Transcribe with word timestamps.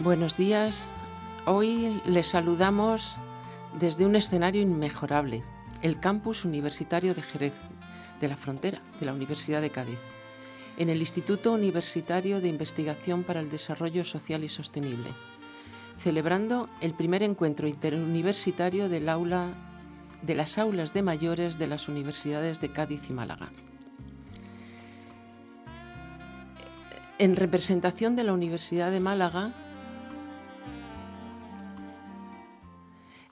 Buenos 0.00 0.36
días. 0.36 0.90
Hoy 1.44 2.00
les 2.06 2.28
saludamos 2.28 3.16
desde 3.80 4.06
un 4.06 4.14
escenario 4.14 4.62
inmejorable, 4.62 5.42
el 5.82 5.98
campus 5.98 6.44
universitario 6.44 7.14
de 7.14 7.22
Jerez, 7.22 7.54
de 8.20 8.28
la 8.28 8.36
frontera, 8.36 8.80
de 9.00 9.06
la 9.06 9.12
Universidad 9.12 9.60
de 9.60 9.70
Cádiz, 9.70 9.98
en 10.76 10.88
el 10.88 11.00
Instituto 11.00 11.52
Universitario 11.52 12.40
de 12.40 12.46
Investigación 12.46 13.24
para 13.24 13.40
el 13.40 13.50
Desarrollo 13.50 14.04
Social 14.04 14.44
y 14.44 14.48
Sostenible, 14.48 15.10
celebrando 15.98 16.68
el 16.80 16.94
primer 16.94 17.24
encuentro 17.24 17.66
interuniversitario 17.66 18.88
aula, 19.08 19.48
de 20.22 20.34
las 20.36 20.58
aulas 20.58 20.94
de 20.94 21.02
mayores 21.02 21.58
de 21.58 21.66
las 21.66 21.88
universidades 21.88 22.60
de 22.60 22.70
Cádiz 22.70 23.10
y 23.10 23.14
Málaga. 23.14 23.50
En 27.18 27.34
representación 27.34 28.14
de 28.14 28.22
la 28.22 28.32
Universidad 28.32 28.92
de 28.92 29.00
Málaga, 29.00 29.52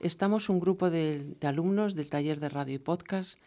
estamos 0.07 0.49
un 0.49 0.61
grupo 0.61 0.89
de, 0.89 1.37
alumnos 1.43 1.95
del 1.95 2.09
taller 2.09 2.41
de 2.41 2.49
radio 2.49 2.77
y 2.77 2.79
podcast 2.79 3.39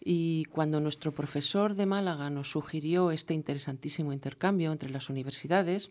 y 0.00 0.44
cuando 0.46 0.80
nuestro 0.80 1.12
profesor 1.12 1.74
de 1.74 1.86
Málaga 1.86 2.30
nos 2.30 2.50
sugirió 2.50 3.10
este 3.10 3.34
interesantísimo 3.34 4.12
intercambio 4.12 4.72
entre 4.72 4.90
las 4.90 5.10
universidades, 5.10 5.90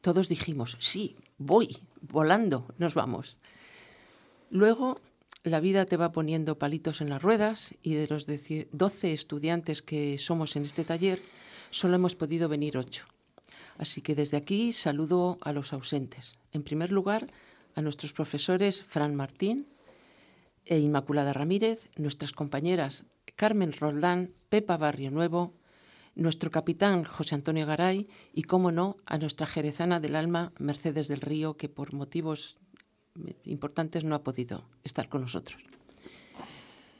todos 0.00 0.28
dijimos, 0.28 0.76
sí, 0.80 1.16
voy, 1.38 1.78
volando, 2.00 2.66
nos 2.78 2.94
vamos. 2.94 3.36
Luego 4.50 5.00
la 5.44 5.60
vida 5.60 5.86
te 5.86 5.96
va 5.96 6.12
poniendo 6.12 6.58
palitos 6.58 7.00
en 7.00 7.08
las 7.08 7.22
ruedas 7.22 7.74
y 7.82 7.94
de 7.94 8.08
los 8.08 8.26
12 8.26 9.12
estudiantes 9.12 9.82
que 9.82 10.18
somos 10.18 10.56
en 10.56 10.64
este 10.64 10.84
taller, 10.84 11.20
solo 11.70 11.94
hemos 11.94 12.16
podido 12.16 12.48
venir 12.48 12.76
8. 12.76 13.06
Así 13.78 14.02
que 14.02 14.14
desde 14.14 14.36
aquí 14.36 14.72
saludo 14.72 15.38
a 15.42 15.52
los 15.52 15.72
ausentes. 15.72 16.36
En 16.52 16.62
primer 16.62 16.92
lugar, 16.92 17.26
a 17.74 17.82
nuestros 17.82 18.12
profesores 18.12 18.82
Fran 18.82 19.14
Martín 19.14 19.66
e 20.64 20.78
Inmaculada 20.78 21.32
Ramírez, 21.32 21.90
nuestras 21.96 22.32
compañeras 22.32 23.04
Carmen 23.36 23.72
Roldán, 23.72 24.32
Pepa 24.48 24.76
Barrio 24.76 25.10
Nuevo, 25.10 25.54
nuestro 26.14 26.50
capitán 26.50 27.04
José 27.04 27.34
Antonio 27.34 27.66
Garay 27.66 28.08
y, 28.32 28.42
cómo 28.42 28.70
no, 28.70 28.96
a 29.06 29.18
nuestra 29.18 29.46
jerezana 29.46 30.00
del 30.00 30.16
alma 30.16 30.52
Mercedes 30.58 31.08
del 31.08 31.20
Río, 31.20 31.56
que 31.56 31.68
por 31.68 31.92
motivos 31.92 32.56
importantes 33.44 34.04
no 34.04 34.14
ha 34.14 34.22
podido 34.22 34.64
estar 34.84 35.08
con 35.08 35.22
nosotros. 35.22 35.62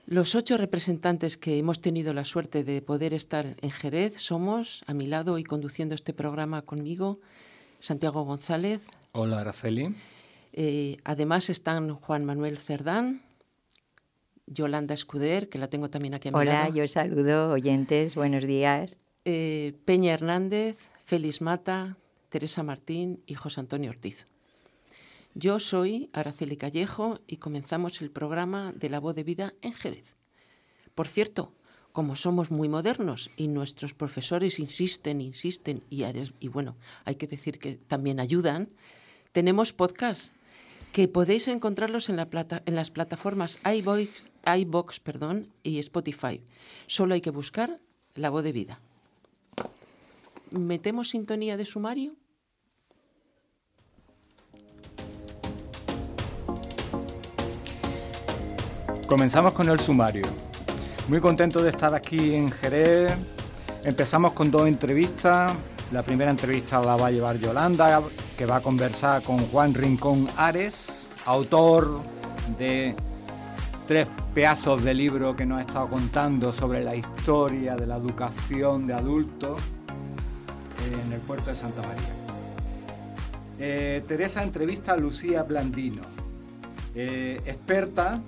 Los 0.07 0.35
ocho 0.35 0.59
representantes 0.59 1.39
que 1.39 1.59
hemos 1.59 1.81
tenido 1.81 2.13
la 2.13 2.27
suerte 2.27 2.63
de 2.63 2.83
poder 2.83 3.15
estar 3.15 3.47
en 3.63 3.71
Jerez 3.71 4.17
somos, 4.19 4.85
a 4.87 4.93
mi 4.93 5.07
lado 5.07 5.39
y 5.39 5.45
conduciendo 5.45 5.95
este 5.95 6.13
programa 6.13 6.63
conmigo, 6.63 7.21
Santiago 7.81 8.23
González. 8.25 8.87
Hola, 9.13 9.41
Araceli. 9.41 9.95
Eh, 10.57 10.99
además 11.03 11.51
están 11.51 11.93
Juan 11.97 12.25
Manuel 12.25 12.59
Cerdán, 12.59 13.23
Yolanda 14.47 14.95
Escuder, 14.95 15.49
que 15.49 15.59
la 15.59 15.69
tengo 15.69 15.91
también 15.91 16.15
aquí 16.15 16.29
a 16.29 16.31
mi 16.31 16.39
Hola, 16.39 16.53
lado. 16.53 16.75
yo 16.75 16.87
saludo 16.87 17.51
oyentes, 17.51 18.15
buenos 18.15 18.47
días. 18.47 18.99
Eh, 19.25 19.75
Peña 19.85 20.13
Hernández, 20.13 20.79
Félix 21.07 21.41
Mata, 21.41 21.97
Teresa 22.29 22.63
Martín 22.63 23.21
y 23.27 23.35
José 23.35 23.59
Antonio 23.59 23.91
Ortiz. 23.91 24.29
Yo 25.35 25.59
soy 25.59 26.09
Araceli 26.13 26.57
Callejo 26.57 27.19
y 27.27 27.39
comenzamos 27.39 28.01
el 28.01 28.13
programa 28.13 28.73
de 28.77 28.91
La 28.91 29.01
Voz 29.01 29.17
de 29.17 29.25
Vida 29.25 29.55
en 29.61 29.73
Jerez. 29.73 30.15
Por 30.95 31.09
cierto, 31.09 31.53
como 31.91 32.15
somos 32.15 32.53
muy 32.53 32.69
modernos 32.69 33.33
y 33.37 33.49
nuestros 33.49 33.93
profesores 33.93 34.61
insisten, 34.61 35.21
insisten 35.21 35.83
y, 35.91 36.05
y 36.39 36.47
bueno, 36.47 36.77
hay 37.05 37.17
que 37.17 37.27
decir 37.27 37.59
que 37.59 37.75
también 37.75 38.21
ayudan, 38.21 38.69
tenemos 39.33 39.73
podcasts 39.73 40.33
que 40.95 41.09
podéis 41.09 41.49
encontrarlos 41.49 42.09
en, 42.09 42.17
las 42.77 42.91
plataformas 42.91 43.59
iVox, 43.67 44.23
iBox 44.47 45.01
perdón, 45.01 45.49
y 45.65 45.81
Spotify. 45.81 46.41
Solo 46.87 47.15
hay 47.15 47.21
que 47.21 47.31
buscar 47.31 47.81
La 48.15 48.31
Voz 48.31 48.45
de 48.45 48.53
Vida. 48.53 48.79
¿Metemos 50.53 51.09
sintonía 51.09 51.57
de 51.57 51.67
sumario? 51.67 52.15
Comenzamos 59.09 59.53
con 59.53 59.69
el 59.69 59.81
sumario. 59.81 60.27
Muy 61.09 61.19
contento 61.19 61.61
de 61.61 61.71
estar 61.71 61.93
aquí 61.93 62.35
en 62.35 62.53
Jerez. 62.53 63.13
Empezamos 63.83 64.33
con 64.33 64.49
dos 64.49 64.69
entrevistas. 64.69 65.55
La 65.93 66.03
primera 66.03 66.31
entrevista 66.31 66.81
la 66.81 66.97
va 66.97 67.09
a 67.09 67.11
llevar 67.11 67.39
Yolanda, 67.39 68.03
que 68.37 68.47
va 68.47 68.57
a 68.57 68.61
conversar 68.61 69.23
con 69.23 69.39
Juan 69.39 69.75
Rincón 69.75 70.29
Ares, 70.37 71.11
autor 71.27 72.01
de 72.59 72.95
tres 73.87 74.07
pedazos 74.35 74.83
de 74.83 74.95
libro 74.95 75.37
que 75.37 75.47
nos 75.47 75.59
ha 75.59 75.61
estado 75.61 75.89
contando 75.89 76.53
sobre 76.53 76.83
la 76.83 76.97
historia 76.97 77.77
de 77.77 77.87
la 77.87 77.97
educación 77.97 78.87
de 78.87 78.95
adultos 78.95 79.61
en 81.05 81.13
el 81.13 81.21
puerto 81.21 81.51
de 81.51 81.57
Santa 81.57 81.83
María. 81.83 82.15
Eh, 83.59 84.03
Teresa 84.09 84.43
entrevista 84.43 84.93
a 84.93 84.97
Lucía 84.97 85.43
Blandino, 85.43 86.03
eh, 86.95 87.41
experta 87.45 88.21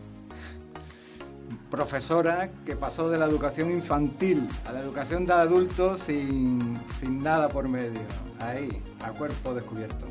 profesora 1.71 2.50
que 2.65 2.77
pasó 2.77 3.10
de 3.10 3.19
la 3.19 3.27
educación 3.27 3.71
infantil 3.71 4.49
a 4.66 4.72
la 4.72 4.81
educación 4.81 5.27
de 5.27 5.32
adultos 5.32 6.00
sin, 6.00 6.81
sin 6.99 7.22
nada 7.22 7.49
por 7.49 7.69
medio, 7.69 8.00
ahí, 8.38 8.82
a 9.03 9.10
cuerpo 9.10 9.54
descubierto. 9.54 10.06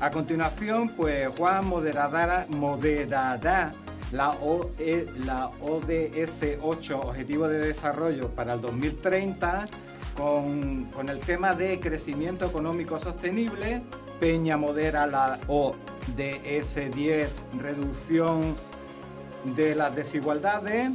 A 0.00 0.10
continuación, 0.10 0.90
pues 0.90 1.28
Juan 1.36 1.66
moderará, 1.66 2.46
moderará 2.48 3.72
la, 4.12 4.30
OE, 4.30 5.08
la 5.24 5.48
ODS 5.60 6.58
8, 6.62 7.00
Objetivo 7.00 7.48
de 7.48 7.58
Desarrollo 7.58 8.28
para 8.28 8.54
el 8.54 8.60
2030, 8.60 9.66
con, 10.16 10.84
con 10.86 11.08
el 11.08 11.18
tema 11.18 11.54
de 11.54 11.80
crecimiento 11.80 12.46
económico 12.46 13.00
sostenible. 13.00 13.82
Peña 14.20 14.56
modera 14.56 15.06
la 15.06 15.38
ODS 15.48 16.90
10, 16.94 17.44
reducción 17.58 18.54
de 19.54 19.74
las 19.74 19.94
desigualdades 19.94 20.90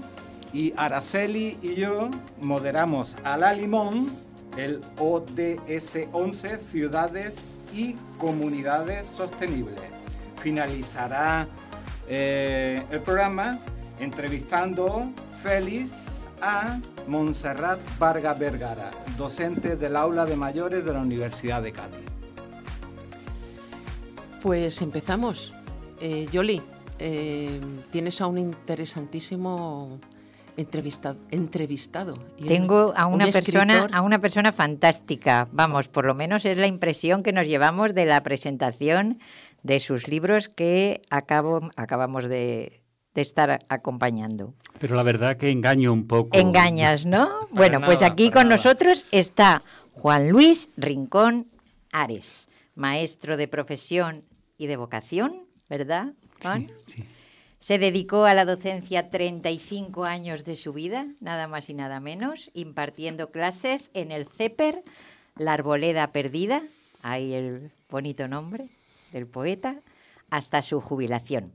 y 0.52 0.74
Araceli 0.78 1.58
y 1.62 1.76
yo 1.76 2.10
moderamos 2.42 3.18
a 3.24 3.38
la 3.38 3.54
limón 3.54 4.16
el 4.58 4.82
ODS 5.00 6.08
11 6.12 6.58
Ciudades 6.58 7.60
y 7.74 7.94
Comunidades 8.18 9.08
Sostenibles. 9.08 9.80
Finalizará 10.38 11.48
eh, 12.08 12.84
el 12.92 13.02
programa 13.02 13.60
entrevistando 14.00 15.12
Félix 15.42 16.26
a 16.42 16.80
Montserrat 17.08 17.80
Vargas 17.98 18.38
Vergara, 18.38 18.92
docente 19.18 19.76
del 19.76 19.96
aula 19.96 20.26
de 20.26 20.36
mayores 20.36 20.86
de 20.86 20.94
la 20.94 21.00
Universidad 21.00 21.64
de 21.64 21.72
Cádiz. 21.72 22.06
Pues 24.42 24.82
empezamos. 24.82 25.54
Eh, 26.02 26.28
eh, 27.00 27.60
tienes 27.92 28.22
a 28.22 28.28
un 28.28 28.38
interesantísimo 28.38 30.00
entrevistado. 30.58 31.18
entrevistado 31.32 32.14
Tengo 32.48 32.94
a 32.96 33.08
una 33.08 33.26
persona, 33.28 33.88
a 33.92 34.02
una 34.02 34.20
persona 34.20 34.52
fantástica. 34.52 35.48
Vamos, 35.52 35.88
por 35.88 36.06
lo 36.06 36.16
menos 36.16 36.46
es 36.46 36.58
la 36.58 36.68
impresión 36.68 37.24
que 37.24 37.32
nos 37.32 37.48
llevamos 37.48 37.94
de 37.94 38.06
la 38.06 38.22
presentación 38.24 39.20
de 39.64 39.80
sus 39.80 40.08
libros 40.08 40.50
que 40.50 41.02
acabo, 41.10 41.70
acabamos 41.76 42.26
de, 42.26 42.82
de 43.14 43.22
estar 43.22 43.60
acompañando. 43.70 44.54
Pero 44.80 44.96
la 44.96 45.04
verdad 45.04 45.38
que 45.38 45.52
engaño 45.52 45.94
un 45.94 46.08
poco. 46.08 46.38
Engañas, 46.38 47.06
¿no? 47.06 47.30
bueno, 47.52 47.80
nada, 47.80 47.86
pues 47.86 48.04
aquí 48.04 48.30
con 48.30 48.44
nada. 48.44 48.58
nosotros 48.58 49.06
está 49.12 49.64
Juan 49.94 50.30
Luis 50.30 50.70
Rincón 50.78 51.48
Ares, 51.92 52.50
maestro 52.76 53.38
de 53.38 53.48
profesión 53.48 54.24
y 54.58 54.68
de 54.68 54.78
vocación, 54.78 55.48
¿verdad? 55.70 56.14
Juan? 56.44 56.68
Sí, 56.86 56.94
sí. 56.98 57.06
Se 57.64 57.80
dedicó 57.80 58.26
a 58.26 58.34
la 58.34 58.44
docencia 58.44 59.10
35 59.10 60.04
años 60.04 60.44
de 60.44 60.58
su 60.58 60.74
vida, 60.74 61.08
nada 61.22 61.48
más 61.48 61.70
y 61.70 61.74
nada 61.74 62.02
menos, 62.02 62.52
impartiendo 62.54 63.32
clases 63.32 63.90
en 63.94 64.12
el 64.12 64.28
CEPER, 64.28 64.84
La 65.38 65.54
Arboleda 65.54 66.12
Perdida, 66.12 66.62
ahí 67.02 67.34
el 67.34 67.72
bonito 67.90 68.28
nombre 68.28 68.68
del 69.14 69.28
poeta, 69.28 69.80
hasta 70.30 70.62
su 70.62 70.82
jubilación. 70.82 71.54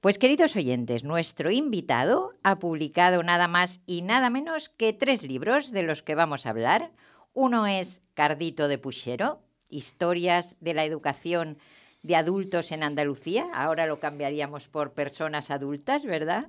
Pues 0.00 0.16
queridos 0.16 0.56
oyentes, 0.56 1.04
nuestro 1.04 1.50
invitado 1.50 2.32
ha 2.42 2.58
publicado 2.58 3.22
nada 3.22 3.46
más 3.46 3.82
y 3.86 4.00
nada 4.00 4.30
menos 4.30 4.70
que 4.70 4.94
tres 4.94 5.22
libros 5.22 5.70
de 5.70 5.82
los 5.82 6.02
que 6.02 6.14
vamos 6.14 6.46
a 6.46 6.50
hablar. 6.50 6.92
Uno 7.34 7.66
es 7.66 8.00
Cardito 8.14 8.68
de 8.68 8.78
Puchero, 8.78 9.42
Historias 9.68 10.56
de 10.60 10.72
la 10.72 10.86
Educación 10.86 11.58
de 12.02 12.16
adultos 12.16 12.72
en 12.72 12.82
Andalucía, 12.82 13.48
ahora 13.54 13.86
lo 13.86 14.00
cambiaríamos 14.00 14.68
por 14.68 14.92
personas 14.92 15.50
adultas, 15.50 16.04
¿verdad? 16.04 16.48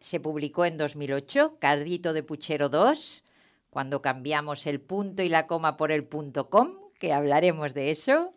Se 0.00 0.20
publicó 0.20 0.64
en 0.64 0.78
2008, 0.78 1.58
Cardito 1.58 2.12
de 2.12 2.22
Puchero 2.22 2.68
2, 2.68 3.22
cuando 3.70 4.02
cambiamos 4.02 4.66
el 4.66 4.80
punto 4.80 5.22
y 5.22 5.28
la 5.28 5.46
coma 5.46 5.76
por 5.76 5.92
el 5.92 6.04
punto 6.04 6.48
com, 6.48 6.74
que 6.98 7.12
hablaremos 7.12 7.74
de 7.74 7.90
eso. 7.90 8.32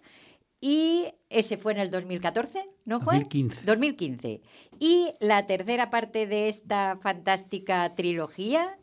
Y 0.60 1.14
ese 1.30 1.58
fue 1.58 1.74
en 1.74 1.80
el 1.80 1.92
2014, 1.92 2.68
¿no, 2.86 3.00
Juan? 3.00 3.20
2015. 3.20 3.62
2015. 3.66 4.42
Y 4.80 5.14
la 5.20 5.46
tercera 5.46 5.90
parte 5.90 6.26
de 6.26 6.50
esta 6.50 6.98
fantástica 7.02 7.94
trilogía 7.96 8.78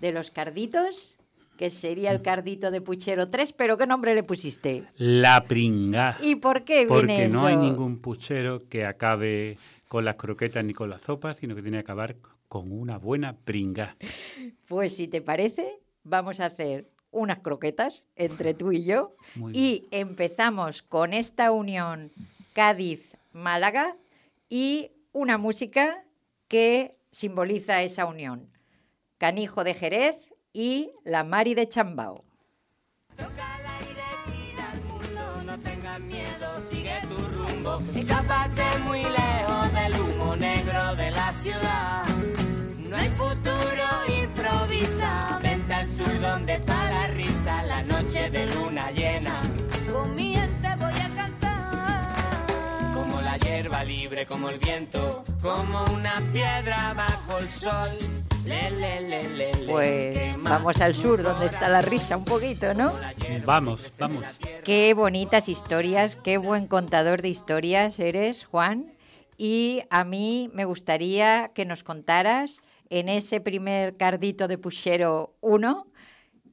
de 0.00 0.12
los 0.12 0.30
carditos, 0.30 1.15
que 1.56 1.70
sería 1.70 2.12
el 2.12 2.22
cardito 2.22 2.70
de 2.70 2.80
Puchero 2.80 3.28
3, 3.28 3.52
pero 3.52 3.76
¿qué 3.76 3.86
nombre 3.86 4.14
le 4.14 4.22
pusiste? 4.22 4.84
La 4.96 5.44
pringa. 5.44 6.18
¿Y 6.22 6.36
por 6.36 6.64
qué 6.64 6.86
viene 6.86 6.88
Porque 6.88 7.28
no 7.28 7.46
hay 7.46 7.56
ningún 7.56 7.98
puchero 7.98 8.68
que 8.68 8.84
acabe 8.84 9.58
con 9.88 10.04
las 10.04 10.16
croquetas 10.16 10.64
ni 10.64 10.74
con 10.74 10.90
la 10.90 10.98
sopa, 10.98 11.34
sino 11.34 11.54
que 11.54 11.62
tiene 11.62 11.78
que 11.78 11.82
acabar 11.82 12.16
con 12.48 12.70
una 12.72 12.98
buena 12.98 13.36
pringa. 13.36 13.96
Pues 14.66 14.96
si 14.96 15.08
te 15.08 15.20
parece, 15.20 15.80
vamos 16.04 16.40
a 16.40 16.46
hacer 16.46 16.90
unas 17.10 17.38
croquetas 17.38 18.06
entre 18.14 18.54
tú 18.54 18.72
y 18.72 18.84
yo 18.84 19.12
y 19.52 19.86
empezamos 19.90 20.82
con 20.82 21.14
esta 21.14 21.50
unión 21.50 22.12
Cádiz-Málaga 22.52 23.96
y 24.48 24.90
una 25.12 25.38
música 25.38 26.04
que 26.48 26.96
simboliza 27.10 27.82
esa 27.82 28.06
unión. 28.06 28.50
Canijo 29.18 29.64
de 29.64 29.74
Jerez 29.74 30.25
y 30.56 30.90
La 31.04 31.22
Mari 31.22 31.54
de 31.54 31.68
Chambao. 31.68 32.24
no 35.44 35.58
tengas 35.60 36.00
miedo, 36.00 36.60
sigue 36.60 36.94
tu 37.02 37.16
rumbo. 37.36 37.78
Escápate 37.94 38.64
muy 38.84 39.02
lejos 39.02 39.72
del 39.74 40.00
humo 40.00 40.34
negro 40.34 40.96
de 40.96 41.10
la 41.10 41.32
ciudad. 41.34 42.04
No 42.88 42.96
hay 42.96 43.08
futuro, 43.10 43.86
improvisa. 44.22 45.38
Vente 45.42 45.74
al 45.74 45.86
sur 45.86 46.20
donde 46.20 46.54
está 46.54 46.90
la 46.90 47.06
risa, 47.08 47.62
la 47.64 47.82
noche 47.82 48.30
de 48.30 48.46
luna 48.54 48.90
llena. 48.92 49.38
Con 49.92 50.14
mi 50.14 50.34
gente 50.34 50.68
voy 50.78 51.00
a 51.06 51.10
cantar. 51.14 52.14
Como 52.94 53.20
la 53.20 53.36
hierba 53.36 53.84
libre, 53.84 54.24
como 54.24 54.48
el 54.48 54.58
viento, 54.58 55.22
como 55.42 55.84
una 55.92 56.14
piedra 56.32 56.94
bajo 56.94 57.38
el 57.38 57.48
sol. 57.48 58.26
Pues 59.66 60.42
vamos 60.42 60.80
al 60.80 60.94
sur 60.94 61.22
donde 61.22 61.46
está 61.46 61.68
la 61.68 61.82
risa 61.82 62.16
un 62.16 62.24
poquito, 62.24 62.74
¿no? 62.74 62.92
Vamos, 63.44 63.90
vamos. 63.98 64.24
Qué 64.64 64.94
bonitas 64.94 65.48
historias, 65.48 66.16
qué 66.16 66.38
buen 66.38 66.66
contador 66.66 67.22
de 67.22 67.28
historias 67.28 67.98
eres, 67.98 68.44
Juan. 68.44 68.92
Y 69.36 69.82
a 69.90 70.04
mí 70.04 70.50
me 70.54 70.64
gustaría 70.64 71.50
que 71.54 71.64
nos 71.64 71.82
contaras 71.82 72.62
en 72.88 73.08
ese 73.08 73.40
primer 73.40 73.96
cardito 73.96 74.48
de 74.48 74.58
Puchero 74.58 75.34
1 75.40 75.86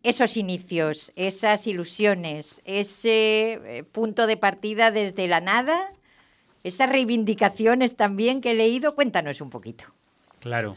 esos 0.04 0.36
inicios, 0.36 1.14
esas 1.16 1.66
ilusiones, 1.66 2.62
ese 2.66 3.54
eh, 3.54 3.84
punto 3.90 4.28
de 4.28 4.36
partida 4.36 4.92
desde 4.92 5.28
la 5.30 5.40
nada, 5.40 5.94
esas 6.64 6.90
reivindicaciones 6.90 7.96
también 7.96 8.42
que 8.42 8.52
he 8.52 8.54
leído. 8.54 8.96
Cuéntanos 8.96 9.40
un 9.40 9.50
poquito. 9.50 9.86
Claro. 10.40 10.76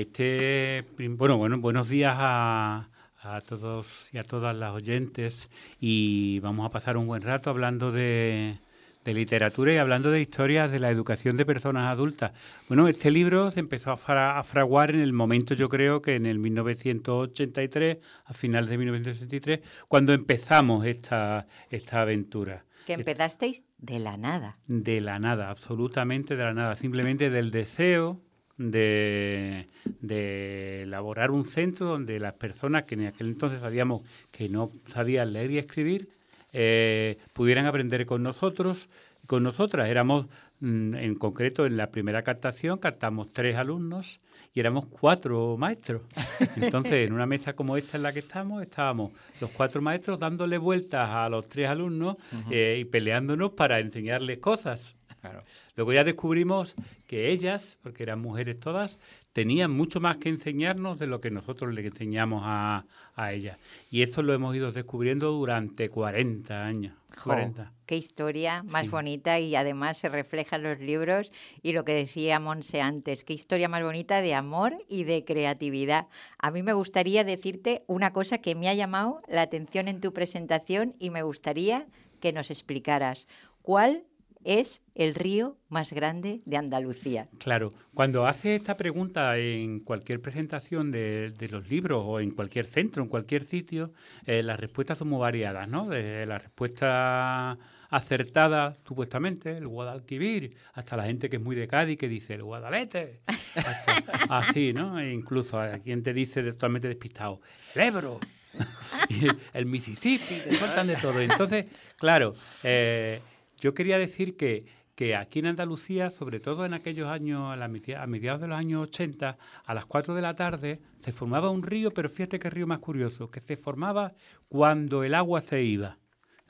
Este, 0.00 0.84
bueno, 1.16 1.38
bueno, 1.38 1.58
buenos 1.58 1.88
días 1.88 2.14
a, 2.16 2.88
a 3.20 3.40
todos 3.40 4.08
y 4.12 4.18
a 4.18 4.22
todas 4.22 4.54
las 4.56 4.70
oyentes 4.72 5.50
y 5.80 6.38
vamos 6.38 6.64
a 6.64 6.70
pasar 6.70 6.96
un 6.96 7.08
buen 7.08 7.20
rato 7.22 7.50
hablando 7.50 7.90
de, 7.90 8.58
de 9.04 9.12
literatura 9.14 9.72
y 9.72 9.76
hablando 9.78 10.12
de 10.12 10.20
historias 10.20 10.70
de 10.70 10.78
la 10.78 10.90
educación 10.92 11.36
de 11.36 11.44
personas 11.44 11.90
adultas. 11.90 12.30
Bueno, 12.68 12.86
este 12.86 13.10
libro 13.10 13.50
se 13.50 13.58
empezó 13.58 13.90
a, 13.90 13.96
fra- 13.96 14.38
a 14.38 14.44
fraguar 14.44 14.92
en 14.92 15.00
el 15.00 15.12
momento, 15.12 15.54
yo 15.54 15.68
creo 15.68 16.00
que 16.00 16.14
en 16.14 16.26
el 16.26 16.38
1983, 16.38 17.98
a 18.26 18.32
finales 18.34 18.70
de 18.70 18.78
1983, 18.78 19.60
cuando 19.88 20.12
empezamos 20.12 20.86
esta, 20.86 21.48
esta 21.70 22.02
aventura. 22.02 22.64
Que 22.86 22.92
empezasteis 22.92 23.64
de 23.78 23.98
la 23.98 24.16
nada. 24.16 24.54
De 24.68 25.00
la 25.00 25.18
nada, 25.18 25.50
absolutamente 25.50 26.36
de 26.36 26.44
la 26.44 26.54
nada, 26.54 26.76
simplemente 26.76 27.30
del 27.30 27.50
deseo 27.50 28.22
de, 28.58 29.68
de 30.00 30.82
elaborar 30.82 31.30
un 31.30 31.46
centro 31.46 31.86
donde 31.86 32.20
las 32.20 32.34
personas 32.34 32.84
que 32.84 32.96
en 32.96 33.06
aquel 33.06 33.28
entonces 33.28 33.60
sabíamos 33.60 34.02
que 34.32 34.48
no 34.48 34.72
sabían 34.88 35.32
leer 35.32 35.52
y 35.52 35.58
escribir 35.58 36.08
eh, 36.52 37.18
pudieran 37.32 37.66
aprender 37.66 38.04
con 38.06 38.22
nosotros 38.22 38.88
y 39.22 39.26
con 39.26 39.42
nosotras. 39.42 39.88
Éramos, 39.88 40.26
mm, 40.60 40.94
en 40.94 41.14
concreto, 41.14 41.66
en 41.66 41.76
la 41.76 41.90
primera 41.90 42.22
captación, 42.22 42.78
captamos 42.78 43.32
tres 43.32 43.56
alumnos 43.56 44.20
y 44.54 44.60
éramos 44.60 44.86
cuatro 44.86 45.56
maestros. 45.58 46.02
Entonces, 46.56 47.06
en 47.06 47.12
una 47.12 47.26
mesa 47.26 47.52
como 47.52 47.76
esta 47.76 47.96
en 47.96 48.02
la 48.02 48.12
que 48.12 48.20
estamos, 48.20 48.62
estábamos 48.62 49.12
los 49.40 49.50
cuatro 49.50 49.82
maestros 49.82 50.18
dándole 50.18 50.58
vueltas 50.58 51.08
a 51.10 51.28
los 51.28 51.46
tres 51.46 51.68
alumnos 51.68 52.16
eh, 52.50 52.78
y 52.80 52.84
peleándonos 52.84 53.52
para 53.52 53.78
enseñarles 53.78 54.38
cosas. 54.38 54.97
Claro. 55.20 55.42
Luego 55.74 55.92
ya 55.92 56.04
descubrimos 56.04 56.74
que 57.06 57.30
ellas, 57.30 57.76
porque 57.82 58.04
eran 58.04 58.20
mujeres 58.20 58.60
todas, 58.60 58.98
tenían 59.32 59.70
mucho 59.70 60.00
más 60.00 60.16
que 60.18 60.28
enseñarnos 60.28 60.98
de 60.98 61.06
lo 61.08 61.20
que 61.20 61.30
nosotros 61.30 61.74
les 61.74 61.84
enseñamos 61.86 62.42
a, 62.44 62.84
a 63.16 63.32
ellas. 63.32 63.58
Y 63.90 64.02
eso 64.02 64.22
lo 64.22 64.32
hemos 64.32 64.54
ido 64.54 64.70
descubriendo 64.70 65.32
durante 65.32 65.88
40 65.88 66.64
años. 66.64 66.94
Jo, 67.16 67.24
40. 67.24 67.72
qué 67.86 67.96
historia 67.96 68.62
más 68.62 68.84
Sí. 68.84 68.90
bonita 68.90 69.40
y 69.40 69.56
además 69.56 69.98
se 69.98 70.08
refleja 70.08 70.54
en 70.56 70.62
los 70.62 70.78
libros 70.78 71.32
y 71.62 71.72
lo 71.72 71.84
que 71.84 71.94
decía 71.94 72.38
Monse 72.38 72.80
antes, 72.80 73.24
qué 73.24 73.32
historia 73.32 73.68
más 73.68 73.82
bonita 73.82 74.20
de 74.22 74.34
amor 74.34 74.76
y 74.88 75.02
de 75.04 75.24
creatividad. 75.24 76.06
A 76.38 76.50
mí 76.52 76.62
me 76.62 76.74
gustaría 76.74 77.24
decirte 77.24 77.82
una 77.88 78.12
cosa 78.12 78.38
que 78.38 78.54
me 78.54 78.68
ha 78.68 78.74
llamado 78.74 79.20
la 79.26 79.42
atención 79.42 79.88
en 79.88 80.00
tu 80.00 80.12
presentación 80.12 80.94
y 81.00 81.10
me 81.10 81.22
gustaría 81.22 81.86
que 82.20 82.32
nos 82.32 82.50
explicaras. 82.50 83.26
¿Cuál 83.62 84.04
es 84.44 84.82
el 84.94 85.14
río 85.14 85.56
más 85.68 85.92
grande 85.92 86.40
de 86.44 86.56
Andalucía? 86.56 87.28
Claro, 87.38 87.72
cuando 87.94 88.26
hace 88.26 88.54
esta 88.54 88.76
pregunta 88.76 89.36
en 89.38 89.80
cualquier 89.80 90.20
presentación 90.20 90.90
de, 90.90 91.30
de 91.36 91.48
los 91.48 91.68
libros 91.68 92.02
o 92.06 92.20
en 92.20 92.30
cualquier 92.30 92.66
centro, 92.66 93.02
en 93.02 93.08
cualquier 93.08 93.44
sitio, 93.44 93.92
eh, 94.26 94.42
las 94.42 94.58
respuestas 94.58 94.98
son 94.98 95.08
muy 95.08 95.18
variadas, 95.20 95.68
¿no? 95.68 95.88
Desde 95.88 96.26
la 96.26 96.38
respuesta 96.38 97.58
acertada, 97.90 98.74
supuestamente, 98.86 99.56
el 99.56 99.66
Guadalquivir, 99.66 100.54
hasta 100.74 100.96
la 100.96 101.04
gente 101.04 101.30
que 101.30 101.36
es 101.36 101.42
muy 101.42 101.56
de 101.56 101.66
Cádiz 101.68 101.96
que 101.98 102.08
dice 102.08 102.34
el 102.34 102.42
Guadalete, 102.42 103.20
hasta- 103.26 104.02
así, 104.38 104.72
¿no? 104.72 104.98
E 105.00 105.12
incluso 105.12 105.58
a 105.58 105.72
quien 105.78 106.02
te 106.02 106.12
dice 106.12 106.42
totalmente 106.42 106.86
despistado, 106.88 107.40
el 107.74 107.82
Ebro, 107.82 108.20
el 109.54 109.66
Mississippi, 109.66 110.34
te 110.44 110.56
sueltan 110.56 110.86
de 110.86 110.96
todo. 110.96 111.20
Entonces, 111.20 111.66
claro, 111.96 112.34
eh, 112.62 113.20
yo 113.58 113.74
quería 113.74 113.98
decir 113.98 114.36
que, 114.36 114.66
que 114.94 115.14
aquí 115.16 115.38
en 115.40 115.46
Andalucía, 115.46 116.10
sobre 116.10 116.40
todo 116.40 116.64
en 116.64 116.74
aquellos 116.74 117.08
años, 117.08 117.52
a, 117.52 117.56
la 117.56 117.68
mediados 117.68 118.40
de 118.40 118.48
los 118.48 118.58
años 118.58 118.82
80, 118.88 119.38
a 119.64 119.74
las 119.74 119.86
4 119.86 120.14
de 120.14 120.22
la 120.22 120.34
tarde, 120.34 120.80
se 121.00 121.12
formaba 121.12 121.50
un 121.50 121.62
río, 121.62 121.92
pero 121.92 122.08
fíjate 122.10 122.38
qué 122.38 122.50
río 122.50 122.66
más 122.66 122.78
curioso, 122.80 123.30
que 123.30 123.40
se 123.40 123.56
formaba 123.56 124.14
cuando 124.48 125.04
el 125.04 125.14
agua 125.14 125.40
se 125.40 125.62
iba. 125.62 125.98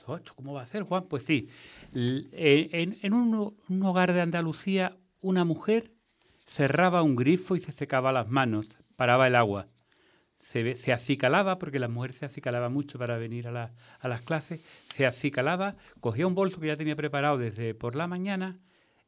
Oh, 0.05 0.15
¿Esto 0.17 0.33
cómo 0.35 0.53
va 0.53 0.63
a 0.63 0.65
ser, 0.65 0.83
Juan? 0.83 1.03
Pues 1.07 1.23
sí. 1.23 1.49
L- 1.93 2.25
En, 2.31 2.97
en 3.01 3.13
un 3.13 3.83
hogar 3.83 4.13
de 4.13 4.21
Andalucía, 4.21 4.97
una 5.21 5.43
mujer 5.45 5.91
cerraba 6.47 7.03
un 7.03 7.15
grifo 7.15 7.55
y 7.55 7.59
se 7.59 7.71
secaba 7.71 8.11
las 8.11 8.27
manos, 8.27 8.69
paraba 8.95 9.27
el 9.27 9.35
agua 9.35 9.67
se, 10.51 10.73
se 10.75 10.91
acicalaba, 10.93 11.59
porque 11.59 11.79
la 11.79 11.87
mujer 11.87 12.13
se 12.13 12.25
acicalaba 12.25 12.69
mucho 12.69 12.97
para 12.97 13.17
venir 13.19 13.47
a, 13.47 13.51
la- 13.51 13.71
a 13.99 14.07
las 14.07 14.21
clases, 14.23 14.61
se 14.95 15.05
acicalaba, 15.05 15.75
cogía 15.99 16.25
un 16.25 16.33
bolso 16.33 16.59
que 16.59 16.67
ya 16.67 16.75
tenía 16.75 16.95
preparado 16.95 17.37
desde 17.37 17.75
por 17.75 17.95
la 17.95 18.07
mañana 18.07 18.57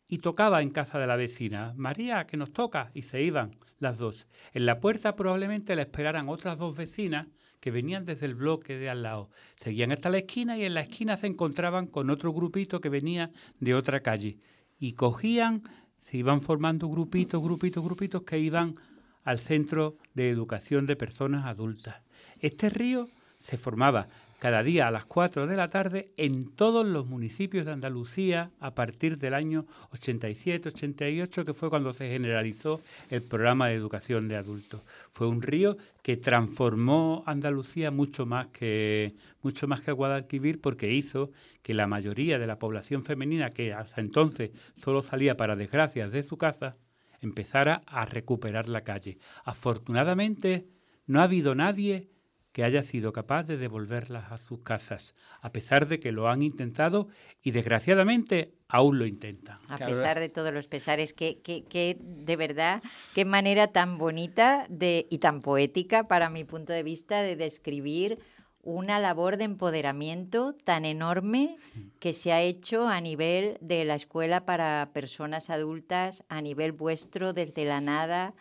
y 0.07 0.19
tocaba 0.19 0.61
en 0.61 0.69
casa 0.69 0.99
de 0.99 1.07
la 1.07 1.15
vecina, 1.15 1.73
María, 1.75 2.27
que 2.27 2.37
nos 2.37 2.51
toca, 2.53 2.91
y 2.93 3.01
se 3.03 3.23
iban 3.23 3.49
las 3.79 3.97
dos. 3.97 4.27
En 4.53 4.67
la 4.67 4.79
puerta 4.79 5.15
probablemente 5.15 5.75
la 5.75 5.81
esperaran 5.81 6.29
otras 6.29 6.59
dos 6.59 6.75
vecinas 6.75 7.25
que 7.59 7.71
venían 7.71 8.05
desde 8.05 8.27
el 8.27 8.35
bloque 8.35 8.77
de 8.77 8.89
al 8.89 9.01
lado. 9.01 9.29
Seguían 9.55 9.91
hasta 9.91 10.09
la 10.09 10.19
esquina 10.19 10.57
y 10.57 10.65
en 10.65 10.73
la 10.75 10.81
esquina 10.81 11.17
se 11.17 11.27
encontraban 11.27 11.87
con 11.87 12.09
otro 12.11 12.33
grupito 12.33 12.81
que 12.81 12.89
venía 12.89 13.31
de 13.59 13.73
otra 13.73 14.01
calle. 14.01 14.37
Y 14.79 14.93
cogían, 14.93 15.61
se 16.01 16.17
iban 16.17 16.41
formando 16.41 16.87
grupitos, 16.87 17.41
grupitos, 17.41 17.83
grupitos 17.83 18.23
que 18.23 18.37
iban 18.39 18.73
al 19.23 19.39
Centro 19.39 19.95
de 20.13 20.29
Educación 20.29 20.85
de 20.85 20.95
Personas 20.95 21.45
Adultas. 21.45 21.95
Este 22.39 22.69
río 22.69 23.07
se 23.43 23.57
formaba 23.57 24.07
cada 24.41 24.63
día 24.63 24.87
a 24.87 24.91
las 24.91 25.05
4 25.05 25.45
de 25.45 25.55
la 25.55 25.67
tarde 25.67 26.09
en 26.17 26.49
todos 26.55 26.83
los 26.83 27.05
municipios 27.05 27.63
de 27.63 27.73
Andalucía 27.73 28.49
a 28.59 28.73
partir 28.73 29.19
del 29.19 29.35
año 29.35 29.67
87-88, 29.91 31.45
que 31.45 31.53
fue 31.53 31.69
cuando 31.69 31.93
se 31.93 32.09
generalizó 32.09 32.81
el 33.11 33.21
programa 33.21 33.67
de 33.67 33.75
educación 33.75 34.27
de 34.27 34.37
adultos. 34.37 34.81
Fue 35.11 35.27
un 35.27 35.43
río 35.43 35.77
que 36.01 36.17
transformó 36.17 37.23
Andalucía 37.27 37.91
mucho 37.91 38.25
más 38.25 38.47
que 38.47 39.13
mucho 39.43 39.67
más 39.67 39.81
que 39.81 39.91
Guadalquivir 39.91 40.59
porque 40.59 40.91
hizo 40.91 41.29
que 41.61 41.75
la 41.75 41.85
mayoría 41.85 42.39
de 42.39 42.47
la 42.47 42.57
población 42.57 43.05
femenina 43.05 43.51
que 43.51 43.73
hasta 43.73 44.01
entonces 44.01 44.49
solo 44.83 45.03
salía 45.03 45.37
para 45.37 45.55
desgracias 45.55 46.11
de 46.11 46.23
su 46.23 46.37
casa 46.37 46.77
empezara 47.21 47.83
a 47.85 48.05
recuperar 48.05 48.67
la 48.67 48.83
calle. 48.83 49.17
Afortunadamente, 49.43 50.67
no 51.05 51.21
ha 51.21 51.23
habido 51.23 51.55
nadie 51.55 52.09
que 52.51 52.63
haya 52.63 52.83
sido 52.83 53.13
capaz 53.13 53.43
de 53.43 53.57
devolverlas 53.57 54.31
a 54.31 54.37
sus 54.37 54.59
casas, 54.59 55.15
a 55.41 55.51
pesar 55.51 55.87
de 55.87 55.99
que 55.99 56.11
lo 56.11 56.27
han 56.27 56.41
intentado 56.41 57.07
y 57.41 57.51
desgraciadamente 57.51 58.53
aún 58.67 58.99
lo 58.99 59.05
intentan. 59.05 59.59
A 59.69 59.77
pesar 59.77 60.19
de 60.19 60.27
todos 60.27 60.53
los 60.53 60.67
pesares, 60.67 61.13
que, 61.13 61.39
que, 61.41 61.63
que 61.63 61.97
de 62.01 62.35
verdad, 62.35 62.83
qué 63.15 63.23
manera 63.23 63.67
tan 63.67 63.97
bonita 63.97 64.65
de, 64.69 65.07
y 65.09 65.19
tan 65.19 65.41
poética, 65.41 66.07
para 66.07 66.29
mi 66.29 66.43
punto 66.43 66.73
de 66.73 66.83
vista, 66.83 67.21
de 67.21 67.37
describir 67.37 68.19
una 68.63 68.99
labor 68.99 69.37
de 69.37 69.45
empoderamiento 69.45 70.53
tan 70.53 70.85
enorme 70.85 71.55
que 71.99 72.13
se 72.13 72.31
ha 72.31 72.41
hecho 72.41 72.87
a 72.87 73.01
nivel 73.01 73.57
de 73.61 73.85
la 73.85 73.95
escuela 73.95 74.45
para 74.45 74.91
personas 74.93 75.49
adultas, 75.49 76.23
a 76.29 76.41
nivel 76.41 76.71
vuestro, 76.71 77.33
desde 77.33 77.65
la 77.65 77.81
nada. 77.81 78.33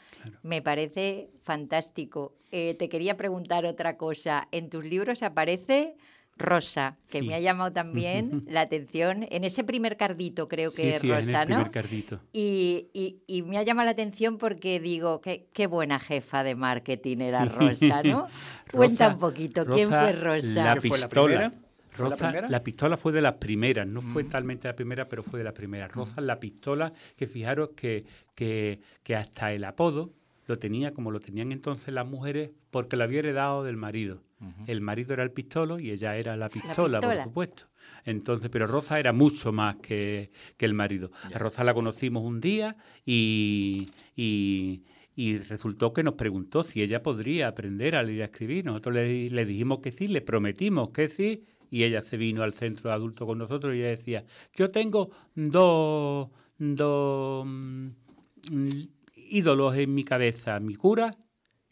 Me 0.42 0.62
parece 0.62 1.30
fantástico. 1.42 2.34
Eh, 2.50 2.74
te 2.78 2.88
quería 2.88 3.16
preguntar 3.16 3.64
otra 3.64 3.96
cosa. 3.96 4.48
En 4.50 4.70
tus 4.70 4.84
libros 4.84 5.22
aparece 5.22 5.96
Rosa, 6.40 6.96
que 7.08 7.20
Sí. 7.20 7.26
me 7.26 7.34
ha 7.34 7.40
llamado 7.40 7.72
también 7.72 8.44
la 8.48 8.62
atención. 8.62 9.26
En 9.30 9.44
ese 9.44 9.62
primer 9.62 9.96
cardito 9.96 10.48
creo 10.48 10.72
que 10.72 10.82
Sí, 10.82 10.88
es 10.88 11.00
sí, 11.02 11.08
en 11.08 11.14
Rosa, 11.16 11.42
el 11.42 11.48
¿no? 11.48 11.54
primer 11.56 11.70
cardito. 11.70 12.20
Y, 12.32 12.88
y- 12.92 13.18
y 13.26 13.42
me 13.42 13.58
ha 13.58 13.62
llamado 13.62 13.84
la 13.86 13.92
atención 13.92 14.38
porque 14.38 14.80
digo, 14.80 15.20
qué, 15.20 15.46
qué 15.52 15.66
buena 15.66 16.00
jefa 16.00 16.42
de 16.42 16.54
marketing 16.54 17.18
era 17.18 17.44
Rosa, 17.44 18.02
¿no? 18.02 18.26
Cuenta 18.72 19.08
un 19.08 19.18
poquito, 19.18 19.64
¿quién 19.66 19.88
fue 19.88 20.12
Rosa? 20.12 20.64
La 20.64 20.74
¿Que 20.74 20.88
fue 20.88 20.98
la 20.98 21.08
pistola. 21.08 21.34
primera? 21.50 21.52
¿Fue 21.90 22.08
la 22.08 22.16
Rosa- 22.16 22.48
la 22.48 22.62
pistola 22.62 22.96
fue 22.96 23.12
de 23.12 23.20
las 23.20 23.34
primeras, 23.34 23.86
no 23.86 24.00
fue 24.00 24.22
talmente 24.24 24.68
la 24.68 24.76
primera, 24.76 25.08
pero 25.08 25.22
fue 25.24 25.38
de 25.40 25.44
la 25.44 25.52
primera. 25.52 25.88
Rosa, 25.88 26.20
la 26.20 26.38
pistola, 26.38 26.92
que 27.16 27.26
fijaros 27.26 27.70
que, 27.76 28.04
que, 28.34 28.80
que 29.02 29.16
hasta 29.16 29.52
el 29.52 29.64
apodo 29.64 30.12
lo 30.46 30.58
tenía 30.58 30.92
como 30.92 31.10
lo 31.10 31.20
tenían 31.20 31.52
entonces 31.52 31.92
las 31.94 32.06
mujeres, 32.06 32.50
porque 32.70 32.96
lo 32.96 33.04
había 33.04 33.20
heredado 33.20 33.64
del 33.64 33.76
marido. 33.76 34.22
El 34.66 34.80
marido 34.80 35.12
era 35.12 35.22
el 35.22 35.32
pistolo 35.32 35.78
y 35.78 35.90
ella 35.90 36.16
era 36.16 36.34
la 36.34 36.48
pistola, 36.48 36.98
pistola. 36.98 37.00
por 37.00 37.24
supuesto. 37.24 37.64
Entonces, 38.06 38.48
pero 38.50 38.66
Rosa 38.66 38.98
era 38.98 39.12
mucho 39.12 39.52
más 39.52 39.76
que, 39.76 40.30
que 40.56 40.64
el 40.64 40.72
marido. 40.72 41.10
A 41.34 41.38
Rosa 41.38 41.62
la 41.62 41.74
conocimos 41.74 42.24
un 42.24 42.40
día 42.40 42.74
y, 43.04 43.90
y, 44.16 44.82
y 45.14 45.36
resultó 45.36 45.92
que 45.92 46.02
nos 46.02 46.14
preguntó 46.14 46.62
si 46.62 46.80
ella 46.82 47.02
podría 47.02 47.48
aprender 47.48 47.94
a 47.96 48.02
leer 48.02 48.18
y 48.18 48.22
a 48.22 48.24
escribir. 48.26 48.64
Nosotros 48.64 48.94
le, 48.94 49.28
le 49.28 49.44
dijimos 49.44 49.80
que 49.80 49.92
sí, 49.92 50.08
le 50.08 50.22
prometimos 50.22 50.88
que 50.88 51.10
sí, 51.10 51.44
y 51.70 51.84
ella 51.84 52.02
se 52.02 52.16
vino 52.16 52.42
al 52.42 52.52
centro 52.52 52.90
de 52.90 52.96
adultos 52.96 53.26
con 53.26 53.38
nosotros 53.38 53.74
y 53.74 53.78
ella 53.78 53.88
decía, 53.88 54.24
yo 54.54 54.70
tengo 54.70 55.10
dos, 55.34 56.28
dos 56.58 57.46
mm, 57.46 57.88
ídolos 59.30 59.74
en 59.76 59.94
mi 59.94 60.04
cabeza, 60.04 60.58
mi 60.60 60.74
cura 60.74 61.16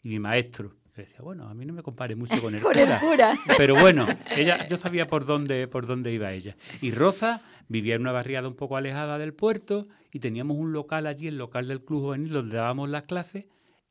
y 0.03 0.09
mi 0.09 0.19
maestro. 0.19 0.75
Yo 0.95 1.03
decía, 1.03 1.19
bueno, 1.21 1.47
a 1.47 1.53
mí 1.53 1.65
no 1.65 1.73
me 1.73 1.83
compare 1.83 2.15
mucho 2.15 2.41
con 2.41 2.55
el 2.55 2.61
Con 2.63 2.77
el 2.77 2.85
cura. 2.85 2.99
cura. 2.99 3.37
Pero 3.57 3.75
bueno, 3.75 4.07
ella, 4.35 4.67
yo 4.67 4.77
sabía 4.77 5.07
por 5.07 5.25
dónde, 5.25 5.67
por 5.67 5.85
dónde 5.85 6.11
iba 6.13 6.31
ella. 6.33 6.55
Y 6.81 6.91
Rosa 6.91 7.41
vivía 7.67 7.95
en 7.95 8.01
una 8.01 8.11
barriada 8.11 8.47
un 8.47 8.55
poco 8.55 8.75
alejada 8.77 9.17
del 9.17 9.33
puerto 9.33 9.87
y 10.11 10.19
teníamos 10.19 10.57
un 10.57 10.73
local 10.73 11.05
allí, 11.07 11.27
el 11.27 11.37
local 11.37 11.67
del 11.67 11.81
Club 11.83 12.01
Juvenil, 12.01 12.33
donde 12.33 12.57
dábamos 12.57 12.89
las 12.89 13.03
clases 13.03 13.45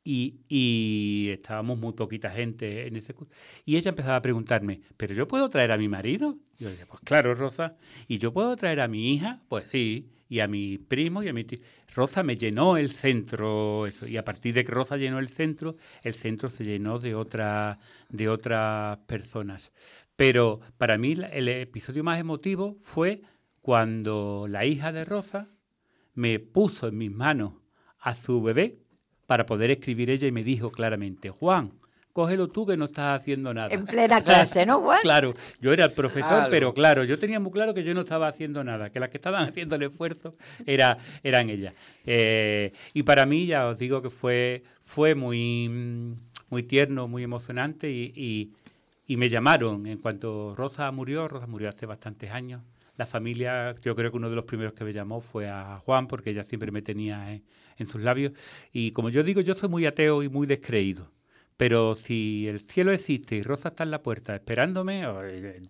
y, 0.04 0.40
y 0.48 1.28
estábamos 1.30 1.78
muy 1.78 1.92
poquita 1.92 2.30
gente 2.30 2.86
en 2.86 2.96
ese 2.96 3.14
curso. 3.14 3.32
Y 3.64 3.76
ella 3.76 3.90
empezaba 3.90 4.16
a 4.16 4.22
preguntarme, 4.22 4.80
¿pero 4.96 5.14
yo 5.14 5.28
puedo 5.28 5.48
traer 5.48 5.70
a 5.72 5.78
mi 5.78 5.88
marido? 5.88 6.36
Y 6.58 6.64
yo 6.64 6.70
decía, 6.70 6.86
pues 6.86 7.00
claro, 7.04 7.34
Rosa. 7.34 7.76
¿Y 8.06 8.18
yo 8.18 8.32
puedo 8.32 8.56
traer 8.56 8.80
a 8.80 8.88
mi 8.88 9.14
hija? 9.14 9.40
Pues 9.48 9.64
sí. 9.70 10.08
Y 10.28 10.40
a 10.40 10.48
mi 10.48 10.78
primo 10.78 11.22
y 11.22 11.28
a 11.28 11.32
mi 11.32 11.44
tío. 11.44 11.58
Rosa 11.94 12.22
me 12.22 12.36
llenó 12.36 12.76
el 12.76 12.90
centro. 12.90 13.86
Y 14.06 14.16
a 14.16 14.24
partir 14.24 14.54
de 14.54 14.64
que 14.64 14.72
Rosa 14.72 14.96
llenó 14.96 15.18
el 15.18 15.28
centro, 15.28 15.76
el 16.02 16.14
centro 16.14 16.50
se 16.50 16.64
llenó 16.64 16.98
de, 16.98 17.14
otra, 17.14 17.78
de 18.10 18.28
otras 18.28 18.98
personas. 19.06 19.72
Pero 20.16 20.60
para 20.76 20.98
mí 20.98 21.16
el 21.32 21.48
episodio 21.48 22.04
más 22.04 22.18
emotivo 22.18 22.76
fue 22.82 23.22
cuando 23.62 24.46
la 24.48 24.66
hija 24.66 24.92
de 24.92 25.04
Rosa 25.04 25.48
me 26.14 26.40
puso 26.40 26.88
en 26.88 26.98
mis 26.98 27.12
manos 27.12 27.54
a 28.00 28.14
su 28.14 28.42
bebé 28.42 28.78
para 29.26 29.46
poder 29.46 29.70
escribir 29.70 30.10
ella 30.10 30.26
y 30.26 30.32
me 30.32 30.42
dijo 30.42 30.70
claramente, 30.70 31.30
Juan, 31.30 31.72
cógelo 32.18 32.48
tú 32.48 32.66
que 32.66 32.76
no 32.76 32.86
estás 32.86 33.20
haciendo 33.20 33.54
nada. 33.54 33.72
En 33.72 33.86
plena 33.86 34.20
clase, 34.24 34.66
¿no, 34.66 34.80
Juan? 34.80 34.98
Claro, 35.02 35.34
yo 35.60 35.72
era 35.72 35.84
el 35.84 35.92
profesor, 35.92 36.32
Algo. 36.32 36.50
pero 36.50 36.74
claro, 36.74 37.04
yo 37.04 37.16
tenía 37.16 37.38
muy 37.38 37.52
claro 37.52 37.72
que 37.74 37.84
yo 37.84 37.94
no 37.94 38.00
estaba 38.00 38.26
haciendo 38.26 38.64
nada, 38.64 38.90
que 38.90 38.98
las 38.98 39.08
que 39.10 39.18
estaban 39.18 39.48
haciendo 39.48 39.76
el 39.76 39.82
esfuerzo 39.84 40.34
era, 40.66 40.98
eran 41.22 41.48
ellas. 41.48 41.74
Eh, 42.04 42.72
y 42.92 43.04
para 43.04 43.24
mí, 43.24 43.46
ya 43.46 43.68
os 43.68 43.78
digo 43.78 44.02
que 44.02 44.10
fue, 44.10 44.64
fue 44.82 45.14
muy, 45.14 46.16
muy 46.50 46.62
tierno, 46.64 47.06
muy 47.06 47.22
emocionante 47.22 47.88
y, 47.88 48.12
y- 48.16 48.52
y 49.06 49.16
me 49.16 49.28
llamaron 49.28 49.86
en 49.86 49.98
cuanto 49.98 50.54
Rosa 50.56 50.90
murió, 50.90 51.28
Rosa 51.28 51.46
murió 51.46 51.68
hace 51.68 51.86
bastantes 51.86 52.30
años. 52.32 52.62
La 52.96 53.06
familia, 53.06 53.76
yo 53.80 53.94
creo 53.94 54.10
que 54.10 54.16
uno 54.16 54.28
de 54.28 54.34
los 54.34 54.44
primeros 54.44 54.72
que 54.74 54.82
me 54.84 54.92
llamó 54.92 55.20
fue 55.20 55.48
a 55.48 55.80
Juan, 55.84 56.08
porque 56.08 56.30
ella 56.30 56.42
siempre 56.42 56.72
me 56.72 56.82
tenía 56.82 57.32
en, 57.32 57.44
en 57.78 57.86
sus 57.88 58.02
labios. 58.02 58.32
Y 58.72 58.90
como 58.90 59.08
yo 59.08 59.22
digo, 59.22 59.40
yo 59.40 59.54
soy 59.54 59.68
muy 59.68 59.86
ateo 59.86 60.24
y 60.24 60.28
muy 60.28 60.48
descreído. 60.48 61.08
Pero 61.58 61.96
si 61.96 62.46
el 62.46 62.60
cielo 62.60 62.92
existe 62.92 63.34
y 63.34 63.42
Rosa 63.42 63.70
está 63.70 63.82
en 63.82 63.90
la 63.90 64.00
puerta 64.00 64.32
esperándome, 64.34 65.04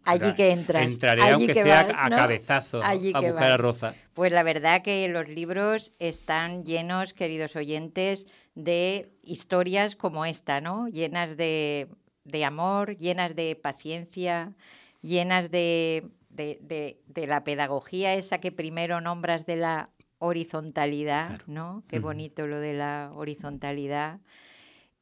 Allí 0.05 0.35
que 0.35 0.51
entras, 0.51 0.87
Entraré, 0.87 1.23
allí 1.23 1.33
aunque 1.33 1.55
que 1.55 1.63
sea 1.63 1.81
a 1.81 2.05
Allí 2.85 3.11
a 3.15 3.21
buscar 3.21 3.53
a. 3.53 3.57
Rosa. 3.57 3.95
Pues 4.13 4.31
la 4.31 4.43
verdad 4.43 4.83
que 4.83 5.09
los 5.09 5.29
libros 5.31 5.93
están 5.99 6.65
llenos, 6.65 7.15
queridos 7.15 7.57
oyentes, 7.57 8.27
de 8.55 9.11
historias 9.23 9.97
como 9.97 10.27
esta, 10.27 10.61
¿no? 10.61 10.89
Llenas 10.89 11.39
de, 11.39 11.89
de 12.25 12.45
amor, 12.45 12.99
llenas 12.99 13.35
de 13.35 13.57
paciencia, 13.57 14.53
llenas 15.01 15.51
de, 15.51 16.05
de- 16.29 16.59
de- 16.61 17.27
la 17.27 17.45
pedagogía 17.45 18.13
esa 18.15 18.39
que 18.41 18.53
primero 18.53 19.01
nombras 19.01 19.47
de 19.47 19.57
la 19.57 19.89
horizontalidad, 20.19 21.29
Claro. 21.29 21.45
¿no? 21.47 21.85
Qué 21.89 21.99
bonito 21.99 22.47
lo 22.47 22.61
de 22.61 22.75
la 22.75 23.11
horizontalidad. 23.15 24.21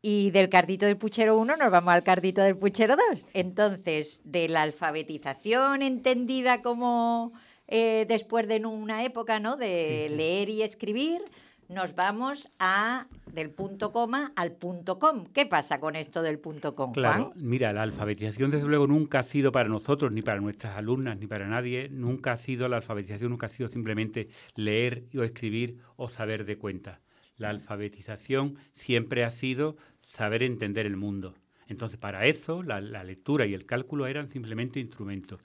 Y 0.08 0.30
del 0.30 0.48
cardito 0.48 0.86
del 0.86 0.96
puchero 0.96 1.36
1 1.36 1.56
nos 1.56 1.68
vamos 1.72 1.92
al 1.92 2.04
cardito 2.04 2.40
del 2.40 2.56
puchero 2.56 2.94
2. 3.10 3.26
Entonces, 3.34 4.20
de 4.22 4.48
la 4.48 4.62
alfabetización 4.62 5.82
entendida 5.82 6.62
como 6.62 7.32
eh, 7.66 8.06
después 8.08 8.46
de 8.46 8.64
una 8.64 9.02
época, 9.02 9.40
¿no? 9.40 9.56
De 9.56 10.08
leer 10.10 10.48
y 10.48 10.62
escribir, 10.62 11.22
nos 11.68 11.96
vamos 11.96 12.48
a 12.60 13.08
del 13.32 13.50
punto 13.50 13.90
coma 13.90 14.32
al 14.36 14.52
punto 14.52 15.00
com. 15.00 15.26
¿Qué 15.34 15.44
pasa 15.44 15.80
con 15.80 15.96
esto 15.96 16.22
del 16.22 16.38
punto 16.38 16.76
com, 16.76 16.92
Claro, 16.92 17.32
Juan? 17.32 17.32
mira, 17.34 17.72
la 17.72 17.82
alfabetización 17.82 18.52
desde 18.52 18.68
luego 18.68 18.86
nunca 18.86 19.18
ha 19.18 19.24
sido 19.24 19.50
para 19.50 19.68
nosotros, 19.68 20.12
ni 20.12 20.22
para 20.22 20.40
nuestras 20.40 20.76
alumnas, 20.76 21.18
ni 21.18 21.26
para 21.26 21.48
nadie, 21.48 21.88
nunca 21.90 22.30
ha 22.34 22.36
sido 22.36 22.68
la 22.68 22.76
alfabetización, 22.76 23.32
nunca 23.32 23.46
ha 23.46 23.48
sido 23.48 23.68
simplemente 23.68 24.28
leer 24.54 25.06
o 25.18 25.24
escribir 25.24 25.78
o 25.96 26.08
saber 26.08 26.44
de 26.44 26.58
cuenta. 26.58 27.00
La 27.38 27.50
alfabetización 27.50 28.56
siempre 28.72 29.24
ha 29.24 29.30
sido 29.30 29.76
saber 30.16 30.42
entender 30.42 30.86
el 30.86 30.96
mundo. 30.96 31.34
Entonces, 31.68 31.98
para 31.98 32.24
eso, 32.24 32.62
la, 32.62 32.80
la 32.80 33.04
lectura 33.04 33.44
y 33.44 33.52
el 33.52 33.66
cálculo 33.66 34.06
eran 34.06 34.30
simplemente 34.30 34.80
instrumentos, 34.80 35.40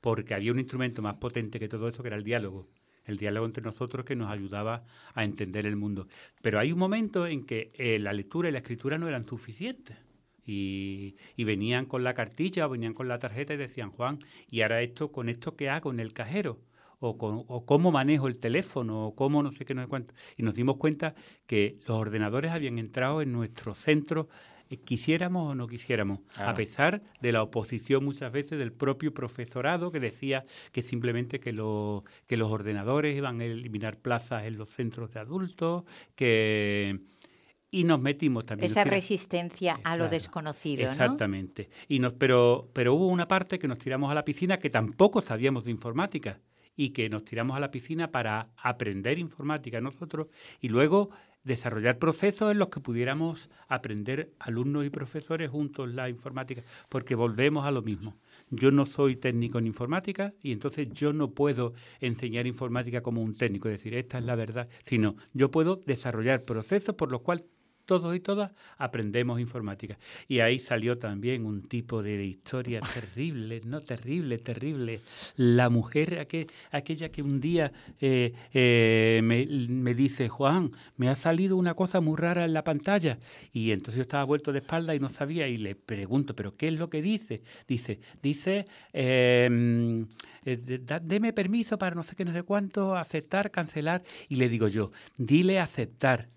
porque 0.00 0.34
había 0.34 0.50
un 0.52 0.58
instrumento 0.58 1.00
más 1.00 1.14
potente 1.14 1.60
que 1.60 1.68
todo 1.68 1.86
esto, 1.86 2.02
que 2.02 2.08
era 2.08 2.16
el 2.16 2.24
diálogo. 2.24 2.66
El 3.04 3.18
diálogo 3.18 3.46
entre 3.46 3.62
nosotros 3.62 4.04
que 4.04 4.16
nos 4.16 4.28
ayudaba 4.28 4.84
a 5.14 5.22
entender 5.22 5.64
el 5.64 5.76
mundo. 5.76 6.08
Pero 6.42 6.58
hay 6.58 6.72
un 6.72 6.78
momento 6.80 7.26
en 7.28 7.46
que 7.46 7.70
eh, 7.74 8.00
la 8.00 8.12
lectura 8.12 8.48
y 8.48 8.52
la 8.52 8.58
escritura 8.58 8.98
no 8.98 9.06
eran 9.06 9.28
suficientes. 9.28 9.96
Y, 10.44 11.16
y 11.36 11.44
venían 11.44 11.86
con 11.86 12.02
la 12.02 12.14
cartilla 12.14 12.66
o 12.66 12.70
venían 12.70 12.94
con 12.94 13.06
la 13.08 13.18
tarjeta 13.20 13.54
y 13.54 13.56
decían, 13.56 13.90
Juan, 13.92 14.18
¿y 14.48 14.62
ahora 14.62 14.82
esto 14.82 15.12
con 15.12 15.28
esto 15.28 15.54
qué 15.56 15.68
hago 15.70 15.92
en 15.92 16.00
el 16.00 16.12
cajero? 16.12 16.58
O, 17.08 17.18
con- 17.18 17.44
o 17.46 17.64
cómo 17.64 17.92
manejo 17.92 18.26
el 18.28 18.38
teléfono, 18.38 19.06
o 19.08 19.14
cómo 19.14 19.42
no 19.42 19.50
sé 19.50 19.64
qué, 19.64 19.74
no 19.74 19.82
sé 19.82 19.88
cuánto. 19.88 20.14
Y 20.36 20.42
nos 20.42 20.54
dimos 20.54 20.76
cuenta 20.76 21.14
que 21.46 21.78
los 21.86 21.96
ordenadores 21.96 22.50
habían 22.52 22.78
entrado 22.78 23.22
en 23.22 23.32
nuestro 23.32 23.74
centro, 23.74 24.28
eh, 24.68 24.78
quisiéramos 24.78 25.52
o 25.52 25.54
no 25.54 25.68
quisiéramos, 25.68 26.18
a 26.30 26.34
Claro. 26.34 26.56
pesar 26.56 27.02
de 27.20 27.30
la 27.30 27.42
oposición 27.44 28.04
muchas 28.04 28.32
veces 28.32 28.58
del 28.58 28.72
propio 28.72 29.14
profesorado 29.14 29.92
que 29.92 30.00
decía 30.00 30.44
que 30.72 30.82
simplemente 30.82 31.38
que, 31.38 31.52
lo- 31.52 32.02
que 32.26 32.36
los 32.36 32.50
ordenadores 32.50 33.16
iban 33.16 33.40
a 33.40 33.44
eliminar 33.44 33.98
plazas 33.98 34.44
en 34.44 34.58
los 34.58 34.68
centros 34.70 35.12
de 35.14 35.20
adultos, 35.20 35.84
que... 36.16 36.98
Y 37.70 37.82
nos 37.84 38.00
metimos 38.00 38.46
también. 38.46 38.70
Esa 38.70 38.84
resistencia 38.84 39.78
a 39.84 39.96
lo 39.96 40.08
desconocido, 40.08 40.84
¿no? 40.84 40.90
Exactamente. 40.92 41.68
Y 41.88 41.98
nos, 41.98 42.12
pero, 42.14 42.70
pero 42.72 42.94
hubo 42.94 43.08
una 43.08 43.26
parte 43.28 43.58
que 43.58 43.68
nos 43.68 43.78
tiramos 43.78 44.10
a 44.10 44.14
la 44.14 44.24
piscina 44.24 44.58
que 44.58 44.70
tampoco 44.70 45.20
sabíamos 45.20 45.64
de 45.64 45.72
informática 45.72 46.40
y 46.76 46.90
que 46.90 47.08
nos 47.08 47.24
tiramos 47.24 47.56
a 47.56 47.60
la 47.60 47.70
piscina 47.70 48.10
para 48.12 48.50
aprender 48.56 49.18
informática 49.18 49.80
nosotros 49.80 50.28
y 50.60 50.68
luego 50.68 51.10
desarrollar 51.46 51.98
procesos 51.98 52.50
en 52.50 52.58
los 52.58 52.68
que 52.68 52.80
pudiéramos 52.80 53.50
aprender 53.68 54.32
alumnos 54.40 54.84
y 54.84 54.90
profesores 54.90 55.48
juntos 55.48 55.88
la 55.88 56.08
informática, 56.08 56.62
porque 56.88 57.14
volvemos 57.14 57.64
a 57.64 57.70
lo 57.70 57.82
mismo. 57.82 58.16
Yo 58.50 58.72
no 58.72 58.84
soy 58.84 59.14
técnico 59.14 59.58
en 59.58 59.68
informática 59.68 60.34
y 60.42 60.50
entonces 60.50 60.88
yo 60.92 61.12
no 61.12 61.30
puedo 61.30 61.72
enseñar 62.00 62.48
informática 62.48 63.00
como 63.00 63.22
un 63.22 63.36
técnico, 63.36 63.68
decir 63.68 63.94
esta 63.94 64.18
es 64.18 64.24
la 64.24 64.34
verdad, 64.34 64.68
sino 64.84 65.16
yo 65.34 65.52
puedo 65.52 65.76
desarrollar 65.86 66.44
procesos 66.44 66.96
por 66.96 67.12
los 67.12 67.20
cuales 67.20 67.44
todos 67.86 68.14
y 68.14 68.20
todas 68.20 68.52
aprendemos 68.76 69.40
informática. 69.40 69.98
Y 70.28 70.40
ahí 70.40 70.58
salió 70.58 70.98
también 70.98 71.46
un 71.46 71.62
tipo 71.62 72.02
de 72.02 72.24
historia 72.24 72.80
terrible, 72.80 73.62
no 73.64 73.80
terrible, 73.80 74.38
terrible. 74.38 75.00
La 75.36 75.70
mujer, 75.70 76.18
aqu- 76.26 76.50
aquella 76.72 77.08
que 77.10 77.22
un 77.22 77.40
día 77.40 77.72
eh, 78.00 78.34
eh, 78.52 79.20
me, 79.24 79.46
me 79.68 79.94
dice, 79.94 80.28
Juan, 80.28 80.72
me 80.96 81.08
ha 81.08 81.14
salido 81.14 81.56
una 81.56 81.74
cosa 81.74 82.00
muy 82.00 82.16
rara 82.16 82.44
en 82.44 82.52
la 82.52 82.64
pantalla. 82.64 83.18
Y 83.52 83.70
entonces 83.70 83.96
yo 83.96 84.02
estaba 84.02 84.24
vuelto 84.24 84.52
de 84.52 84.58
espalda 84.58 84.94
y 84.94 84.98
no 85.00 85.08
sabía 85.08 85.48
y 85.48 85.56
le 85.56 85.74
pregunto, 85.74 86.34
¿pero 86.34 86.52
qué 86.52 86.68
es 86.68 86.74
lo 86.74 86.90
que 86.90 87.00
dice? 87.00 87.42
Dice, 87.68 88.00
dice, 88.22 88.66
eh, 88.92 90.04
eh, 90.44 90.80
deme 91.02 91.32
permiso 91.32 91.78
para 91.78 91.94
no 91.94 92.02
sé 92.02 92.16
qué, 92.16 92.24
no 92.24 92.32
sé 92.32 92.42
cuánto, 92.42 92.96
aceptar, 92.96 93.50
cancelar. 93.50 94.02
Y 94.28 94.36
le 94.36 94.48
digo 94.48 94.68
yo, 94.68 94.90
dile 95.16 95.58
aceptar. 95.60 96.28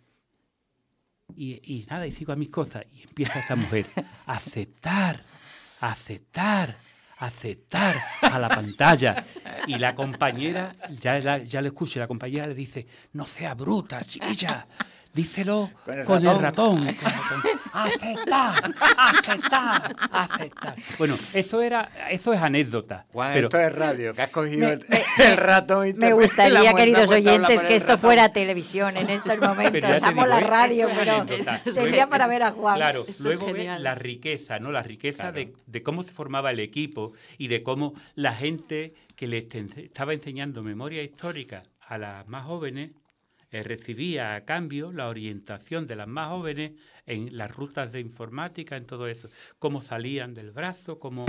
Y, 1.35 1.59
y 1.63 1.85
nada, 1.89 2.05
y 2.07 2.11
sigo 2.11 2.33
a 2.33 2.35
mis 2.35 2.49
cosas. 2.49 2.83
Y 2.93 3.01
empieza 3.03 3.39
esa 3.39 3.55
mujer, 3.55 3.85
aceptar, 4.25 5.23
aceptar, 5.79 6.77
aceptar 7.17 7.95
a 8.21 8.39
la 8.39 8.49
pantalla. 8.49 9.25
Y 9.67 9.75
la 9.77 9.95
compañera, 9.95 10.71
ya, 10.99 11.19
la- 11.19 11.37
ya 11.39 11.61
la 11.99 12.07
compañera 12.07 12.47
le 12.47 12.55
dice, 12.55 12.87
no 13.13 13.25
sea 13.25 13.53
bruta, 13.55 14.01
chiquilla. 14.03 14.67
Díselo 15.13 15.71
Con 15.85 15.99
el 15.99 16.05
con 16.05 16.25
el 16.27 16.39
ratón. 16.39 16.87
el 16.87 16.95
ratón. 16.95 17.41
Aceptar, 17.73 18.71
aceptar, 18.97 19.95
aceptar. 20.11 20.75
Bueno, 20.97 21.17
eso 21.33 21.61
era, 21.61 21.91
eso 22.11 22.31
es 22.33 22.41
anécdota. 22.41 23.05
Juan, 23.11 23.31
pero 23.33 23.47
esto 23.47 23.59
es 23.59 23.75
radio, 23.75 24.13
que 24.13 24.21
has 24.21 24.29
cogido 24.29 24.67
Me- 24.67 24.73
el, 24.73 24.85
me- 24.87 25.03
el 25.31 25.37
ratón 25.37 25.87
y 25.87 25.93
te 25.93 25.99
Me 25.99 26.13
gustaría, 26.13 26.73
queridos 26.73 27.09
oyentes, 27.09 27.63
que 27.63 27.75
esto 27.75 27.87
ratón. 27.93 27.99
fuera 28.01 28.29
televisión 28.33 28.97
en 28.97 29.09
estos 29.09 29.37
momentos. 29.39 29.83
Amo 30.03 30.25
la 30.25 30.39
radio, 30.39 30.87
pero 30.95 31.15
anécdota. 31.21 31.61
sería 31.65 31.91
Luego- 31.91 32.09
para 32.09 32.27
ver 32.27 32.43
a 32.43 32.51
Juan. 32.51 32.75
Claro, 32.75 33.05
Esto 33.07 33.23
luego 33.23 33.45
ves 33.47 33.55
genial. 33.55 33.83
la 33.83 33.95
riqueza, 33.95 34.59
¿no? 34.59 34.71
La 34.71 34.83
riqueza 34.83 35.23
Claro. 35.23 35.35
de, 35.37 35.53
de 35.65 35.83
cómo 35.83 36.03
se 36.03 36.11
formaba 36.11 36.51
el 36.51 36.59
equipo 36.59 37.13
y 37.37 37.47
de 37.47 37.63
cómo 37.63 37.93
la 38.15 38.33
gente 38.33 38.93
que 39.15 39.27
le 39.27 39.47
estaba 39.77 40.13
enseñando 40.13 40.63
memoria 40.63 41.03
histórica 41.03 41.63
a 41.87 41.97
las 41.97 42.27
más 42.27 42.45
jóvenes 42.45 42.91
eh, 43.51 43.63
recibía 43.63 44.35
a 44.35 44.45
cambio 44.45 44.91
la 44.91 45.07
orientación 45.09 45.85
de 45.87 45.95
las 45.95 46.07
más 46.07 46.29
jóvenes 46.29 46.73
en 47.05 47.35
las 47.37 47.55
rutas 47.55 47.91
de 47.91 47.99
informática, 47.99 48.77
en 48.77 48.85
todo 48.85 49.07
eso, 49.07 49.29
cómo 49.57 49.81
salían 49.81 50.33
del 50.33 50.51
brazo, 50.51 50.99
cómo 50.99 51.25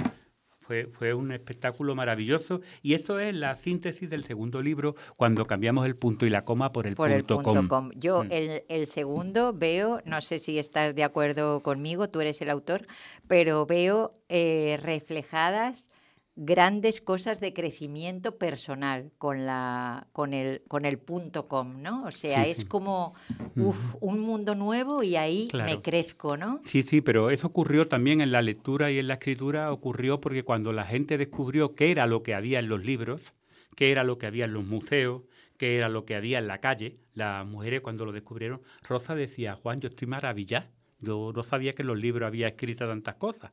fue, 0.60 0.86
fue 0.86 1.14
un 1.14 1.32
espectáculo 1.32 1.94
maravilloso 1.96 2.60
y 2.82 2.94
eso 2.94 3.18
es 3.18 3.34
la 3.34 3.56
síntesis 3.56 4.08
del 4.08 4.22
segundo 4.24 4.62
libro 4.62 4.94
cuando 5.16 5.44
cambiamos 5.44 5.84
el 5.86 5.96
punto 5.96 6.26
y 6.26 6.30
la 6.30 6.44
coma 6.44 6.70
por 6.70 6.86
el 6.86 6.94
por 6.94 7.10
el 7.10 7.24
punto 7.24 7.42
punto 7.42 7.68
com. 7.68 7.68
com. 7.68 7.90
Yo 7.98 8.22
Mm. 8.24 8.28
el, 8.30 8.62
el 8.68 8.86
segundo 8.86 9.52
veo, 9.52 10.00
no 10.04 10.20
sé 10.20 10.38
si 10.38 10.58
estás 10.58 10.94
de 10.94 11.02
acuerdo 11.02 11.60
conmigo, 11.62 12.08
tú 12.08 12.20
eres 12.20 12.40
el 12.42 12.50
autor, 12.50 12.86
pero 13.26 13.66
veo 13.66 14.14
eh, 14.28 14.78
reflejadas 14.82 15.89
grandes 16.42 17.02
cosas 17.02 17.38
de 17.38 17.52
crecimiento 17.52 18.38
personal 18.38 19.12
con 19.18 19.44
la 19.44 20.06
con 20.12 20.32
el 20.32 20.62
con 20.68 20.86
el 20.86 20.98
punto 20.98 21.48
com, 21.48 21.82
¿no? 21.82 22.04
O 22.04 22.10
sea, 22.10 22.44
Sí, 22.44 22.50
es 22.50 22.64
como 22.64 23.12
uf, 23.56 23.94
un 24.00 24.20
mundo 24.20 24.54
nuevo 24.54 25.02
y 25.02 25.16
ahí 25.16 25.50
me 25.52 25.78
crezco, 25.80 26.38
¿no? 26.38 26.62
Sí, 26.64 26.82
sí, 26.82 27.02
pero 27.02 27.28
eso 27.28 27.48
ocurrió 27.48 27.88
también 27.88 28.22
en 28.22 28.32
la 28.32 28.40
lectura 28.40 28.90
y 28.90 28.98
en 28.98 29.08
la 29.08 29.14
escritura, 29.14 29.70
ocurrió 29.70 30.22
porque 30.22 30.42
cuando 30.42 30.72
la 30.72 30.84
gente 30.84 31.18
descubrió 31.18 31.74
qué 31.74 31.90
era 31.90 32.06
lo 32.06 32.22
que 32.22 32.32
había 32.34 32.58
en 32.58 32.70
los 32.70 32.82
libros, 32.82 33.34
qué 33.76 33.92
era 33.92 34.02
lo 34.02 34.16
que 34.16 34.24
había 34.24 34.46
en 34.46 34.54
los 34.54 34.64
museos, 34.64 35.24
qué 35.58 35.76
era 35.76 35.90
lo 35.90 36.06
que 36.06 36.14
había 36.14 36.38
en 36.38 36.46
la 36.46 36.58
calle, 36.62 36.96
las 37.12 37.46
mujeres 37.46 37.82
cuando 37.82 38.06
lo 38.06 38.12
descubrieron, 38.12 38.62
Rosa 38.82 39.14
decía, 39.14 39.56
Juan, 39.56 39.82
yo 39.82 39.90
estoy 39.90 40.08
maravillada. 40.08 40.70
Yo 41.00 41.32
no 41.34 41.42
sabía 41.42 41.72
que 41.72 41.82
en 41.82 41.88
los 41.88 41.98
libros 41.98 42.26
había 42.26 42.48
escrito 42.48 42.84
tantas 42.86 43.14
cosas. 43.16 43.52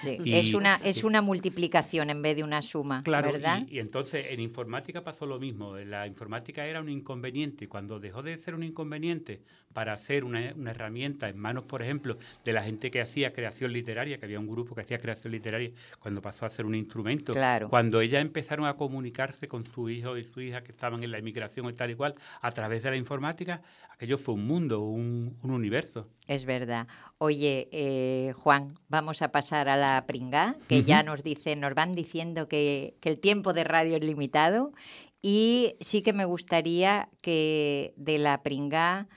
Sí, 0.00 0.18
Y- 0.24 0.34
es 0.34 0.54
una 0.54 0.76
es 0.84 1.04
una 1.04 1.22
multiplicación 1.22 2.10
en 2.10 2.22
vez 2.22 2.36
de 2.36 2.42
una 2.42 2.60
suma, 2.62 3.02
Claro, 3.04 3.32
¿verdad? 3.32 3.64
y, 3.68 3.76
y 3.76 3.78
entonces 3.78 4.26
en 4.30 4.40
informática 4.40 5.04
pasó 5.04 5.24
lo 5.26 5.38
mismo. 5.38 5.76
La 5.76 6.06
informática 6.06 6.66
era 6.66 6.80
un 6.80 6.88
inconveniente. 6.88 7.68
Cuando 7.68 8.00
dejó 8.00 8.22
de 8.22 8.36
ser 8.38 8.54
un 8.54 8.64
inconveniente 8.64 9.42
para 9.72 9.92
hacer 9.92 10.24
una, 10.24 10.52
una 10.56 10.70
herramienta 10.72 11.28
en 11.28 11.38
manos, 11.38 11.64
por 11.64 11.82
ejemplo, 11.82 12.16
de 12.44 12.52
la 12.52 12.62
gente 12.62 12.90
que 12.90 13.00
hacía 13.00 13.32
creación 13.32 13.72
literaria, 13.72 14.18
que 14.18 14.24
había 14.24 14.40
un 14.40 14.48
grupo 14.48 14.74
que 14.74 14.80
hacía 14.80 14.98
creación 14.98 15.32
literaria, 15.32 15.70
cuando 16.00 16.20
pasó 16.22 16.46
a 16.46 16.50
ser 16.50 16.66
un 16.66 16.74
instrumento, 16.74 17.32
Claro. 17.32 17.68
cuando 17.68 18.00
ellas 18.00 18.22
empezaron 18.22 18.66
a 18.66 18.74
comunicarse 18.74 19.46
con 19.46 19.64
su 19.64 19.88
hijo 19.90 20.16
y 20.16 20.24
su 20.24 20.40
hija 20.40 20.62
que 20.62 20.72
estaban 20.72 21.02
en 21.04 21.10
la 21.12 21.18
inmigración 21.18 21.68
y 21.68 21.72
tal 21.74 21.90
y 21.90 21.94
cual, 21.94 22.14
a 22.40 22.50
través 22.52 22.82
de 22.82 22.90
la 22.90 22.96
informática, 22.96 23.62
aquello 23.90 24.18
fue 24.18 24.34
un 24.34 24.46
mundo, 24.46 24.80
un, 24.80 25.36
un 25.42 25.50
universo. 25.50 26.08
Es 26.26 26.44
verdad. 26.44 26.86
Oye, 27.18 27.68
eh, 27.72 28.32
Juan, 28.36 28.68
vamos 28.88 29.22
a 29.22 29.30
pasar 29.32 29.68
a 29.68 29.76
la 29.76 30.04
pringá, 30.06 30.56
que 30.68 30.82
ya 30.84 31.02
nos 31.02 31.22
dicen, 31.22 31.60
nos 31.60 31.74
van 31.74 31.94
diciendo 31.94 32.46
que, 32.46 32.94
que 33.00 33.08
el 33.10 33.18
tiempo 33.20 33.52
de 33.52 33.64
radio 33.64 33.96
es 33.96 34.04
limitado. 34.04 34.72
Y 35.20 35.74
sí 35.80 36.02
que 36.02 36.12
me 36.12 36.24
gustaría 36.24 37.08
que 37.20 37.92
de 37.96 38.18
la 38.18 38.42
pringá 38.44 39.08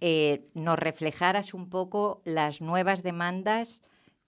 eh, 0.00 0.42
nos 0.54 0.78
reflejaras 0.78 1.54
un 1.54 1.68
poco 1.68 2.22
las 2.24 2.60
nuevas 2.60 3.02
demandas 3.02 3.82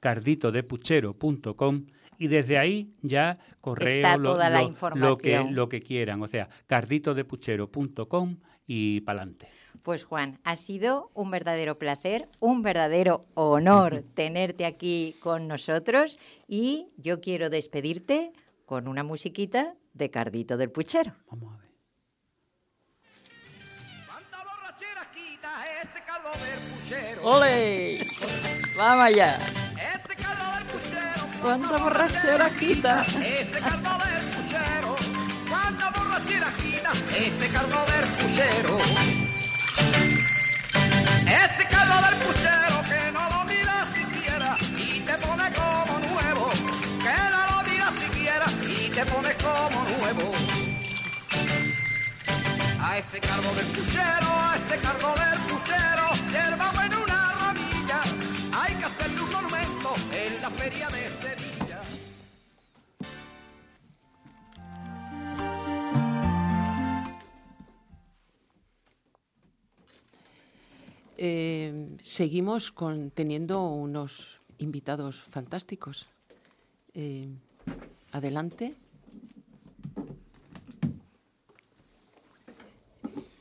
carditodepuchero.com 0.00 1.86
y 2.18 2.28
desde 2.28 2.58
ahí 2.58 2.92
ya 3.00 3.38
correo 3.62 4.18
lo, 4.18 4.36
que, 5.16 5.42
lo 5.50 5.70
que 5.70 5.80
quieran, 5.80 6.20
o 6.20 6.28
sea, 6.28 6.50
carditodepuchero.com 6.66 8.36
y 8.66 9.00
pa'lante. 9.00 9.48
Pues 9.82 10.04
Juan, 10.04 10.38
ha 10.44 10.56
sido 10.56 11.10
un 11.14 11.30
verdadero 11.30 11.78
placer, 11.78 12.28
un 12.38 12.62
verdadero 12.62 13.20
honor 13.34 14.04
tenerte 14.14 14.64
aquí 14.64 15.16
con 15.20 15.48
nosotros 15.48 16.18
y 16.46 16.88
yo 16.96 17.20
quiero 17.20 17.50
despedirte 17.50 18.32
con 18.64 18.86
una 18.86 19.02
musiquita 19.02 19.74
de 19.92 20.10
Cardito 20.10 20.56
del 20.56 20.70
Puchero. 20.70 21.14
Vamos 21.30 21.54
a 21.54 21.56
ver. 21.58 21.72
¿Cuánta 24.06 24.44
borrachera 24.44 25.10
quita 25.12 25.82
este 25.82 26.00
caldo 26.04 26.30
del 26.30 26.60
puchero? 26.70 27.24
¡Ole! 27.24 28.06
¡Vamos 28.76 29.04
allá! 29.04 29.38
Este 29.76 30.16
caldo 30.16 30.42
cuánta 31.42 31.76
borrachera 31.76 32.50
quita. 32.50 33.02
Este 33.02 33.58
cargo 33.58 33.90
del 34.04 34.24
puchero, 34.30 34.96
cuánta 35.50 35.90
borrachera 35.90 36.52
quita, 36.52 36.92
este 37.18 37.48
cargo 37.48 37.84
del 37.90 38.06
puchero. 38.16 39.11
Este 41.32 41.66
cargo 41.66 41.94
del 42.06 42.16
puchero 42.26 42.82
que 42.90 43.10
no 43.10 43.22
lo 43.30 43.44
miras 43.46 43.88
siquiera 43.94 44.54
y 44.76 45.00
te 45.00 45.14
pone 45.16 45.50
como 45.54 45.98
nuevo, 46.12 46.50
que 47.04 47.16
no 47.32 47.40
lo 47.50 47.70
miras 47.70 47.92
siquiera 47.98 48.46
y 48.60 48.90
te 48.90 49.04
pone 49.06 49.34
como 49.36 49.82
nuevo. 49.96 50.32
A 52.82 52.98
ese 52.98 53.18
cargo 53.18 53.50
del 53.54 53.66
puchero, 53.66 54.28
a 54.28 54.56
ese 54.58 54.76
cargo 54.82 55.14
del 55.22 55.38
puchero, 55.48 56.06
Eh, 71.24 71.86
seguimos 72.02 72.72
con, 72.72 73.12
teniendo 73.12 73.62
unos 73.70 74.40
invitados 74.58 75.22
fantásticos. 75.30 76.08
Eh, 76.94 77.28
adelante. 78.10 78.74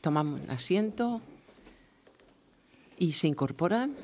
Toman 0.02 0.46
asiento 0.52 1.22
y 3.00 3.14
se 3.14 3.26
incorporan. 3.26 3.96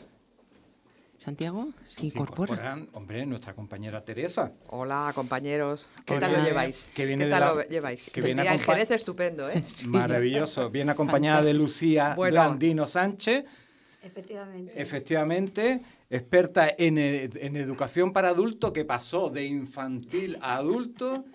Santiago, 1.19 1.69
se 1.85 2.03
incorpora. 2.07 2.53
incorporan, 2.53 2.89
hombre, 2.93 3.27
nuestra 3.27 3.53
compañera 3.53 4.03
Teresa. 4.03 4.53
Hola, 4.69 5.11
compañeros. 5.13 5.87
¿Qué 6.03 6.15
Que 6.15 6.19
tal 6.19 6.33
lo 6.33 6.43
lleváis? 6.43 6.89
que 6.95 7.05
viene 7.05 7.25
¿Qué 7.25 7.29
tal 7.29 7.39
la- 7.41 7.53
lo 7.53 7.61
lleváis? 7.69 8.09
que 8.09 8.21
viene 8.21 8.41
estupendo, 8.95 9.47
¿eh? 9.51 9.63
Maravilloso. 9.85 10.71
Viene 10.71 10.91
acompañada 10.93 11.43
de 11.43 11.53
Lucía 11.53 12.13
Bueno. 12.15 12.31
Blandino 12.33 12.87
Sánchez, 12.87 13.45
Efectivamente. 14.03 14.81
efectivamente, 14.81 15.81
experta 16.10 16.69
en, 16.77 16.97
e- 16.97 17.29
en 17.33 17.55
educación 17.57 18.13
para 18.13 18.29
adultos, 18.29 18.71
que 18.71 18.86
pasó 18.86 19.29
de 19.29 19.45
infantil 19.45 20.38
a 20.41 20.55
adulto 20.57 21.25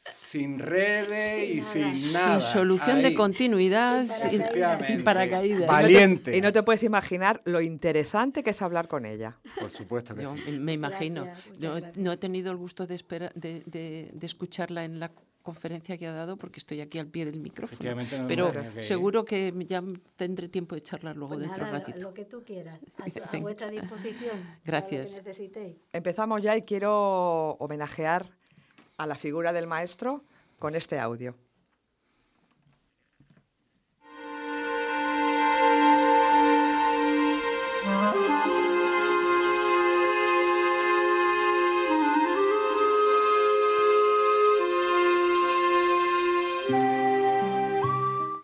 sin 0.00 0.60
redes 0.60 1.48
y 1.56 1.60
Sin 1.62 1.82
nada. 1.82 1.94
sin 1.94 2.12
nada. 2.12 2.40
Sin 2.40 2.52
solución 2.52 2.98
de 3.02 3.08
Ahí. 3.08 3.14
continuidad, 3.14 4.06
Sin 4.06 4.38
paracaídas. 4.40 4.86
sin 4.86 5.04
paracaídas. 5.04 5.66
Valiente. 5.66 6.36
Y 6.36 6.40
no 6.40 6.52
te 6.52 6.62
puedes 6.62 6.82
imaginar 6.84 7.42
lo 7.44 7.60
interesante 7.60 8.42
que 8.44 8.50
es 8.50 8.62
hablar 8.62 8.86
con 8.86 9.04
ella. 9.06 9.38
Por 9.58 9.70
supuesto 9.70 10.14
que 10.14 10.22
Yo 10.22 10.34
sí. 10.36 10.52
me- 10.58 10.74
imagino. 10.74 11.24
Gracias, 11.24 11.60
No, 11.60 11.80
no 11.96 12.12
he 12.12 12.16
tenido 12.16 12.52
el 12.52 12.58
gusto 12.58 12.86
de, 12.86 12.94
espera- 12.94 13.32
de, 13.34 13.62
de- 13.66 14.10
de 14.12 14.26
escucharla 14.26 14.84
en 14.84 15.00
la 15.00 15.10
conferencia 15.52 15.96
que 15.96 16.06
ha 16.06 16.12
dado 16.12 16.36
porque 16.36 16.58
estoy 16.60 16.80
aquí 16.82 16.98
al 16.98 17.06
pie 17.06 17.24
del 17.24 17.40
micrófono. 17.40 17.94
No 17.94 18.26
Pero 18.26 18.50
que 18.74 18.82
seguro 18.82 19.24
que 19.24 19.54
ya 19.66 19.82
tendré 20.16 20.48
tiempo 20.50 20.74
de 20.74 20.82
charlar 20.82 21.16
luego 21.16 21.34
Pues 21.34 21.46
dentro 21.46 21.64
de 21.64 21.70
un 21.72 21.78
ratito. 21.78 21.98
lo 22.00 22.12
que 22.12 22.24
tú 22.26 22.44
quieras, 22.44 22.78
a, 22.98 23.04
tu- 23.10 23.22
a 23.22 23.26
Venga. 23.32 23.42
vuestra 23.44 23.70
disposición. 23.70 24.36
para 24.38 24.48
lo 24.50 24.54
que 24.62 24.70
Gracias. 24.70 25.12
necesitéis. 25.12 25.76
Empezamos 25.92 26.42
ya 26.42 26.54
y 26.56 26.62
quiero 26.62 27.52
homenajear 27.60 28.26
a 28.98 29.06
la 29.06 29.14
figura 29.14 29.52
del 29.54 29.66
maestro 29.66 30.22
con 30.58 30.74
este 30.74 30.98
audio. 30.98 31.34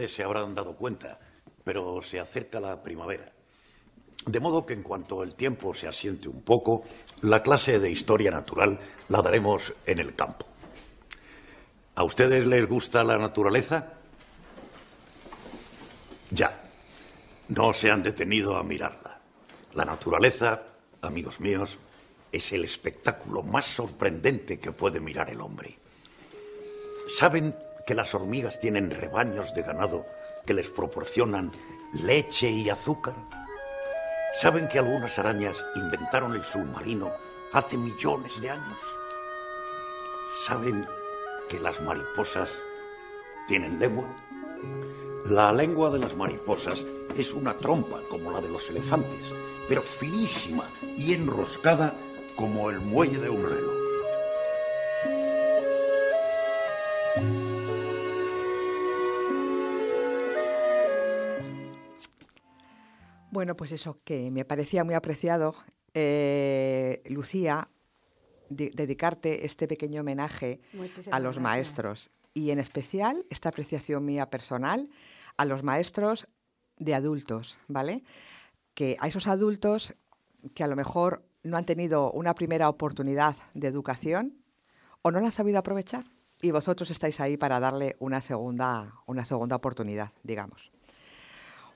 Se 0.08 0.22
habrán 0.22 0.54
dado 0.54 0.76
cuenta, 0.76 1.18
pero 1.64 2.00
se 2.02 2.20
acerca 2.20 2.60
la 2.60 2.82
primavera. 2.82 3.32
De 4.26 4.40
modo 4.40 4.64
que 4.64 4.72
en 4.72 4.82
cuanto 4.82 5.22
el 5.22 5.34
tiempo 5.34 5.74
se 5.74 5.86
asiente 5.86 6.28
un 6.28 6.42
poco, 6.42 6.84
la 7.22 7.42
clase 7.42 7.78
de 7.78 7.90
historia 7.90 8.30
natural 8.30 8.78
la 9.08 9.20
daremos 9.20 9.74
en 9.84 9.98
el 9.98 10.14
campo. 10.14 10.46
¿A 11.96 12.04
ustedes 12.04 12.46
les 12.46 12.66
gusta 12.66 13.04
la 13.04 13.18
naturaleza? 13.18 13.92
Ya. 16.30 16.60
No 17.48 17.72
se 17.74 17.90
han 17.90 18.02
detenido 18.02 18.56
a 18.56 18.64
mirarla. 18.64 19.18
La 19.74 19.84
naturaleza, 19.84 20.62
amigos 21.02 21.38
míos, 21.40 21.78
es 22.32 22.52
el 22.52 22.64
espectáculo 22.64 23.42
más 23.42 23.66
sorprendente 23.66 24.58
que 24.58 24.72
puede 24.72 25.00
mirar 25.00 25.30
el 25.30 25.40
hombre. 25.40 25.76
¿Saben 27.06 27.54
que 27.86 27.94
las 27.94 28.14
hormigas 28.14 28.60
tienen 28.60 28.90
rebaños 28.90 29.54
de 29.54 29.62
ganado 29.62 30.06
que 30.46 30.54
les 30.54 30.70
proporcionan 30.70 31.52
leche 31.92 32.50
y 32.50 32.70
azúcar? 32.70 33.14
¿Saben 34.34 34.68
que 34.68 34.78
algunas 34.78 35.18
arañas 35.18 35.64
inventaron 35.76 36.34
el 36.34 36.44
submarino 36.44 37.12
hace 37.52 37.76
millones 37.76 38.40
de 38.40 38.50
años? 38.50 38.80
¿Saben 40.46 40.86
que 41.48 41.60
las 41.60 41.80
mariposas 41.80 42.58
tienen 43.46 43.78
lengua? 43.78 44.06
La 45.26 45.52
lengua 45.52 45.90
de 45.90 46.00
las 46.00 46.16
mariposas 46.16 46.84
es 47.16 47.32
una 47.32 47.54
trompa 47.54 48.00
como 48.10 48.32
la 48.32 48.40
de 48.40 48.48
los 48.48 48.68
elefantes, 48.70 49.32
pero 49.68 49.82
finísima 49.82 50.68
y 50.82 51.14
enroscada 51.14 51.94
como 52.34 52.70
el 52.70 52.80
muelle 52.80 53.18
de 53.18 53.30
un 53.30 53.44
reloj. 53.44 53.83
Bueno, 63.44 63.58
pues 63.58 63.72
eso, 63.72 63.94
que 64.04 64.30
me 64.30 64.46
parecía 64.46 64.84
muy 64.84 64.94
apreciado, 64.94 65.54
eh, 65.92 67.02
Lucía, 67.10 67.68
de- 68.48 68.70
dedicarte 68.74 69.44
este 69.44 69.68
pequeño 69.68 70.00
homenaje 70.00 70.62
Muchísimas 70.72 71.08
a 71.14 71.18
los 71.20 71.36
gracias. 71.36 71.42
maestros 71.42 72.10
y 72.32 72.52
en 72.52 72.58
especial 72.58 73.26
esta 73.28 73.50
apreciación 73.50 74.02
mía 74.02 74.30
personal 74.30 74.88
a 75.36 75.44
los 75.44 75.62
maestros 75.62 76.26
de 76.78 76.94
adultos, 76.94 77.58
¿vale? 77.68 78.02
Que 78.72 78.96
a 78.98 79.08
esos 79.08 79.26
adultos 79.26 79.94
que 80.54 80.64
a 80.64 80.66
lo 80.66 80.74
mejor 80.74 81.22
no 81.42 81.58
han 81.58 81.66
tenido 81.66 82.12
una 82.12 82.34
primera 82.34 82.70
oportunidad 82.70 83.36
de 83.52 83.68
educación 83.68 84.38
o 85.02 85.10
no 85.10 85.20
la 85.20 85.26
han 85.26 85.32
sabido 85.32 85.58
aprovechar 85.58 86.04
y 86.40 86.50
vosotros 86.50 86.90
estáis 86.90 87.20
ahí 87.20 87.36
para 87.36 87.60
darle 87.60 87.94
una 87.98 88.22
segunda, 88.22 88.94
una 89.04 89.26
segunda 89.26 89.56
oportunidad, 89.56 90.12
digamos. 90.22 90.72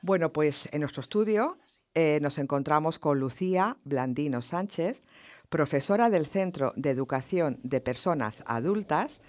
Bueno, 0.02 0.32
pues 0.32 0.68
en 0.72 0.80
nuestro 0.80 1.00
estudio 1.00 1.58
eh, 1.94 2.18
nos 2.22 2.38
encontramos 2.38 2.98
con 2.98 3.18
Lucía 3.18 3.76
Blandino 3.84 4.42
Sánchez, 4.42 5.02
profesora 5.48 6.10
del 6.10 6.26
Centro 6.26 6.72
de 6.76 6.90
Educación 6.90 7.58
de 7.62 7.80
Personas 7.80 8.42
Adultas 8.46 9.20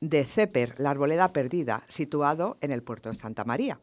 de 0.00 0.24
CEPER, 0.24 0.74
la 0.78 0.90
Arboleda 0.90 1.32
Perdida, 1.32 1.82
situado 1.88 2.58
en 2.60 2.70
el 2.70 2.82
puerto 2.82 3.08
de 3.08 3.14
Santa 3.16 3.44
María. 3.44 3.80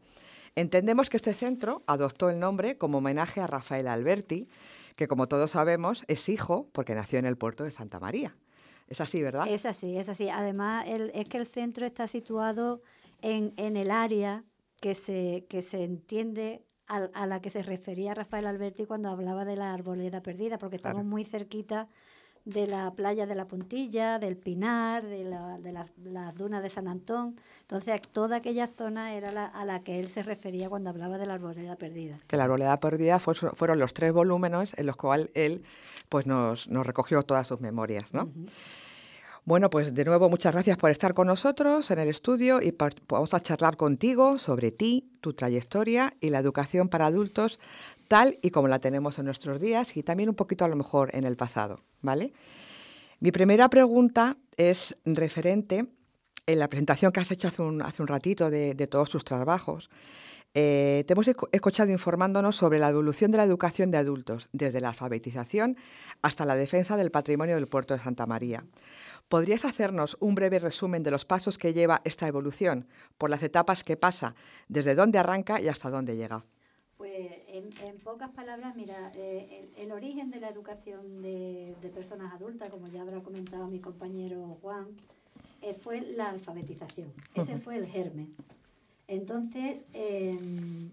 Entendemos 0.54 1.10
que 1.10 1.16
este 1.16 1.34
centro 1.34 1.82
adoptó 1.86 2.30
el 2.30 2.38
nombre 2.38 2.76
como 2.78 2.98
homenaje 2.98 3.40
a 3.40 3.46
Rafael 3.46 3.88
Alberti, 3.88 4.48
que 4.96 5.08
como 5.08 5.26
todos 5.26 5.52
sabemos 5.52 6.04
es 6.08 6.28
hijo 6.28 6.68
porque 6.72 6.94
nació 6.94 7.18
en 7.18 7.26
el 7.26 7.36
puerto 7.36 7.64
de 7.64 7.70
Santa 7.70 7.98
María. 7.98 8.36
Es 8.88 9.00
así, 9.00 9.22
¿verdad? 9.22 9.48
Es 9.48 9.64
así, 9.64 9.96
es 9.96 10.08
así. 10.10 10.28
Además, 10.28 10.84
el- 10.86 11.10
es 11.14 11.26
que 11.28 11.38
el 11.38 11.46
centro 11.46 11.86
está 11.86 12.06
situado 12.06 12.80
en, 13.22 13.54
en 13.56 13.76
el 13.78 13.90
área 13.90 14.44
que 14.82 14.96
se, 14.96 15.46
que 15.48 15.62
se 15.62 15.84
entiende 15.84 16.64
al- 16.88 17.12
a, 17.14 17.24
la 17.28 17.40
que 17.40 17.50
se 17.50 17.62
refería 17.62 18.14
Rafael 18.14 18.46
Alberti 18.46 18.84
cuando 18.84 19.08
hablaba 19.10 19.44
de 19.44 19.54
la 19.54 19.72
arboleda 19.72 20.22
perdida, 20.22 20.58
porque 20.58 20.74
estamos 20.76 20.96
Claro. 21.02 21.08
muy 21.08 21.24
cerquita 21.24 21.88
de 22.44 22.66
la 22.66 22.90
playa 22.92 23.24
de 23.26 23.36
la 23.36 23.46
Puntilla, 23.46 24.18
del 24.18 24.36
Pinar, 24.36 25.04
de, 25.06 25.22
la, 25.22 25.58
de 25.58 25.70
la- 25.70 25.86
las 26.02 26.34
dunas 26.34 26.60
de 26.64 26.68
San 26.70 26.88
Antón. 26.88 27.36
Entonces, 27.60 28.02
toda 28.10 28.38
aquella 28.38 28.66
zona 28.66 29.14
era 29.14 29.30
la, 29.30 29.46
a 29.46 29.64
la 29.64 29.84
que 29.84 30.00
él 30.00 30.08
se 30.08 30.24
refería 30.24 30.68
cuando 30.68 30.90
hablaba 30.90 31.16
de 31.16 31.26
la 31.26 31.34
arboleda 31.34 31.76
perdida. 31.76 32.18
que 32.26 32.36
la 32.36 32.42
arboleda 32.44 32.80
perdida 32.80 33.20
fue- 33.20 33.34
fueron 33.36 33.78
los 33.78 33.94
tres 33.94 34.12
volúmenes 34.12 34.76
en 34.76 34.86
los 34.86 34.96
cuales 34.96 35.30
él 35.34 35.62
pues, 36.08 36.26
nos, 36.26 36.66
nos 36.68 36.84
recogió 36.84 37.22
todas 37.22 37.46
sus 37.46 37.60
memorias. 37.60 38.12
¿no? 38.12 38.28
Bueno, 39.44 39.70
pues 39.70 39.92
de 39.92 40.04
nuevo 40.04 40.30
muchas 40.30 40.52
gracias 40.52 40.76
por 40.76 40.92
estar 40.92 41.14
con 41.14 41.26
nosotros 41.26 41.90
en 41.90 41.98
el 41.98 42.06
estudio 42.06 42.62
y 42.62 42.72
vamos 43.08 43.34
a 43.34 43.40
charlar 43.40 43.76
contigo 43.76 44.38
sobre 44.38 44.70
ti, 44.70 45.10
tu 45.20 45.32
trayectoria 45.32 46.14
y 46.20 46.30
la 46.30 46.38
educación 46.38 46.88
para 46.88 47.06
adultos 47.06 47.58
tal 48.06 48.38
y 48.40 48.50
como 48.50 48.68
la 48.68 48.78
tenemos 48.78 49.18
en 49.18 49.24
nuestros 49.24 49.60
días 49.60 49.96
y 49.96 50.04
también 50.04 50.28
un 50.28 50.36
poquito 50.36 50.64
a 50.64 50.68
lo 50.68 50.76
mejor 50.76 51.10
en 51.12 51.24
el 51.24 51.36
pasado, 51.36 51.80
¿vale? 52.02 52.32
Mi 53.18 53.32
primera 53.32 53.68
pregunta 53.68 54.36
es 54.56 54.96
referente 55.04 55.86
en 56.46 56.58
la 56.60 56.68
presentación 56.68 57.10
que 57.10 57.18
has 57.18 57.30
hecho 57.32 57.48
hace 57.48 57.62
un, 57.62 57.82
hace 57.82 58.00
un 58.00 58.06
ratito 58.06 58.48
de 58.48 58.86
todos 58.86 59.10
tus 59.10 59.24
trabajos. 59.24 59.90
Eh, 60.54 61.04
te 61.06 61.14
hemos 61.14 61.26
escu- 61.28 61.48
escuchado 61.52 61.90
informándonos 61.90 62.56
sobre 62.56 62.78
la 62.78 62.90
evolución 62.90 63.30
de 63.30 63.38
la 63.38 63.44
educación 63.44 63.90
de 63.90 63.96
adultos, 63.96 64.50
desde 64.52 64.80
la 64.82 64.88
alfabetización 64.88 65.76
hasta 66.20 66.44
la 66.44 66.56
defensa 66.56 66.96
del 66.98 67.10
patrimonio 67.10 67.54
del 67.54 67.68
puerto 67.68 67.94
de 67.94 68.00
Santa 68.00 68.26
María. 68.26 68.64
¿Podrías 69.30 69.64
hacernos 69.64 70.18
un 70.20 70.34
breve 70.34 70.58
resumen 70.58 71.02
de 71.02 71.10
los 71.10 71.24
pasos 71.24 71.56
que 71.56 71.72
lleva 71.72 72.02
esta 72.04 72.28
evolución, 72.28 72.86
por 73.16 73.30
las 73.30 73.42
etapas 73.42 73.82
que 73.82 73.96
pasa, 73.96 74.34
desde 74.68 74.94
dónde 74.94 75.18
arranca 75.18 75.58
y 75.58 75.68
hasta 75.68 75.88
dónde 75.88 76.16
llega? 76.16 76.44
Pues 76.98 77.14
en, 77.48 77.70
en 77.82 77.96
pocas 78.00 78.30
palabras, 78.30 78.76
mira, 78.76 79.10
eh, 79.14 79.70
el, 79.78 79.84
el 79.86 79.92
origen 79.92 80.30
de 80.30 80.38
la 80.38 80.50
educación 80.50 81.22
de, 81.22 81.74
de 81.80 81.88
personas 81.88 82.34
adultas, 82.34 82.68
como 82.68 82.84
ya 82.86 83.00
habrá 83.00 83.20
comentado 83.20 83.66
mi 83.68 83.80
compañero 83.80 84.58
Juan, 84.60 84.88
eh, 85.62 85.72
fue 85.72 86.02
la 86.02 86.28
alfabetización. 86.28 87.10
Ese 87.34 87.56
fue 87.56 87.78
el 87.78 87.86
germen. 87.86 88.36
Entonces, 89.12 89.84
em, 89.92 90.90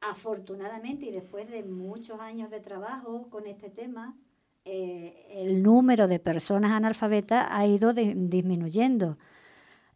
afortunadamente 0.00 1.04
y 1.06 1.10
después 1.12 1.50
de 1.50 1.62
muchos 1.62 2.18
años 2.20 2.50
de 2.50 2.60
trabajo 2.60 3.28
con 3.28 3.46
este 3.46 3.68
tema, 3.68 4.16
eh, 4.64 5.26
el 5.34 5.62
número 5.62 6.08
de 6.08 6.18
personas 6.18 6.72
analfabetas 6.72 7.46
ha 7.50 7.66
ido 7.66 7.92
di- 7.92 8.14
disminuyendo. 8.14 9.18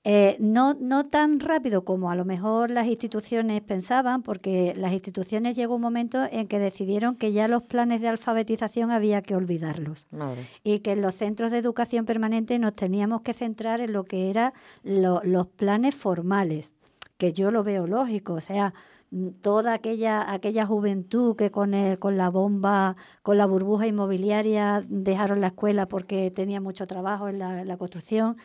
Eh, 0.07 0.37
no, 0.38 0.75
no 0.75 1.05
tan 1.05 1.40
rápido 1.40 1.87
como 1.87 2.11
a 2.11 2.14
lo 2.14 2.27
mejor 2.27 2.71
las 2.71 2.87
instituciones 2.87 3.62
pensaban, 3.62 4.23
porque 4.23 4.75
las 4.77 4.93
instituciones 4.93 5.57
llegó 5.57 5.77
un 5.77 5.81
momento 5.81 6.29
en 6.31 6.47
que 6.47 6.59
decidieron 6.59 7.17
que 7.17 7.33
ya 7.33 7.49
los 7.49 7.62
planes 7.62 8.03
de 8.03 8.09
alfabetización 8.09 8.90
había 8.90 9.23
que 9.23 9.35
olvidarlos 9.35 10.07
Madre. 10.11 10.47
y 10.62 10.81
que 10.81 10.93
en 10.93 11.01
los 11.01 11.14
centros 11.14 11.51
de 11.53 11.59
educación 11.59 12.05
permanente 12.05 12.59
nos 12.59 12.75
teníamos 12.75 13.23
que 13.23 13.33
centrar 13.33 13.81
en 13.81 13.95
lo 13.95 14.05
que 14.05 14.29
eran 14.29 14.53
los 14.83 15.47
planes 15.47 15.95
formales, 15.95 16.75
que 17.17 17.33
yo 17.33 17.51
lo 17.51 17.64
veo 17.64 17.87
lógico, 17.87 18.35
o 18.35 18.40
sea, 18.43 18.75
mm, 19.11 19.29
toda 19.40 19.73
aquella 19.73 20.31
aquella 20.31 20.67
juventud 20.67 21.35
que 21.35 21.51
con 21.51 21.73
el, 21.73 21.99
con 21.99 22.19
la 22.19 22.29
bomba, 22.29 22.97
con 23.23 23.38
la 23.38 23.47
burbuja 23.47 23.87
inmobiliaria 23.87 24.85
dejaron 24.87 25.40
la 25.40 25.47
escuela 25.47 25.87
porque 25.87 26.31
tenía 26.31 26.61
mucho 26.61 26.87
trabajo 26.87 27.29
en 27.29 27.38
la, 27.38 27.62
en 27.62 27.69
la 27.69 27.79
construcción 27.79 28.37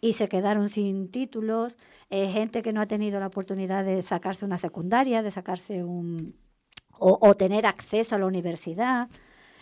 y 0.00 0.12
se 0.14 0.28
quedaron 0.28 0.68
sin 0.68 1.10
títulos, 1.10 1.76
eh, 2.10 2.28
gente 2.28 2.62
que 2.62 2.72
no 2.72 2.80
ha 2.80 2.86
tenido 2.86 3.18
la 3.20 3.26
oportunidad 3.28 3.84
de 3.84 4.02
sacarse 4.02 4.44
una 4.44 4.58
secundaria, 4.58 5.22
de 5.22 5.30
sacarse 5.30 5.84
un 5.84 6.34
o, 6.98 7.18
o 7.20 7.34
tener 7.36 7.66
acceso 7.66 8.14
a 8.14 8.18
la 8.18 8.26
universidad. 8.26 9.08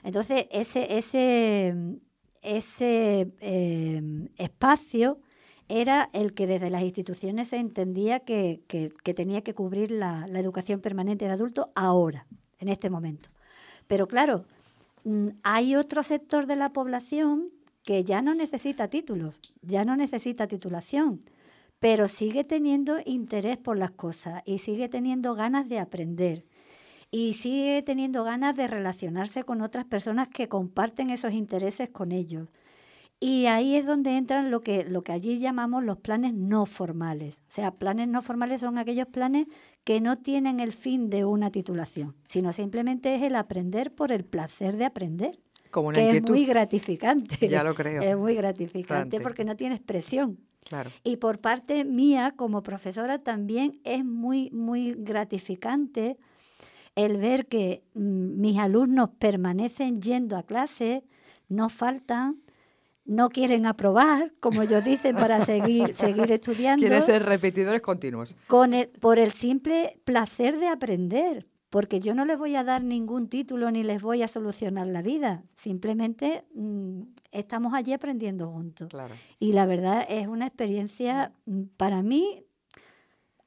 Entonces, 0.03 0.47
ese, 0.51 0.97
ese, 0.97 1.75
ese 2.43 3.33
eh, 3.41 4.03
espacio 4.37 5.19
era 5.69 6.09
el 6.13 6.33
que 6.35 6.47
desde 6.47 6.71
las 6.71 6.83
instituciones 6.83 7.49
se 7.49 7.57
entendía 7.57 8.21
que, 8.21 8.63
que- 8.69 8.93
que 9.03 9.15
tenía 9.15 9.43
que 9.43 9.55
cubrir 9.55 9.91
la, 9.91 10.27
la 10.29 10.39
educación 10.41 10.81
permanente 10.81 11.25
de 11.25 11.33
adultos 11.33 11.67
ahora, 11.75 12.27
en 12.61 12.69
este 12.69 12.89
momento. 12.89 13.31
Pero 13.89 14.07
claro, 14.07 14.45
mm, 15.05 15.29
hay 15.43 15.75
otro 15.77 16.03
sector 16.03 16.47
de 16.47 16.57
la 16.57 16.73
población 16.73 17.51
que 17.87 18.03
ya 18.03 18.21
no 18.21 18.35
necesita 18.35 18.89
títulos, 18.89 19.41
ya 19.63 19.85
no 19.85 19.97
necesita 19.97 20.49
titulación, 20.49 21.21
pero 21.79 22.09
sigue 22.09 22.43
teniendo 22.43 22.99
interés 23.07 23.59
por 23.59 23.79
las 23.79 23.93
cosas 23.93 24.43
y 24.45 24.59
sigue 24.59 24.89
teniendo 24.89 25.37
ganas 25.37 25.69
de 25.69 25.79
aprender 25.79 26.45
y 27.13 27.35
sigue 27.35 27.83
teniendo 27.83 28.25
ganas 28.25 28.57
de 28.57 28.67
relacionarse 28.67 29.45
con 29.45 29.63
otras 29.63 29.85
personas 29.85 30.27
que 30.27 30.49
comparten 30.49 31.11
esos 31.11 31.33
intereses 31.33 31.89
con 31.89 32.11
ellos. 32.11 32.49
Y 33.21 33.47
ahí 33.47 33.77
es 33.77 33.87
donde 33.87 34.17
entran 34.17 34.51
lo 34.51 34.63
que, 34.63 34.85
lo 34.85 35.05
que 35.05 35.13
allí 35.13 35.39
llamamos 35.39 35.85
los 35.85 35.99
planes 35.99 36.35
no 36.35 36.67
formales. 36.67 37.45
O 37.49 37.53
sea, 37.53 37.71
planes 37.71 38.09
no 38.09 38.21
formales 38.21 38.63
son 38.63 38.79
aquellos 38.79 39.07
planes 39.07 39.47
que 39.85 40.01
no 40.01 40.19
tienen 40.19 40.59
el 40.59 40.73
fin 40.73 41.09
de 41.09 41.25
una 41.25 41.53
titulación, 41.53 42.17
sino 42.27 42.53
simplemente 42.53 43.15
es 43.15 43.23
el 43.23 43.37
aprender 43.37 43.95
por 43.95 44.11
el 44.11 44.25
placer 44.25 44.77
de 44.77 44.87
aprender. 44.87 45.39
Como 45.71 45.89
una 45.89 45.97
que 45.99 46.05
inquietud. 46.07 46.27
es 46.27 46.31
muy 46.31 46.47
gratificante. 46.47 47.49
Ya 47.49 47.63
lo 47.63 47.75
creo. 47.75 48.03
Es 48.03 48.17
muy 48.17 48.35
gratificante 48.35 49.21
porque 49.21 49.45
no 49.45 49.57
tienes 49.57 49.81
presión. 49.81 50.39
Claro. 50.65 50.91
Y 51.05 51.17
por 51.19 51.39
parte 51.41 51.85
mía, 51.85 52.33
como 52.37 52.63
profesora, 52.63 53.19
también 53.21 53.81
es 53.85 54.05
muy, 54.05 54.51
muy 54.51 54.95
gratificante 54.99 56.17
el 56.97 57.19
ver 57.19 57.47
que 57.47 57.83
mm, 57.95 58.41
mis 58.41 58.59
alumnos 58.59 59.11
permanecen 59.19 60.01
yendo 60.03 60.37
a 60.37 60.43
clase, 60.43 61.05
no 61.49 61.69
faltan, 61.69 62.43
no 63.05 63.29
quieren 63.29 63.67
aprobar, 63.67 64.33
como 64.41 64.63
ellos 64.63 64.85
dicen, 64.85 65.15
para 65.15 65.45
seguir, 65.45 65.95
seguir 65.97 66.33
estudiando, 66.33 66.81
Quieren 66.85 67.05
ser 67.05 67.23
repetidores 67.25 67.81
continuos. 67.83 68.35
con 68.49 68.75
el- 68.75 68.89
por 68.89 69.19
el 69.21 69.31
simple 69.31 70.01
placer 70.05 70.59
de 70.59 70.67
aprender. 70.69 71.47
Porque 71.77 72.01
yo 72.01 72.15
no 72.15 72.25
les 72.25 72.39
voy 72.39 72.57
a 72.57 72.65
dar 72.65 72.83
ningún 72.83 73.29
título 73.29 73.71
ni 73.71 73.83
les 73.83 74.01
voy 74.01 74.23
a 74.23 74.29
solucionar 74.29 74.87
la 74.87 75.03
vida. 75.03 75.43
Simplemente 75.53 76.47
mm, 76.55 77.03
estamos 77.33 77.75
allí 77.75 77.93
aprendiendo 77.93 78.51
juntos. 78.51 78.89
Claro. 78.89 79.15
Y 79.39 79.53
la 79.53 79.67
verdad 79.67 80.07
es 80.09 80.27
una 80.27 80.47
experiencia 80.47 81.35
mm, 81.45 81.65
para 81.77 82.03
mí. 82.03 82.46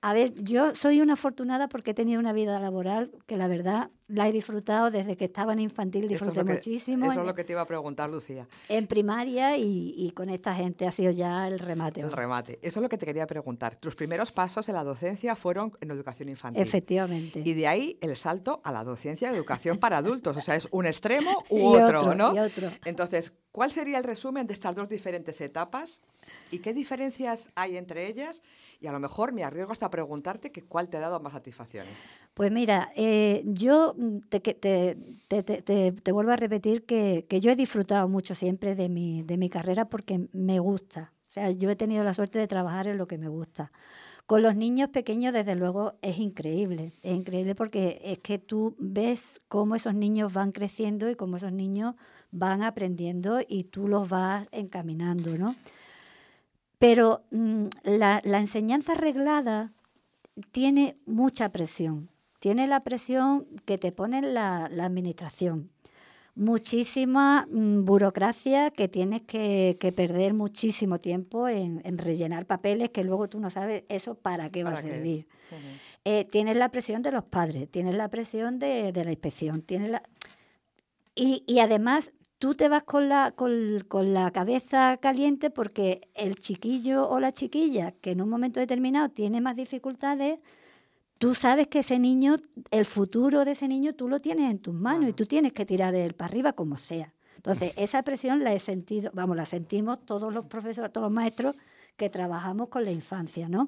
A 0.01 0.13
ver, 0.13 0.33
yo 0.41 0.75
soy 0.75 1.01
una 1.01 1.13
afortunada 1.13 1.67
porque 1.67 1.91
he 1.91 1.93
tenido 1.93 2.21
una 2.21 2.31
vida 2.31 2.57
laboral 2.59 3.11
que 3.25 3.35
la 3.35 3.47
verdad 3.47 3.89
la 4.07 4.27
he 4.29 4.31
disfrutado 4.31 4.89
desde 4.91 5.17
que 5.17 5.25
estaba 5.25 5.51
en 5.53 5.59
infantil, 5.59 6.05
Eso 6.05 6.13
es 6.13 6.19
disfruté 6.21 6.45
que- 6.47 6.53
muchísimo. 6.53 7.05
Eso 7.05 7.13
en, 7.15 7.19
es 7.19 7.25
lo 7.27 7.35
que 7.35 7.43
te 7.43 7.51
iba 7.51 7.61
a 7.61 7.65
preguntar, 7.67 8.09
Lucía. 8.09 8.47
en 8.69 8.87
primaria 8.87 9.57
y, 9.57 9.93
y 9.97 10.11
con 10.11 10.29
esta 10.29 10.55
gente 10.55 10.87
ha 10.87 10.91
sido 10.91 11.11
ya 11.11 11.47
el 11.49 11.59
remate. 11.59 11.99
El 11.99 12.11
remate. 12.13 12.59
Eso 12.61 12.79
es 12.79 12.81
lo 12.83 12.87
que 12.89 12.97
te 12.97 13.05
quería 13.05 13.27
preguntar. 13.27 13.75
Tus 13.75 13.95
primeros 13.95 14.31
pasos 14.31 14.69
en 14.69 14.75
la 14.75 14.85
docencia 14.85 15.35
fueron 15.35 15.73
en 15.81 15.91
educación 15.91 16.29
infantil. 16.29 16.61
Efectivamente. 16.63 17.41
Y 17.43 17.53
de 17.53 17.67
ahí 17.67 17.97
el 18.01 18.15
salto 18.15 18.61
a 18.63 18.71
la 18.71 18.85
docencia 18.85 19.29
de 19.31 19.37
educación 19.37 19.77
para 19.79 19.97
adultos. 19.97 20.37
O 20.37 20.41
sea, 20.41 20.55
es 20.55 20.69
un 20.71 20.85
extremo 20.85 21.43
u 21.49 21.73
Y 21.73 21.75
otro, 21.75 21.99
otro, 21.99 22.15
¿no? 22.15 22.33
y 22.33 22.39
otro. 22.39 22.71
Entonces, 22.85 23.33
¿cuál 23.51 23.69
sería 23.69 23.97
el 23.97 24.05
resumen 24.05 24.47
de 24.47 24.53
estas 24.53 24.75
dos 24.75 24.87
diferentes 24.87 25.39
etapas? 25.41 26.01
¿Y 26.51 26.59
qué 26.59 26.73
diferencias 26.73 27.49
hay 27.55 27.77
entre 27.77 28.07
ellas? 28.07 28.41
Y 28.81 28.87
a 28.87 28.91
lo 28.91 28.99
mejor 28.99 29.31
me 29.33 29.43
arriesgo 29.43 29.71
hasta 29.71 29.89
preguntarte 29.89 30.51
que 30.51 30.63
cuál 30.63 30.89
te 30.89 30.97
ha 30.97 31.01
dado 31.01 31.19
más 31.19 31.33
satisfacciones. 31.33 31.93
Pues 32.33 32.51
mira, 32.51 32.91
eh, 32.95 33.43
yo 33.45 33.93
mm, 33.97 34.19
te, 34.29 34.39
te- 34.39 34.95
te- 35.27 35.91
te 35.91 36.11
vuelvo 36.11 36.31
a 36.31 36.35
repetir 36.37 36.85
que, 36.85 37.25
que 37.29 37.41
yo 37.41 37.51
he 37.51 37.55
disfrutado 37.55 38.07
mucho 38.07 38.33
siempre 38.35 38.75
de 38.75 38.89
mi, 38.89 39.23
de 39.23 39.37
mi 39.37 39.49
carrera 39.49 39.89
porque 39.89 40.27
me 40.33 40.59
gusta. 40.59 41.13
O 41.27 41.31
sea, 41.31 41.51
yo 41.51 41.69
he 41.69 41.75
tenido 41.75 42.03
la 42.03 42.13
suerte 42.15 42.39
de 42.39 42.47
trabajar 42.47 42.87
en 42.87 42.97
lo 42.97 43.07
que 43.07 43.17
me 43.19 43.27
gusta. 43.27 43.71
Con 44.25 44.41
los 44.41 44.55
niños 44.55 44.89
pequeños, 44.89 45.33
desde 45.33 45.55
luego, 45.55 45.93
es 46.01 46.17
increíble. 46.19 46.93
Es 47.03 47.15
increíble 47.15 47.53
porque 47.55 47.99
es 48.03 48.19
que 48.19 48.39
tú 48.39 48.75
ves 48.79 49.39
cómo 49.47 49.75
esos 49.75 49.93
niños 49.93 50.33
van 50.33 50.51
creciendo 50.51 51.09
y 51.09 51.15
cómo 51.15 51.37
esos 51.37 51.51
niños 51.51 51.95
van 52.31 52.63
aprendiendo 52.63 53.39
y 53.47 53.65
tú 53.65 53.87
los 53.87 54.07
vas 54.09 54.47
encaminando, 54.51 55.37
¿no? 55.37 55.55
Pero 56.79 57.23
mm, 57.31 57.65
la, 57.83 58.21
la 58.23 58.39
enseñanza 58.39 58.95
reglada 58.95 59.73
tiene 60.51 60.97
mucha 61.05 61.49
presión. 61.49 62.09
Tiene 62.39 62.67
la 62.67 62.79
presión 62.79 63.45
que 63.65 63.77
te 63.77 63.91
pone 63.91 64.21
la, 64.21 64.69
la 64.71 64.85
administración. 64.85 65.69
Muchísima 66.35 67.45
mm, 67.51 67.83
burocracia 67.83 68.71
que 68.71 68.87
tienes 68.87 69.23
que, 69.23 69.75
que 69.77 69.91
perder 69.91 70.33
muchísimo 70.33 70.99
tiempo 70.99 71.49
en, 71.49 71.81
en 71.83 71.97
rellenar 71.97 72.45
papeles 72.45 72.91
que 72.91 73.03
luego 73.03 73.27
tú 73.27 73.41
no 73.41 73.49
sabes 73.49 73.83
eso 73.89 74.15
para 74.15 74.49
qué 74.49 74.63
va 74.63 74.71
a 74.71 74.75
servir. 74.77 75.27
Eh, 76.05 76.25
tienes 76.31 76.55
la 76.55 76.69
presión 76.69 77.01
de 77.01 77.11
los 77.11 77.25
padres, 77.25 77.69
tienes 77.69 77.95
la 77.95 78.07
presión 78.07 78.57
de, 78.57 78.93
de 78.93 79.03
la 79.03 79.11
inspección, 79.11 79.61
tienes 79.63 79.91
la... 79.91 80.03
Y, 81.13 81.43
y 81.45 81.59
además 81.59 82.13
tú 82.39 82.55
te 82.55 82.69
vas 82.69 82.83
con 82.83 83.09
la, 83.09 83.31
con, 83.31 83.79
con 83.87 84.13
la 84.13 84.31
cabeza 84.31 84.97
caliente 84.97 85.49
porque 85.49 86.09
el 86.15 86.35
chiquillo 86.39 87.07
o 87.07 87.19
la 87.19 87.33
chiquilla 87.33 87.91
que 87.91 88.11
en 88.11 88.21
un 88.21 88.29
momento 88.29 88.59
determinado 88.59 89.09
tiene 89.09 89.41
más 89.41 89.57
dificultades, 89.57 90.39
tú 91.19 91.35
sabes 91.35 91.67
que 91.67 91.79
ese 91.79 91.99
niño, 91.99 92.37
el 92.71 92.85
futuro 92.85 93.45
de 93.45 93.51
ese 93.51 93.67
niño, 93.67 93.93
tú 93.93 94.07
lo 94.07 94.19
tienes 94.19 94.49
en 94.49 94.59
tus 94.59 94.73
manos 94.73 95.09
y 95.09 95.13
tú 95.13 95.25
tienes 95.25 95.51
que 95.53 95.65
tirar 95.65 95.91
de 95.91 96.05
él 96.05 96.13
para 96.13 96.31
arriba 96.31 96.53
como 96.53 96.77
sea. 96.77 97.13
Entonces, 97.35 97.73
esa 97.77 98.03
presión 98.03 98.43
la 98.43 98.53
he 98.53 98.59
sentido, 98.59 99.11
vamos, 99.13 99.37
la 99.37 99.45
sentimos 99.45 100.05
todos 100.05 100.33
los 100.33 100.45
profesores, 100.45 100.91
todos 100.91 101.05
los 101.05 101.13
maestros 101.13 101.55
que 101.95 102.09
trabajamos 102.09 102.69
con 102.69 102.83
la 102.83 102.91
infancia, 102.91 103.47
¿no? 103.47 103.67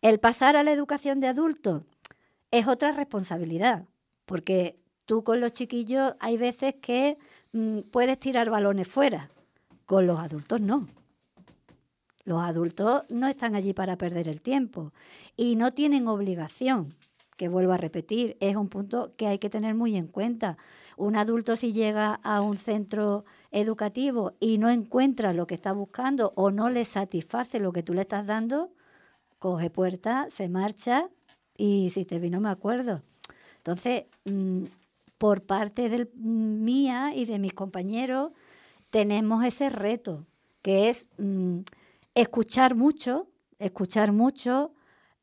El 0.00 0.18
pasar 0.18 0.56
a 0.56 0.62
la 0.62 0.72
educación 0.72 1.20
de 1.20 1.28
adultos 1.28 1.82
es 2.50 2.66
otra 2.66 2.92
responsabilidad, 2.92 3.84
porque 4.24 4.80
tú 5.04 5.22
con 5.22 5.40
los 5.40 5.52
chiquillos 5.52 6.14
hay 6.20 6.38
veces 6.38 6.74
que 6.80 7.18
mm, 7.18 7.24
puedes 7.90 8.18
tirar 8.18 8.50
balones 8.50 8.88
fuera, 8.88 9.30
con 9.86 10.06
los 10.06 10.18
adultos 10.18 10.60
no. 10.60 10.86
Los 12.24 12.42
adultos 12.42 13.02
no 13.08 13.26
están 13.26 13.54
allí 13.54 13.72
para 13.72 13.96
perder 13.96 14.28
el 14.28 14.40
tiempo 14.40 14.92
y 15.36 15.56
no 15.56 15.72
tienen 15.72 16.06
obligación, 16.06 16.94
que 17.36 17.48
vuelvo 17.48 17.72
a 17.72 17.78
repetir, 17.78 18.36
es 18.40 18.54
un 18.54 18.68
punto 18.68 19.14
que 19.16 19.26
hay 19.26 19.38
que 19.38 19.48
tener 19.48 19.74
muy 19.74 19.96
en 19.96 20.06
cuenta. 20.06 20.58
Un 20.98 21.16
adulto 21.16 21.56
si 21.56 21.72
llega 21.72 22.20
a 22.22 22.42
un 22.42 22.58
centro 22.58 23.24
educativo 23.50 24.34
y 24.40 24.58
no 24.58 24.68
encuentra 24.68 25.32
lo 25.32 25.46
que 25.46 25.54
está 25.54 25.72
buscando 25.72 26.34
o 26.36 26.50
no 26.50 26.68
le 26.68 26.84
satisface 26.84 27.58
lo 27.58 27.72
que 27.72 27.82
tú 27.82 27.94
le 27.94 28.02
estás 28.02 28.26
dando, 28.26 28.70
coge 29.38 29.70
puerta, 29.70 30.26
se 30.28 30.50
marcha 30.50 31.08
y 31.56 31.88
si 31.90 32.04
te 32.04 32.18
vi 32.18 32.28
no 32.28 32.40
me 32.40 32.50
acuerdo. 32.50 33.02
Entonces, 33.56 34.04
mm, 34.26 34.64
por 35.20 35.42
parte 35.42 35.90
del, 35.90 36.10
mía 36.14 37.12
y 37.14 37.26
de 37.26 37.38
mis 37.38 37.52
compañeros, 37.52 38.32
tenemos 38.88 39.44
ese 39.44 39.68
reto, 39.68 40.26
que 40.62 40.88
es 40.88 41.10
mm, 41.18 41.58
escuchar 42.14 42.74
mucho, 42.74 43.28
escuchar 43.58 44.12
mucho 44.12 44.72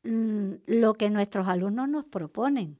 mm, 0.04 0.52
lo 0.66 0.94
que 0.94 1.10
nuestros 1.10 1.48
alumnos 1.48 1.88
nos 1.88 2.04
proponen. 2.04 2.78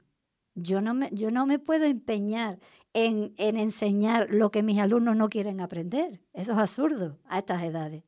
Yo 0.55 0.81
no 0.81 0.93
me, 0.93 1.09
yo 1.11 1.29
no 1.29 1.45
me 1.45 1.59
puedo 1.59 1.83
empeñar 1.83 2.57
en, 2.93 3.33
en 3.35 3.57
enseñar 3.57 4.29
lo 4.29 4.49
que 4.49 4.63
mis 4.63 4.79
alumnos 4.79 5.17
no 5.17 5.27
quieren 5.27 5.59
aprender. 5.59 6.21
Eso 6.31 6.53
es 6.53 6.57
absurdo 6.57 7.19
a 7.25 7.39
estas 7.39 7.61
edades. 7.63 8.05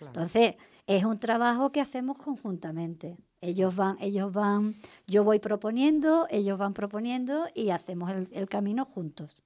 Entonces, 0.00 0.56
es 0.88 1.04
un 1.04 1.18
trabajo 1.18 1.70
que 1.70 1.80
hacemos 1.80 2.18
conjuntamente. 2.18 3.18
Ellos 3.40 3.76
van, 3.76 3.96
ellos 4.00 4.32
van, 4.32 4.74
yo 5.06 5.22
voy 5.24 5.38
proponiendo, 5.38 6.26
ellos 6.30 6.58
van 6.58 6.74
proponiendo 6.74 7.46
y 7.54 7.70
hacemos 7.70 8.10
el, 8.10 8.28
el 8.32 8.48
camino 8.48 8.84
juntos. 8.84 9.42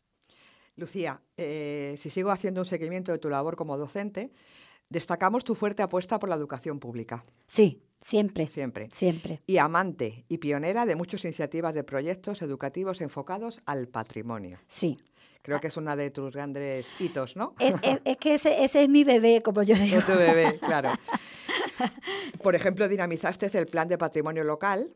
Lucía, 0.77 1.21
eh, 1.37 1.97
si 1.99 2.09
sigo 2.09 2.31
haciendo 2.31 2.63
un 2.63 2.65
seguimiento 2.65 3.13
de 3.13 3.19
tu 3.19 3.29
labor 3.29 3.57
como 3.57 3.77
docente, 3.77 4.33
destacamos 4.89 5.45
tu 5.45 5.55
fuerte 5.55 5.83
apuesta 5.83 6.19
por 6.19 6.31
la 6.31 6.37
educación 6.37 6.79
pública. 6.81 7.23
Sí, 7.47 7.83
siempre. 8.01 8.47
Siempre. 8.49 8.89
Siempre. 8.91 9.43
Y 9.47 9.59
amante 9.59 10.25
y 10.29 10.39
pionera 10.39 10.87
de 10.87 10.97
muchas 10.97 11.25
iniciativas 11.25 11.75
de 11.75 11.85
proyectos 11.85 12.41
educativos 12.41 13.03
enfocados 13.03 13.61
al 13.67 13.89
patrimonio. 13.89 14.59
Sí. 14.69 14.97
Creo 15.43 15.61
que 15.61 15.67
es 15.67 15.77
una 15.77 15.97
de 15.97 16.11
tus 16.13 16.33
grandes 16.33 16.89
hitos, 17.01 17.35
¿no? 17.37 17.55
Es, 17.59 17.75
es- 17.83 18.01
es 18.05 18.17
que 18.17 18.35
ese, 18.35 18.63
ese 18.65 18.85
es 18.85 18.89
mi 18.89 19.03
bebé, 19.03 19.43
como 19.43 19.63
yo 19.65 19.75
digo. 19.75 19.97
Es 19.99 20.07
tu 20.07 20.13
bebé, 20.13 20.59
claro. 20.61 20.91
Por 22.43 22.55
ejemplo, 22.55 22.89
dinamizaste 22.89 23.47
el 23.59 23.67
plan 23.67 23.89
de 23.89 23.99
patrimonio 23.99 24.45
local. 24.45 24.95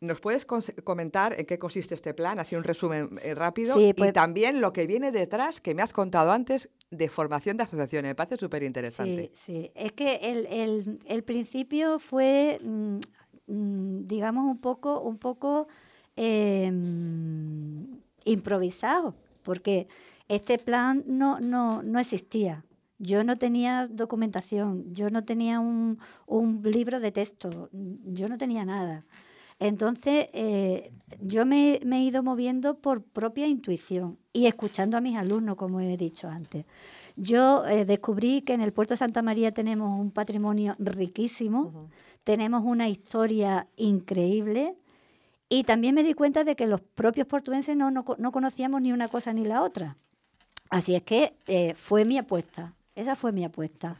¿Nos 0.00 0.20
puedes 0.20 0.44
comentar 0.44 1.34
en 1.38 1.44
qué 1.46 1.58
consiste 1.58 1.94
este 1.94 2.14
plan? 2.14 2.38
Así 2.38 2.54
un 2.54 2.62
resumen 2.62 3.10
eh, 3.24 3.34
rápido. 3.34 3.74
Sí, 3.74 3.88
Y 3.88 3.94
pues- 3.94 4.12
también 4.12 4.60
lo 4.60 4.72
que 4.72 4.86
viene 4.86 5.10
detrás, 5.10 5.60
que 5.60 5.74
me 5.74 5.82
has 5.82 5.92
contado 5.92 6.30
antes, 6.30 6.68
de 6.90 7.08
formación 7.08 7.56
de 7.56 7.64
asociaciones. 7.64 8.10
Me 8.10 8.14
parece 8.14 8.36
súper 8.36 8.62
interesante. 8.62 9.30
Sí, 9.34 9.52
sí. 9.54 9.72
Es 9.74 9.92
que 9.92 10.16
el, 10.16 10.46
el- 10.46 11.00
el 11.06 11.24
principio 11.24 11.98
fue, 11.98 12.58
mm, 12.62 12.98
mm, 13.48 14.06
digamos, 14.06 14.44
un 14.44 14.58
poco, 14.60 15.00
un 15.00 15.18
poco 15.18 15.66
eh, 16.16 16.70
mm, 16.70 17.84
improvisado, 18.26 19.14
porque 19.42 19.88
este 20.28 20.58
plan 20.58 21.02
no, 21.06 21.40
no, 21.40 21.82
no 21.82 21.98
existía. 21.98 22.62
Yo 23.02 23.24
no 23.24 23.36
tenía 23.36 23.88
documentación, 23.88 24.92
yo 24.92 25.08
no 25.08 25.24
tenía 25.24 25.58
un, 25.58 25.98
un 26.26 26.60
libro 26.62 27.00
de 27.00 27.10
texto, 27.10 27.70
mm, 27.72 28.12
yo 28.12 28.28
no 28.28 28.36
tenía 28.36 28.66
nada. 28.66 29.06
Entonces, 29.58 30.28
eh, 30.34 30.92
yo 31.20 31.46
me, 31.46 31.80
me 31.84 31.98
he 31.98 32.02
ido 32.02 32.22
moviendo 32.22 32.78
por 32.78 33.02
propia 33.02 33.46
intuición 33.46 34.18
y 34.34 34.46
escuchando 34.46 34.98
a 34.98 35.00
mis 35.00 35.16
alumnos, 35.16 35.56
como 35.56 35.80
he 35.80 35.96
dicho 35.96 36.28
antes. 36.28 36.66
Yo 37.16 37.66
eh, 37.66 37.86
descubrí 37.86 38.42
que 38.42 38.52
en 38.52 38.60
el 38.60 38.72
puerto 38.72 38.92
de 38.92 38.98
Santa 38.98 39.22
María 39.22 39.52
tenemos 39.52 39.98
un 39.98 40.10
patrimonio 40.10 40.76
riquísimo, 40.78 41.88
tenemos 42.22 42.62
una 42.64 42.88
historia 42.88 43.66
increíble 43.76 44.76
y 45.48 45.64
también 45.64 45.94
me 45.94 46.02
di 46.02 46.12
cuenta 46.12 46.44
de 46.44 46.54
que 46.54 46.66
los 46.66 46.82
propios 46.82 47.26
portuenses 47.26 47.76
no, 47.76 47.90
no 47.90 48.32
conocíamos 48.32 48.82
ni 48.82 48.92
una 48.92 49.08
cosa 49.08 49.32
ni 49.32 49.44
la 49.46 49.62
otra. 49.62 49.96
Así 50.70 50.94
es 50.94 51.02
que 51.02 51.34
eh, 51.46 51.74
fue 51.74 52.04
mi 52.04 52.16
apuesta, 52.16 52.74
esa 53.00 53.16
fue 53.16 53.32
mi 53.32 53.44
apuesta. 53.44 53.98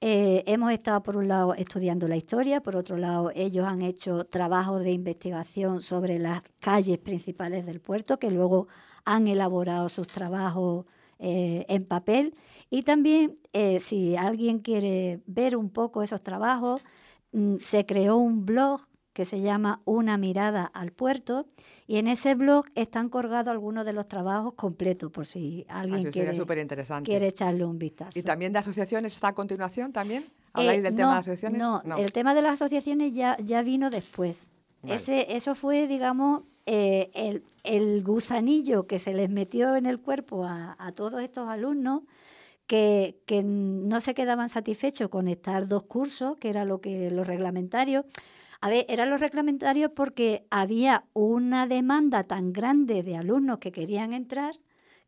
Eh, 0.00 0.42
hemos 0.46 0.72
estado, 0.72 1.02
por 1.02 1.16
un 1.16 1.28
lado, 1.28 1.54
estudiando 1.54 2.08
la 2.08 2.16
historia, 2.16 2.60
por 2.60 2.74
otro 2.74 2.96
lado, 2.96 3.30
ellos 3.36 3.66
han 3.66 3.82
hecho 3.82 4.24
trabajos 4.24 4.82
de 4.82 4.90
investigación 4.90 5.80
sobre 5.80 6.18
las 6.18 6.42
calles 6.58 6.98
principales 6.98 7.64
del 7.66 7.80
puerto, 7.80 8.18
que 8.18 8.32
luego 8.32 8.66
han 9.04 9.28
elaborado 9.28 9.88
sus 9.88 10.08
trabajos 10.08 10.86
eh, 11.20 11.64
en 11.68 11.84
papel. 11.84 12.34
Y 12.68 12.82
también, 12.82 13.38
eh, 13.52 13.78
si 13.78 14.16
alguien 14.16 14.58
quiere 14.58 15.20
ver 15.26 15.56
un 15.56 15.70
poco 15.70 16.02
esos 16.02 16.20
trabajos, 16.20 16.82
mm, 17.30 17.58
se 17.58 17.86
creó 17.86 18.16
un 18.16 18.44
blog 18.44 18.80
que 19.12 19.24
se 19.24 19.40
llama 19.40 19.80
Una 19.84 20.16
mirada 20.16 20.64
al 20.64 20.92
puerto 20.92 21.46
y 21.86 21.96
en 21.96 22.08
ese 22.08 22.34
blog 22.34 22.66
están 22.74 23.08
colgados 23.08 23.50
algunos 23.52 23.84
de 23.84 23.92
los 23.92 24.08
trabajos 24.08 24.54
completos 24.54 25.10
por 25.10 25.26
si 25.26 25.66
alguien 25.68 26.10
quiere, 26.10 27.26
echarle 27.26 27.64
un 27.64 27.78
vistazo. 27.78 28.18
¿Y 28.18 28.22
también 28.22 28.52
de 28.52 28.58
asociaciones 28.60 29.12
está 29.12 29.28
a 29.28 29.34
continuación 29.34 29.92
también? 29.92 30.24
¿Habláis 30.52 30.80
Eh, 30.80 30.82
del 30.82 30.94
tema 30.94 31.08
de 31.08 31.12
no, 31.12 31.16
las 31.16 31.28
asociaciones? 31.28 31.58
No, 31.60 31.96
el 31.96 32.12
tema 32.12 32.34
de 32.34 32.42
las 32.42 32.52
asociaciones 32.54 33.12
ya, 33.14 33.36
ya 33.42 33.62
vino 33.62 33.90
después. 33.90 34.50
Vale. 34.82 34.96
Ese, 34.96 35.34
eso 35.36 35.54
fue, 35.54 35.86
digamos, 35.86 36.42
eh, 36.66 37.10
el, 37.14 37.44
el 37.64 38.02
gusanillo 38.02 38.86
que 38.86 38.98
se 38.98 39.12
les 39.14 39.30
metió 39.30 39.76
en 39.76 39.86
el 39.86 40.00
cuerpo 40.00 40.44
a, 40.44 40.76
a 40.78 40.92
todos 40.92 41.20
estos 41.22 41.48
alumnos 41.48 42.02
que, 42.66 43.20
que 43.26 43.42
no 43.42 44.00
se 44.00 44.14
quedaban 44.14 44.48
satisfechos 44.48 45.08
con 45.08 45.28
estar 45.28 45.68
dos 45.68 45.82
cursos, 45.82 46.36
que 46.38 46.48
era 46.48 46.64
lo 46.64 46.80
que 46.80 47.10
los 47.10 47.26
reglamentarios. 47.26 48.04
A 48.62 48.68
ver, 48.68 48.86
eran 48.88 49.10
los 49.10 49.20
reglamentarios 49.20 49.90
porque 49.90 50.46
había 50.48 51.04
una 51.14 51.66
demanda 51.66 52.22
tan 52.22 52.52
grande 52.52 53.02
de 53.02 53.16
alumnos 53.16 53.58
que 53.58 53.72
querían 53.72 54.12
entrar 54.12 54.54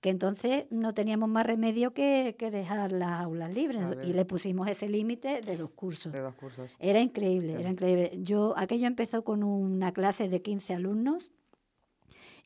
que 0.01 0.11
entonces 0.11 0.65
no 0.71 0.93
teníamos 0.93 1.29
más 1.29 1.47
remedio 1.47 1.95
que, 1.95 2.35
que 2.37 2.51
dejar 2.51 2.91
las 2.91 3.21
aulas 3.21 3.55
libres 3.55 3.81
y 4.05 4.13
le 4.13 4.25
pusimos 4.25 4.67
ese 4.67 4.89
límite 4.89 5.41
de 5.41 5.57
dos 5.57 5.71
cursos. 5.71 6.13
De 6.13 6.19
dos 6.19 6.35
cursos. 6.35 6.69
Era 6.81 7.01
increíble, 7.01 7.55
era 7.59 7.71
increíble. 7.71 8.11
Yo, 8.23 8.55
aquello 8.57 8.89
empezó 8.89 9.23
con 9.23 9.45
una 9.45 9.93
clase 9.93 10.29
de 10.29 10.43
15 10.43 10.75
alumnos 10.75 11.31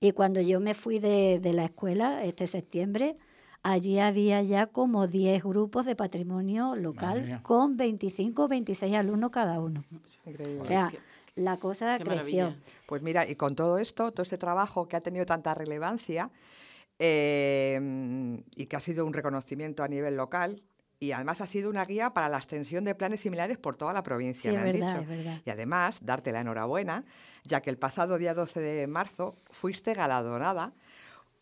y 0.01 0.13
cuando 0.13 0.43
yo 0.43 0.61
me 0.61 0.75
fui 0.75 0.99
de, 0.99 1.41
de 1.41 1.55
la 1.55 1.65
escuela 1.65 2.23
este 2.23 2.47
septiembre, 2.47 3.17
allí 3.63 3.99
había 3.99 4.43
ya 4.43 4.67
como 4.67 5.07
10 5.07 5.43
grupos 5.45 5.85
de 5.87 5.97
patrimonio 5.97 6.77
local 6.77 7.41
con 7.43 7.77
25 7.77 8.45
o 8.45 8.49
26 8.49 8.95
alumnos 8.95 9.31
cada 9.31 9.61
uno. 9.61 9.85
Increíble. 10.25 10.61
O 10.61 10.65
sea, 10.65 10.89
Qué- 10.91 10.99
la 11.37 11.57
cosa 11.59 11.97
creció. 11.99 12.11
maravilla. 12.45 12.57
Pues 12.87 13.03
mira, 13.03 13.29
y 13.29 13.37
con 13.37 13.55
todo 13.55 13.79
esto, 13.79 14.11
todo 14.13 14.23
este 14.23 14.39
trabajo 14.39 14.89
que 14.89 14.97
ha 14.97 15.01
tenido 15.01 15.25
tanta 15.27 15.55
relevancia 15.55 16.31
eh, 16.99 18.43
y 18.57 18.67
que 18.67 18.77
ha 18.77 18.81
sido 18.81 19.07
un 19.07 19.13
reconocimiento 19.13 19.83
a 19.83 19.89
nivel 19.89 20.17
local, 20.17 20.63
y 21.01 21.13
además 21.13 21.41
ha 21.41 21.47
sido 21.47 21.71
una 21.71 21.85
guía 21.85 22.11
para 22.11 22.29
la 22.29 22.39
extensión 22.39 22.83
de 22.83 22.97
planes 22.97 23.21
similares 23.21 23.57
por 23.57 23.77
toda 23.77 23.93
la 23.93 24.03
provincia, 24.03 24.51
Sí, 24.51 24.57
me 24.57 24.63
es 24.63 24.67
han 24.67 24.73
verdad, 24.81 25.01
dicho. 25.01 25.13
es 25.13 25.19
verdad. 25.25 25.41
Y 25.45 25.51
además, 25.51 25.99
darte 26.03 26.33
la 26.33 26.41
enhorabuena, 26.41 27.05
ya 27.45 27.61
que 27.61 27.71
el 27.71 27.79
pasado 27.79 28.19
día 28.19 28.35
12 28.35 28.59
de 28.61 28.87
marzo 28.89 29.37
fuiste 29.49 29.95
galardonada 29.95 30.73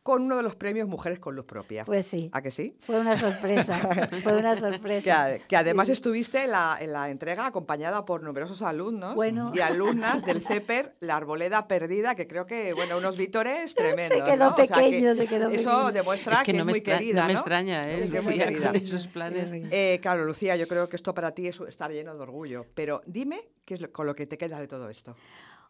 con 0.07 0.23
uno 0.23 0.37
de 0.37 0.45
los 0.45 0.55
premios 0.55 0.87
Mujeres 0.87 1.19
con 1.19 1.35
Luz 1.35 1.47
Propia. 1.47 1.85
Pues 1.85 2.07
sí, 2.07 2.31
¿A 2.33 2.41
que 2.41 2.53
sí? 2.53 2.77
fue 2.81 3.01
una 3.01 3.19
sorpresa, 3.19 3.77
fue 4.23 4.37
una 4.39 4.55
Que, 4.55 4.61
sorpresa. 4.61 5.39
que 5.49 5.57
además 5.57 5.87
Sí. 5.89 5.93
estuviste 5.95 6.45
en 6.45 6.53
la, 6.53 6.79
en 6.81 6.93
la 6.93 7.11
entrega 7.11 7.45
acompañada 7.45 8.05
por 8.05 8.23
numerosos 8.23 8.63
alumnos 8.63 9.17
Bueno. 9.17 9.51
y 9.53 9.59
alumnas 9.59 10.25
del 10.25 10.41
CEPER 10.43 10.95
La 11.01 11.17
Arboleda 11.17 11.67
Perdida, 11.67 12.15
que 12.15 12.29
creo 12.29 12.47
que, 12.47 12.73
bueno, 12.73 12.99
unos 12.99 13.17
vítores 13.17 13.75
tremendos. 13.75 14.23
quedó 14.23 14.45
¿no? 14.45 14.51
O 14.53 14.57
sea, 14.57 14.67
que 14.69 14.75
pequeño, 14.75 15.15
se 15.17 15.27
quedó 15.27 15.49
Eso 15.49 15.71
pequeño. 15.71 15.91
demuestra 15.93 16.33
Es 16.35 16.39
que, 16.39 16.53
que 16.53 16.53
no 16.59 16.63
es 16.63 16.67
muy 16.71 16.81
querida, 16.83 17.23
no 17.23 17.27
me 17.27 17.33
extraña, 17.33 17.91
¿eh? 17.91 18.09
Que 18.09 18.19
es 18.19 18.23
muy 18.25 18.35
Lucía, 18.35 18.47
querida. 18.49 18.67
con 18.69 18.77
esos 18.77 19.07
planes. 19.09 19.51
Eh, 19.53 19.99
claro, 20.01 20.25
Lucía, 20.25 20.55
yo 20.55 20.69
creo 20.69 20.89
que 20.89 20.95
esto 20.95 21.13
para 21.15 21.33
ti 21.33 21.49
es 21.49 21.59
estar 21.61 21.91
lleno 21.91 22.15
de 22.15 22.21
orgullo. 22.21 22.65
Pero 22.75 23.01
dime 23.07 23.41
qué 23.65 23.75
es 23.75 23.81
lo- 23.81 23.91
con 23.91 24.07
lo 24.07 24.15
que 24.15 24.27
te 24.27 24.39
queda 24.39 24.61
de 24.61 24.69
todo 24.69 24.89
esto. 24.89 25.17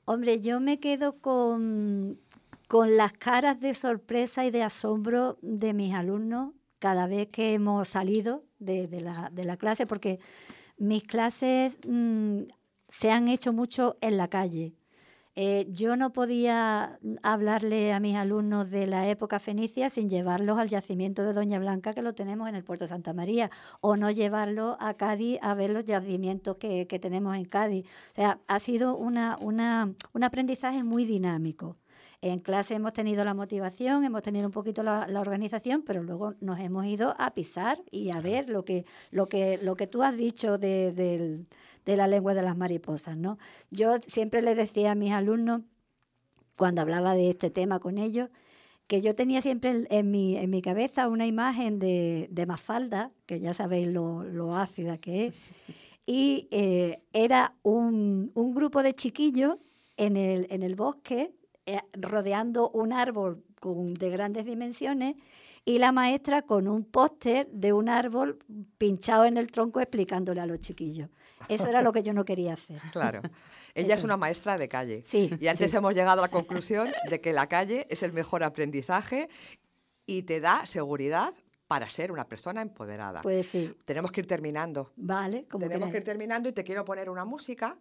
Hombre, 0.09 0.39
yo 0.41 0.61
me 0.61 0.79
quedo 0.79 1.19
con, 1.19 2.21
con 2.67 2.97
las 2.97 3.13
caras 3.13 3.61
de 3.61 3.75
sorpresa 3.75 4.45
y 4.45 4.51
de 4.51 4.63
asombro 4.63 5.39
de 5.43 5.73
mis 5.73 5.95
alumnos 5.95 6.53
cada 6.79 7.07
vez 7.07 7.29
que 7.29 7.55
hemos 7.55 7.89
salido 7.89 8.45
de, 8.59 8.89
la, 9.01 9.31
de 9.33 9.45
la 9.45 9.57
clase, 9.57 9.87
porque 9.87 10.19
mis 10.77 11.03
clases 11.05 11.79
mm, 11.87 12.43
se 12.89 13.11
han 13.11 13.29
hecho 13.29 13.53
mucho 13.53 13.97
en 14.01 14.17
la 14.17 14.29
calle. 14.29 14.75
Eh, 15.39 15.67
yo 15.69 15.97
no 15.97 16.15
podía 16.15 16.99
hablarle 17.23 17.93
a 17.93 18.01
mis 18.01 18.17
alumnos 18.17 18.71
de 18.71 18.87
la 18.87 19.07
época 19.11 19.39
fenicia 19.39 19.91
sin 19.91 20.09
llevarlos 20.09 20.59
al 20.59 20.69
yacimiento 20.69 21.25
de 21.25 21.35
Doña 21.35 21.59
Blanca, 21.59 21.93
que 21.93 22.01
lo 22.01 22.15
tenemos 22.15 22.49
en 22.49 22.55
el 22.55 22.65
puerto 22.65 22.85
de 22.85 22.89
Santa 22.89 23.13
María, 23.13 23.51
o 23.83 23.97
no 23.97 24.11
llevarlos 24.11 24.77
a 24.81 24.95
Cádiz 24.95 25.39
a 25.43 25.53
ver 25.53 25.71
los 25.71 25.85
yacimientos 25.85 26.57
que, 26.57 26.87
que 26.87 26.99
tenemos 26.99 27.37
en 27.37 27.45
Cádiz. 27.45 27.85
O 28.13 28.15
sea, 28.15 28.41
ha 28.47 28.59
sido 28.59 28.97
una, 28.97 29.37
una, 29.39 29.93
un 30.15 30.25
aprendizaje 30.25 30.83
muy 30.83 31.05
dinámico. 31.05 31.77
En 32.23 32.39
clase 32.41 32.75
hemos 32.75 32.93
tenido 32.93 33.25
la 33.25 33.35
motivación, 33.35 34.05
hemos 34.05 34.23
tenido 34.23 34.47
un 34.47 34.53
poquito 34.53 34.83
la, 34.83 35.07
la 35.07 35.21
organización, 35.21 35.83
pero 35.83 36.03
luego 36.03 36.35
nos 36.41 36.59
hemos 36.59 36.87
ido 36.87 37.15
a 37.19 37.33
pisar 37.35 37.83
y 37.91 38.11
a 38.11 38.21
ver 38.21 38.49
lo 38.49 38.65
que, 38.65 38.85
lo 39.11 39.27
que, 39.27 39.59
lo 39.63 39.77
que 39.77 39.87
tú 39.87 40.03
has 40.03 40.17
dicho 40.17 40.59
de, 40.59 40.93
del- 40.93 41.47
de 41.85 41.97
la 41.97 42.09
lengua 42.09 42.35
de 42.35 42.43
las 42.43 42.57
mariposas. 42.57 43.17
¿no? 43.17 43.39
Yo 43.71 43.97
siempre 44.07 44.43
les 44.43 44.57
decía 44.57 44.93
a 44.93 44.95
mis 44.95 45.13
alumnos, 45.13 45.63
cuando 46.57 46.81
hablaba 46.81 47.15
de 47.15 47.31
este 47.31 47.51
tema 47.51 47.79
con 47.81 47.99
ellos, 47.99 48.31
que 48.87 49.01
yo 49.01 49.15
tenía 49.15 49.41
siempre 49.43 49.71
en, 49.71 49.87
en 49.91 50.11
mi, 50.11 50.37
en 50.37 50.49
mi 50.51 50.63
cabeza 50.63 51.09
una 51.09 51.27
imagen 51.27 51.79
de, 51.79 52.29
de 52.31 52.47
Mafalda, 52.47 53.11
que 53.27 53.41
ya 53.41 53.53
sabéis 53.53 53.89
lo, 53.89 54.25
lo 54.25 54.57
ácida 54.57 54.97
que 54.99 55.27
es, 55.27 55.35
y 56.07 56.49
eh, 56.51 57.03
era 57.13 57.55
un, 57.63 58.31
un 58.35 58.55
grupo 58.55 58.83
de 58.83 58.95
chiquillos 58.95 59.65
en 59.97 60.17
el, 60.17 60.47
en 60.51 60.63
el 60.63 60.77
bosque 60.77 61.33
eh, 61.67 61.81
rodeando 61.93 62.71
un 62.71 62.93
árbol 62.93 63.45
con, 63.61 63.95
de 63.95 64.11
grandes 64.11 64.45
dimensiones 64.47 65.17
y 65.65 65.79
la 65.81 65.91
maestra 65.91 66.43
con 66.43 66.69
un 66.69 66.85
póster 66.85 67.49
de 67.51 67.73
un 67.73 67.89
árbol 67.89 68.39
pinchado 68.79 69.25
en 69.25 69.37
el 69.37 69.51
tronco 69.51 69.81
explicándole 69.81 70.41
a 70.41 70.47
los 70.47 70.61
chiquillos. 70.61 71.11
Eso 71.49 71.67
era 71.67 71.83
lo 71.83 71.93
que 71.93 72.03
yo 72.03 72.13
no 72.15 72.25
quería 72.25 72.53
hacer. 72.55 72.81
Claro. 72.93 73.21
Ella 73.75 73.95
es 73.95 74.05
una 74.05 74.17
maestra 74.17 74.57
de 74.57 74.69
calle. 74.69 75.03
Sí, 75.05 75.31
Y 75.41 75.49
antes 75.49 75.71
sí. 75.71 75.77
hemos 75.77 75.95
llegado 75.95 76.21
a 76.21 76.27
la 76.27 76.31
conclusión 76.31 76.89
de 77.11 77.21
que 77.21 77.33
la 77.33 77.47
calle 77.49 77.87
es 77.91 78.03
el 78.03 78.13
mejor 78.13 78.43
aprendizaje 78.43 79.29
y 80.07 80.23
te 80.23 80.41
da 80.41 80.65
seguridad 80.67 81.35
para 81.67 81.91
ser 81.91 82.13
una 82.13 82.29
persona 82.29 82.63
empoderada. 82.63 83.21
Pues 83.23 83.47
sí, 83.47 83.75
Tenemos 83.85 84.13
que 84.13 84.21
ir 84.21 84.27
terminando. 84.27 84.93
vale, 84.97 85.47
como 85.51 85.67
Tenemos 85.67 85.91
que 85.91 85.99
ir 85.99 86.05
terminando 86.05 86.49
y 86.49 86.53
te 86.53 86.63
quiero 86.63 86.85
poner 86.85 87.11
una 87.11 87.25
música. 87.25 87.77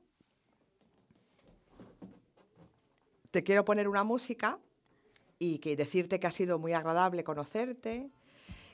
Te 3.36 3.44
quiero 3.44 3.66
poner 3.66 3.90
una 3.90 4.06
música 4.06 4.60
y 5.40 5.58
que 5.58 5.76
decirte 5.76 6.22
que 6.22 6.28
ha 6.28 6.32
sido 6.32 6.58
muy 6.58 6.72
agradable 6.72 7.26
conocerte 7.26 8.10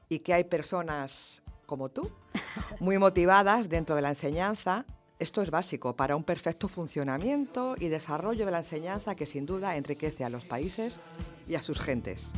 y 0.08 0.20
que 0.20 0.36
hay 0.36 0.44
personas 0.44 1.42
como 1.66 1.90
tú 1.90 2.12
muy 2.80 3.00
motivadas 3.00 3.70
dentro 3.70 3.96
de 3.96 4.04
la 4.04 4.10
enseñanza. 4.10 4.86
Esto 5.18 5.42
es 5.42 5.50
básico 5.50 5.96
para 5.96 6.16
un 6.16 6.24
perfecto 6.24 6.68
funcionamiento 6.68 7.76
y 7.80 7.88
desarrollo 7.88 8.46
de 8.46 8.52
la 8.52 8.60
enseñanza 8.60 9.16
que 9.16 9.26
sin 9.26 9.48
duda 9.48 9.78
enriquece 9.78 10.24
a 10.24 10.30
los 10.30 10.46
países 10.46 11.00
y 11.48 11.56
a 11.56 11.62
sus 11.64 11.80
gentes. 11.80 12.30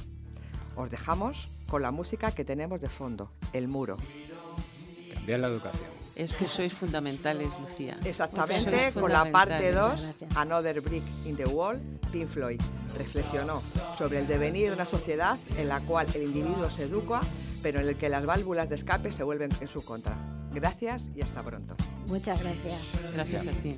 Os 0.77 0.89
dejamos 0.89 1.49
con 1.67 1.81
la 1.81 1.91
música 1.91 2.31
que 2.31 2.45
tenemos 2.45 2.79
de 2.79 2.87
fondo, 2.87 3.33
El 3.51 3.67
Muro. 3.67 3.97
Cambiar 5.13 5.41
la 5.41 5.47
educación. 5.47 5.89
Es 6.15 6.33
que 6.35 6.47
sois 6.47 6.71
fundamentales, 6.71 7.49
Lucía. 7.59 7.97
Exactamente, 8.05 8.91
Sois 8.91 8.93
con 8.93 9.11
la 9.11 9.29
parte 9.31 9.73
fundamentales. 9.73 10.15
2, 10.19 10.37
Another 10.37 10.79
Brick 10.79 11.03
in 11.25 11.35
the 11.35 11.45
Wall, 11.45 11.81
Pink 12.13 12.29
Floyd 12.29 12.61
reflexionó 12.95 13.59
sobre 13.97 14.19
el 14.19 14.27
devenir 14.27 14.67
de 14.67 14.75
una 14.75 14.85
sociedad 14.85 15.37
en 15.57 15.67
la 15.67 15.81
cual 15.81 16.07
el 16.13 16.21
individuo 16.21 16.69
se 16.69 16.83
educa, 16.83 17.21
pero 17.63 17.79
en 17.79 17.87
el 17.87 17.97
que 17.97 18.07
las 18.07 18.25
válvulas 18.25 18.69
de 18.69 18.75
escape 18.75 19.11
se 19.11 19.23
vuelven 19.23 19.49
en 19.59 19.67
su 19.67 19.83
contra. 19.83 20.15
Gracias 20.53 21.09
y 21.15 21.21
hasta 21.21 21.43
pronto. 21.43 21.75
Muchas 22.05 22.39
gracias. 22.39 22.79
Gracias 23.13 23.47
a 23.47 23.51
ti. 23.51 23.75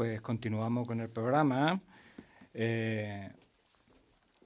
Pues 0.00 0.22
continuamos 0.22 0.86
con 0.88 0.98
el 1.02 1.10
programa. 1.10 1.78
Eh, 2.54 3.30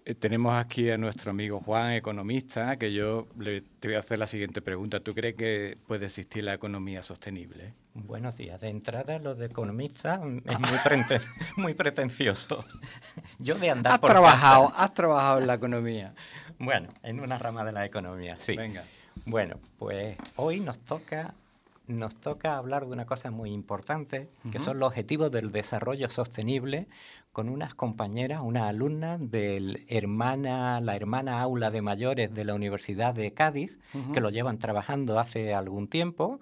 eh, 0.05 0.15
tenemos 0.17 0.53
aquí 0.53 0.91
a 0.91 0.99
nuestro 0.99 1.31
amigo 1.31 1.61
Juan, 1.61 1.93
economista, 1.93 2.77
que 2.77 2.93
yo 2.93 3.29
le, 3.39 3.61
te 3.61 3.87
voy 3.87 3.95
a 3.95 4.01
hacer 4.01 4.19
la 4.19 4.27
siguiente 4.27 4.61
pregunta. 4.63 4.99
¿Tú 4.99 5.15
crees 5.15 5.37
que 5.37 5.79
puede 5.87 6.07
existir 6.07 6.43
la 6.43 6.55
economía 6.55 7.05
sostenible? 7.05 7.73
Buenos 7.95 8.37
días. 8.37 8.63
De 8.63 8.69
entrada, 8.69 9.21
lo 9.21 9.37
de 9.37 9.47
economista 9.47 10.15
es 10.15 10.59
muy, 10.59 10.79
preten- 10.83 11.23
muy 11.57 11.75
pretencioso. 11.75 12.65
Yo 13.39 13.55
de 13.55 13.71
andar 13.71 13.93
Has 13.93 13.99
por 14.01 14.11
trabajado, 14.11 14.71
casa- 14.71 14.83
has 14.83 14.95
trabajado 14.95 15.39
en 15.39 15.47
la 15.47 15.55
economía. 15.55 16.15
Bueno, 16.59 16.89
en 17.05 17.21
una 17.21 17.39
rama 17.39 17.65
de 17.65 17.71
la 17.71 17.85
economía, 17.87 18.35
sí. 18.41 18.57
Venga. 18.57 18.83
Bueno, 19.25 19.61
pues 19.79 20.17
hoy 20.35 20.59
nos 20.59 20.79
toca, 20.79 21.33
nos 21.87 22.15
toca 22.17 22.57
hablar 22.57 22.87
de 22.87 22.93
una 22.93 23.07
cosa 23.07 23.31
muy 23.31 23.51
importante, 23.51 24.31
que 24.51 24.59
son 24.59 24.79
los 24.79 24.89
objetivos 24.89 25.31
del 25.31 25.53
desarrollo 25.53 26.09
sostenible, 26.09 26.89
con 27.33 27.49
unas 27.49 27.75
compañeras, 27.75 28.41
una 28.43 28.69
alumna 28.69 29.19
de 29.19 29.85
hermana, 29.89 30.81
la 30.81 30.97
hermana 30.97 31.41
aula 31.43 31.71
de 31.71 31.83
mayores 31.83 32.33
de 32.33 32.45
la 32.45 32.55
Universidad 32.55 33.15
de 33.15 33.33
Cádiz, 33.35 33.79
que 34.13 34.21
lo 34.21 34.31
llevan 34.31 34.59
trabajando 34.59 35.19
hace 35.19 35.53
algún 35.53 35.89
tiempo, 35.89 36.41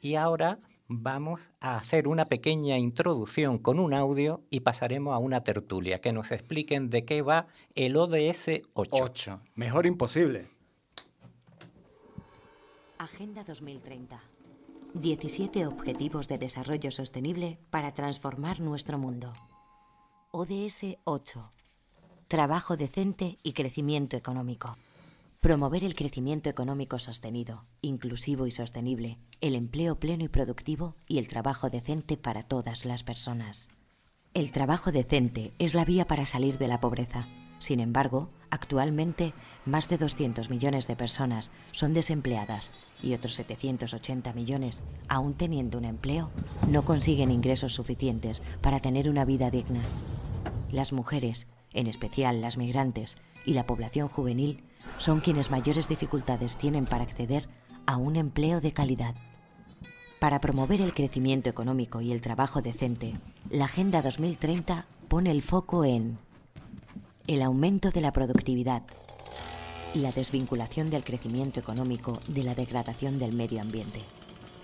y 0.00 0.14
ahora 0.14 0.58
vamos 0.88 1.50
a 1.60 1.76
hacer 1.76 2.08
una 2.08 2.24
pequeña 2.24 2.78
introducción 2.78 3.58
con 3.58 3.78
un 3.78 3.92
audio 3.94 4.42
y 4.50 4.60
pasaremos 4.60 5.14
a 5.14 5.18
una 5.18 5.44
tertulia, 5.44 6.00
que 6.00 6.12
nos 6.12 6.32
expliquen 6.32 6.90
de 6.90 7.04
qué 7.04 7.22
va 7.22 7.46
el 7.74 7.96
ODS 7.96 8.62
8. 8.74 8.90
8. 8.90 9.40
Mejor 9.54 9.86
imposible. 9.86 10.48
Agenda 12.98 13.44
2030. 13.44 14.29
17 14.94 15.66
Objetivos 15.66 16.26
de 16.26 16.36
Desarrollo 16.36 16.90
Sostenible 16.90 17.60
para 17.70 17.94
transformar 17.94 18.58
nuestro 18.58 18.98
mundo. 18.98 19.32
ODS 20.32 20.96
8. 21.04 21.52
Trabajo 22.26 22.76
decente 22.76 23.38
y 23.44 23.52
crecimiento 23.52 24.16
económico. 24.16 24.76
Promover 25.40 25.84
el 25.84 25.94
crecimiento 25.94 26.50
económico 26.50 26.98
sostenido, 26.98 27.64
inclusivo 27.82 28.46
y 28.46 28.50
sostenible, 28.50 29.18
el 29.40 29.54
empleo 29.54 30.00
pleno 30.00 30.24
y 30.24 30.28
productivo 30.28 30.96
y 31.06 31.18
el 31.18 31.28
trabajo 31.28 31.70
decente 31.70 32.16
para 32.16 32.42
todas 32.42 32.84
las 32.84 33.04
personas. 33.04 33.68
El 34.34 34.50
trabajo 34.50 34.90
decente 34.90 35.52
es 35.60 35.74
la 35.74 35.84
vía 35.84 36.06
para 36.06 36.26
salir 36.26 36.58
de 36.58 36.68
la 36.68 36.80
pobreza. 36.80 37.28
Sin 37.60 37.78
embargo, 37.78 38.30
actualmente 38.50 39.32
más 39.64 39.88
de 39.88 39.98
200 39.98 40.50
millones 40.50 40.86
de 40.86 40.96
personas 40.96 41.50
son 41.72 41.94
desempleadas 41.94 42.72
y 43.02 43.14
otros 43.14 43.34
780 43.34 44.32
millones, 44.32 44.82
aún 45.08 45.34
teniendo 45.34 45.78
un 45.78 45.84
empleo, 45.84 46.30
no 46.68 46.84
consiguen 46.84 47.30
ingresos 47.30 47.72
suficientes 47.72 48.42
para 48.60 48.80
tener 48.80 49.08
una 49.08 49.24
vida 49.24 49.50
digna. 49.50 49.80
Las 50.70 50.92
mujeres, 50.92 51.46
en 51.72 51.86
especial 51.86 52.40
las 52.40 52.56
migrantes 52.56 53.18
y 53.44 53.54
la 53.54 53.66
población 53.66 54.08
juvenil, 54.08 54.62
son 54.98 55.20
quienes 55.20 55.50
mayores 55.50 55.88
dificultades 55.88 56.56
tienen 56.56 56.84
para 56.84 57.04
acceder 57.04 57.48
a 57.86 57.96
un 57.96 58.16
empleo 58.16 58.60
de 58.60 58.72
calidad. 58.72 59.14
Para 60.18 60.40
promover 60.40 60.82
el 60.82 60.92
crecimiento 60.92 61.48
económico 61.48 62.02
y 62.02 62.12
el 62.12 62.20
trabajo 62.20 62.60
decente, 62.60 63.14
la 63.48 63.64
Agenda 63.64 64.02
2030 64.02 64.84
pone 65.08 65.30
el 65.30 65.42
foco 65.42 65.84
en 65.84 66.18
el 67.30 67.42
aumento 67.42 67.92
de 67.92 68.00
la 68.00 68.12
productividad, 68.12 68.82
la 69.94 70.10
desvinculación 70.10 70.90
del 70.90 71.04
crecimiento 71.04 71.60
económico 71.60 72.18
de 72.26 72.42
la 72.42 72.56
degradación 72.56 73.20
del 73.20 73.36
medio 73.36 73.60
ambiente, 73.60 74.00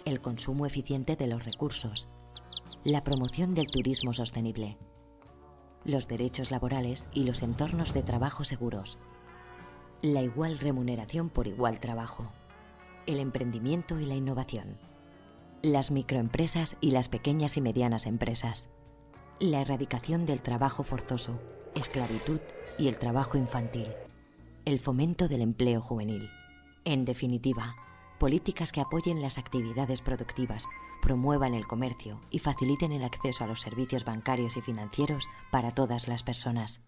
el 0.05 0.21
consumo 0.21 0.67
eficiente 0.67 1.15
de 1.15 1.29
los 1.29 1.45
recursos, 1.45 2.09
la 2.83 3.05
promoción 3.05 3.55
del 3.55 3.69
turismo 3.69 4.13
sostenible, 4.13 4.79
los 5.85 6.09
derechos 6.09 6.51
laborales 6.51 7.07
y 7.15 7.23
los 7.23 7.43
entornos 7.43 7.95
de 7.95 8.03
trabajo 8.03 8.43
seguros, 8.43 8.99
la 10.03 10.23
igual 10.23 10.59
remuneración 10.59 11.31
por 11.31 11.47
igual 11.47 11.79
trabajo, 11.79 12.33
el 13.07 13.21
emprendimiento 13.21 14.01
y 14.01 14.07
la 14.07 14.17
innovación, 14.17 14.77
las 15.63 15.93
microempresas 15.93 16.79
y 16.81 16.91
las 16.91 17.09
pequeñas 17.09 17.57
y 17.59 17.61
medianas 17.61 18.07
empresas, 18.07 18.71
la 19.39 19.61
erradicación 19.61 20.27
del 20.27 20.41
trabajo 20.41 20.83
forzoso, 20.83 21.39
esclavitud 21.77 22.41
y 22.79 22.89
el 22.89 22.97
trabajo 22.97 23.37
infantil, 23.39 23.89
el 24.65 24.81
fomento 24.81 25.29
del 25.29 25.43
empleo 25.43 25.81
juvenil. 25.81 26.31
En 26.85 27.05
definitiva, 27.05 27.77
políticas 28.19 28.73
que 28.73 28.81
apoyen 28.81 29.21
las 29.21 29.39
actividades 29.39 30.03
productivas, 30.03 30.67
promuevan 31.03 31.55
el 31.55 31.67
comercio 31.67 32.21
y 32.31 32.39
faciliten 32.39 32.93
el 32.93 33.05
acceso 33.05 33.45
a 33.45 33.47
los 33.47 33.61
servicios 33.61 34.05
bancarios 34.05 34.57
y 34.57 34.61
financieros 34.61 35.29
para 35.51 35.71
todas 35.71 36.09
las 36.09 36.23
personas. 36.23 36.83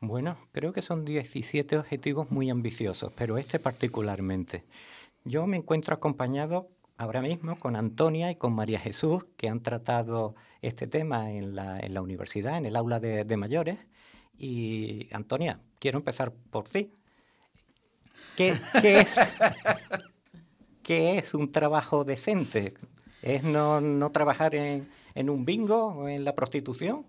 Bueno, 0.00 0.38
creo 0.52 0.72
que 0.72 0.80
son 0.80 1.04
17 1.04 1.76
objetivos 1.76 2.30
muy 2.30 2.48
ambiciosos, 2.48 3.12
pero 3.14 3.36
este 3.36 3.58
particularmente. 3.58 4.64
Yo 5.24 5.46
me 5.46 5.58
encuentro 5.58 5.94
acompañado 5.94 6.68
ahora 6.96 7.20
mismo 7.20 7.58
con 7.58 7.76
Antonia 7.76 8.30
y 8.30 8.36
con 8.36 8.54
María 8.54 8.78
Jesús, 8.78 9.24
que 9.36 9.48
han 9.48 9.60
tratado 9.60 10.34
este 10.62 10.86
tema 10.86 11.30
en 11.30 11.54
la, 11.54 11.78
en 11.80 11.94
la 11.94 12.02
universidad, 12.02 12.58
en 12.58 12.66
el 12.66 12.76
aula 12.76 13.00
de, 13.00 13.24
de 13.24 13.36
mayores. 13.36 13.78
Y 14.38 15.08
Antonia, 15.12 15.60
quiero 15.78 15.98
empezar 15.98 16.32
por 16.50 16.68
ti. 16.68 16.92
¿Qué, 18.36 18.54
qué 18.80 19.00
es, 19.00 19.14
qué 20.82 21.18
es 21.18 21.34
un 21.34 21.50
trabajo 21.52 22.04
decente? 22.04 22.74
¿Es 23.22 23.42
no, 23.42 23.80
no 23.80 24.10
trabajar 24.10 24.54
en, 24.54 24.88
en 25.14 25.30
un 25.30 25.44
bingo 25.44 25.86
o 25.88 26.08
en 26.08 26.24
la 26.24 26.34
prostitución? 26.34 27.04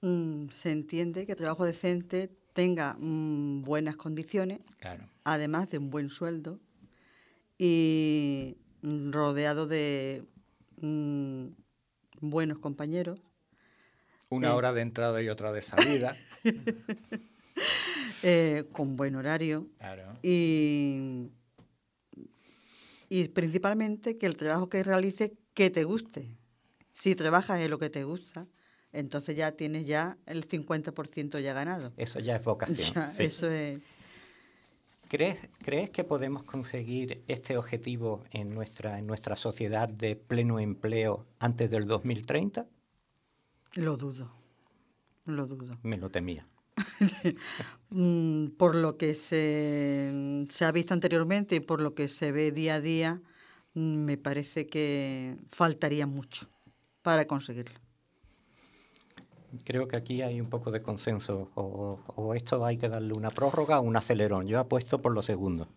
Mm, 0.00 0.48
se 0.50 0.70
entiende 0.70 1.26
que 1.26 1.34
trabajo 1.36 1.64
decente 1.64 2.30
tenga 2.52 2.96
mm, 2.98 3.62
buenas 3.62 3.96
condiciones, 3.96 4.60
Claro. 4.80 5.04
además 5.24 5.70
de 5.70 5.78
un 5.78 5.90
buen 5.90 6.08
sueldo 6.10 6.58
y 7.58 8.56
mm, 8.82 9.10
rodeado 9.12 9.66
de 9.66 10.24
mm, 10.80 11.46
buenos 12.20 12.58
compañeros. 12.58 13.20
Una 14.30 14.48
Eh. 14.48 14.52
hora 14.52 14.72
de 14.72 14.82
entrada 14.82 15.22
y 15.22 15.28
otra 15.28 15.52
de 15.52 15.62
salida. 15.62 16.16
eh, 18.22 18.64
con 18.72 18.96
buen 18.96 19.14
horario 19.16 19.66
Claro. 19.78 20.18
y, 20.22 21.28
y 23.08 23.28
principalmente 23.28 24.16
que 24.18 24.26
el 24.26 24.36
trabajo 24.36 24.68
que 24.68 24.82
realice 24.82 25.34
que 25.54 25.70
te 25.70 25.84
guste. 25.84 26.36
Si 26.92 27.14
trabajas 27.14 27.60
en 27.60 27.70
lo 27.70 27.78
que 27.78 27.90
te 27.90 28.04
gusta, 28.04 28.46
entonces 28.92 29.36
ya 29.36 29.52
tienes 29.52 29.86
ya 29.86 30.16
el 30.26 30.46
50% 30.48 31.38
ya 31.40 31.52
ganado. 31.52 31.92
Eso 31.96 32.18
ya 32.20 32.36
es 32.36 32.44
vocación. 32.44 32.76
Ya, 32.94 33.10
sí. 33.10 33.24
Eso 33.24 33.50
es. 33.50 33.80
¿Crees, 35.08 35.38
¿Crees 35.64 35.88
que 35.88 36.04
podemos 36.04 36.42
conseguir 36.42 37.22
este 37.28 37.56
objetivo 37.56 38.24
en 38.30 38.54
nuestra, 38.54 38.98
en 38.98 39.06
nuestra 39.06 39.36
sociedad 39.36 39.88
de 39.88 40.16
pleno 40.16 40.60
empleo 40.60 41.24
antes 41.38 41.70
del 41.70 41.86
2030? 41.86 42.66
Lo 43.74 43.96
dudo. 43.96 44.30
Lo 45.24 45.46
dudo. 45.46 45.78
Me 45.82 45.96
lo 45.96 46.10
temía. 46.10 46.46
Mm, 47.90 48.48
por 48.58 48.74
lo 48.74 48.98
que 48.98 49.14
se, 49.14 50.44
se 50.50 50.64
ha 50.66 50.72
visto 50.72 50.92
anteriormente 50.92 51.56
y 51.56 51.60
por 51.60 51.80
lo 51.80 51.94
que 51.94 52.06
se 52.06 52.32
ve 52.32 52.52
día 52.52 52.74
a 52.74 52.80
día, 52.82 53.22
mm, 53.72 53.96
me 54.04 54.18
parece 54.18 54.66
que 54.66 55.38
faltaría 55.52 56.06
mucho 56.06 56.50
para 57.00 57.26
conseguirlo. 57.26 57.80
Creo 59.64 59.88
que 59.88 59.96
aquí 59.96 60.22
hay 60.22 60.40
un 60.40 60.48
poco 60.50 60.70
de 60.70 60.82
consenso. 60.82 61.50
O, 61.54 61.98
o 62.16 62.34
esto 62.34 62.64
hay 62.64 62.76
que 62.76 62.88
darle 62.88 63.14
una 63.14 63.30
prórroga 63.30 63.80
o 63.80 63.82
un 63.82 63.96
acelerón. 63.96 64.46
Yo 64.46 64.58
apuesto 64.60 65.00
por 65.00 65.12
lo 65.12 65.22
segundo. 65.22 65.68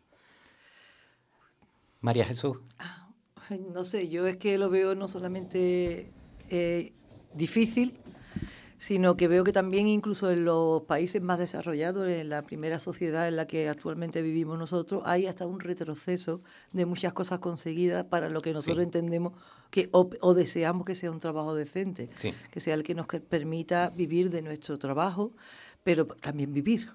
María 2.01 2.25
Jesús. 2.25 2.57
Ay, 3.49 3.63
No 3.73 3.83
sé, 3.83 4.09
yo 4.09 4.27
es 4.27 4.37
que 4.37 4.57
lo 4.57 4.69
veo 4.69 4.95
no 4.95 5.07
solamente 5.07 6.11
eh, 6.49 6.93
difícil, 7.33 7.97
sino 8.77 9.15
que 9.15 9.27
veo 9.27 9.43
que 9.43 9.51
también 9.53 9.87
incluso 9.87 10.31
en 10.31 10.43
los 10.45 10.81
países 10.83 11.21
más 11.21 11.37
desarrollados, 11.37 12.07
en 12.07 12.29
la 12.29 12.41
primera 12.41 12.79
sociedad 12.79 13.27
en 13.27 13.35
la 13.35 13.45
que 13.45 13.69
actualmente 13.69 14.21
vivimos 14.21 14.57
nosotros, 14.57 15.03
hay 15.05 15.27
hasta 15.27 15.45
un 15.45 15.59
retroceso 15.59 16.41
de 16.71 16.85
muchas 16.85 17.13
cosas 17.13 17.39
conseguidas 17.39 18.05
para 18.05 18.29
lo 18.29 18.41
que 18.41 18.53
nosotros 18.53 18.77
Sí. 18.79 18.83
entendemos 18.83 19.33
que 19.71 19.89
o, 19.91 20.09
o 20.21 20.33
deseamos 20.35 20.85
que 20.85 20.93
sea 20.93 21.09
un 21.09 21.19
trabajo 21.19 21.55
decente, 21.55 22.09
Sí. 22.17 22.33
que 22.51 22.59
sea 22.59 22.75
el 22.75 22.83
que 22.83 22.93
nos 22.93 23.07
permita 23.07 23.89
vivir 23.89 24.29
de 24.29 24.41
nuestro 24.43 24.77
trabajo, 24.77 25.31
pero 25.83 26.05
también 26.05 26.53
vivir. 26.53 26.89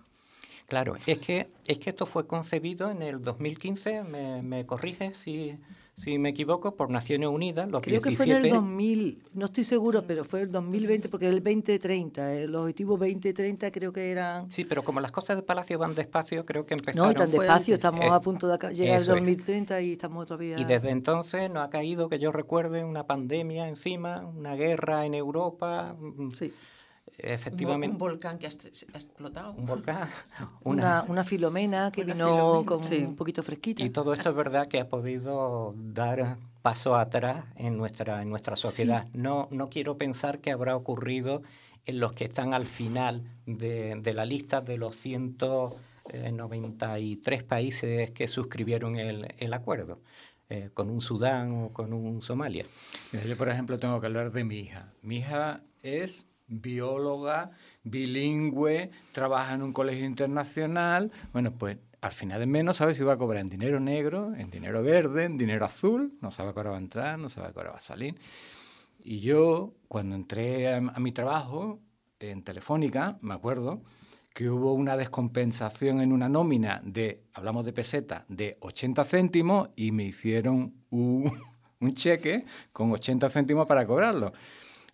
Claro, 0.69 0.97
es 1.07 1.19
que, 1.19 1.49
es 1.67 1.79
que 1.79 1.91
esto 1.91 2.07
fue 2.07 2.27
concebido 2.27 2.91
en 2.91 3.01
el 3.03 3.23
2015, 3.23 4.03
me, 4.05 4.43
me 4.43 4.67
corrige 4.67 5.15
si, 5.15 5.57
si 5.97 6.19
me 6.19 6.29
equivoco, 6.29 6.77
por 6.77 6.91
Naciones 6.91 7.31
Unidas, 7.31 7.71
los 7.71 7.81
Creo 7.81 8.03
17... 8.03 8.11
que 8.11 8.17
fue 8.17 8.27
en 8.39 8.45
el 8.45 8.51
2000, 8.51 9.23
no 9.33 9.47
estoy 9.47 9.65
seguro, 9.65 10.05
pero 10.07 10.25
fue 10.25 10.43
el 10.43 10.53
2020, 10.53 11.09
porque 11.09 11.27
el 11.27 11.43
2030, 11.43 12.35
eh, 12.35 12.47
los 12.47 12.63
objetivos 12.63 13.01
2030 13.01 13.71
creo 13.71 13.95
que 13.95 14.11
eran... 14.11 14.51
Sí, 14.53 14.67
pero 14.67 14.85
como 14.85 15.01
las 15.01 15.11
cosas 15.11 15.37
de 15.37 15.43
Palacio 15.43 15.79
van 15.79 15.95
despacio, 15.95 16.45
creo 16.45 16.67
que 16.67 16.75
empezaron... 16.75 17.07
No, 17.07 17.13
y 17.13 17.15
tan 17.15 17.31
despacio, 17.31 17.77
estamos 17.77 18.05
Eh, 18.05 18.11
a 18.11 18.21
punto 18.21 18.47
de 18.47 18.59
llegar 18.75 18.97
al 18.97 19.03
eso 19.03 19.15
es. 19.15 19.21
2030 19.21 19.81
y 19.81 19.93
estamos 19.93 20.27
todavía... 20.27 20.61
Y 20.61 20.65
desde 20.65 20.91
entonces 20.91 21.51
no 21.51 21.63
ha 21.63 21.71
caído, 21.71 22.11
que 22.11 22.19
yo 22.19 22.31
recuerde, 22.31 22.85
una 22.85 23.07
pandemia 23.07 23.67
encima, 23.67 24.21
una 24.21 24.55
guerra 24.55 25.07
en 25.07 25.15
Europa. 25.15 25.97
mm, 25.99 26.31
Efectivamente. 27.19 27.93
Un, 27.95 27.99
volcán 27.99 28.39
que 28.39 28.47
ha, 28.47 28.51
explotado. 28.51 29.53
Un 29.53 29.67
volcán. 29.67 30.09
Una, 30.65 31.05
una 31.09 31.25
filomena 31.25 31.91
que 31.91 32.03
Una 32.03 32.15
vino 32.15 32.27
filomena. 32.27 32.67
con 32.67 32.85
Sí. 32.85 33.03
un 33.05 33.17
poquito 33.17 33.43
fresquita. 33.43 33.83
Y 33.83 33.91
todo 33.91 34.13
esto 34.13 34.31
es 34.31 34.37
verdad 34.37 34.69
que 34.69 34.81
ha 34.81 34.89
podido 34.89 35.75
dar 35.77 36.37
paso 36.63 36.97
atrás 36.97 37.45
en 37.57 37.77
nuestra, 37.79 38.21
en 38.23 38.29
nuestra 38.31 38.57
Sí. 38.57 38.63
sociedad. 38.63 39.07
No, 39.15 39.49
no 39.51 39.71
quiero 39.71 39.97
pensar 39.97 40.41
que 40.41 40.51
habrá 40.51 40.77
ocurrido 40.77 41.43
en 41.87 42.01
los 42.01 42.13
que 42.13 42.25
están 42.25 42.53
al 42.53 42.67
final 42.67 43.23
de, 43.47 43.95
de 44.03 44.13
la 44.15 44.25
lista 44.25 44.61
de 44.61 44.77
los 44.77 44.97
193 44.97 47.43
países 47.45 48.11
que 48.11 48.29
suscribieron 48.29 48.97
el, 48.97 49.35
el 49.39 49.55
acuerdo, 49.55 50.01
eh, 50.49 50.71
con 50.75 50.91
un 50.91 51.01
Sudán 51.01 51.53
o 51.65 51.73
con 51.73 51.93
un 51.93 52.23
Somalia. 52.23 52.67
Yo, 53.27 53.37
por 53.37 53.49
ejemplo, 53.49 53.79
tengo 53.79 54.01
que 54.01 54.07
hablar 54.07 54.33
de 54.33 54.45
mi 54.45 54.59
hija. 54.59 54.93
Mi 55.03 55.19
hija 55.19 55.61
es 55.83 56.27
bióloga, 56.49 57.51
bilingüe, 57.83 58.91
trabaja 59.13 59.55
en 59.55 59.63
un 59.63 59.73
colegio 59.73 60.05
internacional. 60.05 61.11
Bueno, 61.33 61.53
pues 61.53 61.79
al 62.01 62.13
final 62.13 62.41
de 62.41 62.47
mes 62.47 62.65
no 62.65 62.73
sabe 62.73 62.95
si 62.95 63.03
va 63.03 63.15
a 63.15 63.19
cobrar 63.19 63.41
en 63.41 63.49
dinero 63.49 63.81
negro, 63.81 64.35
en 64.35 64.51
dinero 64.51 64.83
verde, 64.83 65.25
en 65.25 65.39
dinero 65.39 65.65
azul. 65.65 66.17
No 66.21 66.31
sabe 66.31 66.53
hora 66.55 66.71
va 66.71 66.77
a 66.77 66.81
entrar, 66.81 67.19
no 67.19 67.29
sabe 67.29 67.53
hora 67.55 67.71
va 67.71 67.79
a 67.79 67.81
salir. 67.81 68.17
Y 69.03 69.21
yo, 69.21 69.75
cuando 69.89 70.17
entré 70.17 70.73
a, 70.73 70.77
a 70.79 71.01
mi 71.01 71.13
trabajo 71.13 71.81
en 72.19 72.43
Telefónica, 72.43 73.19
me 73.21 73.35
acuerdo 73.35 73.83
que 74.37 74.51
hubo 74.51 74.75
una 74.75 74.99
descompensación 74.99 76.03
en 76.03 76.13
una 76.13 76.29
nómina 76.29 76.83
de, 76.85 77.23
hablamos 77.33 77.65
de 77.65 77.73
peseta, 77.73 78.27
de 78.29 78.59
80 78.61 79.03
céntimos 79.05 79.71
y 79.77 79.93
me 79.93 80.05
hicieron 80.05 80.75
un, 80.91 81.33
un 81.81 81.95
cheque 81.95 82.45
con 82.71 82.93
80 82.93 83.31
céntimos 83.31 83.67
para 83.67 83.87
cobrarlo. 83.87 84.35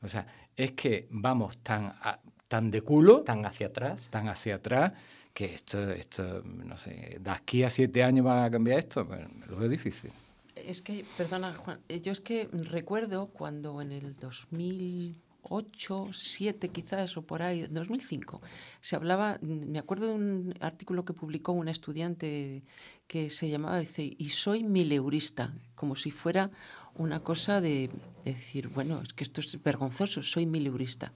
O 0.00 0.07
sea, 0.07 0.28
es 0.57 0.72
que 0.72 1.07
vamos 1.11 1.59
tan, 1.59 1.86
a- 1.86 2.18
tan 2.48 2.70
de 2.70 2.82
culo, 2.82 3.22
tan 3.22 3.44
hacia 3.46 3.68
atrás, 3.68 4.09
tan 4.11 4.28
hacia 4.28 4.57
atrás, 4.57 4.92
que 5.32 5.46
esto, 5.55 5.90
esto, 5.90 6.42
no 6.44 6.76
sé, 6.76 7.18
de 7.20 7.30
aquí 7.30 7.62
a 7.62 7.70
siete 7.70 8.03
años 8.03 8.26
va 8.26 8.44
a 8.44 8.50
cambiar 8.50 8.78
esto, 8.78 9.05
Bueno, 9.05 9.28
lo 9.48 9.57
veo 9.57 9.68
difícil. 9.68 10.11
Es 10.55 10.82
que, 10.82 11.05
perdona, 11.16 11.55
Juan, 11.55 11.80
eh, 11.88 12.00
yo 12.03 12.12
es 12.12 12.20
que 12.20 12.48
recuerdo 12.53 13.28
cuando 13.28 13.80
en 13.80 13.90
el 13.92 14.14
2008, 14.20 16.11
7 16.12 16.68
quizás, 16.68 17.16
o 17.16 17.22
por 17.22 17.42
ahí, 17.42 17.62
2005, 17.62 18.40
se 18.80 18.94
hablaba, 18.96 19.38
me 19.40 19.78
acuerdo 19.78 20.09
de 20.09 20.12
un 20.14 20.55
artículo 20.61 21.05
que 21.05 21.14
publicó 21.14 21.53
un 21.53 21.68
estudiante 21.68 22.62
que 23.07 23.30
se 23.30 23.48
llamaba, 23.48 23.78
dice, 23.78 24.14
y 24.16 24.28
soy 24.28 24.62
mileurista, 24.62 25.55
como 25.74 25.96
si 25.96 26.11
fuera 26.11 26.50
una 26.97 27.20
cosa 27.20 27.61
de, 27.61 27.90
de 28.24 28.34
decir, 28.34 28.68
bueno, 28.68 29.01
es 29.03 29.12
que 29.12 29.24
esto 29.24 29.40
es 29.40 29.62
vergonzoso, 29.62 30.22
soy 30.22 30.47
mileurista. 30.47 31.12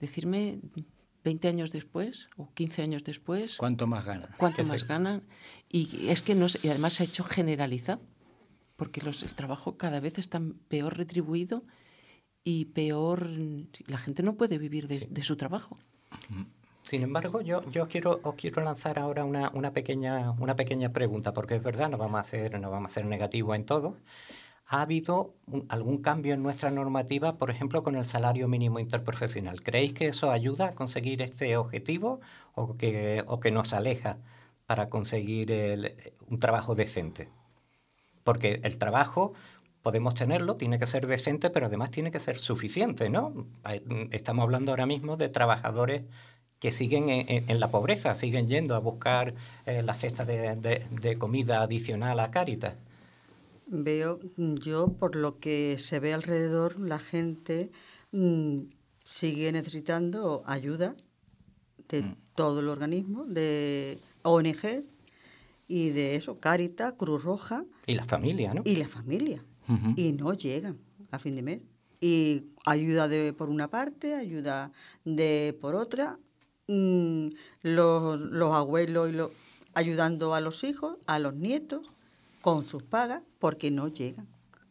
Decirme 0.00 0.60
20 1.24 1.48
años 1.48 1.70
después 1.70 2.28
o 2.36 2.52
15 2.52 2.82
años 2.82 3.04
después, 3.04 3.56
¿Cuánto 3.56 3.86
más 3.86 4.04
ganas? 4.04 4.30
cuánto 4.36 4.64
más 4.64 4.86
ganan. 4.86 5.22
Y 5.70 6.08
es 6.08 6.22
que 6.22 6.34
no 6.34 6.46
y 6.62 6.68
además 6.68 6.94
se 6.94 7.02
ha 7.02 7.06
hecho 7.06 7.24
generalizado, 7.24 8.00
porque 8.76 9.00
los, 9.00 9.22
el 9.22 9.34
trabajo 9.34 9.76
cada 9.76 10.00
vez 10.00 10.18
está 10.18 10.42
peor 10.68 10.96
retribuido 10.96 11.64
y 12.42 12.66
peor. 12.66 13.30
La 13.86 13.98
gente 13.98 14.22
no 14.22 14.34
puede 14.34 14.58
vivir 14.58 14.88
de, 14.88 15.00
de 15.08 15.22
su 15.22 15.36
trabajo. 15.36 15.78
Sin 16.82 17.02
embargo, 17.02 17.40
yo, 17.40 17.68
yo 17.70 17.88
quiero, 17.88 18.20
os 18.22 18.34
quiero 18.34 18.62
lanzar 18.62 18.98
ahora 18.98 19.24
una, 19.24 19.50
una, 19.54 19.72
pequeña, 19.72 20.32
una 20.32 20.54
pequeña 20.54 20.92
pregunta, 20.92 21.32
porque 21.32 21.54
es 21.56 21.62
verdad, 21.62 21.88
no 21.88 21.96
vamos 21.96 22.20
a 22.20 22.24
ser, 22.24 22.60
no 22.60 22.70
vamos 22.70 22.90
a 22.90 22.94
ser 22.94 23.06
negativos 23.06 23.56
en 23.56 23.64
todo. 23.64 23.96
Ha 24.66 24.82
habido 24.82 25.34
algún 25.68 25.98
cambio 25.98 26.34
en 26.34 26.42
nuestra 26.42 26.70
normativa, 26.70 27.36
por 27.36 27.50
ejemplo, 27.50 27.82
con 27.82 27.96
el 27.96 28.06
salario 28.06 28.48
mínimo 28.48 28.78
interprofesional. 28.80 29.62
¿Creéis 29.62 29.92
que 29.92 30.08
eso 30.08 30.30
ayuda 30.30 30.68
a 30.68 30.74
conseguir 30.74 31.22
este 31.22 31.56
objetivo 31.56 32.20
o 32.54 32.76
que, 32.76 33.24
nos 33.52 33.72
aleja 33.72 34.18
para 34.66 34.88
conseguir 34.88 35.52
un 36.28 36.40
trabajo 36.40 36.74
decente? 36.74 37.28
Porque 38.24 38.60
el 38.64 38.78
trabajo 38.78 39.34
podemos 39.82 40.14
tenerlo, 40.14 40.56
tiene 40.56 40.78
que 40.78 40.86
ser 40.86 41.06
decente, 41.06 41.50
pero 41.50 41.66
además 41.66 41.90
tiene 41.90 42.10
que 42.10 42.20
ser 42.20 42.38
suficiente, 42.38 43.10
¿no? 43.10 43.46
Estamos 44.10 44.44
hablando 44.44 44.72
ahora 44.72 44.86
mismo 44.86 45.16
de 45.18 45.28
trabajadores 45.28 46.04
que 46.58 46.72
siguen 46.72 47.10
en, 47.10 47.60
la 47.60 47.70
pobreza, 47.70 48.14
siguen 48.14 48.48
yendo 48.48 48.74
a 48.74 48.78
buscar 48.78 49.34
eh, 49.66 49.82
la 49.82 49.92
cesta 49.94 50.24
de, 50.24 50.56
de- 50.56 50.86
de 50.90 51.18
comida 51.18 51.60
adicional 51.62 52.18
a 52.20 52.30
Cáritas. 52.30 52.76
Veo, 53.66 54.20
yo 54.36 54.92
por 54.92 55.16
lo 55.16 55.38
que 55.38 55.76
se 55.78 56.00
ve 56.00 56.12
alrededor, 56.12 56.78
la 56.78 56.98
gente 56.98 57.70
mm, 58.12 58.60
sigue 59.04 59.50
necesitando 59.52 60.42
ayuda 60.46 60.94
de 61.88 62.02
Mm. 62.02 62.16
todo 62.34 62.60
el 62.60 62.68
organismo, 62.68 63.24
de 63.26 63.98
ONGs 64.22 64.92
y 65.68 65.90
de 65.90 66.16
eso, 66.16 66.38
Cáritas, 66.40 66.94
Cruz 66.94 67.22
Roja 67.22 67.64
Y 67.86 67.94
la 67.94 68.04
familia, 68.04 68.54
¿no? 68.54 68.62
y 68.64 68.76
la 68.76 68.88
familia. 68.88 69.44
Y 69.96 70.12
no 70.12 70.34
llegan 70.34 70.78
a 71.10 71.18
fin 71.18 71.36
de 71.36 71.42
mes. 71.42 71.60
Y 72.00 72.44
ayuda 72.66 73.08
de 73.08 73.32
por 73.32 73.48
una 73.48 73.68
parte, 73.68 74.14
ayuda 74.14 74.72
de 75.06 75.56
por 75.60 75.74
otra, 75.74 76.18
mm, 76.68 77.28
los, 77.62 78.20
los 78.20 78.54
abuelos 78.54 79.08
y 79.08 79.12
los, 79.12 79.30
ayudando 79.72 80.34
a 80.34 80.40
los 80.40 80.64
hijos, 80.64 80.98
a 81.06 81.18
los 81.18 81.34
nietos, 81.34 81.86
con 82.44 82.64
sus 82.64 82.82
pagas, 82.82 83.22
porque 83.38 83.70
no 83.70 83.88
llegan. 83.88 84.26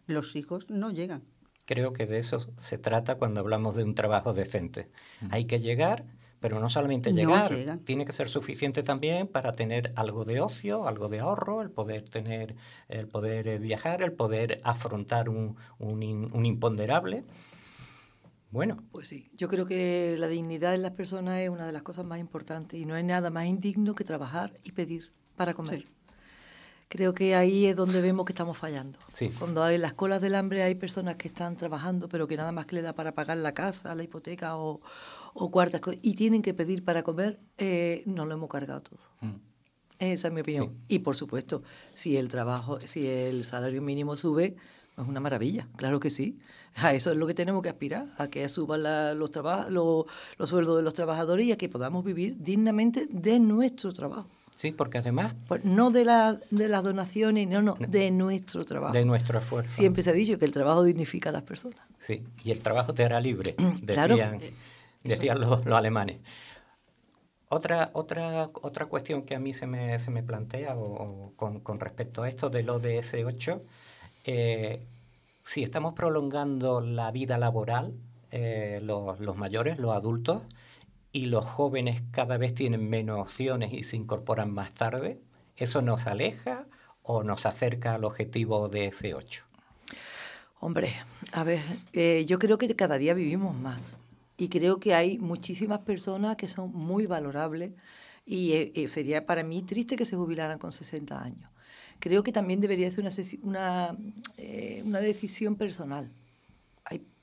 Los 0.05 0.35
hijos 0.35 0.69
no 0.69 0.91
llegan. 0.91 1.21
Creo 1.65 1.93
que 1.93 2.05
de 2.05 2.19
eso 2.19 2.37
se 2.57 2.77
trata 2.77 3.15
cuando 3.15 3.39
hablamos 3.41 3.75
de 3.75 3.83
un 3.83 3.95
trabajo 3.95 4.33
decente. 4.33 4.89
Hay 5.31 5.45
que 5.45 5.59
llegar, 5.59 6.05
pero 6.41 6.59
no 6.59 6.69
solamente 6.69 7.11
No 7.11 7.17
llegar, 7.19 7.49
llegan. 7.51 7.79
tiene 7.79 8.05
que 8.05 8.11
ser 8.11 8.27
suficiente 8.27 8.83
también 8.83 9.27
para 9.27 9.53
tener 9.53 9.93
algo 9.95 10.25
de 10.25 10.41
ocio, 10.41 10.87
algo 10.87 11.07
de 11.07 11.19
ahorro, 11.21 11.61
el 11.61 11.71
poder 11.71 12.01
tener, 12.09 12.55
el 12.89 13.07
poder 13.07 13.47
eh, 13.47 13.59
viajar, 13.59 14.01
el 14.03 14.11
poder 14.11 14.59
afrontar 14.63 15.29
un, 15.29 15.55
un 15.79 16.03
in- 16.03 16.29
un 16.33 16.45
imponderable. 16.45 17.23
Bueno, 18.51 18.77
Pues 18.91 19.07
sí, 19.07 19.31
yo 19.35 19.47
creo 19.47 19.65
que 19.65 20.15
la 20.19 20.27
dignidad 20.27 20.71
de 20.71 20.77
las 20.77 20.91
personas 20.91 21.39
es 21.39 21.49
una 21.49 21.65
de 21.65 21.71
las 21.71 21.81
cosas 21.81 22.05
más 22.05 22.19
importantes 22.19 22.79
y 22.79 22.85
no 22.85 22.93
hay 22.93 23.03
nada 23.03 23.31
más 23.31 23.45
indigno 23.47 23.95
que 23.95 24.03
trabajar 24.03 24.59
y 24.63 24.73
pedir 24.73 25.11
para 25.35 25.53
comer. 25.55 25.85
Creo 26.95 27.15
que 27.15 27.33
ahí 27.35 27.65
es 27.65 27.75
donde 27.75 28.01
vemos 28.01 28.23
que 28.23 28.33
estamos 28.33 28.55
fallando. 28.55 28.99
Sí. 29.11 29.31
Cuando 29.39 29.63
hay 29.63 29.79
las 29.79 29.93
colas 29.93 30.21
del 30.21 30.35
hambre 30.35 30.61
hay 30.61 30.75
personas 30.75 31.15
que 31.15 31.27
están 31.27 31.57
trabajando 31.57 32.07
pero 32.07 32.27
que 32.27 32.37
nada 32.37 32.51
más 32.51 32.67
que 32.67 32.75
le 32.75 32.83
da 32.83 32.93
para 32.93 33.15
pagar 33.15 33.37
la 33.39 33.51
casa, 33.55 33.95
la 33.95 34.03
hipoteca 34.03 34.57
o, 34.57 34.79
o 35.33 35.49
cuartas 35.49 35.81
cosas 35.81 35.99
y 36.03 36.13
tienen 36.13 36.43
que 36.43 36.53
pedir 36.53 36.85
para 36.85 37.01
comer, 37.01 37.39
eh, 37.57 38.03
nos 38.05 38.27
lo 38.27 38.35
hemos 38.35 38.47
cargado 38.47 38.81
todo. 38.81 38.99
Esa 39.97 40.27
es 40.27 40.33
mi 40.35 40.41
opinión. 40.41 40.65
Y 40.87 40.99
por 40.99 41.15
supuesto, 41.15 41.63
si 41.95 42.15
el 42.15 42.29
trabajo, 42.29 42.79
si 42.85 43.07
el 43.07 43.43
salario 43.43 43.81
mínimo 43.81 44.15
sube, 44.15 44.55
es 44.95 45.07
una 45.07 45.19
maravilla, 45.19 45.67
claro 45.75 45.99
que 45.99 46.11
sí. 46.11 46.37
A 46.75 46.93
eso 46.93 47.11
es 47.11 47.17
lo 47.17 47.25
que 47.25 47.33
tenemos 47.33 47.63
que 47.63 47.69
aspirar, 47.69 48.13
a 48.19 48.27
que 48.27 48.47
suban 48.49 48.83
la- 48.83 49.15
los, 49.15 49.31
traba- 49.31 49.67
los, 49.67 50.05
los 50.37 50.47
sueldos 50.47 50.77
de 50.77 50.83
los 50.83 50.93
trabajadores 50.93 51.47
y 51.47 51.51
a 51.53 51.57
que 51.57 51.69
podamos 51.69 52.03
vivir 52.03 52.35
dignamente 52.37 53.07
de 53.09 53.39
nuestro 53.39 53.93
trabajo. 53.93 54.27
Sí, 54.63 54.71
porque 54.71 54.97
además 54.99 55.35
Pues 55.49 55.65
no 55.65 55.91
de, 55.91 56.05
la, 56.05 56.39
de 56.49 56.69
las 56.69 56.81
donaciones, 56.83 57.49
no, 57.49 57.61
no, 57.61 57.75
de 57.77 58.11
nuestro 58.11 58.63
trabajo. 58.63 58.93
de 58.93 59.03
nuestro 59.03 59.37
esfuerzo. 59.39 59.73
Siempre 59.73 60.01
se 60.03 60.11
ha 60.11 60.13
dicho 60.13 60.39
que 60.39 60.45
el 60.45 60.51
trabajo 60.53 60.83
dignifica 60.85 61.29
a 61.31 61.33
las 61.33 61.43
personas. 61.43 61.81
Sí, 61.99 62.23
y 62.45 62.51
el 62.51 62.61
trabajo 62.61 62.93
te 62.93 63.03
hará 63.03 63.19
libre, 63.19 63.55
Claro. 63.85 64.15
decían, 64.15 64.39
decían 65.03 65.41
los, 65.41 65.65
los 65.65 65.77
alemanes. 65.77 66.19
Otra, 67.49 67.89
otra, 67.93 68.49
otra 68.61 68.85
cuestión 68.87 69.23
que 69.23 69.35
a 69.35 69.39
mí 69.39 69.53
se 69.53 69.67
me, 69.67 69.99
se 69.99 70.09
me 70.11 70.23
plantea 70.23 70.75
o- 70.75 71.27
o 71.27 71.33
con, 71.35 71.59
con 71.59 71.79
respecto 71.81 72.23
a 72.23 72.29
esto 72.29 72.49
del 72.49 72.69
ODS 72.69 73.23
8, 73.25 73.61
eh, 74.25 74.79
si 75.43 75.61
estamos 75.61 75.93
prolongando 75.93 76.79
la 76.79 77.11
vida 77.11 77.37
laboral, 77.37 77.93
eh, 78.31 78.79
los, 78.81 79.19
los 79.19 79.35
mayores, 79.35 79.77
los 79.77 79.91
adultos, 79.91 80.41
y 81.13 81.27
los 81.27 81.45
jóvenes 81.45 82.01
cada 82.11 82.37
vez 82.37 82.55
tienen 82.55 82.89
menos 82.89 83.19
opciones 83.19 83.71
y 83.71 83.83
se 83.83 83.95
incorporan 83.95 84.51
más 84.51 84.73
tarde, 84.73 85.19
¿eso 85.55 85.81
nos 85.83 86.07
aleja 86.07 86.65
o 87.03 87.23
nos 87.23 87.45
acerca 87.45 87.93
al 87.93 88.03
objetivo 88.03 88.57
ODS 88.57 89.13
8? 89.15 89.43
Hombre, 90.59 90.93
a 91.31 91.43
ver, 91.43 91.61
eh, 91.93 92.25
yo 92.27 92.39
creo 92.39 92.57
que 92.57 92.75
cada 92.75 92.97
día 92.97 93.13
vivimos 93.13 93.55
más 93.55 93.97
y 94.37 94.49
creo 94.49 94.79
que 94.79 94.95
hay 94.95 95.19
muchísimas 95.19 95.81
personas 95.81 96.35
que 96.35 96.47
son 96.47 96.73
muy 96.73 97.05
valorables 97.05 97.73
y 98.25 98.53
eh, 98.53 98.71
eh, 98.73 98.87
sería 98.87 99.25
para 99.27 99.43
mí 99.43 99.61
triste 99.61 99.95
que 99.95 100.05
se 100.05 100.15
jubilaran 100.15 100.57
con 100.57 100.71
60 100.71 101.21
años. 101.21 101.51
Creo 101.99 102.23
que 102.23 102.31
también 102.31 102.59
debería 102.59 102.89
ser 102.89 103.01
una, 103.01 103.11
una, 103.43 103.97
una 104.83 104.99
decisión 104.99 105.57
personal. 105.57 106.11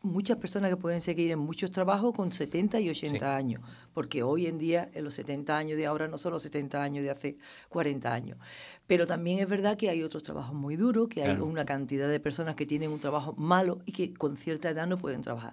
Muchas 0.02 0.38
personas 0.38 0.70
que 0.70 0.78
pueden 0.78 1.02
seguir 1.02 1.30
en 1.30 1.38
muchos 1.38 1.70
trabajos 1.70 2.14
con 2.14 2.32
70 2.32 2.80
y 2.80 2.88
80 2.88 3.18
Sí. 3.18 3.24
años, 3.24 3.60
porque 3.92 4.22
hoy 4.22 4.46
en 4.46 4.56
día 4.58 4.88
en 4.94 5.04
los 5.04 5.12
70 5.12 5.58
años 5.58 5.76
de 5.76 5.84
ahora 5.86 6.08
no 6.08 6.16
son 6.16 6.32
los 6.32 6.42
70 6.42 6.82
años 6.82 7.04
de 7.04 7.10
hace 7.10 7.36
40 7.68 8.10
años. 8.10 8.38
Pero 8.86 9.06
también 9.06 9.40
es 9.40 9.48
verdad 9.48 9.76
que 9.76 9.90
hay 9.90 10.02
otros 10.02 10.22
trabajos 10.22 10.54
muy 10.54 10.76
duros, 10.76 11.08
que 11.08 11.22
hay 11.22 11.30
Claro. 11.32 11.44
una 11.44 11.66
cantidad 11.66 12.08
de 12.08 12.18
personas 12.18 12.54
que 12.56 12.64
tienen 12.64 12.90
un 12.90 12.98
trabajo 12.98 13.34
malo 13.36 13.82
y 13.84 13.92
que 13.92 14.14
con 14.14 14.38
cierta 14.38 14.70
edad 14.70 14.86
no 14.86 14.96
pueden 14.96 15.20
trabajar. 15.20 15.52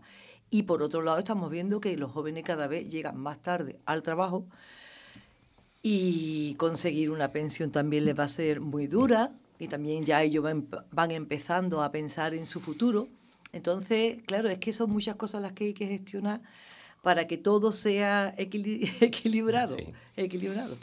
Y 0.49 0.63
por 0.63 0.81
otro 0.81 1.01
lado 1.01 1.17
estamos 1.19 1.51
viendo 1.51 1.81
que 1.81 1.97
los 1.97 2.13
jóvenes 2.13 2.45
cada 2.45 2.67
vez 2.67 2.89
llegan 2.89 3.17
más 3.17 3.39
tarde 3.41 3.79
al 3.85 4.01
trabajo 4.01 4.45
y 5.83 6.53
conseguir 6.55 7.11
una 7.11 7.33
pensión 7.33 7.71
también 7.71 8.05
les 8.05 8.17
va 8.17 8.23
a 8.23 8.27
ser 8.29 8.61
muy 8.61 8.87
dura 8.87 9.31
y 9.59 9.67
también 9.67 10.05
ya 10.05 10.21
ellos 10.23 10.43
van, 10.43 10.67
van 10.91 11.11
empezando 11.11 11.81
a 11.83 11.91
pensar 11.91 12.33
en 12.33 12.45
su 12.45 12.61
futuro. 12.61 13.09
Entonces, 13.53 14.19
claro, 14.25 14.49
es 14.49 14.59
que 14.59 14.73
son 14.73 14.89
muchas 14.89 15.15
cosas 15.15 15.41
las 15.41 15.53
que 15.53 15.65
hay 15.65 15.73
que 15.73 15.87
gestionar 15.87 16.41
para 17.01 17.27
que 17.27 17.37
todo 17.37 17.71
sea 17.71 18.35
equili- 18.37 18.91
equilibrado. 19.01 19.75
Sí. 19.75 19.93
equilibrado. 20.15 20.77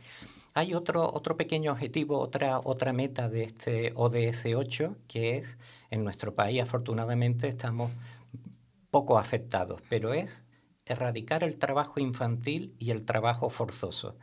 Hay 0.54 0.72
otro, 0.74 1.10
otro 1.12 1.36
pequeño 1.36 1.72
objetivo, 1.72 2.18
otra, 2.20 2.60
otra 2.60 2.92
meta 2.92 3.28
de 3.28 3.42
este 3.42 3.92
ODS 3.96 4.54
8, 4.54 4.96
que 5.08 5.38
es, 5.38 5.58
en 5.90 6.04
nuestro 6.04 6.34
país 6.34 6.62
afortunadamente 6.62 7.48
estamos 7.48 7.90
poco 8.90 9.18
afectados, 9.18 9.82
pero 9.88 10.14
es 10.14 10.42
erradicar 10.86 11.42
el 11.42 11.56
trabajo 11.56 11.98
infantil 11.98 12.74
y 12.78 12.90
el 12.90 13.04
trabajo 13.04 13.50
forzoso. 13.50 14.16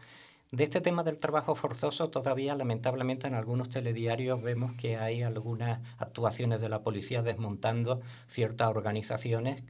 De 0.52 0.66
este 0.66 0.82
tema 0.82 1.04
del 1.06 1.18
trabajo 1.18 1.56
forzoso 1.56 2.10
todavía 2.10 2.56
lamentablemente 2.56 3.26
en 3.26 3.36
algunos 3.36 3.70
telediarios 3.70 4.42
vemos 4.42 4.74
que 4.74 4.98
hay 4.98 5.24
algunas 5.24 5.80
actuaciones 5.98 6.60
de 6.60 6.68
la 6.68 6.84
policía 6.84 7.22
desmontando 7.22 8.02
ciertas 8.28 8.68
organizaciones 8.68 9.64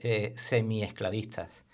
eh, 0.00 0.32
semi-esclavistas. 0.36 1.64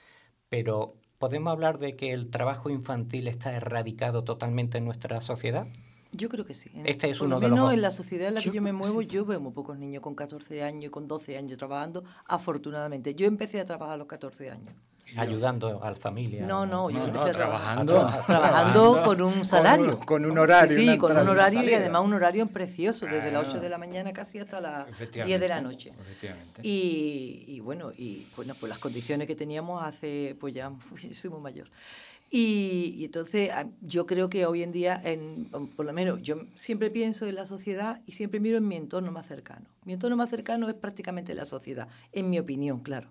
Pero 0.50 0.94
¿podemos 1.16 1.50
hablar 1.52 1.78
de 1.78 1.96
que 1.96 2.12
el 2.12 2.28
trabajo 2.28 2.68
infantil 2.68 3.28
está 3.28 3.54
erradicado 3.56 4.24
totalmente 4.24 4.76
en 4.76 4.84
nuestra 4.84 5.22
sociedad? 5.22 5.66
Yo 6.12 6.28
creo 6.28 6.44
que 6.44 6.52
sí. 6.52 6.68
¿eh? 6.74 6.82
Este 6.84 7.08
es 7.08 7.18
Por 7.18 7.28
uno 7.28 7.36
lo 7.36 7.40
de 7.40 7.56
los 7.56 7.72
en 7.72 7.80
la 7.80 7.90
sociedad 7.90 8.28
en 8.28 8.34
la 8.34 8.40
que 8.40 8.46
Yo- 8.48 8.52
yo 8.52 8.60
me 8.60 8.74
muevo, 8.74 9.00
sí. 9.00 9.06
yo 9.06 9.24
veo 9.24 9.40
muy 9.40 9.52
pocos 9.52 9.78
niños 9.78 10.02
con 10.02 10.14
14 10.14 10.62
años 10.62 10.84
y 10.84 10.90
con 10.90 11.08
12 11.08 11.38
años 11.38 11.56
trabajando, 11.56 12.04
afortunadamente. 12.26 13.14
Yo 13.14 13.26
empecé 13.26 13.58
a 13.60 13.64
trabajar 13.64 13.94
a 13.94 13.96
los 13.96 14.06
14 14.06 14.50
años. 14.50 14.74
Ayudando 15.16 15.80
a 15.82 15.90
la 15.90 15.96
familia. 15.96 16.46
No, 16.46 16.66
no, 16.66 16.90
yo 16.90 16.98
No, 17.00 17.06
no, 17.08 17.22
a 17.22 17.30
trabajar. 17.30 17.84
trabajando, 17.84 18.00
a 18.02 18.26
trabajando 18.26 19.02
con 19.04 19.20
un 19.22 19.44
salario. 19.44 19.98
Con 20.00 20.24
un 20.24 20.38
horario. 20.38 20.74
Sí, 20.76 20.96
con 20.98 21.16
un 21.16 21.28
horario 21.28 21.62
y 21.62 21.74
además 21.74 22.02
un 22.04 22.14
horario 22.14 22.46
precioso, 22.46 23.06
desde 23.06 23.30
las 23.32 23.44
Ah. 23.44 23.48
8 23.48 23.60
de 23.60 23.68
la 23.68 23.78
mañana 23.78 24.12
casi 24.12 24.38
hasta 24.38 24.60
las 24.60 24.86
10 24.86 24.96
Efectivamente, 24.96 25.38
de 25.40 25.48
la 25.48 25.60
noche. 25.60 25.92
efectivamente. 26.00 26.60
Y, 26.62 27.44
y 27.48 27.60
bueno, 27.60 27.92
y 27.96 28.26
bueno, 28.36 28.54
pues 28.58 28.68
las 28.70 28.78
condiciones 28.78 29.26
que 29.26 29.34
teníamos 29.34 29.82
hace, 29.82 30.36
pues 30.40 30.54
ya 30.54 30.70
muchísimo 30.90 31.40
mayor. 31.40 31.66
Y, 32.32 33.04
entonces 33.04 33.50
yo 33.80 34.06
creo 34.06 34.30
que 34.30 34.46
hoy 34.46 34.62
en 34.62 34.70
día, 34.70 35.02
por 35.74 35.84
lo 35.84 35.92
menos 35.92 36.22
yo 36.22 36.36
siempre 36.54 36.88
pienso 36.90 37.26
en 37.26 37.34
la 37.34 37.44
sociedad 37.44 38.00
y 38.06 38.12
siempre 38.12 38.38
miro 38.38 38.58
en 38.58 38.68
mi 38.68 38.76
entorno 38.76 39.10
más 39.10 39.26
cercano. 39.26 39.66
Mi 39.84 39.94
entorno 39.94 40.16
más 40.16 40.30
cercano 40.30 40.68
es 40.68 40.74
prácticamente 40.74 41.34
la 41.34 41.44
sociedad, 41.44 41.88
en 42.12 42.30
mi 42.30 42.38
opinión, 42.38 42.80
claro. 42.80 43.08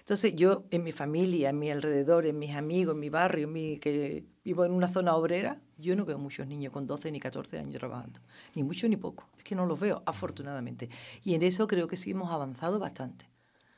Entonces 0.00 0.36
yo 0.36 0.64
en 0.70 0.84
mi 0.84 0.92
familia, 0.92 1.48
en 1.48 1.58
mi 1.58 1.70
alrededor, 1.70 2.26
en 2.26 2.38
mis 2.38 2.54
amigos, 2.54 2.94
en 2.94 3.00
mi 3.00 3.08
barrio, 3.08 3.44
en 3.44 3.52
mi, 3.52 3.78
que 3.78 4.24
vivo 4.44 4.66
en 4.66 4.72
una 4.72 4.88
zona 4.88 5.14
obrera, 5.14 5.60
yo 5.78 5.96
no 5.96 6.04
veo 6.04 6.18
muchos 6.18 6.46
niños 6.46 6.72
con 6.72 6.86
12 6.86 7.10
ni 7.10 7.20
14 7.20 7.58
años 7.58 7.74
trabajando. 7.74 8.20
Ni 8.54 8.62
mucho 8.62 8.86
ni 8.88 8.96
poco. 8.96 9.28
Es 9.38 9.44
que 9.44 9.54
no 9.54 9.64
los 9.64 9.80
veo, 9.80 10.02
afortunadamente. 10.04 10.90
Y 11.24 11.34
en 11.34 11.42
eso 11.42 11.66
creo 11.66 11.88
que 11.88 11.96
sí 11.96 12.10
hemos 12.10 12.30
avanzado 12.30 12.78
bastante. 12.78 13.26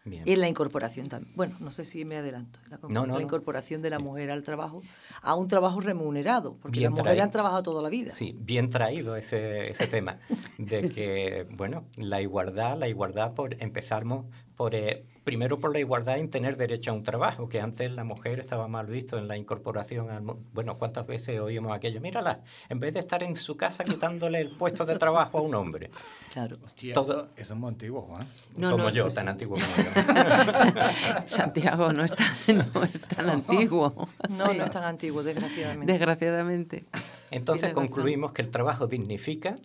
Bien. 0.05 0.22
Y 0.26 0.32
en 0.32 0.40
la 0.40 0.48
incorporación 0.48 1.09
también. 1.09 1.34
Bueno, 1.36 1.57
no 1.61 1.70
sé 1.72 1.84
si 1.84 2.05
me 2.07 2.16
adelanto. 2.16 2.59
La, 2.68 2.78
No, 2.82 2.88
no, 2.88 3.07
la 3.07 3.12
no. 3.14 3.20
incorporación 3.20 3.82
de 3.82 3.90
la 3.90 3.98
mujer 3.98 4.30
al 4.30 4.42
trabajo, 4.42 4.82
a 5.20 5.34
un 5.34 5.46
trabajo 5.46 5.80
remunerado, 5.80 6.57
porque 6.57 6.78
Bien 6.78 6.84
las 6.84 6.92
mujeres 6.92 7.07
traído. 7.11 7.24
han 7.24 7.30
trabajado 7.30 7.62
toda 7.62 7.82
la 7.82 7.90
vida. 7.90 8.11
Sí, 8.11 8.34
bien 8.38 8.70
traído 8.70 9.14
ese, 9.16 9.68
ese 9.70 9.86
tema 9.88 10.18
de 10.59 10.88
que, 10.88 11.46
bueno, 11.51 11.84
la 11.96 12.22
igualdad, 12.22 12.78
la 12.78 12.88
igualdad 12.88 13.34
por 13.34 13.62
empezarmos 13.62 14.24
por, 14.61 14.74
eh, 14.74 15.06
primero 15.24 15.58
por 15.58 15.72
la 15.72 15.78
igualdad 15.78 16.18
en 16.18 16.28
tener 16.28 16.58
derecho 16.58 16.90
a 16.90 16.92
un 16.92 17.02
trabajo, 17.02 17.48
que 17.48 17.62
antes 17.62 17.90
la 17.92 18.04
mujer 18.04 18.38
estaba 18.40 18.68
mal 18.68 18.86
visto 18.88 19.16
en 19.16 19.26
la 19.26 19.38
incorporación 19.38 20.11
al 20.11 20.20
mu- 20.22 20.36
Bueno, 20.52 20.76
¿cuántas 20.76 21.06
veces 21.06 21.40
oímos 21.40 21.74
aquello? 21.74 21.98
Mírala, 22.02 22.40
en 22.68 22.78
vez 22.78 22.92
de 22.92 23.00
estar 23.00 23.22
en 23.22 23.34
su 23.36 23.56
casa 23.56 23.84
quitándole 23.84 24.38
el 24.38 24.50
puesto 24.50 24.84
de 24.84 24.98
trabajo 24.98 25.38
a 25.38 25.40
un 25.40 25.54
hombre. 25.54 25.88
Claro. 26.34 26.58
Hostia, 26.62 26.92
Todo- 26.92 27.22
eso, 27.22 27.28
eso 27.38 27.54
es 27.54 27.58
muy 27.58 27.68
antiguo, 27.70 28.02
Juan. 28.02 28.28
No, 28.58 28.72
como 28.72 28.84
no, 28.84 28.90
yo, 28.90 29.04
pues- 29.04 29.14
tan 29.14 29.28
antiguo 29.30 29.56
como 29.56 29.76
yo. 29.82 29.90
Santiago 31.26 31.90
no 31.94 32.04
es 32.04 32.12
tan, 32.14 32.58
no 32.74 32.82
es 32.84 33.00
tan 33.00 33.30
antiguo. 33.30 34.11
No, 34.28 34.44
no 34.52 34.64
es 34.64 34.70
tan 34.70 34.84
antiguo, 34.84 35.22
desgraciadamente. 35.22 35.90
Desgraciadamente. 35.90 36.84
Entonces 37.30 37.62
Tienes 37.62 37.76
razón. 37.76 37.88
concluimos 37.88 38.32
que 38.32 38.42
el 38.42 38.50
trabajo 38.50 38.86
dignifica. 38.86 39.56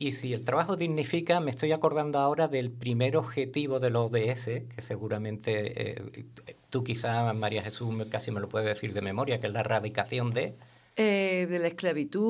Y 0.00 0.12
si 0.12 0.32
el 0.32 0.44
trabajo 0.44 0.76
dignifica, 0.76 1.40
me 1.40 1.50
estoy 1.50 1.72
acordando 1.72 2.20
ahora 2.20 2.46
del 2.46 2.70
primer 2.70 3.16
objetivo 3.16 3.80
del 3.80 3.96
ODS, 3.96 4.44
que 4.44 4.80
seguramente 4.80 5.90
eh, 5.90 6.24
tú 6.70 6.84
quizá, 6.84 7.32
María 7.32 7.62
Jesús, 7.62 7.92
casi 8.08 8.30
me 8.30 8.38
lo 8.40 8.48
puedes 8.48 8.68
decir 8.68 8.92
de 8.92 9.02
memoria, 9.02 9.40
que 9.40 9.48
es 9.48 9.52
la 9.52 9.60
erradicación 9.60 10.30
de, 10.30 10.54
Eh, 10.96 11.46
de 11.50 11.58
la 11.58 11.66
esclavitud 11.68 12.22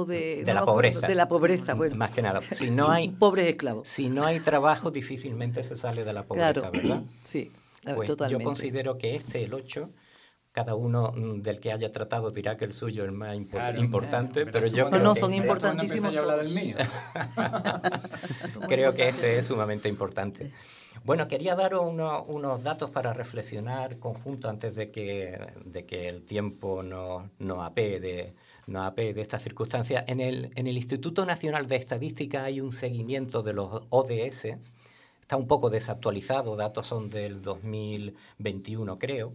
o 0.00 0.04
de, 0.04 0.36
de 0.36 0.44
no 0.44 0.52
la 0.54 0.60
acuerdo, 0.60 0.74
pobreza. 0.74 1.06
De 1.06 1.14
la 1.14 1.28
pobreza, 1.28 1.74
bueno. 1.74 1.96
Más 1.96 2.10
que 2.10 2.20
nada. 2.22 2.40
Si 2.50 2.70
no 2.70 2.90
hay, 2.90 3.08
Pobres 3.08 3.46
esclavos. 3.48 3.88
si 3.88 4.10
no 4.10 4.24
hay 4.24 4.40
trabajo, 4.40 4.90
difícilmente 4.90 5.62
se 5.62 5.76
sale 5.76 6.04
de 6.04 6.12
la 6.12 6.24
pobreza, 6.24 6.52
Claro. 6.52 6.70
¿verdad? 6.72 7.02
Sí, 7.22 7.50
Pues 7.94 8.10
yo 8.30 8.40
considero 8.40 8.98
que 8.98 9.16
este, 9.16 9.44
el 9.44 9.54
8, 9.54 9.88
cada 10.54 10.76
uno 10.76 11.12
mm, 11.12 11.42
del 11.42 11.58
que 11.58 11.72
haya 11.72 11.90
tratado 11.90 12.30
dirá 12.30 12.56
que 12.56 12.64
el 12.64 12.72
suyo 12.72 13.02
es 13.02 13.08
el 13.08 13.14
más 13.14 13.36
impo- 13.36 13.50
Claro, 13.50 13.80
importante, 13.80 14.46
pero 14.46 14.68
yo 14.68 14.88
creo 14.88 15.02
No, 15.02 15.14
que 15.14 15.20
son 15.20 15.32
este- 15.32 15.42
importantísimos 15.44 16.14
empecé 16.14 16.26
todos. 16.26 16.54
del 16.54 16.64
mío. 16.64 16.76
Creo 18.68 18.92
que 18.94 19.08
este 19.08 19.38
es 19.38 19.46
sumamente 19.46 19.88
importante. 19.88 20.52
Bueno, 21.04 21.26
quería 21.26 21.56
daros 21.56 21.84
uno- 21.86 22.22
unos 22.28 22.62
datos 22.62 22.88
para 22.90 23.12
reflexionar 23.12 23.98
conjunto 23.98 24.48
antes 24.48 24.76
de 24.76 24.92
que, 24.92 25.38
de 25.64 25.84
que 25.86 26.08
el 26.08 26.22
tiempo 26.24 26.84
nos 26.84 27.24
no 27.40 27.64
apee 27.64 27.98
de, 27.98 28.32
nos 28.68 28.86
apee 28.86 29.12
de 29.12 29.22
esta 29.22 29.40
circunstancia. 29.40 30.04
En 30.06 30.20
el, 30.20 30.52
en 30.54 30.68
el 30.68 30.76
Instituto 30.76 31.26
Nacional 31.26 31.66
de 31.66 31.76
Estadística 31.76 32.44
hay 32.44 32.60
un 32.60 32.70
seguimiento 32.70 33.42
de 33.42 33.54
los 33.54 33.82
ODS. 33.90 34.56
Está 35.20 35.36
un 35.36 35.48
poco 35.48 35.68
desactualizado, 35.68 36.54
datos 36.54 36.86
son 36.86 37.10
del 37.10 37.42
2021 37.42 38.98
creo. 38.98 39.32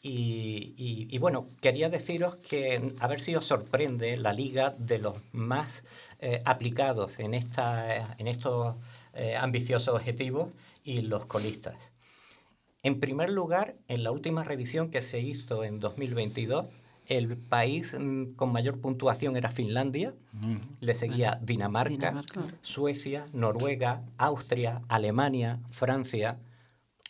Y, 0.00 0.74
y- 0.76 1.08
y 1.10 1.18
bueno, 1.18 1.48
quería 1.60 1.88
deciros 1.88 2.36
que 2.36 2.94
a 3.00 3.06
ver 3.08 3.20
si 3.20 3.34
os 3.34 3.44
sorprende 3.46 4.16
la 4.16 4.32
liga 4.32 4.74
de 4.78 4.98
los 4.98 5.16
más 5.32 5.82
eh, 6.20 6.40
aplicados 6.44 7.18
en, 7.18 7.34
esta, 7.34 8.14
en 8.18 8.28
estos 8.28 8.76
eh, 9.14 9.34
ambiciosos 9.36 9.94
objetivos 9.94 10.50
y 10.84 11.00
los 11.02 11.26
colistas. 11.26 11.92
En 12.84 13.00
primer 13.00 13.30
lugar, 13.30 13.74
en 13.88 14.04
la 14.04 14.12
última 14.12 14.44
revisión 14.44 14.90
que 14.90 15.02
se 15.02 15.20
hizo 15.20 15.64
en 15.64 15.80
2022, 15.80 16.66
el 17.08 17.36
país 17.36 17.96
mm, 17.98 18.34
con 18.36 18.52
mayor 18.52 18.80
puntuación 18.80 19.36
era 19.36 19.50
Finlandia, 19.50 20.14
le 20.80 20.94
seguía 20.94 21.40
Dinamarca, 21.42 21.90
Dinamarca. 21.96 22.44
Suecia, 22.62 23.26
Noruega, 23.32 24.02
Austria, 24.16 24.82
Alemania, 24.88 25.58
Francia. 25.70 26.38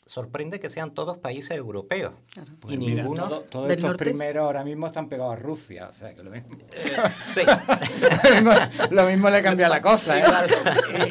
Sorprende 0.09 0.59
que 0.59 0.71
sean 0.71 0.95
todos 0.95 1.19
países 1.19 1.51
europeos. 1.51 2.15
Pues 2.61 2.75
y 2.75 2.79
mira, 2.79 3.03
ninguno... 3.03 3.29
todo- 3.29 3.41
todos 3.43 3.69
¿Del 3.69 3.77
estos 3.77 3.91
norte? 3.91 4.05
primeros 4.07 4.43
ahora 4.43 4.65
mismo 4.65 4.87
están 4.87 5.07
pegados 5.07 5.35
a 5.35 5.37
Rusia. 5.37 5.87
O 5.89 5.93
sea, 5.93 6.15
que 6.15 6.23
lo 6.23 6.31
mismo, 6.31 6.57
Sí. 7.35 7.43
lo 8.25 8.35
mismo, 8.35 8.51
lo 8.91 9.05
mismo 9.07 9.29
le 9.29 9.43
cambia 9.43 9.69
la 9.69 9.83
cosa, 9.83 10.19
¿eh? 10.19 10.25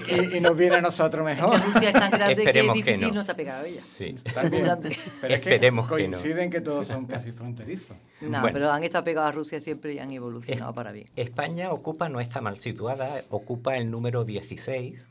Y, 0.10 0.14
y- 0.34 0.38
y 0.38 0.40
nos 0.42 0.58
viene 0.58 0.78
a 0.78 0.82
nosotros 0.82 1.24
mejor. 1.24 1.60
Rusia 1.64 1.90
es 1.90 1.94
tan 1.94 2.10
grande 2.10 2.36
que 2.38 2.42
es 2.42 2.48
Esperemos 2.48 2.74
que 2.74 2.84
difícil 2.84 3.08
no. 3.10 3.14
no. 3.14 3.22
está 3.22 3.36
pegado 3.36 3.64
a 3.64 3.68
ella. 3.68 3.82
Sí. 3.88 4.16
Pero 4.34 5.34
es 5.36 5.42
que 5.42 5.54
Esperemos 5.54 5.86
que 5.88 6.08
no. 6.08 6.18
coinciden 6.18 6.50
que 6.50 6.62
todos 6.62 6.88
son 6.88 7.06
casi 7.06 7.32
fronterizos. 7.32 7.96
No, 8.22 8.42
Bueno. 8.42 8.50
pero 8.54 8.72
han 8.72 8.84
estado 8.84 9.04
pegados 9.04 9.30
a 9.30 9.32
Rusia 9.32 9.62
siempre 9.62 9.94
y 9.94 10.00
han 10.00 10.10
evolucionado 10.10 10.72
Es- 10.72 10.76
para 10.76 10.92
bien. 10.92 11.08
España 11.16 11.72
ocupa, 11.72 12.10
no 12.10 12.20
está 12.20 12.42
mal 12.42 12.58
situada, 12.58 13.22
ocupa 13.30 13.78
el 13.78 13.92
número 13.92 14.26
16. 14.26 15.06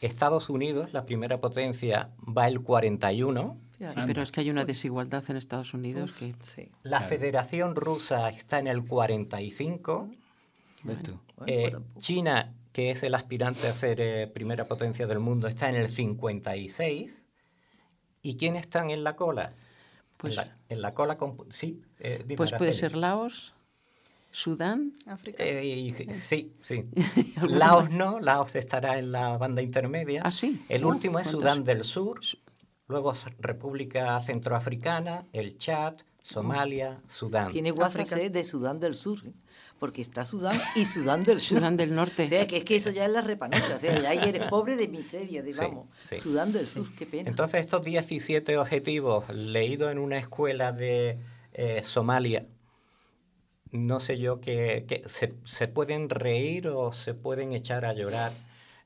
Estados 0.00 0.48
Unidos, 0.48 0.92
la 0.92 1.04
primera 1.04 1.40
potencia, 1.40 2.10
va 2.26 2.48
el 2.48 2.60
41. 2.62 3.58
Sí, 3.78 3.84
pero 4.06 4.22
es 4.22 4.30
que 4.32 4.40
hay 4.40 4.50
una 4.50 4.64
desigualdad 4.64 5.24
en 5.28 5.36
Estados 5.36 5.72
Unidos 5.74 6.12
que... 6.12 6.34
Sí. 6.40 6.70
La 6.82 7.00
Federación 7.00 7.74
Rusa 7.76 8.28
está 8.28 8.58
en 8.58 8.66
el 8.66 8.84
45. 8.84 10.10
¿Ves 10.84 11.02
tú? 11.02 11.18
Eh, 11.46 11.70
pues. 11.72 11.82
China, 12.04 12.54
que 12.72 12.90
es 12.90 13.02
el 13.02 13.14
aspirante 13.14 13.68
a 13.68 13.74
ser 13.74 14.00
eh, 14.00 14.26
primera 14.26 14.66
potencia 14.66 15.06
del 15.06 15.18
mundo, 15.18 15.48
está 15.48 15.68
en 15.70 15.76
el 15.76 15.88
56. 15.88 17.22
¿Y 18.22 18.36
quiénes 18.36 18.62
están 18.62 18.90
en 18.90 19.02
la 19.04 19.16
cola? 19.16 19.52
Pues- 20.18 20.36
en, 20.36 20.46
la, 20.48 20.56
en 20.68 20.82
la 20.82 20.92
cola 20.94 21.16
con... 21.16 21.36
Sí, 21.50 21.82
eh, 22.00 22.18
dime, 22.26 22.36
Pues 22.36 22.50
puede 22.50 22.70
Araceli. 22.70 22.74
ser 22.90 22.96
Laos, 22.96 23.54
Sudán, 24.30 24.92
África. 25.06 25.42
Eh, 25.44 25.64
y 25.64 25.90
sí, 25.90 26.06
sí, 26.22 26.52
sí. 26.60 26.84
Laos 27.48 27.90
no, 27.90 28.20
Laos 28.20 28.54
estará 28.54 28.98
en 28.98 29.12
la 29.12 29.36
banda 29.38 29.60
intermedia. 29.62 30.22
Ah, 30.24 30.30
sí. 30.30 30.64
El 30.68 30.84
Oh, 30.84 30.88
último 30.88 31.18
es. 31.18 31.26
Sudán 31.28 31.64
del 31.64 31.84
Sur, 31.84 32.20
luego 32.88 33.12
República 33.40 34.18
Centroafricana, 34.20 35.26
el 35.32 35.58
Chad, 35.58 35.94
Somalia, 36.22 37.00
Sudán. 37.08 37.50
Tiene 37.52 37.72
WhatsApp 37.72 38.02
África. 38.06 38.28
de 38.30 38.44
Sudán 38.44 38.78
del 38.78 38.94
Sur, 38.94 39.18
¿eh? 39.26 39.32
porque 39.78 40.02
está 40.02 40.24
Sudán 40.26 40.56
y 40.76 40.84
Sudán 40.86 41.24
del 41.24 41.40
Sur. 41.40 41.58
Sudán 41.58 41.76
del 41.76 41.94
Norte. 41.94 42.24
O 42.24 42.28
sea, 42.28 42.46
que 42.46 42.58
es 42.58 42.64
que 42.64 42.76
eso 42.76 42.90
ya 42.90 43.06
es 43.06 43.10
la 43.10 43.22
repanocha. 43.22 43.76
O 43.76 43.78
sea, 43.80 43.98
ya 43.98 44.10
ahí 44.10 44.20
eres 44.28 44.46
pobre 44.48 44.76
de 44.76 44.86
miseria, 44.88 45.42
digamos. 45.42 45.86
sí. 46.02 46.16
Sudán 46.16 46.52
del 46.52 46.68
Sur, 46.68 46.86
qué 46.96 47.06
pena. 47.06 47.30
Entonces 47.30 47.60
estos 47.62 47.82
17 47.82 48.58
objetivos 48.58 49.28
leídos 49.30 49.90
en 49.90 49.98
una 49.98 50.18
escuela 50.18 50.72
de 50.72 51.18
eh, 51.54 51.80
Somalia, 51.84 52.46
no 53.72 54.00
sé 54.00 54.18
yo 54.18 54.40
que, 54.40 55.04
se 55.08 55.68
pueden 55.68 56.08
reír 56.10 56.68
o 56.68 56.92
se 56.92 57.14
pueden 57.14 57.52
echar 57.52 57.84
a 57.84 57.92
llorar 57.92 58.32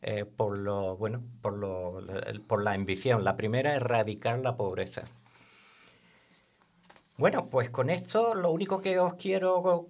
eh, 0.07 0.27
por 0.27 0.59
lo 0.59 0.99
bueno 0.99 1.23
por 1.41 1.57
lo 1.57 2.03
por 2.47 2.63
la 2.63 2.73
ambición. 2.73 3.25
La 3.25 3.39
primera 3.39 3.75
erradicar 3.75 4.39
la 4.41 4.55
pobreza. 4.55 5.05
Bueno, 7.17 7.49
pues 7.49 7.71
con 7.71 7.89
esto 7.89 8.35
lo 8.35 8.51
único 8.51 8.83
que 8.83 8.99
os 8.99 9.15
quiero 9.15 9.89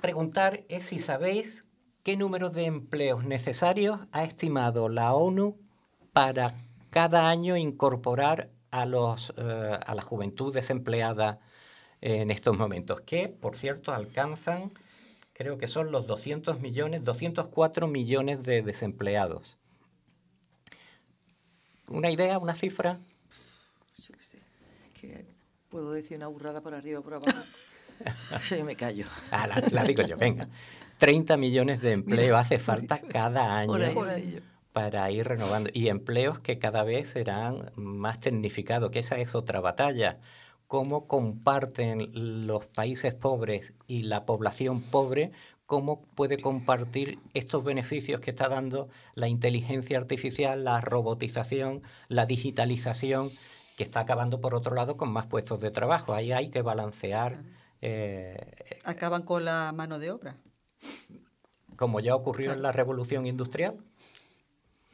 preguntar 0.00 0.64
es 0.70 0.84
si 0.84 0.98
sabéis 0.98 1.64
qué 2.02 2.16
número 2.16 2.48
de 2.48 2.64
empleos 2.64 3.24
necesarios 3.24 4.00
ha 4.12 4.24
estimado 4.24 4.88
la 4.88 5.12
ONU 5.12 5.58
para 6.14 6.54
cada 6.88 7.28
año 7.28 7.58
incorporar 7.58 8.48
a, 8.70 8.86
los, 8.86 9.34
eh, 9.36 9.78
a 9.84 9.94
la 9.94 10.00
juventud 10.00 10.54
desempleada 10.54 11.40
en 12.00 12.30
estos 12.30 12.56
momentos, 12.56 13.00
que 13.02 13.28
por 13.28 13.56
cierto 13.56 13.92
alcanzan, 13.92 14.70
creo 15.32 15.58
que 15.58 15.68
son 15.68 15.90
los 15.92 16.06
200 16.06 16.60
millones, 16.60 17.04
204 17.04 17.86
millones 17.86 18.42
de 18.42 18.62
desempleados. 18.62 19.56
¿Una 21.88 22.10
idea, 22.10 22.38
una 22.38 22.54
cifra? 22.54 22.98
Yo 23.98 24.14
qué 24.16 24.22
sé. 24.22 24.38
Que 25.00 25.24
puedo 25.68 25.92
decir 25.92 26.16
una 26.16 26.28
burrada 26.28 26.60
por 26.60 26.74
arriba 26.74 27.00
o 27.00 27.02
por 27.02 27.14
abajo. 27.14 27.38
Yo 28.50 28.64
me 28.64 28.76
callo. 28.76 29.06
Ah, 29.30 29.46
la, 29.46 29.62
la 29.70 29.84
digo 29.84 30.02
yo, 30.02 30.16
venga. 30.16 30.48
30 30.98 31.36
millones 31.36 31.82
de 31.82 31.92
empleo 31.92 32.36
hace 32.38 32.58
falta 32.58 32.98
cada 33.00 33.58
año 33.58 33.72
Por 33.72 33.82
ahí, 33.82 33.94
por 33.94 34.08
ahí. 34.08 34.42
para 34.72 35.10
ir 35.10 35.26
renovando. 35.26 35.68
Y 35.74 35.88
empleos 35.88 36.38
que 36.40 36.58
cada 36.58 36.82
vez 36.82 37.10
serán 37.10 37.72
más 37.74 38.20
tecnificados, 38.20 38.90
que 38.90 39.00
esa 39.00 39.18
es 39.18 39.34
otra 39.34 39.60
batalla. 39.60 40.18
Cómo 40.70 41.08
comparten 41.08 42.12
los 42.46 42.64
países 42.66 43.12
pobres 43.12 43.72
y 43.88 44.04
la 44.04 44.24
población 44.24 44.80
pobre, 44.80 45.32
cómo 45.66 46.02
puede 46.14 46.40
compartir 46.40 47.18
estos 47.34 47.64
beneficios 47.64 48.20
que 48.20 48.30
está 48.30 48.48
dando 48.48 48.88
la 49.16 49.26
inteligencia 49.26 49.98
artificial, 49.98 50.62
la 50.62 50.80
robotización, 50.80 51.82
la 52.06 52.24
digitalización, 52.24 53.32
que 53.76 53.82
está 53.82 53.98
acabando 53.98 54.40
por 54.40 54.54
otro 54.54 54.76
lado 54.76 54.96
con 54.96 55.10
más 55.10 55.26
puestos 55.26 55.60
de 55.60 55.72
trabajo. 55.72 56.14
Ahí 56.14 56.30
hay 56.30 56.50
que 56.50 56.62
balancear. 56.62 57.42
eh, 57.82 58.36
Acaban 58.84 59.22
con 59.22 59.44
la 59.44 59.72
mano 59.74 59.98
de 59.98 60.12
obra. 60.12 60.36
como 61.74 61.98
ya 61.98 62.14
ocurrió 62.14 62.52
en 62.52 62.62
la 62.62 62.70
revolución 62.70 63.26
industrial. 63.26 63.76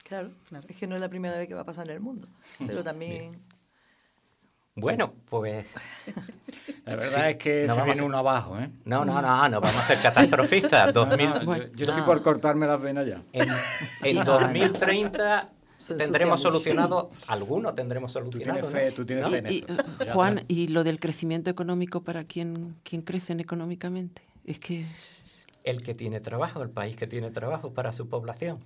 Claro, 0.04 0.30
es 0.68 0.76
que 0.76 0.86
no 0.86 0.94
es 0.94 1.02
la 1.02 1.10
primera 1.10 1.36
vez 1.36 1.48
que 1.48 1.54
va 1.54 1.62
a 1.62 1.64
pasar 1.66 1.84
en 1.90 1.96
el 1.96 2.00
mundo. 2.00 2.28
Pero 2.66 2.82
también. 2.82 3.42
Bueno, 4.76 5.14
pues. 5.28 5.66
La 6.84 6.96
verdad 6.96 7.30
es 7.30 7.36
que 7.36 7.66
se 7.68 7.82
viene 7.82 8.02
uno 8.02 8.18
abajo, 8.18 8.58
¿eh? 8.60 8.68
No, 8.84 9.04
no, 9.06 9.20
no, 9.22 9.48
no 9.48 9.60
vamos 9.60 9.82
a 9.82 9.86
ser 9.88 9.98
catastrofistas. 10.02 10.94
No, 10.94 11.06
no, 11.06 11.16
2000 11.16 11.32
yo- 11.70 11.72
yo 11.74 11.86
estoy 11.86 12.02
por 12.02 12.22
cortarme 12.22 12.66
las 12.66 12.80
venas 12.80 13.06
ya. 13.06 13.22
En, 13.32 13.48
en 14.04 14.24
2030 14.24 15.50
Se 15.78 15.94
tendremos 15.94 16.40
solucionado, 16.42 17.10
alguno 17.26 17.74
tendremos 17.74 18.12
solucionado. 18.12 18.60
tienes 18.60 18.72
fe, 18.82 18.90
¿no? 18.90 18.94
tú 18.96 19.06
tienes 19.06 19.24
¿No? 19.24 19.30
fe 19.30 19.38
en 19.38 19.46
Y, 19.50 19.56
eso. 19.58 19.66
eh, 20.00 20.10
Juan, 20.12 20.44
¿y 20.46 20.68
lo 20.68 20.84
del 20.84 21.00
crecimiento 21.00 21.50
económico 21.50 22.02
para 22.02 22.24
quien, 22.24 22.76
quien 22.82 23.02
crecen 23.02 23.40
económicamente? 23.40 24.22
Es 24.44 24.60
que 24.60 24.82
es- 24.82 25.46
El 25.64 25.82
que 25.82 25.94
tiene 25.94 26.20
trabajo, 26.20 26.62
el 26.62 26.70
país 26.70 26.96
que 26.96 27.06
tiene 27.06 27.30
trabajo 27.30 27.72
para 27.72 27.92
su 27.92 28.08
población. 28.08 28.58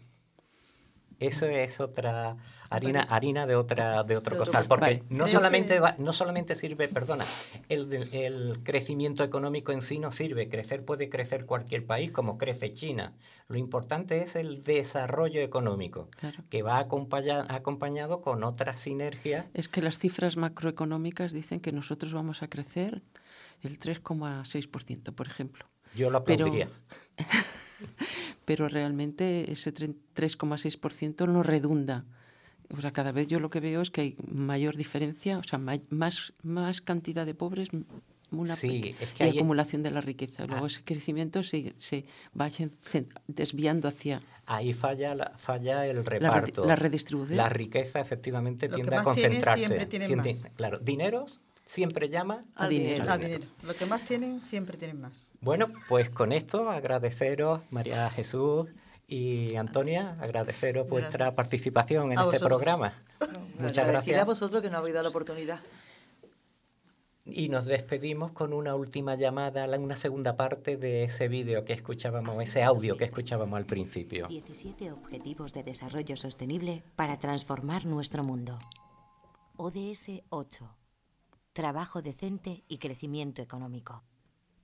Eso 1.21 1.47
es 1.47 1.81
otra 1.81 2.37
harina, 2.71 3.03
harina 3.03 3.47
de 3.47 3.55
otra 3.55 4.03
de 4.05 4.17
otro 4.17 4.39
costal, 4.39 4.65
porque 4.67 4.81
Vale. 4.85 5.03
no 5.11 5.29
solamente 5.29 5.79
va- 5.81 5.95
no 5.99 6.13
solamente 6.15 6.55
sirve, 6.57 6.89
perdona, 6.89 7.25
el, 7.69 8.61
crecimiento 8.65 9.23
económico 9.23 9.71
en 9.73 9.83
sí 9.83 9.99
no 9.99 10.13
sirve. 10.13 10.49
Crecer 10.49 10.85
puede 10.85 11.11
crecer 11.11 11.45
cualquier 11.45 11.85
país, 11.85 12.11
como 12.11 12.39
crece 12.39 12.73
China. 12.73 13.13
Lo 13.49 13.59
importante 13.59 14.23
es 14.23 14.35
el 14.35 14.63
desarrollo 14.65 15.41
económico, 15.43 16.09
Claro. 16.19 16.43
que 16.49 16.63
va 16.63 16.79
acompaña- 16.79 17.47
acompañado 17.51 18.23
con 18.23 18.43
otras 18.43 18.81
sinergias. 18.81 19.45
es 19.53 19.69
que 19.69 19.83
las 19.83 19.99
cifras 19.99 20.37
macroeconómicas 20.39 21.33
dicen 21.33 21.61
que 21.61 21.73
nosotros 21.73 22.15
vamos 22.15 22.43
a 22.43 22.49
crecer 22.49 23.03
el 23.63 23.79
3,6%, 23.79 25.13
por 25.13 25.27
ejemplo. 25.27 25.65
Yo 25.95 26.11
lo 26.11 26.25
Pero- 26.25 26.47
aplaudiría. 26.47 26.69
pero 28.45 28.69
realmente 28.69 29.51
ese 29.53 29.73
tre- 29.73 29.95
3,6% 30.17 31.29
no 31.29 31.43
redunda. 31.43 32.05
O 32.77 32.81
sea, 32.81 32.93
cada 32.93 33.11
vez 33.13 33.27
yo 33.27 33.41
lo 33.41 33.51
que 33.51 33.61
veo 33.61 33.81
es 33.81 33.91
que 33.91 34.01
hay 34.01 34.17
mayor 34.31 34.77
diferencia, 34.77 35.39
o 35.39 35.43
sea, 35.45 35.59
más, 35.59 36.33
más 36.43 36.81
cantidad 36.81 37.27
de 37.27 37.35
pobres, 37.35 37.69
una 38.31 38.55
Sí, 38.55 38.95
es 39.01 39.11
que 39.11 39.25
y 39.25 39.27
ahí- 39.31 39.39
acumulación 39.39 39.83
de 39.83 39.91
la 39.91 40.01
riqueza. 40.01 40.47
Luego 40.47 40.65
Ah. 40.65 40.69
ese 40.69 40.85
crecimiento 40.85 41.43
se, 41.43 41.75
se 41.79 42.05
va 42.41 42.49
desviando 43.27 43.89
hacia... 43.89 44.21
Ahí 44.47 44.73
falla, 44.73 45.15
la- 45.17 45.33
falla 45.37 45.85
el 45.87 46.05
reparto. 46.05 46.65
la 46.65 46.77
redistribución. 46.77 47.37
La 47.37 47.49
riqueza 47.49 48.01
efectivamente 48.01 48.69
que 48.69 48.75
tiende 48.77 48.97
a 48.97 49.03
concentrarse. 49.03 49.89
Siente- 50.07 50.35
más. 50.35 50.53
Claro, 50.57 50.79
dineros 50.79 51.41
siempre 51.73 52.09
llama 52.09 52.45
A 52.57 52.67
dinero. 52.67 53.05
A 53.11 53.17
dinero. 53.17 53.45
Los 53.63 53.77
que 53.77 53.87
más 53.87 54.03
tienen 54.03 54.41
siempre 54.43 54.77
tienen 54.77 55.01
más. 55.01 55.31
Bueno, 55.41 55.67
pues 55.89 56.11
con 56.11 56.33
esto 56.33 56.69
agradeceros, 56.69 57.61
María 57.71 58.11
Jesús 58.11 58.69
y 59.07 59.55
Antonia, 59.57 60.17
agradeceros 60.21 60.89
vuestra 60.89 61.35
participación 61.35 62.13
en 62.13 62.19
A 62.19 62.23
este 62.23 62.37
vosotros. 62.39 62.49
programa. 62.49 62.93
Muchas 63.59 63.79
Agradecida 63.79 63.87
a 63.87 64.25
gracias. 64.25 64.27
vosotros 64.27 64.63
que 64.63 64.69
nos 64.71 64.79
habéis 64.79 64.95
dado 64.95 65.05
la 65.05 65.09
oportunidad. 65.11 65.61
Y 67.27 67.49
nos 67.49 67.67
despedimos 67.67 68.33
con 68.33 68.53
una 68.53 68.75
última 68.75 69.15
llamada, 69.15 69.67
la- 69.69 69.79
una 69.79 69.95
segunda 69.95 70.37
parte 70.37 70.77
de 70.77 71.05
ese 71.05 71.29
vídeo 71.29 71.65
que 71.65 71.73
escuchábamos, 71.75 72.43
ese 72.43 72.63
audio 72.65 72.97
que 72.97 73.05
escuchábamos 73.05 73.57
al 73.57 73.67
principio. 73.67 74.27
17 74.27 74.91
Objetivos 74.91 75.53
de 75.53 75.63
Desarrollo 75.63 76.17
Sostenible 76.17 76.83
para 76.97 77.19
transformar 77.19 77.85
nuestro 77.87 78.25
mundo. 78.25 78.59
ODS 79.57 80.23
8. 80.31 80.69
Trabajo 81.53 82.01
decente 82.01 82.63
y 82.69 82.79
crecimiento 82.79 83.43
económico. 83.43 84.05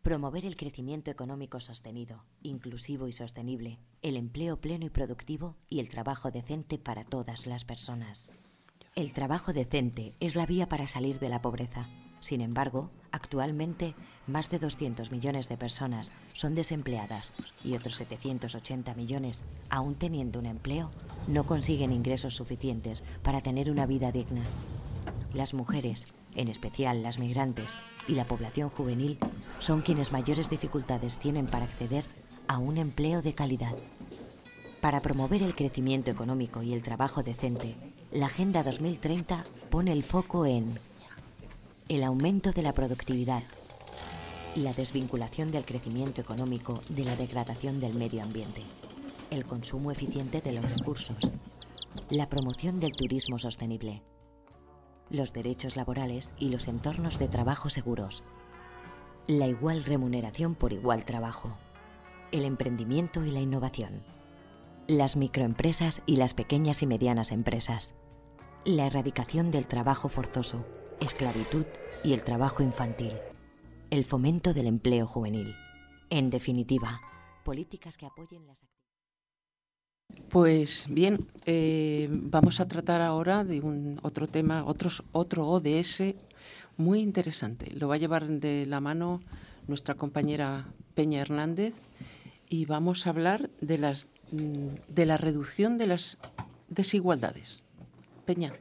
Promover 0.03 0.47
el 0.47 0.57
crecimiento 0.57 1.11
económico 1.11 1.59
sostenido, 1.59 2.25
inclusivo 2.43 3.09
y 3.09 3.13
sostenible, 3.13 3.81
el 4.03 4.17
empleo 4.17 4.61
pleno 4.61 4.87
y 4.87 4.91
productivo 4.91 5.57
y 5.69 5.81
el 5.81 5.89
trabajo 5.89 6.31
decente 6.31 6.79
para 6.79 7.03
todas 7.03 7.47
las 7.47 7.65
personas. 7.65 8.31
El 8.95 9.13
trabajo 9.13 9.53
decente 9.53 10.15
es 10.21 10.37
la 10.37 10.47
vía 10.47 10.69
para 10.69 10.87
salir 10.87 11.19
de 11.19 11.29
la 11.29 11.43
pobreza. 11.43 11.89
Sin 12.21 12.41
embargo, 12.41 12.93
actualmente 13.11 13.97
más 14.29 14.49
de 14.51 14.61
200 14.61 15.11
millones 15.11 15.49
de 15.49 15.57
personas 15.57 16.13
son 16.35 16.55
desempleadas 16.55 17.33
y 17.65 17.75
otros 17.75 17.97
780 17.97 18.95
millones, 18.95 19.43
aún 19.71 19.97
teniendo 19.97 20.39
un 20.39 20.47
empleo, 20.47 20.93
no 21.27 21.47
consiguen 21.47 21.91
ingresos 21.91 22.37
suficientes 22.37 23.03
para 23.25 23.41
tener 23.41 23.73
una 23.73 23.87
vida 23.87 24.13
digna. 24.13 24.45
Las 25.35 25.53
mujeres, 25.53 26.07
en 26.37 26.49
especial 26.49 27.03
las 27.03 27.19
migrantes 27.19 27.77
y 28.07 28.15
la 28.15 28.27
población 28.27 28.71
juvenil, 28.71 29.19
son 29.59 29.83
quienes 29.83 30.13
mayores 30.13 30.49
dificultades 30.51 31.17
tienen 31.17 31.47
para 31.47 31.65
acceder 31.65 32.05
a 32.47 32.59
un 32.59 32.79
empleo 32.79 33.23
de 33.23 33.35
calidad. 33.35 33.75
Para 34.81 35.01
promover 35.01 35.43
el 35.43 35.57
crecimiento 35.57 36.11
económico 36.11 36.63
y 36.63 36.73
el 36.73 36.83
trabajo 36.83 37.23
decente, 37.23 37.75
la 38.13 38.27
Agenda 38.27 38.63
2030 38.63 39.43
pone 39.71 39.93
el 39.93 40.05
foco 40.05 40.47
en 40.47 40.79
el 41.89 42.05
aumento 42.05 42.53
de 42.53 42.63
la 42.63 42.73
productividad, 42.73 43.43
la 44.55 44.73
desvinculación 44.73 45.51
del 45.51 45.65
crecimiento 45.65 46.21
económico 46.21 46.83
de 46.89 47.05
la 47.05 47.17
degradación 47.17 47.81
del 47.81 47.95
medio 47.95 48.23
ambiente, 48.23 48.63
el 49.31 49.45
consumo 49.45 49.91
eficiente 49.91 50.41
de 50.41 50.53
los 50.53 50.79
recursos, 50.79 51.33
la 52.11 52.29
promoción 52.29 52.79
del 52.81 52.93
turismo 52.93 53.39
sostenible, 53.39 54.03
los 55.11 55.33
derechos 55.33 55.77
laborales 55.77 56.33
y 56.39 56.49
los 56.49 56.69
entornos 56.69 57.19
de 57.19 57.29
trabajo 57.29 57.71
seguros, 57.71 58.25
la 59.27 59.47
igual 59.47 59.85
remuneración 59.85 60.55
por 60.55 60.73
igual 60.73 61.05
trabajo, 61.05 61.57
el 62.33 62.45
emprendimiento 62.45 63.25
y 63.25 63.31
la 63.31 63.41
innovación, 63.41 64.03
las 64.89 65.17
microempresas 65.17 66.03
y 66.07 66.17
las 66.17 66.35
pequeñas 66.35 66.83
y 66.83 66.87
medianas 66.87 67.33
empresas, 67.33 67.95
la 68.65 68.87
erradicación 68.87 69.51
del 69.51 69.67
trabajo 69.67 70.09
forzoso, 70.09 70.65
esclavitud 71.01 71.65
y 72.05 72.13
el 72.13 72.23
trabajo 72.23 72.63
infantil, 72.63 73.13
el 73.91 74.05
fomento 74.05 74.55
del 74.55 74.67
empleo 74.67 75.07
juvenil. 75.07 75.55
En 76.11 76.31
definitiva, 76.31 77.01
políticas 77.45 77.97
que 77.97 78.07
apoyen 78.07 78.47
las 78.47 78.63
Pues 80.37 80.87
bien, 80.91 81.27
eh, 81.47 82.09
vamos 82.11 82.61
a 82.61 82.69
tratar 82.69 83.01
ahora 83.01 83.43
de 83.43 83.63
un 83.63 83.99
otro 84.03 84.29
tema, 84.29 84.67
otros, 84.67 85.03
otro 85.13 85.49
ODS 85.49 86.15
muy 86.77 87.01
interesante. 87.01 87.73
Lo 87.73 87.89
va 87.89 87.95
a 87.95 87.99
llevar 87.99 88.29
de 88.29 88.67
la 88.67 88.83
mano 88.83 89.23
nuestra 89.67 89.95
compañera 89.95 90.67
Peña 90.95 91.23
Hernández 91.23 91.73
y 92.51 92.67
vamos 92.67 93.07
a 93.07 93.11
hablar 93.11 93.49
de, 93.63 93.79
las, 93.79 94.11
mm, 94.31 94.69
de 94.89 95.07
la 95.07 95.17
reducción 95.17 95.79
de 95.79 95.87
las 95.87 96.19
desigualdades. 96.69 97.63
Peña. 98.27 98.53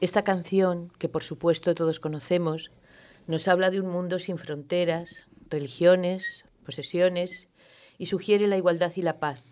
Esta 0.00 0.24
canción, 0.24 0.92
que 0.98 1.08
por 1.08 1.22
supuesto 1.22 1.74
todos 1.74 2.00
conocemos, 2.00 2.70
nos 3.26 3.48
habla 3.48 3.70
de 3.70 3.80
un 3.80 3.88
mundo 3.88 4.18
sin 4.18 4.38
fronteras, 4.38 5.28
religiones, 5.50 6.44
posesiones 6.64 7.48
y 7.98 8.06
sugiere 8.06 8.46
la 8.46 8.56
igualdad 8.56 8.92
y 8.96 9.02
la 9.02 9.18
paz. 9.18 9.44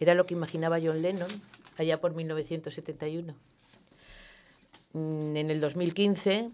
Era 0.00 0.14
lo 0.14 0.26
que 0.26 0.34
imaginaba 0.34 0.80
John 0.82 1.02
Lennon 1.02 1.30
allá 1.78 2.00
por 2.00 2.14
1971. 2.14 3.34
Mm, 4.92 5.36
En 5.36 5.50
el 5.50 5.60
2015, 5.60 6.50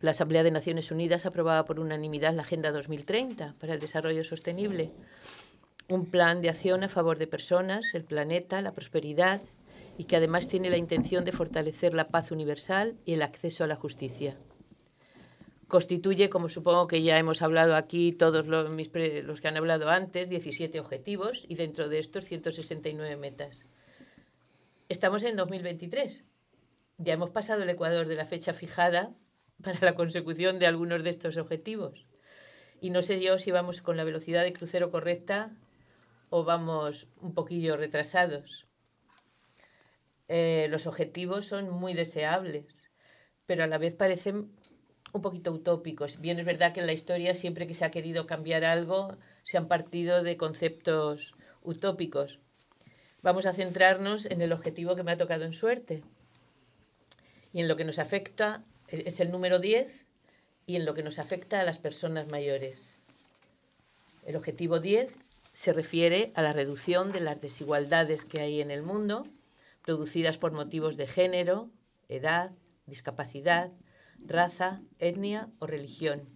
la 0.00 0.10
Asamblea 0.10 0.42
de 0.42 0.50
Naciones 0.50 0.90
Unidas 0.90 1.26
aprobaba 1.26 1.64
por 1.64 1.78
unanimidad 1.78 2.34
la 2.34 2.42
Agenda 2.42 2.72
2030 2.72 3.54
para 3.60 3.74
el 3.74 3.80
Desarrollo 3.80 4.24
Sostenible, 4.24 4.90
un 5.88 6.06
plan 6.06 6.42
de 6.42 6.48
acción 6.48 6.82
a 6.82 6.88
favor 6.88 7.18
de 7.18 7.26
personas, 7.26 7.94
el 7.94 8.04
planeta, 8.04 8.60
la 8.62 8.72
prosperidad 8.72 9.40
y 9.96 10.04
que 10.04 10.16
además 10.16 10.48
tiene 10.48 10.70
la 10.70 10.76
intención 10.76 11.24
de 11.24 11.32
fortalecer 11.32 11.94
la 11.94 12.08
paz 12.08 12.30
universal 12.30 12.96
y 13.04 13.14
el 13.14 13.22
acceso 13.22 13.64
a 13.64 13.66
la 13.66 13.76
justicia. 13.76 14.36
Constituye, 15.68 16.28
como 16.28 16.48
supongo 16.48 16.86
que 16.86 17.02
ya 17.02 17.18
hemos 17.18 17.40
hablado 17.40 17.76
aquí 17.76 18.12
todos 18.12 18.46
los, 18.46 19.40
que 19.40 19.48
han 19.48 19.56
hablado 19.56 19.88
antes, 19.88 20.28
17 20.28 20.78
objetivos 20.80 21.46
y 21.48 21.54
dentro 21.54 21.88
de 21.88 21.98
estos 21.98 22.26
169 22.26 23.16
metas. 23.16 23.68
Estamos 24.90 25.22
en 25.24 25.36
2023. 25.36 26.24
Ya 26.98 27.14
hemos 27.14 27.30
pasado 27.30 27.62
el 27.62 27.70
ecuador 27.70 28.06
de 28.06 28.16
la 28.16 28.26
fecha 28.26 28.52
fijada 28.52 29.14
para 29.62 29.80
la 29.80 29.94
consecución 29.94 30.58
de 30.58 30.66
algunos 30.66 31.02
de 31.04 31.10
estos 31.10 31.38
objetivos. 31.38 32.06
Y 32.82 32.90
no 32.90 33.00
sé 33.00 33.22
yo 33.22 33.38
si 33.38 33.50
vamos 33.50 33.80
con 33.80 33.96
la 33.96 34.04
velocidad 34.04 34.42
de 34.42 34.52
crucero 34.52 34.90
correcta 34.90 35.56
o 36.28 36.44
vamos 36.44 37.08
un 37.20 37.32
poquillo 37.32 37.76
retrasados. 37.76 38.66
Eh, 40.34 40.66
los 40.70 40.86
objetivos 40.86 41.46
son 41.46 41.68
muy 41.68 41.92
deseables, 41.92 42.90
pero 43.44 43.64
a 43.64 43.66
la 43.66 43.76
vez 43.76 43.92
parecen 43.92 44.50
un 45.12 45.20
poquito 45.20 45.52
utópicos. 45.52 46.22
Bien 46.22 46.38
es 46.38 46.46
verdad 46.46 46.72
que 46.72 46.80
en 46.80 46.86
la 46.86 46.94
historia 46.94 47.34
siempre 47.34 47.66
que 47.66 47.74
se 47.74 47.84
ha 47.84 47.90
querido 47.90 48.26
cambiar 48.26 48.64
algo 48.64 49.18
se 49.42 49.58
han 49.58 49.68
partido 49.68 50.22
de 50.22 50.38
conceptos 50.38 51.34
utópicos. 51.60 52.38
Vamos 53.20 53.44
a 53.44 53.52
centrarnos 53.52 54.24
en 54.24 54.40
el 54.40 54.54
objetivo 54.54 54.96
que 54.96 55.02
me 55.02 55.12
ha 55.12 55.18
tocado 55.18 55.44
en 55.44 55.52
suerte. 55.52 56.02
Y 57.52 57.60
en 57.60 57.68
lo 57.68 57.76
que 57.76 57.84
nos 57.84 57.98
afecta 57.98 58.64
e, 58.88 59.02
es 59.04 59.20
el 59.20 59.30
número 59.30 59.58
10 59.58 60.06
y 60.64 60.76
en 60.76 60.86
lo 60.86 60.94
que 60.94 61.02
nos 61.02 61.18
afecta 61.18 61.60
a 61.60 61.64
las 61.64 61.76
personas 61.76 62.26
mayores. 62.28 62.96
El 64.24 64.36
objetivo 64.36 64.80
10 64.80 65.14
se 65.52 65.74
refiere 65.74 66.32
a 66.34 66.40
la 66.40 66.52
reducción 66.54 67.12
de 67.12 67.20
las 67.20 67.38
desigualdades 67.38 68.24
que 68.24 68.40
hay 68.40 68.62
en 68.62 68.70
el 68.70 68.82
mundo, 68.82 69.26
producidas 69.82 70.38
por 70.38 70.52
motivos 70.52 70.96
de 70.96 71.06
género, 71.06 71.70
edad, 72.08 72.52
discapacidad, 72.86 73.70
raza, 74.24 74.82
etnia 74.98 75.48
o 75.58 75.66
religión. 75.66 76.28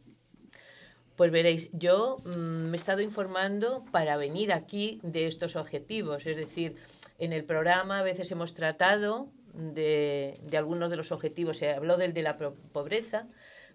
Pues 1.17 1.31
veréis, 1.31 1.71
yo 1.73 2.19
mm, 2.25 2.69
me 2.69 2.77
he 2.77 2.81
estado 2.81 3.01
informando 3.01 3.85
para 3.91 4.17
venir 4.17 4.53
aquí 4.53 5.01
de 5.03 5.27
estos 5.27 5.57
objetivos, 5.57 6.27
es 6.27 6.37
decir, 6.37 6.77
en 7.19 7.33
el 7.33 7.45
programa 7.45 8.01
a 8.01 8.03
veces 8.03 8.31
hemos 8.31 8.55
tratado 8.55 9.31
de, 9.55 10.39
algunos 10.57 10.91
de 10.91 10.97
los 10.97 11.13
objetivos, 11.13 11.57
se 11.57 11.71
habló 11.71 11.97
del 11.97 12.13
de 12.13 12.23
la 12.23 12.37
pobreza, 12.37 13.27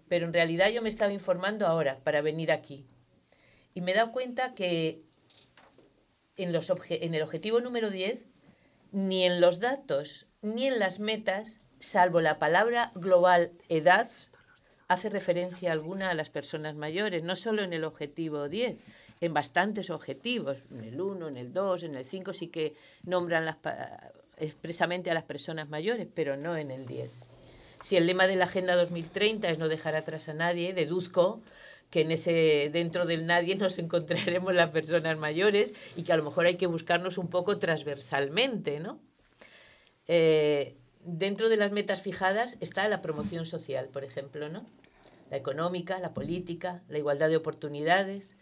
pero 0.08 0.26
en 0.26 0.32
realidad 0.32 0.70
yo 0.70 0.82
me 0.82 0.88
he 0.88 0.90
estado 0.90 1.10
informando 1.10 1.66
ahora 1.66 1.98
para 2.04 2.22
venir 2.22 2.52
aquí. 2.52 2.86
Y 3.74 3.80
me 3.80 3.92
he 3.92 3.94
dado 3.94 4.12
cuenta 4.12 4.54
que 4.54 5.02
en, 6.36 6.52
los 6.52 6.72
en 6.90 7.14
el 7.14 7.22
objetivo 7.22 7.60
número 7.60 7.90
10, 7.90 8.24
ni 8.92 9.24
en 9.24 9.40
los 9.40 9.58
datos 9.58 10.26
ni 10.42 10.66
en 10.66 10.78
las 10.78 11.00
metas, 11.00 11.60
salvo 11.78 12.20
la 12.20 12.38
palabra 12.38 12.92
global 12.94 13.52
edad, 13.68 14.08
hace 14.88 15.08
referencia 15.08 15.72
alguna 15.72 16.10
a 16.10 16.14
las 16.14 16.30
personas 16.30 16.74
mayores, 16.74 17.22
no 17.22 17.36
solo 17.36 17.62
en 17.62 17.72
el 17.72 17.84
objetivo 17.84 18.48
10, 18.48 18.76
en 19.20 19.32
bastantes 19.32 19.88
objetivos, 19.90 20.58
en 20.70 20.84
el 20.84 21.00
1, 21.00 21.28
en 21.28 21.36
el 21.36 21.52
2, 21.52 21.84
en 21.84 21.94
el 21.94 22.04
5 22.04 22.32
sí 22.32 22.48
que 22.48 22.74
nombran 23.04 23.56
expresamente 24.36 25.10
a 25.10 25.14
las 25.14 25.22
personas 25.22 25.68
mayores, 25.68 26.08
pero 26.12 26.36
no 26.36 26.56
en 26.56 26.70
el 26.70 26.86
10. 26.86 27.10
Si 27.80 27.96
el 27.96 28.06
lema 28.06 28.26
de 28.26 28.36
la 28.36 28.44
Agenda 28.44 28.76
2030 28.76 29.48
es 29.48 29.58
no 29.58 29.68
dejar 29.68 29.94
atrás 29.94 30.28
a 30.28 30.34
nadie, 30.34 30.74
deduzco 30.74 31.40
que 31.92 32.00
en 32.00 32.10
ese 32.10 32.70
dentro 32.72 33.04
del 33.04 33.26
nadie 33.26 33.54
nos 33.54 33.78
encontraremos 33.84 34.54
las 34.54 34.70
personas 34.70 35.18
mayores 35.18 35.74
y 35.94 36.02
que 36.02 36.12
a 36.12 36.16
lo 36.16 36.24
mejor 36.24 36.46
hay 36.46 36.56
que 36.56 36.66
buscarnos 36.66 37.18
un 37.18 37.28
poco 37.28 37.58
transversalmente, 37.58 38.80
¿no? 38.80 38.98
Eh, 40.08 40.74
dentro 41.04 41.50
de 41.50 41.58
las 41.58 41.70
metas 41.70 42.00
fijadas 42.00 42.56
está 42.60 42.88
la 42.88 43.02
promoción 43.02 43.44
social, 43.44 43.88
por 43.88 44.04
ejemplo, 44.04 44.48
¿no? 44.48 44.66
La 45.30 45.36
económica, 45.36 45.98
la 45.98 46.14
política, 46.14 46.82
la 46.88 46.96
igualdad 46.96 47.28
de 47.28 47.36
oportunidades, 47.36 48.36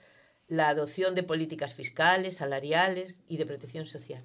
la 0.46 0.68
adopción 0.68 1.16
de 1.16 1.24
políticas 1.24 1.74
fiscales, 1.74 2.36
salariales 2.36 3.18
y 3.26 3.36
de 3.36 3.46
protección 3.46 3.86
social. 3.86 4.22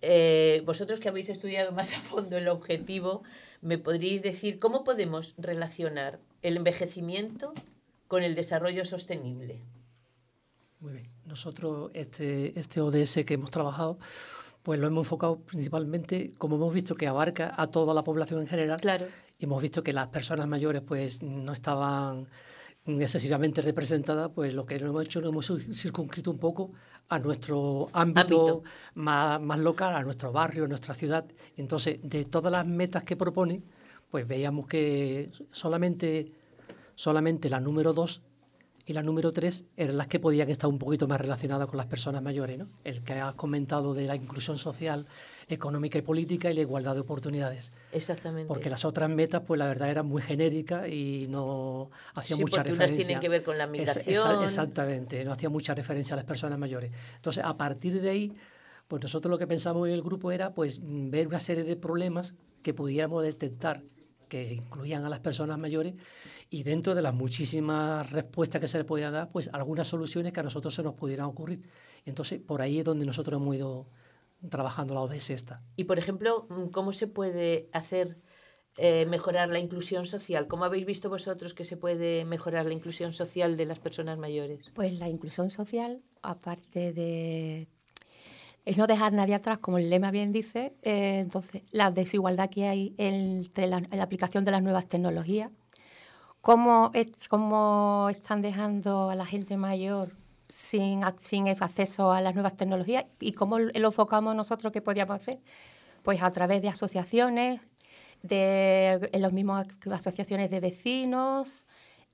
Eh, 0.00 0.62
vosotros 0.64 1.00
que 1.00 1.10
habéis 1.10 1.28
estudiado 1.28 1.70
más 1.72 1.94
a 1.94 2.00
fondo 2.00 2.38
el 2.38 2.48
objetivo, 2.48 3.24
¿me 3.60 3.76
podríais 3.76 4.22
decir 4.22 4.58
cómo 4.58 4.84
podemos 4.84 5.34
relacionar 5.36 6.18
el 6.40 6.56
envejecimiento 6.56 7.52
con 8.08 8.22
el 8.22 8.34
desarrollo 8.34 8.84
sostenible? 8.84 9.62
Muy 10.80 10.92
bien. 10.92 11.10
Nosotros, 11.24 11.90
este, 11.94 12.58
este 12.58 12.80
ODS 12.80 13.24
que 13.26 13.34
hemos 13.34 13.50
trabajado, 13.50 13.98
pues 14.62 14.78
lo 14.78 14.86
hemos 14.86 15.06
enfocado 15.06 15.40
principalmente, 15.40 16.32
como 16.38 16.56
hemos 16.56 16.72
visto 16.72 16.94
que 16.94 17.06
abarca 17.06 17.54
a 17.56 17.66
toda 17.68 17.94
la 17.94 18.04
población 18.04 18.40
en 18.40 18.46
general, 18.46 18.80
claro. 18.80 19.06
hemos 19.38 19.62
visto 19.62 19.82
que 19.82 19.92
las 19.92 20.08
personas 20.08 20.46
mayores 20.46 20.82
pues 20.82 21.22
no 21.22 21.52
estaban 21.52 22.28
excesivamente 22.86 23.62
representadas, 23.62 24.30
pues 24.34 24.54
lo 24.54 24.64
que 24.64 24.76
hemos 24.76 25.04
hecho 25.04 25.20
lo 25.20 25.30
hemos 25.30 25.52
circunscrito 25.72 26.30
un 26.30 26.38
poco 26.38 26.72
a 27.08 27.18
nuestro 27.18 27.88
ámbito, 27.92 28.40
Ámbito. 28.40 28.62
Más, 28.94 29.40
más 29.40 29.58
local, 29.58 29.94
a 29.94 30.02
nuestro 30.02 30.32
barrio, 30.32 30.64
a 30.64 30.68
nuestra 30.68 30.94
ciudad. 30.94 31.24
Entonces, 31.56 31.98
de 32.02 32.24
todas 32.24 32.52
las 32.52 32.66
metas 32.66 33.04
que 33.04 33.16
propone, 33.16 33.62
pues 34.10 34.26
veíamos 34.26 34.66
que 34.66 35.30
solamente, 35.50 36.32
solamente 36.96 37.48
la 37.48 37.60
número 37.60 37.92
dos 37.92 38.22
y 38.88 38.92
la 38.92 39.02
número 39.02 39.32
tres 39.32 39.64
eran 39.76 39.96
las 39.96 40.06
que 40.06 40.20
podían 40.20 40.48
estar 40.48 40.70
un 40.70 40.78
poquito 40.78 41.08
más 41.08 41.20
relacionadas 41.20 41.66
con 41.68 41.76
las 41.76 41.86
personas 41.86 42.22
mayores, 42.22 42.56
¿no? 42.56 42.68
El 42.84 43.02
que 43.02 43.14
has 43.14 43.34
comentado 43.34 43.94
de 43.94 44.06
la 44.06 44.14
inclusión 44.14 44.58
social, 44.58 45.06
económica 45.48 45.98
y 45.98 46.02
política 46.02 46.50
y 46.52 46.54
la 46.54 46.60
igualdad 46.60 46.94
de 46.94 47.00
oportunidades. 47.00 47.72
Exactamente. 47.90 48.46
Porque 48.46 48.70
las 48.70 48.84
otras 48.84 49.10
metas, 49.10 49.42
pues 49.44 49.58
la 49.58 49.66
verdad 49.66 49.90
eran 49.90 50.06
muy 50.06 50.22
genéricas 50.22 50.88
y 50.88 51.26
no 51.28 51.90
hacía 52.14 52.36
Sí, 52.36 52.42
mucha 52.42 52.58
porque 52.62 52.70
unas 52.70 52.78
referencia. 52.90 53.06
tienen 53.06 53.20
que 53.20 53.28
ver 53.28 53.42
con 53.42 53.58
la 53.58 53.66
migración. 53.66 54.44
exactamente, 54.44 55.24
no 55.24 55.32
hacía 55.32 55.48
mucha 55.48 55.74
referencia 55.74 56.14
a 56.14 56.16
las 56.18 56.24
personas 56.24 56.56
mayores. 56.56 56.92
Entonces, 57.16 57.42
a 57.44 57.56
partir 57.56 58.00
de 58.00 58.08
ahí, 58.10 58.32
pues 58.86 59.02
nosotros 59.02 59.28
lo 59.32 59.36
que 59.38 59.48
pensamos 59.48 59.88
en 59.88 59.94
el 59.94 60.02
grupo 60.02 60.30
era 60.30 60.54
pues 60.54 60.78
ver 60.82 61.26
una 61.26 61.40
serie 61.40 61.64
de 61.64 61.74
problemas 61.74 62.34
que 62.62 62.72
pudiéramos 62.72 63.24
detectar 63.24 63.82
que 64.28 64.54
incluían 64.54 65.04
a 65.04 65.08
las 65.08 65.20
personas 65.20 65.58
mayores 65.58 65.94
y 66.50 66.62
dentro 66.62 66.94
de 66.94 67.02
las 67.02 67.14
muchísimas 67.14 68.10
respuestas 68.10 68.60
que 68.60 68.68
se 68.68 68.78
les 68.78 68.86
podían 68.86 69.12
dar, 69.12 69.30
pues 69.30 69.48
algunas 69.52 69.88
soluciones 69.88 70.32
que 70.32 70.40
a 70.40 70.42
nosotros 70.42 70.74
se 70.74 70.82
nos 70.82 70.94
pudieran 70.94 71.26
ocurrir. 71.26 71.62
Entonces, 72.04 72.40
por 72.40 72.62
ahí 72.62 72.78
es 72.78 72.84
donde 72.84 73.06
nosotros 73.06 73.40
hemos 73.40 73.54
ido 73.54 73.86
trabajando 74.48 74.94
la 74.94 75.00
ODS 75.00 75.30
esta. 75.30 75.56
Y, 75.76 75.84
por 75.84 75.98
ejemplo, 75.98 76.46
¿cómo 76.72 76.92
se 76.92 77.06
puede 77.06 77.68
hacer 77.72 78.18
eh, 78.76 79.06
mejorar 79.06 79.48
la 79.50 79.58
inclusión 79.58 80.06
social? 80.06 80.46
¿Cómo 80.46 80.64
habéis 80.64 80.86
visto 80.86 81.08
vosotros 81.08 81.54
que 81.54 81.64
se 81.64 81.76
puede 81.76 82.24
mejorar 82.24 82.66
la 82.66 82.74
inclusión 82.74 83.12
social 83.12 83.56
de 83.56 83.66
las 83.66 83.78
personas 83.78 84.18
mayores? 84.18 84.70
Pues 84.74 84.98
la 84.98 85.08
inclusión 85.08 85.50
social, 85.50 86.02
aparte 86.22 86.92
de 86.92 87.68
es 88.66 88.76
no 88.76 88.86
dejar 88.88 89.12
nadie 89.12 89.36
atrás, 89.36 89.58
como 89.58 89.78
el 89.78 89.88
lema 89.88 90.10
bien 90.10 90.32
dice, 90.32 90.74
eh, 90.82 91.20
entonces 91.20 91.62
la 91.70 91.92
desigualdad 91.92 92.50
que 92.50 92.66
hay 92.66 92.94
entre 92.98 93.68
la, 93.68 93.80
aplicación 94.02 94.44
de 94.44 94.50
las 94.50 94.62
nuevas 94.62 94.88
tecnologías, 94.88 95.50
cómo, 96.40 96.90
es- 96.92 97.28
cómo 97.28 98.08
están 98.10 98.42
dejando 98.42 99.10
a 99.10 99.14
la 99.14 99.24
gente 99.24 99.56
mayor 99.56 100.16
sin, 100.48 101.02
sin 101.20 101.48
acceso 101.48 102.12
a 102.12 102.20
las 102.20 102.34
nuevas 102.34 102.56
tecnologías 102.56 103.06
y 103.20 103.32
cómo 103.32 103.58
lo 103.60 103.88
enfocamos 103.88 104.34
nosotros 104.34 104.72
que 104.72 104.82
podíamos 104.82 105.20
hacer, 105.20 105.38
pues 106.02 106.22
a 106.22 106.30
través 106.30 106.60
de 106.62 106.68
asociaciones, 106.68 107.60
de 108.22 109.10
en 109.12 109.22
los 109.22 109.32
mismos 109.32 109.66
asociaciones 109.92 110.50
de 110.50 110.60
vecinos, 110.60 111.66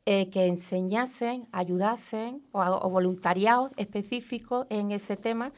eh, 0.04 0.28
que 0.30 0.46
enseñasen, 0.46 1.48
ayudasen 1.52 2.42
o 2.52 2.90
voluntariados 2.90 3.70
específicos 3.76 4.66
en 4.68 4.92
ese 4.92 5.16
tema, 5.16 5.52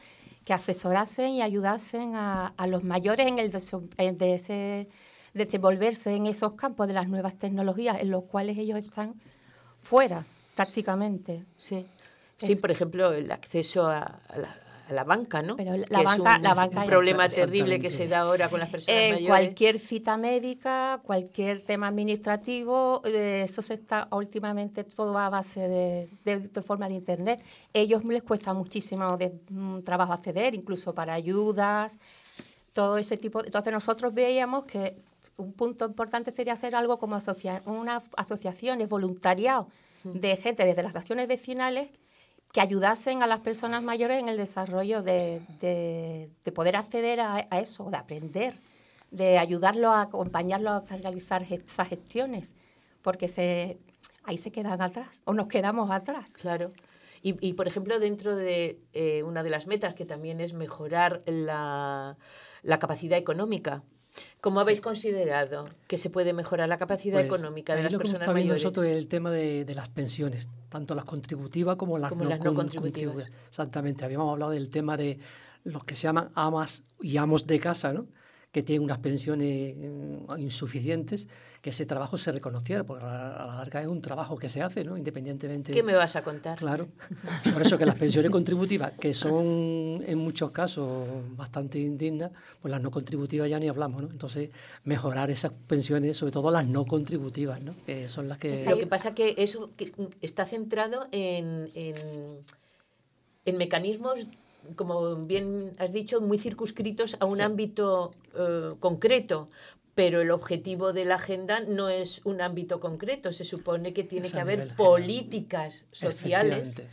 que 0.45 0.53
asesorasen 0.53 1.29
y 1.33 1.41
ayudasen 1.41 2.15
a, 2.15 2.53
a 2.55 2.67
los 2.67 2.83
mayores 2.83 3.27
en 3.27 3.39
el 3.39 3.51
en 3.97 4.17
de 4.17 4.35
ese- 4.35 4.87
desenvolverse 5.33 6.15
en 6.15 6.27
esos 6.27 6.53
campos 6.53 6.87
de 6.87 6.93
las 6.93 7.09
nuevas 7.09 7.35
tecnologías 7.37 7.99
en 7.99 8.09
los 8.11 8.23
cuales 8.23 8.57
ellos 8.57 8.77
están 8.79 9.15
fuera 9.81 10.23
prácticamente. 10.55 11.43
Sí. 11.57 11.85
Sí, 12.37 12.51
Eso. 12.53 12.61
por 12.61 12.71
ejemplo, 12.71 13.11
el 13.13 13.31
acceso 13.31 13.87
a, 13.87 14.19
a 14.29 14.37
la, 14.37 14.55
a 14.87 14.93
la 14.93 15.03
banca, 15.03 15.41
¿no? 15.41 15.55
Pero 15.55 15.75
la 15.77 15.85
Que 15.87 15.95
es 15.95 16.03
banca- 16.03 16.35
un, 16.37 16.43
la 16.43 16.53
banca 16.53 16.75
un 16.77 16.83
es- 16.83 16.87
problema 16.89 17.27
terrible 17.29 17.79
que 17.79 17.89
se 17.89 18.07
da 18.07 18.19
ahora 18.19 18.49
con 18.49 18.59
las 18.59 18.69
personas 18.69 18.99
Eh, 19.01 19.09
mayores. 19.13 19.27
cualquier 19.27 19.79
cita 19.79 20.15
médica, 20.17 20.99
cualquier 21.03 21.61
tema 21.61 21.87
administrativo, 21.87 23.01
eh, 23.05 23.41
eso 23.45 23.61
se 23.61 23.73
está 23.75 24.07
últimamente 24.11 24.83
todo 24.83 25.17
a 25.17 25.29
base 25.29 25.67
de, 25.67 26.09
de, 26.23 26.39
de 26.49 26.61
forma 26.61 26.87
de 26.87 26.95
internet. 26.95 27.43
Ellos 27.73 28.03
les 28.05 28.23
cuesta 28.23 28.53
muchísimo 28.53 29.17
de, 29.17 29.33
mm, 29.49 29.79
trabajo 29.81 30.13
acceder, 30.13 30.53
incluso 30.55 30.93
para 30.93 31.13
ayudas, 31.13 31.97
todo 32.73 32.97
ese 32.97 33.17
tipo. 33.17 33.43
Entonces 33.43 33.71
nosotros 33.73 34.13
veíamos 34.13 34.65
que 34.65 34.95
un 35.37 35.53
punto 35.53 35.85
importante 35.85 36.31
sería 36.31 36.53
hacer 36.53 36.75
algo 36.75 36.97
como 36.99 37.15
asocia 37.15 37.61
unas 37.65 38.03
asociaciones, 38.17 38.89
voluntariado 38.89 39.67
de 40.03 40.37
gente 40.37 40.63
desde 40.65 40.83
las 40.83 40.95
acciones 40.95 41.27
vecinales 41.27 41.89
que 42.55 42.61
ayudasen 42.61 43.21
a 43.21 43.27
las 43.27 43.41
personas 43.41 43.83
mayores 43.83 44.17
en 44.17 44.29
el 44.29 44.37
desarrollo 44.37 45.03
de, 45.03 45.41
de- 45.59 46.29
de 46.45 46.51
poder 46.53 46.77
acceder 46.77 47.19
a, 47.19 47.41
eso, 47.59 47.89
de 47.91 47.97
aprender, 47.97 48.53
de 49.11 49.37
ayudarlos 49.37 49.93
a 49.93 50.03
acompañarlos 50.03 50.89
a 50.89 50.95
realizar 50.95 51.43
esas 51.43 51.89
gestiones, 51.89 52.53
porque 53.01 53.27
se, 53.27 53.77
ahí 54.23 54.37
se 54.37 54.53
quedan 54.53 54.81
atrás, 54.81 55.09
o 55.25 55.33
nos 55.33 55.47
quedamos 55.47 55.91
atrás. 55.91 56.31
Claro. 56.31 56.71
Y, 57.21 57.35
y, 57.45 57.55
por 57.55 57.67
ejemplo, 57.67 57.99
dentro 57.99 58.37
de 58.37 58.79
eh, 58.93 59.21
una 59.23 59.43
de 59.43 59.49
las 59.49 59.67
metas, 59.67 59.93
que 59.93 60.05
también 60.05 60.39
es 60.39 60.53
mejorar 60.53 61.23
la, 61.25 62.15
la 62.63 62.79
capacidad 62.79 63.17
económica, 63.17 63.83
¿cómo 64.41 64.59
habéis 64.59 64.81
considerado 64.81 65.65
que 65.87 65.97
se 65.97 66.09
puede 66.09 66.33
mejorar 66.33 66.69
la 66.69 66.77
capacidad 66.77 67.25
Pues, 67.25 67.39
económica 67.41 67.75
de 67.75 67.83
las 67.83 67.91
lo 67.91 67.97
que 67.99 68.03
personas 68.03 68.21
estado 68.21 68.35
viendo 68.35 68.53
mayores? 68.53 68.63
nosotros 68.63 68.85
el 68.87 69.07
tema 69.07 69.31
de, 69.31 69.65
de 69.65 69.75
las 69.75 69.89
pensiones, 69.89 70.49
tanto 70.69 70.95
las 70.95 71.05
contributivas 71.05 71.75
como 71.75 71.97
las, 71.97 72.09
Como 72.09 72.23
no, 72.23 72.29
las 72.29 72.39
no 72.39 72.45
con- 72.45 72.55
contributivas. 72.55 73.27
Exactamente, 73.49 74.05
habíamos 74.05 74.31
hablado 74.31 74.51
del 74.51 74.69
tema 74.69 74.97
de 74.97 75.19
los 75.63 75.83
que 75.83 75.95
se 75.95 76.03
llaman 76.03 76.29
amas 76.35 76.83
y 77.01 77.17
amos 77.17 77.47
de 77.47 77.59
casa, 77.59 77.91
¿no? 77.93 78.07
Que 78.55 78.63
tienen 78.63 78.85
unas 78.85 78.99
pensiones 78.99 79.75
mm, 79.75 80.37
insuficientes, 80.37 81.27
que 81.61 81.71
ese 81.71 81.85
trabajo 81.85 82.17
se 82.17 82.31
reconociera, 82.31 82.85
porque 82.85 83.03
a 83.03 83.09
la, 83.47 83.55
larga 83.57 83.81
es 83.81 83.87
un 83.87 84.01
trabajo 84.01 84.37
que 84.37 84.47
se 84.47 84.61
hace, 84.61 84.85
¿no? 84.85 84.95
independientemente. 84.95 85.73
¿Qué 85.73 85.83
me 85.83 85.93
vas 85.93 86.15
a 86.15 86.23
contar? 86.23 86.57
Claro. 86.57 86.87
Por 87.51 87.61
eso 87.61 87.77
que 87.77 87.85
las 87.85 87.95
pensiones 87.95 88.31
contributivas, 88.31 88.93
que 88.93 89.13
son 89.13 90.01
en 90.07 90.17
muchos 90.17 90.51
casos 90.51 91.05
bastante 91.35 91.79
indignas, 91.79 92.31
pues 92.61 92.71
las 92.71 92.79
no 92.79 92.91
contributivas 92.91 93.49
ya 93.49 93.59
ni 93.59 93.67
hablamos, 93.67 94.03
¿no? 94.03 94.09
Entonces, 94.09 94.51
mejorar 94.85 95.29
esas 95.29 95.51
pensiones, 95.67 96.15
sobre 96.15 96.31
todo 96.31 96.49
las 96.49 96.65
no 96.65 96.85
contributivas, 96.85 97.59
¿no? 97.61 97.75
Que 97.85 98.07
son 98.07 98.29
las 98.29 98.37
que... 98.37 98.63
Lo 98.63 98.77
que 98.77 98.87
pasa 98.87 99.13
que 99.13 99.35
eso 99.37 99.69
está 100.21 100.45
centrado 100.45 101.09
en, 101.11 101.69
en, 101.75 101.95
en 103.43 103.57
mecanismos, 103.57 104.29
como 104.75 105.15
bien 105.15 105.73
has 105.79 105.91
dicho, 105.93 106.21
muy 106.21 106.37
circunscritos 106.37 107.17
a 107.19 107.25
un 107.25 107.37
Sí. 107.37 107.41
ámbito 107.43 108.13
eh, 108.37 108.73
concreto. 108.79 109.47
Pero 109.95 110.19
el 110.21 110.29
objetivo 110.31 110.91
de 110.91 111.05
la 111.05 111.15
agenda 111.15 111.61
no 111.61 111.87
es 111.87 112.21
un 112.25 112.41
ámbito 112.41 112.81
concreto. 112.81 113.31
Se 113.31 113.45
supone 113.45 113.93
que 113.93 114.03
tiene 114.03 114.25
Es 114.27 114.33
que 114.33 114.39
a 114.39 114.41
haber 114.41 114.75
políticas 114.75 115.85
sociales 115.93 116.83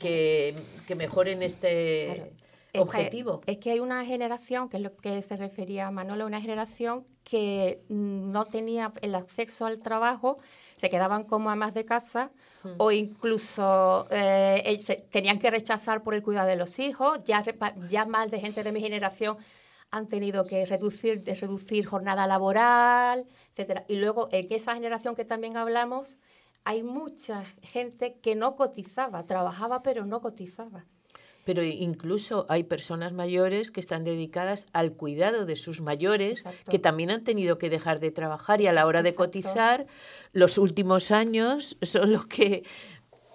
que, 0.00 0.56
que 0.86 0.94
mejoren 0.96 1.42
este 1.42 2.10
Es 2.12 2.22
que- 2.72 2.80
objetivo. 2.80 3.42
es 3.46 3.58
que 3.58 3.70
hay 3.70 3.78
una 3.80 4.04
generación, 4.04 4.68
que 4.68 4.78
es 4.78 4.82
lo 4.82 4.96
que 4.96 5.22
se 5.22 5.36
refería 5.36 5.90
Manolo, 5.90 6.26
una 6.26 6.40
generación 6.40 7.04
que 7.22 7.80
no 7.88 8.44
tenía 8.46 8.92
el 9.02 9.14
acceso 9.14 9.66
al 9.66 9.78
trabajo, 9.78 10.38
se 10.76 10.90
quedaban 10.90 11.24
como 11.24 11.50
amas 11.50 11.74
de 11.74 11.84
casa 11.84 12.30
o 12.78 12.90
incluso 12.90 14.06
eh, 14.10 14.78
tenían 15.10 15.38
que 15.38 15.50
rechazar 15.50 16.02
por 16.02 16.14
el 16.14 16.22
cuidado 16.22 16.48
de 16.48 16.56
los 16.56 16.78
hijos. 16.78 17.20
Ya, 17.24 17.42
ya 17.88 18.04
más 18.04 18.30
de 18.30 18.40
gente 18.40 18.62
de 18.62 18.72
mi 18.72 18.80
generación 18.80 19.38
han 19.90 20.08
tenido 20.08 20.44
que 20.46 20.66
reducir, 20.66 21.22
de 21.22 21.34
reducir 21.34 21.86
jornada 21.86 22.26
laboral, 22.26 23.26
etcétera. 23.50 23.84
Y 23.88 23.96
luego 23.96 24.28
en 24.32 24.46
esa 24.50 24.74
generación 24.74 25.14
que 25.14 25.24
también 25.24 25.56
hablamos, 25.56 26.18
hay 26.64 26.82
mucha 26.82 27.44
gente 27.62 28.18
que 28.20 28.34
no 28.34 28.56
cotizaba, 28.56 29.24
trabajaba 29.26 29.82
pero 29.82 30.04
no 30.04 30.20
cotizaba. 30.20 30.84
Pero 31.46 31.62
incluso 31.62 32.44
hay 32.48 32.64
personas 32.64 33.12
mayores 33.12 33.70
que 33.70 33.78
están 33.78 34.02
dedicadas 34.02 34.66
al 34.72 34.94
cuidado 34.94 35.46
de 35.46 35.54
sus 35.54 35.80
mayores, 35.80 36.40
Exacto. 36.40 36.72
que 36.72 36.80
también 36.80 37.12
han 37.12 37.22
tenido 37.22 37.56
que 37.56 37.70
dejar 37.70 38.00
de 38.00 38.10
trabajar 38.10 38.60
y 38.60 38.66
a 38.66 38.72
la 38.72 38.84
hora 38.84 39.04
de 39.04 39.10
Exacto. 39.10 39.26
cotizar, 39.30 39.86
los 40.32 40.58
últimos 40.58 41.12
años 41.12 41.78
son 41.82 42.12
los 42.12 42.26
que... 42.26 42.64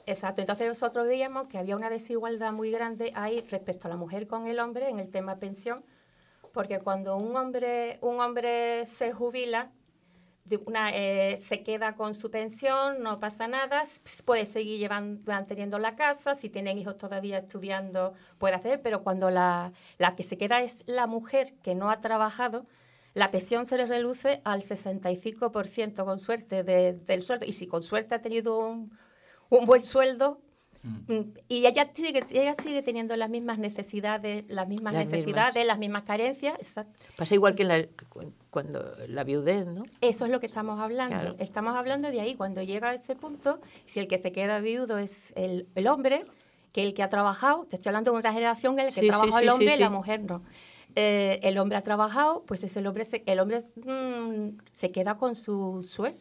Exacto, 0.06 0.42
entonces 0.42 0.68
nosotros 0.68 1.08
veíamos 1.08 1.48
que 1.48 1.58
había 1.58 1.78
una 1.78 1.90
desigualdad 1.90 2.52
muy 2.52 2.70
grande 2.70 3.14
ahí 3.16 3.46
respecto 3.50 3.88
a 3.88 3.90
la 3.90 3.96
mujer 3.96 4.28
con 4.28 4.46
el 4.46 4.60
hombre 4.60 4.90
en 4.90 5.00
el 5.00 5.10
tema 5.10 5.38
pensión, 5.38 5.82
porque 6.52 6.80
cuando 6.80 7.16
un 7.16 7.38
hombre, 7.38 7.98
un 8.02 8.20
hombre 8.20 8.86
se 8.88 9.14
jubila, 9.14 9.72
una, 10.66 10.90
eh, 10.96 11.38
se 11.38 11.64
queda 11.64 11.96
con 11.96 12.14
su 12.14 12.30
pensión, 12.32 13.02
no 13.04 13.20
pasa 13.20 13.48
nada, 13.48 13.82
s- 13.84 14.02
puede 14.24 14.46
seguir 14.46 14.90
manteniendo 15.26 15.78
la 15.80 15.96
casa, 15.96 16.36
si 16.36 16.50
tienen 16.50 16.78
hijos 16.78 16.98
todavía 16.98 17.38
estudiando, 17.40 18.14
puede 18.38 18.56
hacer, 18.56 18.82
pero 18.82 19.04
cuando 19.04 19.30
la, 19.30 19.72
la 19.98 20.16
que 20.16 20.24
se 20.24 20.38
queda 20.38 20.62
es 20.62 20.84
la 20.88 21.08
mujer 21.08 21.54
que 21.64 21.76
no 21.76 21.90
ha 21.90 22.02
trabajado, 22.02 22.66
la 23.14 23.30
pensión 23.32 23.66
se 23.66 23.78
le 23.78 23.86
reduce 23.86 24.42
al 24.46 24.62
65% 24.64 26.06
con 26.06 26.20
suerte 26.20 26.64
de- 26.64 26.94
del 26.94 27.22
sueldo. 27.24 27.46
Y 27.46 27.54
si 27.54 27.68
con 27.68 27.84
suerte 27.84 28.16
ha 28.16 28.22
tenido 28.22 28.58
un, 28.60 28.98
un 29.50 29.66
buen 29.66 29.84
sueldo, 29.84 30.42
mm, 30.84 31.20
y 31.48 31.66
ella 31.66 31.90
sigue, 31.94 32.24
ella 32.32 32.56
sigue 32.56 32.82
teniendo 32.82 33.16
las 33.16 33.30
mismas 33.30 33.60
necesidades, 33.60 34.46
las 34.48 34.68
mismas 34.68 34.94
Las 34.94 35.06
necesidades, 35.06 35.54
mismas. 35.56 35.68
las 35.68 35.80
mismas 35.80 36.04
carencias. 36.04 36.56
exacto. 36.60 37.04
Pasa 37.18 37.36
igual 37.36 37.56
que 37.56 37.64
en 37.64 37.68
la, 37.68 37.86
cu- 38.10 38.34
cuando 38.50 38.96
la 39.08 39.24
viudez, 39.24 39.66
¿no? 39.66 39.84
Eso 40.02 40.26
es 40.26 40.32
lo 40.32 40.40
que 40.40 40.46
estamos 40.48 40.80
hablando. 40.80 41.16
Claro. 41.16 41.36
Estamos 41.40 41.76
hablando 41.76 42.10
de 42.12 42.22
ahí. 42.22 42.36
Cuando 42.36 42.62
llega 42.62 42.90
a 42.90 42.94
ese 42.94 43.16
punto, 43.16 43.60
si 43.86 44.00
el 44.00 44.08
que 44.08 44.18
se 44.18 44.32
queda 44.32 44.60
viudo 44.60 44.98
es 44.98 45.34
el, 45.36 45.68
el 45.76 45.88
hombre, 45.88 46.26
que 46.72 46.84
el 46.84 46.94
que 46.94 47.04
ha 47.04 47.08
trabajado, 47.10 47.66
te 47.66 47.76
estoy 47.76 47.90
hablando 47.90 48.12
de 48.12 48.18
una 48.20 48.32
generación 48.34 48.80
en 48.80 48.86
la 48.86 48.92
que 48.92 49.02
Sí, 49.02 49.08
trabaja 49.08 49.38
sí, 49.40 49.44
el 49.44 49.50
hombre, 49.50 49.74
sí. 49.76 49.80
la 49.80 49.90
mujer 49.90 50.22
no. 50.24 50.42
Eh, 50.96 51.40
el 51.44 51.58
hombre 51.58 51.78
ha 51.78 51.82
trabajado, 51.84 52.44
pues 52.46 52.64
es 52.66 52.76
el 52.76 52.86
hombre, 52.88 53.06
se, 53.06 53.24
el 53.26 53.40
hombre 53.40 53.62
mm, 53.76 54.58
se 54.74 54.92
queda 54.92 55.18
con 55.18 55.36
su 55.36 55.84
sueldo. 55.84 56.20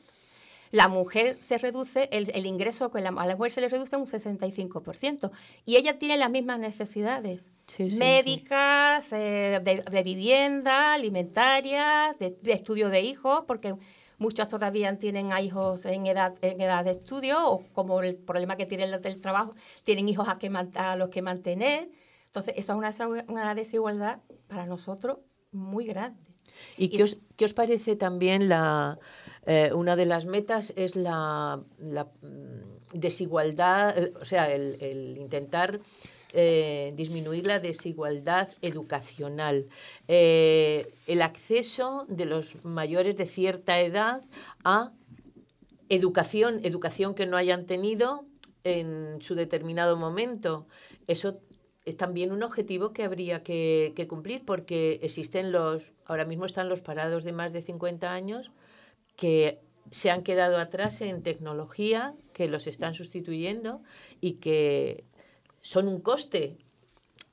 La 0.70 0.88
mujer 0.88 1.36
se 1.40 1.58
reduce, 1.58 2.08
el, 2.12 2.30
el 2.34 2.46
ingreso 2.46 2.90
con 2.90 3.02
la, 3.02 3.10
a 3.10 3.26
la 3.26 3.36
mujer 3.36 3.52
se 3.52 3.60
le 3.60 3.68
reduce 3.68 3.96
un 3.96 4.06
65%. 4.06 5.30
Y 5.66 5.76
ella 5.76 5.98
tiene 5.98 6.16
las 6.16 6.30
mismas 6.30 6.58
necesidades. 6.60 7.44
Sí, 7.66 7.90
sí, 7.90 7.98
médicas, 7.98 9.12
eh, 9.12 9.60
de, 9.62 9.82
de 9.88 10.02
vivienda, 10.02 10.94
alimentarias, 10.94 12.18
de, 12.18 12.36
de 12.40 12.52
estudio 12.52 12.88
de 12.88 13.00
hijos, 13.00 13.44
porque 13.46 13.74
muchos 14.20 14.48
todavía 14.48 14.94
tienen 14.96 15.32
a 15.32 15.40
hijos 15.40 15.84
en 15.86 16.06
edad, 16.06 16.34
en 16.42 16.60
edad 16.60 16.84
de 16.84 16.92
estudio, 16.92 17.48
o 17.48 17.64
como 17.72 18.00
el 18.02 18.16
problema 18.16 18.56
que 18.56 18.66
tienen 18.66 18.90
los 18.90 19.02
del 19.02 19.20
trabajo, 19.20 19.54
tienen 19.82 20.08
hijos 20.08 20.28
a, 20.28 20.38
que 20.38 20.50
a 20.74 20.96
los 20.96 21.08
que 21.08 21.22
mantener. 21.22 21.90
Entonces, 22.26 22.54
esa 22.56 22.88
es 22.88 23.00
una, 23.28 23.54
desigualdad 23.54 24.18
para 24.46 24.66
nosotros 24.66 25.18
muy 25.50 25.86
grande. 25.86 26.20
¿Y 26.76 26.90
qué 26.90 27.02
os, 27.02 27.16
qué 27.36 27.46
os 27.46 27.54
parece 27.54 27.96
también 27.96 28.48
la 28.48 28.98
eh, 29.46 29.72
una 29.74 29.96
de 29.96 30.06
las 30.06 30.26
metas 30.26 30.72
es 30.76 30.96
la, 30.96 31.60
mm, 31.78 32.98
desigualdad, 32.98 33.96
eh, 33.96 34.12
o 34.20 34.24
sea, 34.24 34.52
el, 34.52 35.16
intentar 35.18 35.80
eh, 36.32 36.92
disminuir 36.94 37.46
la 37.46 37.58
desigualdad 37.58 38.48
educacional, 38.62 39.66
el 40.06 41.22
acceso 41.22 42.06
de 42.08 42.24
los 42.24 42.64
mayores 42.64 43.16
de 43.16 43.26
cierta 43.26 43.80
edad 43.80 44.22
a 44.62 44.92
educación, 45.88 46.60
educación 46.62 47.14
que 47.14 47.26
no 47.26 47.36
hayan 47.36 47.66
tenido 47.66 48.24
en 48.62 49.18
su 49.20 49.34
determinado 49.34 49.96
momento. 49.96 50.66
Eso 51.08 51.40
es 51.84 51.96
también 51.96 52.30
un 52.30 52.44
objetivo 52.44 52.92
que 52.92 53.02
habría 53.02 53.42
que, 53.42 53.92
que 53.96 54.06
cumplir 54.06 54.44
porque 54.44 55.00
existen 55.02 55.50
los, 55.50 55.92
ahora 56.04 56.24
mismo 56.24 56.44
están 56.44 56.68
los 56.68 56.80
parados 56.80 57.24
de 57.24 57.32
más 57.32 57.52
de 57.52 57.62
50 57.62 58.12
años 58.12 58.52
que 59.20 59.60
se 59.90 60.10
han 60.10 60.22
quedado 60.22 60.56
atrás 60.58 61.02
en 61.02 61.22
tecnología, 61.22 62.14
que 62.32 62.48
los 62.48 62.66
están 62.66 62.94
sustituyendo 62.94 63.82
y 64.22 64.34
que 64.44 65.04
son 65.60 65.88
un 65.88 66.00
coste, 66.00 66.56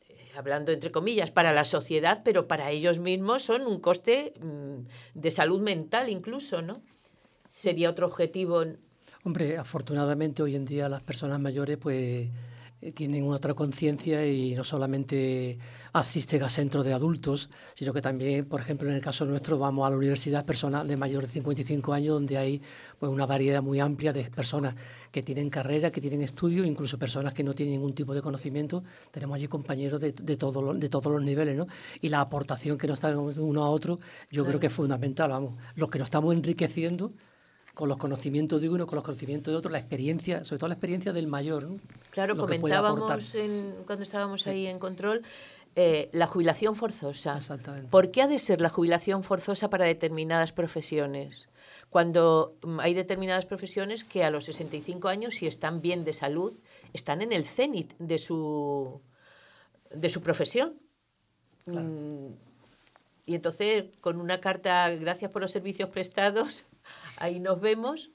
eh, 0.10 0.32
hablando 0.36 0.74
entre 0.74 0.92
comillas, 0.92 1.32
para 1.32 1.54
la 1.54 1.64
sociedad, 1.64 2.24
pero 2.26 2.46
para 2.46 2.72
ellos 2.72 3.00
mismos 3.00 3.44
son 3.44 3.66
un 3.66 3.80
coste 3.80 4.34
mm, 4.42 5.18
de 5.18 5.32
salud 5.32 5.62
mental 5.62 6.10
incluso, 6.10 6.62
¿no? 6.62 6.82
Sería 7.48 7.90
otro 7.90 8.08
objetivo. 8.08 8.66
Hombre, 9.24 9.58
afortunadamente 9.58 10.44
hoy 10.44 10.56
en 10.56 10.66
día 10.66 10.90
las 10.90 11.04
personas 11.04 11.40
mayores 11.40 11.78
pues 11.78 12.28
tienen 12.94 13.28
otra 13.28 13.54
conciencia 13.56 14.26
y 14.26 14.54
no 14.54 14.64
solamente 14.64 15.58
asisten 15.94 16.44
a 16.44 16.50
centros 16.50 16.86
de 16.86 16.94
adultos, 16.94 17.50
sino 17.74 17.92
que 17.92 18.02
también, 18.02 18.46
por 18.46 18.62
ejemplo, 18.62 18.88
en 18.88 18.96
el 18.96 19.02
caso 19.02 19.26
nuestro, 19.26 19.58
vamos 19.58 19.86
a 19.88 19.90
la 19.90 19.98
universidad 19.98 20.46
personal 20.46 20.88
de 20.88 20.96
mayores 20.96 21.30
de 21.30 21.34
55 21.34 21.92
años, 21.94 22.14
donde 22.14 22.38
hay 22.38 22.62
pues, 23.00 23.12
una 23.12 23.26
variedad 23.26 23.64
muy 23.64 23.80
amplia 23.80 24.14
de 24.14 24.26
personas 24.30 24.76
que 25.12 25.24
tienen 25.24 25.50
carrera, 25.50 25.92
que 25.92 26.00
tienen 26.02 26.22
estudio, 26.22 26.64
incluso 26.66 27.00
personas 27.00 27.34
que 27.34 27.44
no 27.44 27.56
tienen 27.56 27.74
ningún 27.76 27.94
tipo 27.94 28.14
de 28.14 28.22
conocimiento. 28.22 28.84
Tenemos 29.12 29.36
allí 29.36 29.48
compañeros 29.48 30.00
de, 30.00 30.12
de, 30.12 30.38
todos 30.38 30.64
los- 30.64 30.80
de 30.80 30.88
todos 30.90 31.12
los 31.12 31.24
niveles, 31.24 31.58
¿no? 31.58 31.66
Y 32.00 32.10
la 32.10 32.22
aportación 32.22 32.78
que 32.78 32.88
nos 32.88 33.00
dan 33.02 33.18
uno 33.18 33.64
a 33.66 33.70
otro, 33.72 34.00
yo 34.30 34.44
Claro. 34.44 34.46
creo 34.50 34.60
que 34.60 34.68
es 34.68 34.74
fundamental, 34.74 35.30
vamos. 35.32 35.56
Los 35.76 35.90
que 35.90 35.98
nos 36.00 36.06
estamos 36.08 36.34
enriqueciendo 36.36 37.12
con 37.78 37.88
los 37.90 37.98
conocimientos 38.00 38.60
de 38.60 38.70
uno, 38.70 38.88
con 38.88 38.96
los 38.96 39.06
conocimientos 39.06 39.52
de 39.52 39.56
otro, 39.56 39.70
la 39.72 39.78
experiencia, 39.78 40.44
sobre 40.44 40.58
todo 40.58 40.68
la 40.70 40.74
experiencia 40.74 41.14
del 41.14 41.28
mayor. 41.28 41.66
¿no? 41.66 41.80
Claro, 42.10 42.34
Lo 42.34 42.42
comentábamos 42.42 43.36
en- 43.36 43.76
cuando 43.86 44.02
estábamos 44.02 44.48
ahí 44.48 44.66
en 44.66 44.80
control 44.80 45.22
eh, 45.76 46.10
la 46.12 46.26
jubilación 46.26 46.76
forzosa. 46.76 47.38
Exactamente. 47.38 47.88
¿Por 47.90 48.10
qué 48.10 48.24
ha 48.24 48.28
de 48.28 48.40
ser 48.40 48.62
la 48.62 48.70
jubilación 48.70 49.24
forzosa 49.24 49.70
para 49.70 49.86
determinadas 49.86 50.52
profesiones? 50.54 51.50
Cuando 51.92 52.56
hay 52.80 52.96
determinadas 52.96 53.46
profesiones 53.46 54.04
que 54.04 54.24
a 54.24 54.32
los 54.32 54.46
65 54.46 55.08
años, 55.08 55.36
si 55.36 55.46
están 55.46 55.80
bien 55.80 56.04
de 56.04 56.14
salud, 56.14 56.54
están 56.94 57.22
en 57.22 57.32
el 57.32 57.46
cenit 57.46 57.94
de 58.00 58.18
su, 58.18 59.00
de 59.92 60.10
su 60.10 60.24
profesión. 60.24 60.74
Mm, 61.68 62.30
Y 63.28 63.36
entonces, 63.36 63.86
con 64.02 64.20
una 64.20 64.40
carta, 64.40 64.90
gracias 64.96 65.30
por 65.30 65.42
los 65.44 65.52
servicios 65.52 65.90
prestados, 65.90 66.66
ahí 67.18 67.40
nos 67.40 67.60
vemos, 67.62 68.12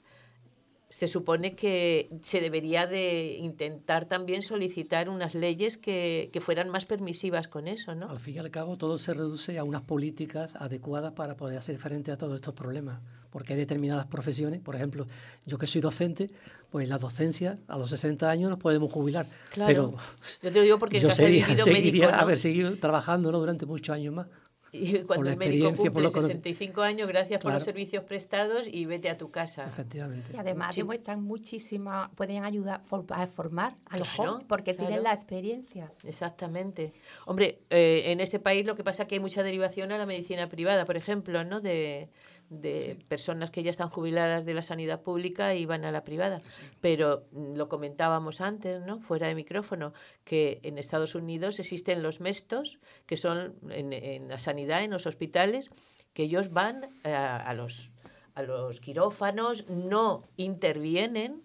se 0.93 1.07
supone 1.07 1.55
que 1.55 2.07
se 2.21 2.39
debería 2.39 2.85
de 2.85 3.37
intentar 3.39 4.05
también 4.05 4.43
solicitar 4.43 5.09
unas 5.09 5.33
leyes 5.33 5.75
que, 5.75 6.29
que 6.31 6.39
fueran 6.39 6.69
más 6.69 6.85
permisivas 6.85 7.47
con 7.47 7.67
eso, 7.67 7.95
¿no? 7.95 8.11
Al 8.11 8.19
fin 8.19 8.35
y 8.35 8.37
al 8.37 8.51
cabo, 8.51 8.77
todo 8.77 8.99
se 8.99 9.11
reduce 9.11 9.57
a 9.57 9.63
unas 9.63 9.81
políticas 9.81 10.55
adecuadas 10.55 11.13
para 11.13 11.35
poder 11.35 11.57
hacer 11.57 11.79
frente 11.79 12.11
a 12.11 12.17
todos 12.19 12.35
estos 12.35 12.53
problemas. 12.53 13.01
Porque 13.31 13.53
hay 13.53 13.59
determinadas 13.59 14.05
profesiones, 14.05 14.61
por 14.61 14.75
ejemplo, 14.75 15.07
yo 15.47 15.57
que 15.57 15.65
soy 15.65 15.81
docente, 15.81 16.29
pues 16.69 16.87
la 16.87 16.99
docencia 16.99 17.55
a 17.67 17.79
los 17.79 17.89
60 17.89 18.29
años 18.29 18.51
nos 18.51 18.59
podemos 18.59 18.93
jubilar. 18.93 19.25
Claro. 19.51 19.67
Pero 19.67 19.97
Yo 20.43 20.51
te 20.51 20.59
lo 20.59 20.61
digo 20.61 20.77
porque 20.77 20.99
yo 20.99 21.09
seguiría, 21.09 21.47
seguiría 21.63 21.73
médico, 21.73 22.11
¿no? 22.11 22.19
haber 22.19 22.37
seguido 22.37 22.75
trabajando 22.77 23.31
¿no? 23.31 23.39
durante 23.39 23.65
muchos 23.65 23.95
años 23.95 24.13
más. 24.13 24.27
Y 24.83 25.03
cuando 25.03 25.29
el 25.29 25.37
médico 25.37 25.67
cumple 25.75 26.01
lo 26.03 26.11
cono- 26.11 26.27
65 26.27 26.81
años, 26.81 27.07
gracias 27.07 27.41
por 27.41 27.53
los 27.53 27.63
servicios 27.63 28.03
prestados 28.03 28.67
y 28.67 28.85
vete 28.85 29.09
a 29.09 29.17
tu 29.17 29.29
casa. 29.29 29.65
Efectivamente. 29.67 30.31
Y 30.33 30.37
además 30.37 30.73
Sí. 30.75 30.81
demuestran 30.81 31.21
muchísima, 31.23 32.09
pueden 32.15 32.43
ayudar 32.43 32.81
a 33.09 33.27
formar 33.27 33.75
a 33.85 33.97
los 33.99 34.07
Claro, 34.09 34.31
jóvenes 34.31 34.47
porque 34.49 34.73
claro. 34.75 34.87
tienen 34.87 35.03
la 35.03 35.13
experiencia. 35.13 35.91
Exactamente. 36.03 36.91
Hombre, 37.25 37.59
eh, 37.69 38.03
en 38.07 38.19
este 38.19 38.39
país 38.39 38.65
lo 38.65 38.75
que 38.75 38.83
pasa 38.83 39.03
es 39.03 39.09
que 39.09 39.15
hay 39.15 39.19
mucha 39.21 39.43
derivación 39.43 39.91
a 39.91 39.97
la 39.97 40.05
medicina 40.05 40.49
privada, 40.49 40.85
por 40.85 40.97
ejemplo, 40.97 41.43
¿no? 41.43 41.61
De, 41.61 42.09
de 42.49 42.97
personas 43.07 43.51
que 43.51 43.63
ya 43.63 43.71
están 43.71 43.89
jubiladas 43.89 44.45
de 44.45 44.53
la 44.53 44.61
sanidad 44.61 45.01
pública 45.01 45.55
y 45.55 45.65
van 45.65 45.85
a 45.85 45.91
la 45.91 46.03
privada. 46.03 46.41
Pero 46.81 47.25
mm, 47.31 47.55
lo 47.55 47.69
comentábamos 47.69 48.41
antes, 48.41 48.81
¿no? 48.81 48.99
Fuera 48.99 49.27
de 49.27 49.35
micrófono, 49.35 49.93
que 50.23 50.59
en 50.63 50.77
Estados 50.77 51.15
Unidos 51.15 51.59
existen 51.59 52.03
los 52.03 52.19
mestos, 52.19 52.79
que 53.05 53.17
son 53.17 53.55
en, 53.69 53.93
en 53.93 54.27
la 54.27 54.37
sanidad, 54.37 54.83
en 54.83 54.91
los 54.91 55.05
hospitales, 55.05 55.71
que 56.13 56.23
ellos 56.23 56.51
van 56.51 56.89
eh, 57.03 57.13
a, 57.13 57.53
los 57.53 57.91
a 58.35 58.41
los 58.41 58.79
quirófanos, 58.79 59.67
no 59.69 60.23
intervienen 60.37 61.43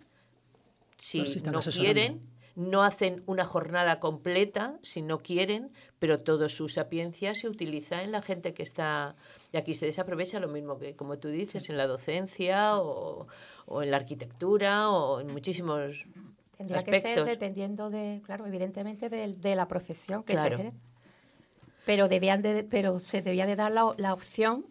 si 0.97 1.19
no 1.19 1.25
asesorando. 1.25 1.61
quieren, 1.71 2.31
no 2.55 2.83
hacen 2.83 3.23
una 3.27 3.45
jornada 3.45 4.01
completa 4.01 4.79
si 4.83 5.03
no 5.03 5.19
quieren, 5.19 5.71
pero 5.99 6.21
toda 6.21 6.49
su 6.49 6.69
sapiencia 6.69 7.35
se 7.35 7.49
utiliza 7.49 8.03
en 8.03 8.13
la 8.13 8.23
gente 8.23 8.55
que 8.55 8.63
está... 8.63 9.17
Y 9.53 9.57
aquí 9.57 9.75
se 9.75 9.87
desaprovecha 9.87 10.41
lo 10.41 10.49
mismo 10.49 10.79
que, 10.79 10.95
como 10.95 11.19
tú 11.19 11.29
dices, 11.29 11.71
en 11.71 11.77
la 11.79 11.87
docencia 11.87 12.79
o, 12.79 13.27
o 13.67 13.83
en 13.83 13.91
la 13.91 13.97
arquitectura 13.97 14.91
o 14.91 15.21
en 15.21 15.29
muchísimos 15.33 16.07
Tendría 16.57 16.83
que 16.85 16.97
aspectos. 16.97 17.25
ser 17.25 17.25
dependiendo 17.25 17.89
de, 17.89 18.21
claro, 18.27 18.47
evidentemente 18.47 19.09
de, 19.09 19.33
de 19.35 19.57
la 19.57 19.67
profesión 19.69 20.23
que 20.23 20.35
Claro. 20.35 20.57
se 20.57 20.63
ejerce. 20.63 20.79
Pero, 21.87 22.09
debían 22.09 22.43
de, 22.43 22.65
pero 22.65 22.99
se 22.99 23.23
debía 23.23 23.47
de 23.47 23.57
dar 23.57 23.73
la, 23.73 23.95
la 23.97 24.13
opción 24.13 24.67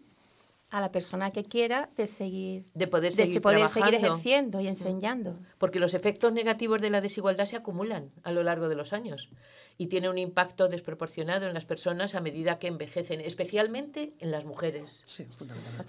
a 0.69 0.81
la 0.81 0.91
persona 0.91 1.31
que 1.31 1.45
quiera 1.45 1.89
de 1.95 2.07
seguir 2.07 2.65
De 2.73 2.87
poder 2.87 3.13
de 3.13 3.25
seguir 3.25 3.41
poder 3.41 3.69
seguir 3.69 3.89
trabajando. 3.89 4.07
ejerciendo 4.07 4.59
y 4.59 4.67
enseñando. 4.67 5.39
Porque 5.57 5.79
los 5.79 5.93
efectos 5.93 6.33
negativos 6.33 6.81
de 6.81 6.89
la 6.89 6.99
desigualdad 6.99 7.45
se 7.45 7.55
acumulan 7.55 8.11
a 8.23 8.31
lo 8.31 8.43
largo 8.43 8.67
de 8.67 8.75
los 8.75 8.91
años 8.91 9.29
y 9.77 9.87
tiene 9.87 10.09
un 10.09 10.17
impacto 10.17 10.67
desproporcionado 10.67 11.47
en 11.47 11.53
las 11.53 11.65
personas 11.65 12.15
a 12.15 12.21
medida 12.21 12.57
que 12.59 12.67
envejecen, 12.67 13.21
especialmente 13.21 14.13
en 14.19 14.31
las 14.31 14.43
mujeres. 14.43 15.05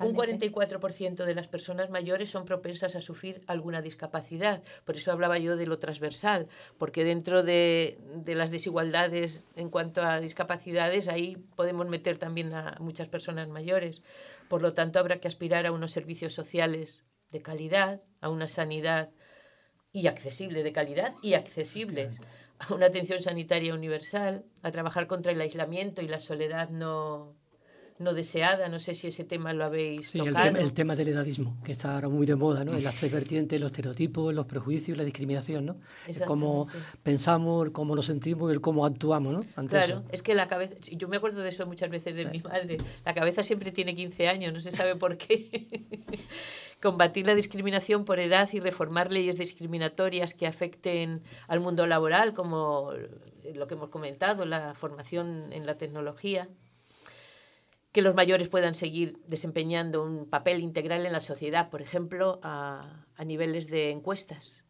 Un 0.00 0.14
44% 0.14 1.24
de 1.24 1.34
las 1.34 1.48
personas 1.48 1.90
mayores 1.90 2.30
son 2.30 2.44
propensas 2.44 2.96
a 2.96 3.00
sufrir 3.00 3.42
alguna 3.46 3.80
discapacidad. 3.82 4.62
Por 4.84 4.96
eso 4.96 5.10
hablaba 5.10 5.38
yo 5.38 5.56
de 5.56 5.66
lo 5.66 5.78
transversal, 5.78 6.48
porque 6.76 7.02
dentro 7.02 7.42
de, 7.42 7.98
de 8.14 8.34
las 8.34 8.50
desigualdades 8.50 9.46
en 9.56 9.70
cuanto 9.70 10.02
a 10.02 10.20
discapacidades, 10.20 11.08
ahí 11.08 11.38
podemos 11.56 11.88
meter 11.88 12.18
también 12.18 12.52
a 12.52 12.76
muchas 12.80 13.08
personas 13.08 13.48
mayores. 13.48 14.02
Por 14.48 14.62
lo 14.62 14.74
tanto, 14.74 14.98
habrá 14.98 15.20
que 15.20 15.28
aspirar 15.28 15.66
a 15.66 15.72
unos 15.72 15.92
servicios 15.92 16.32
sociales 16.32 17.04
de 17.30 17.42
calidad, 17.42 18.02
a 18.20 18.28
una 18.30 18.48
sanidad 18.48 19.10
y 19.92 20.06
accesible, 20.06 20.62
de 20.62 20.72
calidad 20.72 21.14
y 21.22 21.34
accesible, 21.34 22.10
a 22.58 22.74
una 22.74 22.86
atención 22.86 23.20
sanitaria 23.20 23.74
universal, 23.74 24.44
a 24.62 24.70
trabajar 24.70 25.06
contra 25.06 25.32
el 25.32 25.40
aislamiento 25.40 26.02
y 26.02 26.08
la 26.08 26.20
soledad 26.20 26.70
no, 26.70 27.36
no 27.98 28.14
deseada. 28.14 28.68
No 28.68 28.78
sé 28.78 28.94
si 28.94 29.08
ese 29.08 29.24
tema 29.24 29.52
lo 29.52 29.64
habéis 29.64 30.10
Sí, 30.10 30.18
el 30.18 30.28
tocado. 30.28 30.56
el 30.58 30.72
tema 30.72 30.94
del 30.94 31.08
edadismo, 31.08 31.56
que 31.64 31.72
está 31.72 31.94
ahora 31.94 32.08
muy 32.08 32.26
de 32.26 32.36
moda, 32.36 32.64
¿no? 32.64 32.74
En 32.74 32.84
las 32.84 32.96
tres 32.96 33.12
vertientes, 33.12 33.60
los 33.60 33.70
estereotipos, 33.72 34.34
los 34.34 34.46
prejuicios 34.46 34.96
la 34.96 35.04
discriminación, 35.04 35.66
¿no? 35.66 35.76
El 36.06 36.20
cómo 36.24 36.68
pensamos, 37.02 37.70
cómo 37.72 37.94
lo 37.94 38.02
sentimos 38.02 38.50
y 38.50 38.54
el 38.54 38.60
cómo 38.60 38.86
actuamos, 38.86 39.32
¿no? 39.32 39.40
Ante 39.56 39.70
Claro, 39.76 39.98
eso. 39.98 40.04
es 40.10 40.22
que 40.22 40.34
la 40.34 40.48
cabeza, 40.48 40.74
yo 40.80 41.08
me 41.08 41.16
acuerdo 41.16 41.40
de 41.42 41.48
eso 41.50 41.66
muchas 41.66 41.90
veces 41.90 42.14
de 42.14 42.26
mi 42.26 42.40
madre, 42.40 42.78
la 43.04 43.14
cabeza 43.14 43.42
siempre 43.42 43.72
tiene 43.72 43.94
15 43.94 44.28
años, 44.28 44.52
no 44.52 44.60
se 44.60 44.72
sabe 44.72 44.96
por 44.96 45.16
qué. 45.16 45.66
Combatir 46.80 47.26
la 47.26 47.34
discriminación 47.34 48.04
por 48.04 48.20
edad 48.20 48.48
y 48.52 48.60
reformar 48.60 49.12
leyes 49.12 49.36
discriminatorias 49.36 50.32
que 50.32 50.46
afecten 50.46 51.22
al 51.48 51.58
mundo 51.58 51.86
laboral, 51.88 52.34
como 52.34 52.92
lo 53.52 53.66
que 53.66 53.74
hemos 53.74 53.88
comentado, 53.88 54.44
la 54.46 54.74
formación 54.74 55.52
en 55.52 55.66
la 55.66 55.76
tecnología. 55.76 56.48
Que 57.98 58.02
los 58.02 58.14
mayores 58.14 58.46
puedan 58.46 58.76
seguir 58.76 59.18
desempeñando 59.26 60.04
un 60.04 60.30
papel 60.30 60.60
integral 60.60 61.04
en 61.04 61.10
la 61.10 61.18
sociedad, 61.18 61.68
por 61.68 61.82
ejemplo, 61.82 62.38
a, 62.44 63.04
a 63.16 63.24
niveles 63.24 63.66
de 63.66 63.90
encuestas 63.90 64.64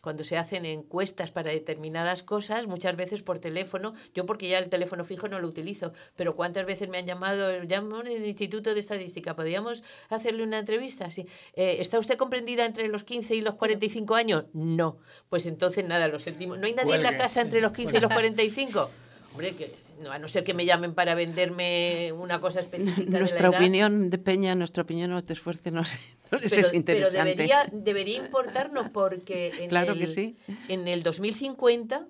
cuando 0.00 0.24
se 0.24 0.38
hacen 0.38 0.64
encuestas 0.64 1.30
para 1.30 1.50
determinadas 1.50 2.22
cosas, 2.22 2.66
muchas 2.66 2.96
veces 2.96 3.20
por 3.20 3.40
teléfono, 3.40 3.92
yo 4.14 4.24
porque 4.24 4.48
ya 4.48 4.58
el 4.58 4.70
teléfono 4.70 5.04
fijo 5.04 5.28
no 5.28 5.38
lo 5.38 5.48
utilizo, 5.48 5.92
pero 6.16 6.34
cuántas 6.34 6.64
veces 6.64 6.88
me 6.88 6.96
han 6.96 7.04
llamado, 7.04 7.62
llamo 7.64 8.00
en 8.00 8.06
el 8.06 8.26
Instituto 8.26 8.72
de 8.72 8.80
Estadística, 8.80 9.36
¿podríamos 9.36 9.84
hacerle 10.08 10.42
una 10.42 10.60
entrevista? 10.60 11.10
Sí. 11.10 11.26
Eh, 11.52 11.76
¿Está 11.80 11.98
usted 11.98 12.16
comprendida 12.16 12.64
entre 12.64 12.88
los 12.88 13.04
15 13.04 13.34
y 13.34 13.42
los 13.42 13.56
45 13.56 14.14
años? 14.14 14.44
No. 14.54 14.96
Pues 15.28 15.44
entonces 15.44 15.84
nada, 15.84 16.08
lo 16.08 16.18
sentimos. 16.18 16.58
¿No 16.58 16.64
hay 16.64 16.72
nadie 16.72 16.94
en 16.94 17.02
la 17.02 17.18
casa 17.18 17.42
entre 17.42 17.60
los 17.60 17.72
15 17.72 17.98
y 17.98 18.00
los 18.00 18.10
Cuelgue. 18.10 18.30
45? 18.32 18.90
Hombre, 19.32 19.54
que, 19.54 19.89
no, 20.00 20.10
a 20.10 20.18
no 20.18 20.28
ser 20.28 20.44
que 20.44 20.54
me 20.54 20.64
llamen 20.64 20.94
para 20.94 21.14
venderme 21.14 22.12
una 22.12 22.40
cosa 22.40 22.60
específica. 22.60 23.02
de 23.04 23.10
la 23.10 23.18
Nuestra 23.20 23.48
edad. 23.48 23.60
opinión 23.60 24.10
de 24.10 24.18
Peña, 24.18 24.54
nuestra 24.54 24.82
opinión, 24.82 25.10
no 25.10 25.22
te 25.22 25.32
esfuerces, 25.34 25.72
no 25.72 25.84
sé, 25.84 25.98
no 26.30 26.38
les 26.38 26.52
pero, 26.54 26.66
es 26.66 26.74
interesante. 26.74 27.34
pero 27.36 27.50
debería, 27.52 27.68
debería 27.72 28.16
importarnos 28.16 28.90
porque 28.90 29.52
en, 29.60 29.68
Claro 29.68 29.94
que 29.94 30.02
el, 30.02 30.08
sí. 30.08 30.36
en 30.68 30.88
el 30.88 31.02
2050, 31.02 32.06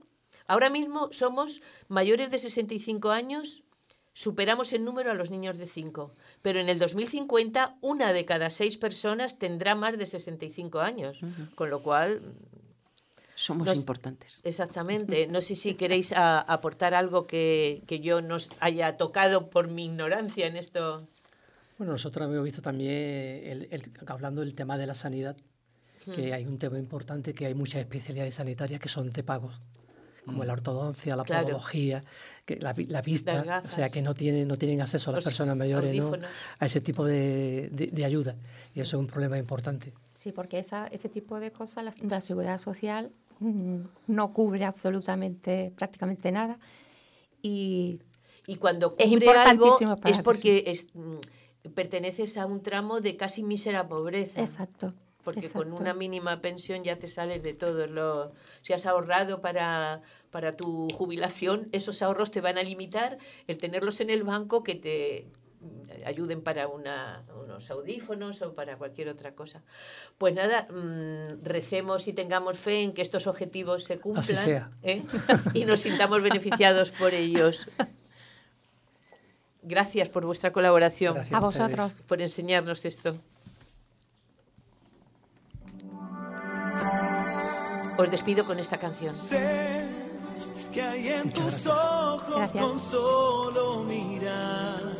ahora 0.47 0.71
mismo 0.71 1.09
somos 1.13 1.63
mayores 1.89 2.31
de 2.31 2.39
65 2.39 3.11
años, 3.11 3.65
superamos 4.13 4.73
en 4.73 4.85
número 4.85 5.11
a 5.11 5.15
los 5.15 5.31
niños 5.31 5.59
de 5.59 5.67
5, 5.67 6.13
pero 6.43 6.61
en 6.61 6.69
el 6.69 6.79
2050 6.79 7.77
una 7.81 8.13
de 8.13 8.25
cada 8.25 8.51
seis 8.51 8.77
personas 8.77 9.39
tendrá 9.39 9.75
más 9.75 9.99
de 9.99 10.07
65 10.07 10.81
años, 10.81 11.19
con 11.55 11.71
lo 11.71 11.83
cual... 11.83 12.21
Somos 13.41 13.67
nos- 13.69 13.77
importantes. 13.77 14.39
Exactamente. 14.45 15.27
No 15.35 15.41
sé 15.41 15.55
si 15.55 15.75
queréis 15.75 16.13
a- 16.13 16.41
aportar 16.41 16.93
algo 16.95 17.27
que, 17.27 17.83
que 17.87 18.01
yo 18.01 18.21
nos 18.21 18.51
haya 18.61 18.97
tocado 18.99 19.49
por 19.49 19.69
mi 19.69 19.87
ignorancia 19.87 20.47
en 20.47 20.57
esto. 20.57 21.07
Bueno, 21.79 21.93
nosotros 21.95 22.29
hemos 22.29 22.45
visto 22.45 22.61
también, 22.61 22.93
el- 22.93 23.69
el- 23.71 23.91
hablando 24.07 24.43
del 24.43 24.55
tema 24.55 24.77
de 24.77 24.87
la 24.87 24.95
sanidad, 24.95 25.37
que 26.15 26.31
Hmm. 26.31 26.35
hay 26.35 26.45
un 26.47 26.59
tema 26.59 26.79
importante, 26.79 27.33
que 27.33 27.47
hay 27.47 27.55
muchas 27.55 27.81
especialidades 27.81 28.35
sanitarias 28.35 28.79
que 28.81 28.89
son 28.91 29.07
de 29.11 29.23
pagos, 29.23 29.59
como 30.27 30.43
Mm. 30.43 30.47
la 30.47 30.53
ortodoncia, 30.53 31.17
la 31.17 31.25
Claro. 31.25 31.45
podología, 31.47 32.05
que 32.45 32.57
la, 32.57 32.75
la 32.89 33.01
vista, 33.01 33.63
o 33.65 33.71
sea, 33.71 33.89
que 33.89 34.03
no 34.03 34.13
tienen, 34.15 34.47
no 34.49 34.57
tienen 34.59 34.83
acceso 34.83 35.11
a 35.11 35.15
las 35.15 35.25
Los 35.25 35.33
personas 35.33 35.57
mayores 35.57 35.97
¿no? 35.97 36.13
a 36.59 36.67
ese 36.67 36.83
tipo 36.83 37.05
de, 37.07 37.71
de- 37.73 37.87
de 37.89 38.05
ayuda. 38.05 38.37
Y 38.75 38.81
eso 38.81 38.99
es 38.99 39.03
un 39.05 39.07
problema 39.11 39.39
importante. 39.39 39.95
Sí, 40.15 40.33
porque 40.33 40.59
esa, 40.59 40.87
ese 40.89 41.09
tipo 41.09 41.41
de 41.41 41.51
cosas 41.51 41.83
la, 41.85 41.95
la 42.07 42.21
seguridad 42.21 42.59
social 42.59 43.11
no 43.41 44.33
cubre 44.33 44.65
absolutamente, 44.65 45.73
prácticamente 45.77 46.31
nada. 46.31 46.59
Y, 47.43 48.01
Y 48.47 48.57
cuando 48.57 48.95
es 48.99 49.11
cubre 49.11 49.29
algo 49.31 49.67
importantísimo 49.67 49.97
para 49.97 50.15
es 50.15 50.23
porque 50.23 50.65
es, 50.67 50.89
mm, 50.95 51.71
perteneces 51.75 52.37
a 52.37 52.47
un 52.47 52.63
tramo 52.63 53.01
de 53.01 53.17
casi 53.17 53.43
mísera 53.43 53.89
pobreza. 53.89 54.41
Exacto. 54.41 54.95
Porque 55.23 55.51
con 55.51 55.73
una 55.75 55.93
mínima 55.93 56.41
pensión 56.41 56.83
ya 56.83 56.97
te 56.99 57.09
sales 57.09 57.43
de 57.43 57.53
todo. 57.53 57.87
Lo, 57.87 58.33
si 58.63 58.73
has 58.73 58.87
ahorrado 58.87 59.43
para, 59.43 60.01
para 60.31 60.57
tu 60.57 60.89
jubilación, 60.95 61.69
esos 61.73 62.01
ahorros 62.01 62.31
te 62.31 62.41
van 62.41 62.57
a 62.57 62.63
limitar 62.63 63.19
el 63.47 63.59
tenerlos 63.59 64.01
en 64.01 64.09
el 64.09 64.23
banco 64.23 64.63
que 64.63 64.75
te 64.77 65.27
mm, 65.27 65.40
ayuden 66.07 66.43
para 66.43 66.69
una, 66.69 67.25
unos 67.43 67.71
audífonos 67.71 68.43
o 68.43 68.55
para 68.55 68.77
cualquier 68.77 69.09
otra 69.09 69.35
cosa. 69.35 69.63
Pues 70.19 70.35
nada, 70.35 70.67
mm, 70.71 71.43
recemos 71.43 72.09
y 72.09 72.13
tengamos 72.13 72.59
fe 72.59 72.83
en 72.83 72.93
que 72.93 73.03
estos 73.03 73.27
objetivos 73.27 73.85
se 73.85 73.99
cumplan 73.99 74.25
sea. 74.25 74.71
¿eh? 74.83 75.03
y 75.55 75.65
nos 75.65 75.81
sintamos 75.81 76.23
beneficiados 76.23 76.91
por 76.91 77.15
ellos. 77.15 77.69
Gracias 79.63 80.09
por 80.09 80.25
vuestra 80.25 80.53
colaboración. 80.53 81.15
Gracias 81.15 81.37
a 81.37 81.41
vosotros. 81.41 82.03
Por 82.07 82.23
enseñarnos 82.23 82.85
esto. 82.85 83.17
Os 87.99 88.11
despido 88.11 88.47
con 88.47 88.59
esta 88.59 88.79
canción. 88.79 89.15
Sé 89.15 89.87
que 90.73 90.81
hay 90.81 91.09
en 91.09 91.31
tus 91.31 91.67
ojos 91.67 92.37
Gracias. 92.37 92.65
con 92.65 92.79
solo 92.91 93.83
mirar 93.85 95.00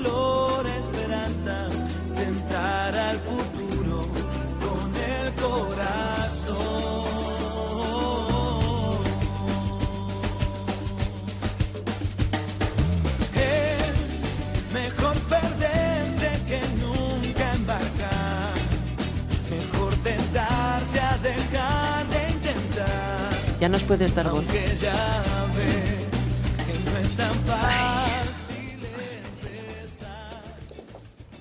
nos 23.81 23.87
puedes 23.87 24.15
dar 24.15 24.29
voz. 24.29 24.45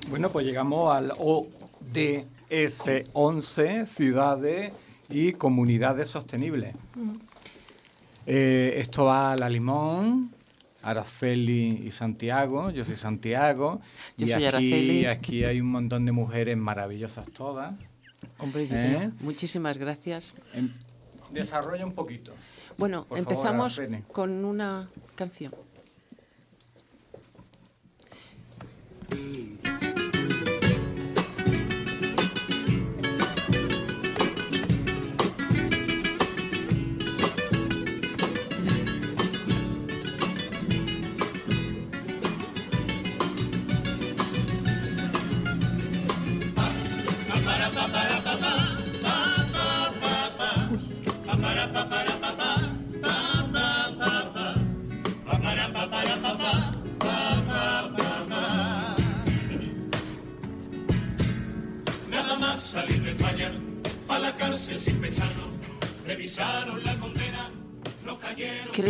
Bueno, 0.09 0.31
pues 0.31 0.47
llegamos 0.47 0.95
al 0.95 1.13
ODS 1.19 3.07
11, 3.13 3.87
ciudades 3.87 4.73
y 5.09 5.33
comunidades 5.33 6.09
sostenibles. 6.09 6.75
Eh, 8.27 8.75
esto 8.79 9.05
va 9.05 9.33
a 9.33 9.37
La 9.37 9.49
Limón, 9.49 10.33
Araceli 10.83 11.83
y 11.85 11.91
Santiago. 11.91 12.71
Yo 12.71 12.85
soy 12.85 12.97
Santiago. 12.97 13.81
Yo 14.17 14.27
y 14.27 14.31
soy 14.31 14.45
aquí, 14.45 14.47
Araceli. 14.47 15.07
aquí 15.07 15.45
hay 15.45 15.61
un 15.61 15.71
montón 15.71 16.05
de 16.07 16.13
mujeres 16.13 16.57
maravillosas 16.57 17.31
todas. 17.31 17.75
Hombre, 18.39 18.67
¿Eh? 18.71 19.11
muchísimas 19.21 19.79
gracias. 19.79 20.35
Em, 20.55 20.71
Desarrolla 21.33 21.85
un 21.85 21.95
poquito. 21.95 22.33
Bueno, 22.77 23.05
Por 23.07 23.19
empezamos 23.19 23.81
con 24.13 24.45
una 24.45 24.89
canción. 25.15 25.53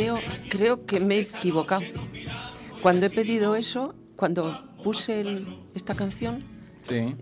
Creo, 0.01 0.19
creo 0.49 0.87
que 0.87 0.99
me 0.99 1.17
he 1.17 1.21
equivocado. 1.21 1.83
Cuando 2.81 3.05
he 3.05 3.11
pedido 3.11 3.55
eso, 3.55 3.95
cuando 4.17 4.63
puse 4.83 5.21
el- 5.21 5.59
esta 5.75 5.95
canción, 5.95 6.43
Sí. 6.81 7.15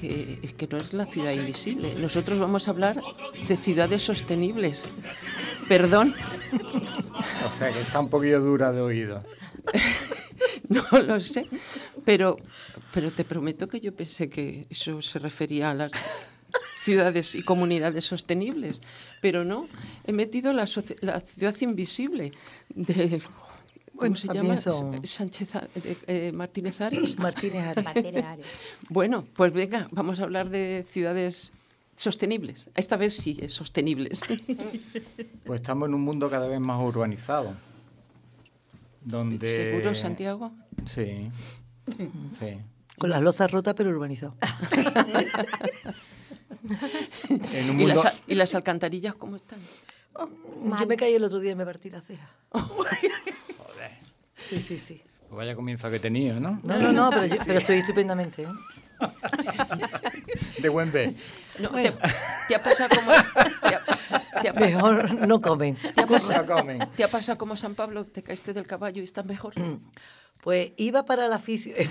que, 0.00 0.40
es 0.42 0.54
que 0.54 0.66
no 0.66 0.78
es 0.78 0.92
la 0.92 1.04
ciudad 1.06 1.30
invisible. 1.32 1.94
Nosotros 1.94 2.40
vamos 2.40 2.66
a 2.66 2.72
hablar 2.72 3.00
de 3.46 3.56
ciudades 3.56 4.02
sostenibles. 4.02 4.88
Perdón, 5.68 6.14
O 7.46 7.50
sea 7.50 7.70
que 7.72 7.80
está 7.80 8.00
un 8.00 8.10
poquillo 8.10 8.40
dura 8.40 8.72
de 8.72 8.80
oído. 8.80 9.20
no 10.68 10.84
lo 10.98 11.20
sé, 11.20 11.46
pero, 12.04 12.36
pero 12.92 13.12
te 13.12 13.22
prometo 13.24 13.68
que 13.68 13.80
yo 13.80 13.94
pensé 13.94 14.28
que 14.28 14.66
eso 14.68 15.00
se 15.00 15.20
refería 15.20 15.70
a 15.70 15.74
las 15.74 15.92
ciudades 16.84 17.34
y 17.34 17.42
comunidades 17.42 18.04
sostenibles, 18.04 18.82
pero 19.22 19.42
no, 19.44 19.68
he 20.04 20.12
metido 20.12 20.52
la, 20.52 20.68
la 21.00 21.20
ciudad 21.20 21.54
invisible 21.60 22.32
de... 22.74 23.20
¿Cómo 23.96 24.00
Bueno, 24.00 24.16
se 24.16 24.26
llama? 24.26 24.58
son- 24.58 25.06
Sánchez 25.06 25.54
eh, 25.54 25.96
eh, 26.08 26.32
Martínez 26.32 26.80
Ares. 26.80 27.16
Martínez 27.26 27.64
Ares. 27.68 27.84
Martínez 27.84 28.24
Ares. 28.24 28.46
Bueno, 28.88 29.24
pues 29.36 29.52
venga, 29.52 29.86
vamos 29.92 30.18
a 30.20 30.24
hablar 30.24 30.50
de 30.50 30.84
ciudades 30.86 31.52
sostenibles. 31.96 32.66
Esta 32.74 32.96
vez 32.96 33.16
sí, 33.16 33.38
es 33.40 33.52
sostenibles. 33.54 34.20
Pues 35.46 35.60
estamos 35.60 35.88
en 35.88 35.94
un 35.94 36.00
mundo 36.00 36.28
cada 36.28 36.48
vez 36.48 36.58
más 36.58 36.80
urbanizado. 36.82 37.54
Donde... 39.04 39.56
¿Seguro, 39.72 39.94
Santiago? 39.94 40.52
Sí. 40.86 41.30
Sí. 42.40 42.56
Con 42.98 43.10
las 43.10 43.22
losas 43.22 43.50
rotas 43.50 43.74
pero 43.76 43.90
urbanizado. 43.90 44.34
En 47.52 47.70
un 47.70 47.80
¿Y, 47.80 47.86
las, 47.86 47.96
mundo- 47.96 48.10
y 48.26 48.34
las 48.34 48.54
alcantarillas 48.54 49.14
cómo 49.14 49.36
están? 49.36 49.58
Yo 50.78 50.86
me 50.86 50.96
caí 50.96 51.14
el 51.14 51.24
otro 51.24 51.40
día 51.40 51.52
y 51.52 51.54
me 51.54 51.64
partí 51.64 51.90
la 51.90 52.00
ceja. 52.00 52.28
Sí, 54.44 54.60
sí, 54.60 54.76
sí. 54.78 55.00
Pues 55.28 55.38
vaya 55.38 55.54
comienzo 55.56 55.88
que 55.90 55.98
tenía, 55.98 56.34
¿no? 56.34 56.60
No, 56.62 56.78
no, 56.78 56.92
no, 56.92 57.08
pero, 57.10 57.22
Sí, 57.22 57.28
yo- 57.30 57.36
sí. 57.36 57.42
pero 57.46 57.58
estoy 57.60 57.78
estupendamente. 57.78 58.42
¿eh? 58.42 58.48
De 60.58 60.68
buen 60.68 60.92
ver. 60.92 61.14
No, 61.58 61.70
te, 61.70 61.92
te 62.48 62.54
ha 62.54 62.62
pasado 62.62 62.90
como... 62.94 63.10
Te 63.10 63.74
ha, 63.74 64.42
te 64.42 64.48
ha- 64.48 64.52
Mejor 64.52 65.26
no 65.26 65.40
comment. 65.40 65.78
Te 65.94 66.02
ha, 66.02 66.06
pasado, 66.06 66.44
No 66.46 66.56
comen. 66.56 66.78
te 66.94 67.04
ha 67.04 67.08
pasado 67.08 67.38
como 67.38 67.56
San 67.56 67.74
Pablo, 67.74 68.04
te 68.04 68.22
caíste 68.22 68.52
del 68.52 68.66
caballo 68.66 69.00
y 69.00 69.04
estás 69.04 69.24
mejor. 69.24 69.54
Pues 70.44 70.72
iba 70.76 71.06
para 71.06 71.26
la 71.26 71.38
fisio. 71.38 71.74
Es 71.84 71.88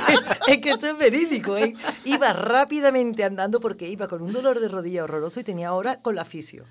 que, 0.00 0.52
es 0.52 0.58
que 0.62 0.70
esto 0.70 0.86
es 0.86 0.98
verídico. 0.98 1.56
¿eh? 1.56 1.74
Iba 2.04 2.32
rápidamente 2.32 3.24
andando 3.24 3.60
porque 3.60 3.88
iba 3.88 4.08
con 4.08 4.22
un 4.22 4.32
dolor 4.32 4.58
de 4.58 4.68
rodilla 4.68 5.04
horroroso 5.04 5.38
y 5.40 5.44
tenía 5.44 5.68
ahora 5.68 6.00
con 6.00 6.16
la 6.16 6.24
fisio. 6.24 6.64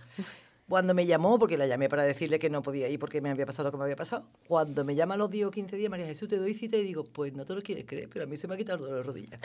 Cuando 0.67 0.95
me 0.95 1.05
llamó, 1.05 1.37
porque 1.37 1.57
la 1.57 1.67
llamé 1.67 1.87
para 1.87 2.03
decirle 2.03 2.39
que 2.39 2.49
no 2.49 2.63
podía 2.63 2.89
ir 2.89 2.99
porque 2.99 3.21
me 3.21 3.29
había 3.29 3.45
pasado 3.45 3.67
lo 3.67 3.71
que 3.71 3.77
me 3.77 3.83
había 3.83 3.95
pasado, 3.95 4.25
cuando 4.47 4.83
me 4.83 4.95
llama 4.95 5.13
a 5.13 5.17
los 5.17 5.29
10 5.29 5.45
o 5.45 5.51
15 5.51 5.75
días, 5.75 5.91
María 5.91 6.07
Jesús, 6.07 6.27
te 6.27 6.37
doy 6.37 6.55
cita 6.55 6.77
y 6.77 6.83
digo, 6.83 7.03
pues 7.03 7.33
no 7.33 7.45
te 7.45 7.53
lo 7.53 7.61
quieres 7.61 7.85
creer, 7.85 8.09
pero 8.11 8.25
a 8.25 8.27
mí 8.27 8.35
se 8.35 8.47
me 8.47 8.55
ha 8.55 8.57
quitado 8.57 8.79
el 8.79 8.83
dolor 8.85 8.97
de 8.97 9.03
rodilla. 9.03 9.37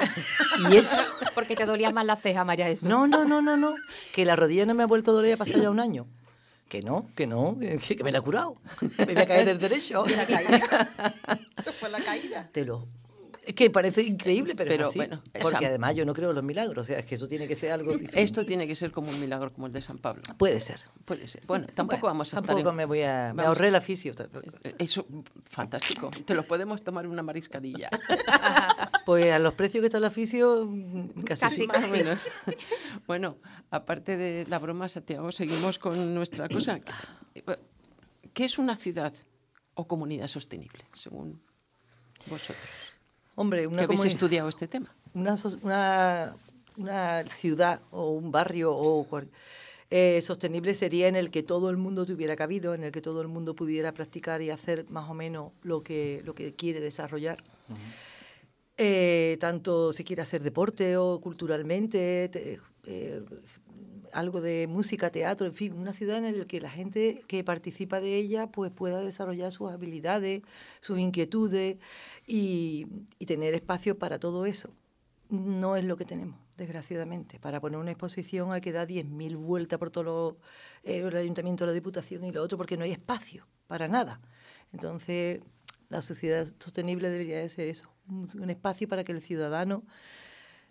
Y 0.71 0.77
eso, 0.79 1.01
Porque 1.35 1.55
te 1.55 1.67
dolía 1.67 1.91
más 1.91 2.07
la 2.07 2.17
ceja, 2.17 2.45
María 2.45 2.65
Jesús. 2.67 2.89
no, 2.89 3.07
no, 3.07 3.27
no, 3.27 3.43
no, 3.43 3.59
no, 3.59 3.75
que 4.13 4.25
la 4.25 4.37
rodilla 4.37 4.65
no 4.65 4.73
me 4.73 4.85
ha 4.85 4.87
vuelto 4.87 5.11
a 5.11 5.15
doler, 5.15 5.35
ha 5.35 5.37
pasado 5.37 5.63
ya 5.63 5.71
un 5.71 5.81
año. 5.81 6.07
Que 6.71 6.83
no, 6.83 7.09
que 7.17 7.27
no, 7.27 7.59
que, 7.59 8.05
me 8.05 8.13
la 8.13 8.21
ha 8.21 8.23
curado. 8.23 8.55
Me 8.97 9.07
voy 9.07 9.17
a 9.17 9.27
caer 9.27 9.45
del 9.45 9.59
derecho. 9.59 10.07
La 10.07 10.25
caída. 10.25 11.17
Eso 11.59 11.73
fue 11.73 11.91
la 11.91 12.01
caída. 12.01 12.49
Te 12.53 12.65
lo... 12.65 12.87
Es 13.51 13.57
que 13.57 13.69
parece 13.69 14.03
increíble, 14.03 14.55
pero, 14.55 14.69
Pero 14.71 14.85
es 14.85 14.91
así. 14.91 14.99
bueno, 15.01 15.23
esa- 15.35 15.43
porque 15.43 15.67
además 15.67 15.97
yo 15.97 16.05
no 16.05 16.15
creo 16.15 16.29
en 16.31 16.37
los 16.37 16.45
milagros. 16.45 16.83
O 16.83 16.85
sea, 16.85 17.01
es 17.01 17.05
que 17.07 17.17
eso 17.17 17.27
tiene 17.27 17.49
que 17.49 17.57
ser 17.57 17.73
algo 17.73 17.91
diferente. 17.93 18.23
Esto 18.23 18.47
tiene 18.47 18.65
que 18.69 18.77
ser 18.77 18.93
como 18.93 19.11
un 19.11 19.21
milagro 19.21 19.53
como 19.53 19.67
el 19.67 19.73
de 19.73 19.83
San 19.83 19.99
Pablo. 19.99 20.23
Puede 20.39 20.61
ser. 20.61 20.79
Puede 21.05 21.27
ser. 21.27 21.45
Bueno, 21.47 21.67
tampoco 21.75 22.03
Bueno, 22.03 22.13
vamos 22.15 22.33
a 22.33 22.37
estar... 22.37 22.47
Tampoco 22.47 22.71
en- 22.71 22.77
me 22.77 22.85
voy 22.85 23.03
a... 23.03 23.33
Me 23.35 23.43
ahorré 23.43 23.73
la 23.73 23.81
fisio. 23.81 24.15
Eso, 24.79 25.05
fantástico. 25.47 26.11
Te 26.25 26.35
lo 26.37 26.45
podemos 26.45 26.85
tomar 26.85 27.07
una 27.09 27.23
mariscadilla. 27.23 27.91
Pues 29.07 29.33
a 29.33 29.39
los 29.41 29.55
precios 29.55 29.81
que 29.83 29.87
está 29.87 29.99
la 29.99 30.11
fisio, 30.11 30.67
mm, 30.67 31.23
casi, 31.25 31.41
Casi, 31.41 31.57
sí. 31.57 31.67
más 31.67 31.83
o 31.85 31.89
menos. 31.89 32.29
Bueno, 33.09 33.39
aparte 33.71 34.17
de 34.17 34.47
la 34.47 34.59
broma, 34.61 34.89
Santiago, 34.89 35.33
seguimos 35.33 35.79
con 35.81 36.15
nuestra 36.15 36.49
cosa. 36.49 36.79
¿Qué 38.33 38.45
es 38.45 38.59
una 38.59 38.77
ciudad 38.77 39.13
o 39.75 39.89
comunidad 39.89 40.29
sostenible, 40.29 40.85
según 40.93 41.43
vosotros? 42.27 42.59
Hombre, 43.35 43.67
una 43.67 43.83
habéis 43.83 44.01
comuni- 44.01 44.07
estudiado 44.09 44.49
este 44.49 44.69
tema. 44.69 44.95
Una, 45.15 45.37
so- 45.37 45.59
una, 45.63 46.35
una 46.77 47.25
ciudad 47.29 47.81
o 47.91 48.11
un 48.11 48.31
barrio 48.31 48.73
o 48.75 49.07
eh, 49.91 50.21
sostenible 50.23 50.73
sería 50.75 51.09
en 51.09 51.17
el 51.17 51.31
que 51.31 51.43
todo 51.43 51.71
el 51.71 51.77
mundo 51.77 52.07
tuviera 52.07 52.37
cabido, 52.37 52.75
en 52.75 52.85
el 52.85 52.93
que 52.93 53.01
todo 53.01 53.23
el 53.23 53.29
mundo 53.29 53.55
pudiera 53.55 53.93
practicar 53.93 54.41
y 54.43 54.51
hacer 54.51 54.87
más 54.89 55.09
o 55.11 55.15
menos 55.15 55.53
lo 55.63 55.83
que, 55.83 56.23
lo 56.25 56.35
que 56.35 56.55
quiere 56.55 56.81
desarrollar. 56.81 57.43
Eh, 58.77 59.37
tanto 59.41 59.93
si 59.93 60.05
quiere 60.05 60.23
hacer 60.23 60.43
deporte 60.43 60.97
o 60.97 61.21
culturalmente, 61.21 62.29
te- 62.33 62.61
eh, 62.87 63.23
algo 64.13 64.41
de 64.41 64.67
música, 64.69 65.11
teatro, 65.11 65.47
en 65.47 65.55
fin, 65.55 65.73
una 65.75 65.93
ciudad 65.93 66.25
en 66.25 66.39
la 66.39 66.45
que 66.47 66.61
la 66.61 66.71
gente 66.71 67.23
que 67.29 67.45
participa 67.45 68.01
de 68.01 68.17
ella 68.17 68.47
pues 68.49 68.71
pueda 68.73 69.01
desarrollar 69.01 69.53
sus 69.53 69.71
habilidades, 69.71 70.43
sus 70.81 70.99
inquietudes 70.99 71.79
y, 72.27 72.87
y 73.19 73.27
tener 73.27 73.55
espacio 73.55 73.99
para 73.99 74.19
todo 74.19 74.47
eso. 74.47 74.71
No 75.29 75.77
es 75.77 75.85
lo 75.85 75.97
que 75.97 76.05
tenemos, 76.05 76.39
desgraciadamente. 76.57 77.39
Para 77.39 77.61
poner 77.61 77.79
una 77.79 77.93
exposición 77.93 78.53
hay 78.53 78.61
que 78.61 78.73
dar 78.73 78.87
10.000 78.89 79.37
vueltas 79.37 79.79
por 79.79 79.91
todo 79.91 80.05
lo- 80.05 80.37
eh, 80.83 80.99
el 81.07 81.17
ayuntamiento, 81.17 81.65
la 81.67 81.73
diputación 81.73 82.25
y 82.25 82.33
lo 82.33 82.43
otro, 82.43 82.59
porque 82.59 82.77
no 82.77 82.85
hay 82.85 82.93
espacio 82.93 83.47
para 83.67 83.87
nada. 83.89 84.21
Entonces, 84.73 85.41
La 85.89 86.03
sociedad 86.03 86.47
sostenible 86.61 87.11
debería 87.11 87.39
de 87.39 87.49
ser 87.49 87.67
eso, 87.69 87.91
un, 88.09 88.25
un 88.41 88.49
espacio 88.51 88.87
para 88.87 89.03
que 89.03 89.11
el 89.11 89.21
ciudadano 89.21 89.83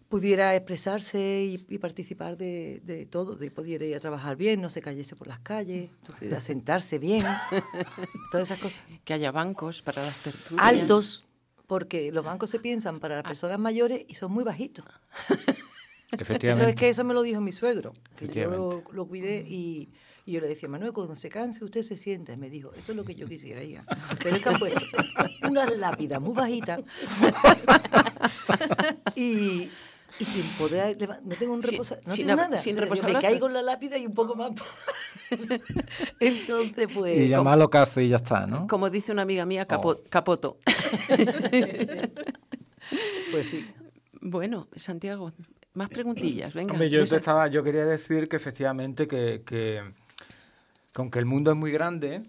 pudiera 0.09 0.55
expresarse 0.55 1.45
y, 1.45 1.65
y 1.69 1.77
participar 1.77 2.35
de, 2.35 2.81
de 2.83 3.05
todo, 3.05 3.35
de 3.35 3.51
pudiera 3.51 3.85
ir 3.85 3.95
a 3.95 3.99
trabajar 3.99 4.35
bien, 4.35 4.59
no 4.59 4.69
se 4.69 4.81
cayese 4.81 5.15
por 5.15 5.27
las 5.27 5.39
calles, 5.39 5.89
pudiera 6.17 6.41
sentarse 6.41 6.97
bien, 6.97 7.23
todas 8.31 8.49
esas 8.49 8.59
cosas. 8.59 8.83
Que 9.05 9.13
haya 9.13 9.31
bancos 9.31 9.81
para 9.83 10.03
las 10.03 10.19
tertulias. 10.19 10.65
Altos, 10.65 11.25
porque 11.67 12.11
los 12.11 12.25
bancos 12.25 12.49
se 12.49 12.59
piensan 12.59 12.99
para 12.99 13.15
las 13.15 13.23
personas 13.23 13.59
mayores 13.59 14.03
y 14.07 14.15
son 14.15 14.31
muy 14.31 14.43
bajitos. 14.43 14.85
Eso 16.11 16.23
Efectivamente. 16.23 16.69
es 16.71 16.75
que 16.75 16.89
eso 16.89 17.03
me 17.03 17.13
lo 17.13 17.21
dijo 17.21 17.39
mi 17.39 17.51
suegro, 17.51 17.93
que 18.15 18.27
yo 18.27 18.49
lo, 18.49 18.83
lo 18.91 19.07
cuidé 19.07 19.45
y, 19.47 19.89
y 20.25 20.31
yo 20.31 20.41
le 20.41 20.47
decía, 20.47 20.67
Manuel, 20.67 20.91
cuando 20.91 21.15
se 21.15 21.29
canse 21.29 21.63
usted 21.63 21.83
se 21.83 21.97
sienta. 21.97 22.33
Y 22.33 22.37
me 22.37 22.49
dijo, 22.49 22.71
eso 22.73 22.93
es 22.93 22.95
lo 22.95 23.05
que 23.05 23.13
yo 23.13 23.27
quisiera, 23.27 23.63
hija. 23.63 23.83
Pero 24.23 24.35
es 24.35 24.41
que 24.41 24.49
han 24.49 24.57
puesto 24.57 24.79
una 25.47 25.67
lápida 25.67 26.19
muy 26.19 26.33
bajita 26.33 26.79
y, 29.15 29.69
y 30.19 30.25
sin 30.25 30.43
poder, 30.57 30.97
no 31.23 31.35
tengo 31.35 31.53
un 31.53 31.61
Sin- 31.63 31.71
reposa, 31.71 31.99
no 32.05 32.13
sin 32.13 32.27
tengo 32.27 32.41
nada. 32.41 32.57
sin 32.57 32.77
O 32.77 32.95
sea, 32.95 33.07
me 33.07 33.19
caigo 33.21 33.47
en 33.47 33.53
la 33.53 33.61
lápida 33.61 33.97
y 33.97 34.05
un 34.05 34.13
poco 34.13 34.35
más. 34.35 34.51
Entonces, 36.19 36.87
pues... 36.93 37.17
Y 37.17 37.27
llamar 37.29 37.57
lo 37.57 37.69
que 37.69 37.77
hace 37.77 38.03
y 38.03 38.09
ya 38.09 38.17
está, 38.17 38.45
¿no? 38.45 38.67
Como 38.67 38.89
dice 38.89 39.11
una 39.11 39.21
amiga 39.23 39.45
mía, 39.45 39.67
capo- 39.67 39.99
capoto. 40.09 40.57
pues 43.31 43.49
sí. 43.49 43.65
Bueno, 44.21 44.67
Santiago, 44.75 45.31
más 45.73 45.89
preguntillas, 45.89 46.53
venga. 46.53 46.73
Hombre, 46.73 46.89
yo, 46.89 47.05
te 47.05 47.15
estaba, 47.15 47.47
yo 47.47 47.63
quería 47.63 47.85
decir 47.85 48.27
que 48.27 48.35
efectivamente 48.35 49.07
que, 49.07 49.43
que, 49.45 49.81
que 50.91 51.01
aunque 51.01 51.19
el 51.19 51.25
mundo 51.25 51.51
es 51.51 51.57
muy 51.57 51.71
grande, 51.71 52.21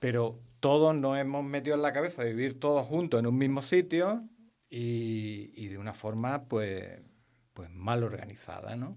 pero 0.00 0.38
todos 0.60 0.94
nos 0.94 1.18
hemos 1.18 1.44
metido 1.44 1.76
en 1.76 1.82
la 1.82 1.92
cabeza 1.92 2.22
de 2.24 2.30
vivir 2.32 2.58
todos 2.58 2.86
juntos 2.86 3.20
en 3.20 3.26
un 3.26 3.36
mismo 3.36 3.60
sitio 3.60 4.22
y, 4.70 5.50
y 5.54 5.68
de 5.68 5.78
una 5.78 5.92
forma 5.92 6.44
pues, 6.44 7.00
pues 7.56 7.70
mal 7.70 8.04
organizada, 8.04 8.76
¿no? 8.76 8.96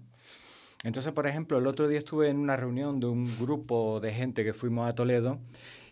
Entonces, 0.84 1.12
por 1.12 1.26
ejemplo, 1.26 1.58
el 1.58 1.66
otro 1.66 1.88
día 1.88 1.98
estuve 1.98 2.28
en 2.28 2.38
una 2.38 2.56
reunión 2.56 3.00
de 3.00 3.06
un 3.06 3.26
grupo 3.38 4.00
de 4.00 4.12
gente 4.12 4.44
que 4.44 4.52
fuimos 4.52 4.88
a 4.88 4.94
Toledo 4.94 5.40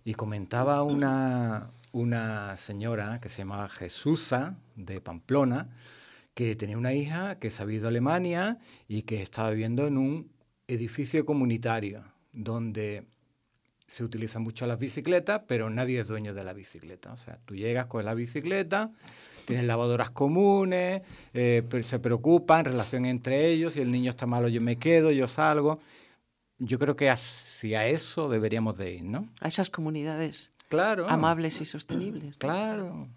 y 0.04 0.14
comentaba 0.14 0.82
una, 0.82 1.70
una 1.92 2.56
señora 2.56 3.20
que 3.20 3.28
se 3.28 3.38
llamaba 3.38 3.68
Jesusa 3.68 4.58
de 4.76 5.00
Pamplona, 5.00 5.70
que 6.34 6.56
tenía 6.56 6.78
una 6.78 6.92
hija 6.92 7.38
que 7.38 7.50
se 7.50 7.62
había 7.62 7.78
ido 7.78 7.86
a 7.86 7.90
Alemania 7.90 8.58
y 8.86 9.02
que 9.02 9.22
estaba 9.22 9.50
viviendo 9.50 9.86
en 9.86 9.98
un 9.98 10.30
edificio 10.68 11.26
comunitario 11.26 12.04
donde 12.32 13.06
se 13.86 14.04
utilizan 14.04 14.42
mucho 14.42 14.66
las 14.66 14.78
bicicletas, 14.78 15.42
pero 15.48 15.70
nadie 15.70 16.00
es 16.00 16.08
dueño 16.08 16.34
de 16.34 16.44
la 16.44 16.52
bicicleta. 16.52 17.12
O 17.12 17.16
sea, 17.16 17.38
tú 17.44 17.56
llegas 17.56 17.86
con 17.86 18.04
la 18.04 18.14
bicicleta, 18.14 18.92
tienes 19.48 19.64
lavadoras 19.64 20.10
comunes, 20.10 21.00
eh, 21.32 21.62
pero 21.70 21.82
se 21.82 21.98
preocupan, 21.98 22.66
relación 22.66 23.06
entre 23.06 23.46
ellos, 23.50 23.72
si 23.72 23.80
el 23.80 23.90
niño 23.90 24.10
está 24.10 24.26
malo 24.26 24.48
yo 24.48 24.60
me 24.60 24.76
quedo, 24.76 25.10
yo 25.10 25.26
salgo. 25.26 25.80
Yo 26.58 26.78
creo 26.78 26.96
que 26.96 27.08
hacia 27.08 27.86
eso 27.86 28.28
deberíamos 28.28 28.76
de 28.76 28.92
ir, 28.96 29.04
¿no? 29.04 29.26
A 29.40 29.48
esas 29.48 29.70
comunidades 29.70 30.52
Claro. 30.68 31.08
amables 31.08 31.60
y 31.62 31.64
sostenibles. 31.64 32.36
Claro. 32.36 33.08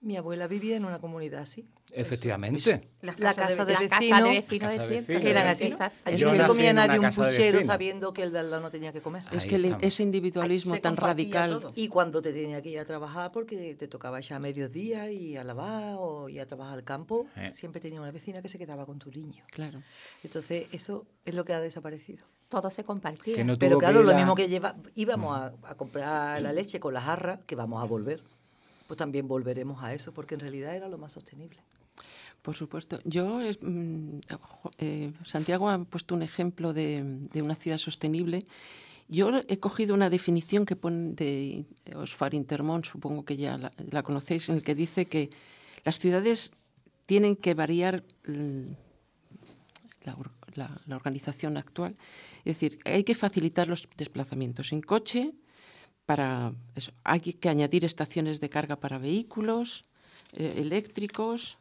Mi 0.00 0.16
abuela 0.16 0.46
vivía 0.46 0.76
en 0.76 0.84
una 0.84 1.00
comunidad 1.00 1.40
así. 1.40 1.66
Efectivamente. 1.90 2.88
La 3.02 3.14
casa 3.14 3.64
de, 3.64 3.72
La 3.72 5.42
vecinos. 5.44 5.80
Allí 6.04 6.24
no 6.24 6.34
se 6.34 6.46
comía 6.46 6.72
nadie 6.72 6.98
un 7.00 7.10
puchero 7.10 7.62
sabiendo 7.62 8.12
que 8.12 8.22
el 8.22 8.32
de 8.32 8.38
al 8.38 8.50
lado 8.50 8.62
no 8.62 8.70
tenía 8.70 8.92
que 8.92 9.00
comer. 9.00 9.24
Es 9.32 9.46
que 9.46 9.56
el- 9.56 9.76
ese 9.80 10.02
individualismo 10.04 10.74
Se 10.76 10.80
tan 10.80 10.96
radical. 10.96 11.50
todo. 11.58 11.72
Y 11.74 11.88
cuando 11.88 12.22
te 12.22 12.32
tenía 12.32 12.62
que 12.62 12.68
ir 12.68 12.78
a 12.78 12.84
trabajar 12.84 13.32
porque 13.32 13.74
te 13.74 13.88
tocaba 13.88 14.20
ya 14.20 14.36
a 14.36 14.38
mediodía 14.38 15.10
y 15.10 15.36
a 15.36 15.42
lavar 15.42 15.96
o 15.98 16.28
ir 16.28 16.40
a 16.42 16.46
trabajar 16.46 16.74
al 16.74 16.84
campo, 16.84 17.26
Eh. 17.36 17.50
siempre 17.52 17.80
tenía 17.80 18.00
una 18.00 18.12
vecina 18.12 18.40
que 18.42 18.48
se 18.48 18.58
quedaba 18.58 18.86
con 18.86 18.98
tu 18.98 19.10
niño. 19.10 19.44
Claro. 19.50 19.82
Entonces, 20.22 20.68
eso 20.72 21.06
es 21.24 21.34
lo 21.34 21.44
que 21.44 21.54
ha 21.54 21.60
desaparecido. 21.60 22.24
Todo 22.48 22.70
se 22.70 22.84
compartía. 22.84 23.42
No 23.44 23.58
Pero 23.58 23.78
claro, 23.78 24.02
lo 24.02 24.14
mismo 24.14 24.34
que 24.34 24.48
lleva, 24.48 24.76
íbamos 24.94 25.36
a, 25.36 25.52
a 25.64 25.74
comprar 25.74 26.40
la 26.40 26.52
leche 26.52 26.78
con 26.80 26.94
la 26.94 27.00
jarra, 27.00 27.40
que 27.46 27.54
vamos 27.56 27.82
a 27.82 27.86
volver, 27.86 28.22
pues 28.88 28.96
también 28.98 29.28
volveremos 29.28 29.84
a 29.84 29.92
eso, 29.92 30.12
porque 30.12 30.34
en 30.34 30.40
realidad 30.40 30.74
era 30.74 30.88
lo 30.88 30.96
más 30.98 31.12
sostenible. 31.12 31.60
Por 32.42 32.54
supuesto. 32.56 32.98
Yo, 33.04 33.40
es, 33.40 33.58
mm, 33.60 34.20
eh, 34.78 35.12
Santiago 35.24 35.68
ha 35.68 35.84
puesto 35.84 36.14
un 36.14 36.22
ejemplo 36.22 36.72
de, 36.72 37.28
una 37.34 37.54
ciudad 37.54 37.76
sostenible. 37.78 38.46
Yo 39.08 39.30
he 39.46 39.58
cogido 39.58 39.94
una 39.94 40.08
definición 40.08 40.64
que 40.64 40.74
pone 40.74 41.12
de 41.14 41.66
Osfar 41.94 42.32
Intermont, 42.34 42.86
supongo 42.86 43.24
que 43.24 43.36
ya 43.36 43.58
la, 43.90 44.02
conocéis, 44.02 44.48
en 44.48 44.56
el 44.56 44.62
que 44.62 44.74
dice 44.74 45.06
que 45.06 45.30
las 45.84 45.98
ciudades 45.98 46.52
tienen 47.06 47.36
que 47.36 47.52
variar 47.54 48.04
la- 50.04 50.16
la 50.86 50.96
organización 50.96 51.56
actual. 51.58 51.94
Es 52.44 52.58
decir, 52.58 52.78
hay 52.84 53.04
que 53.04 53.14
facilitar 53.14 53.68
los 53.68 53.88
desplazamientos 53.96 54.72
en 54.72 54.80
coche, 54.80 55.32
hay 57.04 57.20
que 57.20 57.48
añadir 57.48 57.84
estaciones 57.84 58.40
de 58.40 58.48
carga 58.48 58.76
para 58.76 58.98
vehículos 58.98 59.84
eh, 60.32 60.54
eléctricos, 60.56 61.58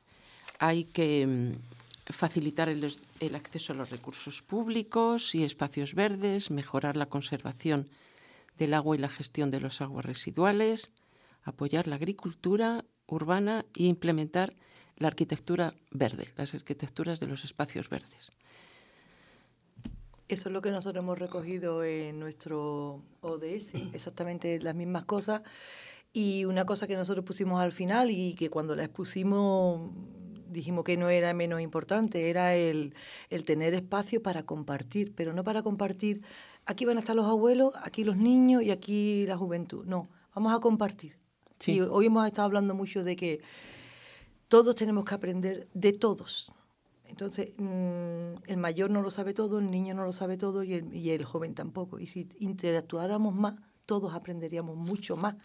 hay 0.60 0.86
que 0.86 1.28
mm, 1.28 2.14
facilitar 2.14 2.70
el 2.70 3.36
acceso 3.36 3.74
a 3.74 3.76
los 3.76 3.90
recursos 3.90 4.42
públicos 4.42 5.36
y 5.36 5.44
espacios 5.44 5.94
verdes, 5.94 6.50
mejorar 6.50 6.96
la 6.96 7.08
conservación 7.08 7.90
del 8.58 8.74
agua 8.74 8.96
y 8.96 9.00
la 9.00 9.10
gestión 9.10 9.52
de 9.52 9.60
los 9.60 9.82
aguas 9.82 10.06
residuales, 10.06 10.92
apoyar 11.44 11.88
la 11.88 11.96
agricultura 11.96 12.86
urbana 13.06 13.66
e 13.76 13.84
implementar 13.84 14.56
la 14.98 15.10
arquitectura 15.10 15.74
verde, 15.92 16.34
las 16.38 16.54
arquitecturas 16.54 17.20
de 17.20 17.28
los 17.28 17.44
espacios 17.44 17.90
verdes. 17.90 18.32
Eso 20.28 20.50
es 20.50 20.54
lo 20.54 20.62
que 20.62 20.72
nosotros 20.72 21.04
hemos 21.04 21.18
recogido 21.18 21.84
en 21.84 22.20
nuestro 22.20 23.02
ODS, 23.22 23.74
exactamente 23.94 24.60
las 24.60 24.76
mismas 24.76 25.06
cosas. 25.06 25.42
Y 26.14 26.46
una 26.46 26.66
cosa 26.66 26.88
que 26.88 26.96
nosotros 26.96 27.26
pusimos 27.26 27.62
al 27.62 27.72
final 27.72 28.12
y 28.12 28.34
que 28.36 28.50
cuando 28.50 28.76
la 28.76 28.84
expusimos 28.84 29.92
dijimos 30.50 30.84
que 30.84 30.98
no 30.98 31.10
era 31.10 31.34
menos 31.34 31.62
importante, 31.62 32.30
era 32.30 32.56
el, 32.56 32.94
el 33.30 33.44
tener 33.44 33.74
espacio 33.74 34.22
para 34.22 34.44
compartir, 34.44 35.14
pero 35.14 35.34
no 35.34 35.44
para 35.44 35.62
compartir, 35.62 36.22
aquí 36.66 36.86
van 36.86 36.98
a 36.98 37.00
estar 37.00 37.16
los 37.16 37.26
abuelos, 37.26 37.74
aquí 37.82 38.04
los 38.04 38.18
niños 38.18 38.64
y 38.64 38.72
aquí 38.72 39.26
la 39.28 39.38
juventud. 39.38 39.86
No, 39.86 40.10
vamos 40.34 40.54
a 40.54 40.60
compartir. 40.60 41.18
Sí. 41.60 41.74
Y 41.74 41.82
hoy 41.82 42.08
hemos 42.08 42.26
estado 42.26 42.46
hablando 42.46 42.74
mucho 42.76 43.04
de 43.04 43.16
que 43.16 43.42
todos 44.48 44.76
tenemos 44.76 45.04
que 45.06 45.16
aprender 45.16 45.68
de 45.74 45.94
todos. 45.94 46.48
Entonces, 47.08 47.50
mm, 47.58 48.44
el 48.48 48.58
mayor 48.58 48.92
no 48.92 49.02
lo 49.02 49.10
sabe 49.10 49.34
todo, 49.34 49.60
el 49.60 49.72
niño 49.72 49.94
no 49.96 50.04
lo 50.06 50.12
sabe 50.12 50.38
todo 50.38 50.64
y 50.64 50.74
el, 50.74 50.94
y 50.94 51.12
el 51.12 51.24
joven 51.26 51.54
tampoco. 51.56 52.00
Y 52.00 52.08
si 52.08 52.30
interactuáramos 52.40 53.34
más, 53.36 53.56
todos 53.86 54.14
aprenderíamos 54.14 54.76
mucho 54.76 55.16
más 55.16 55.36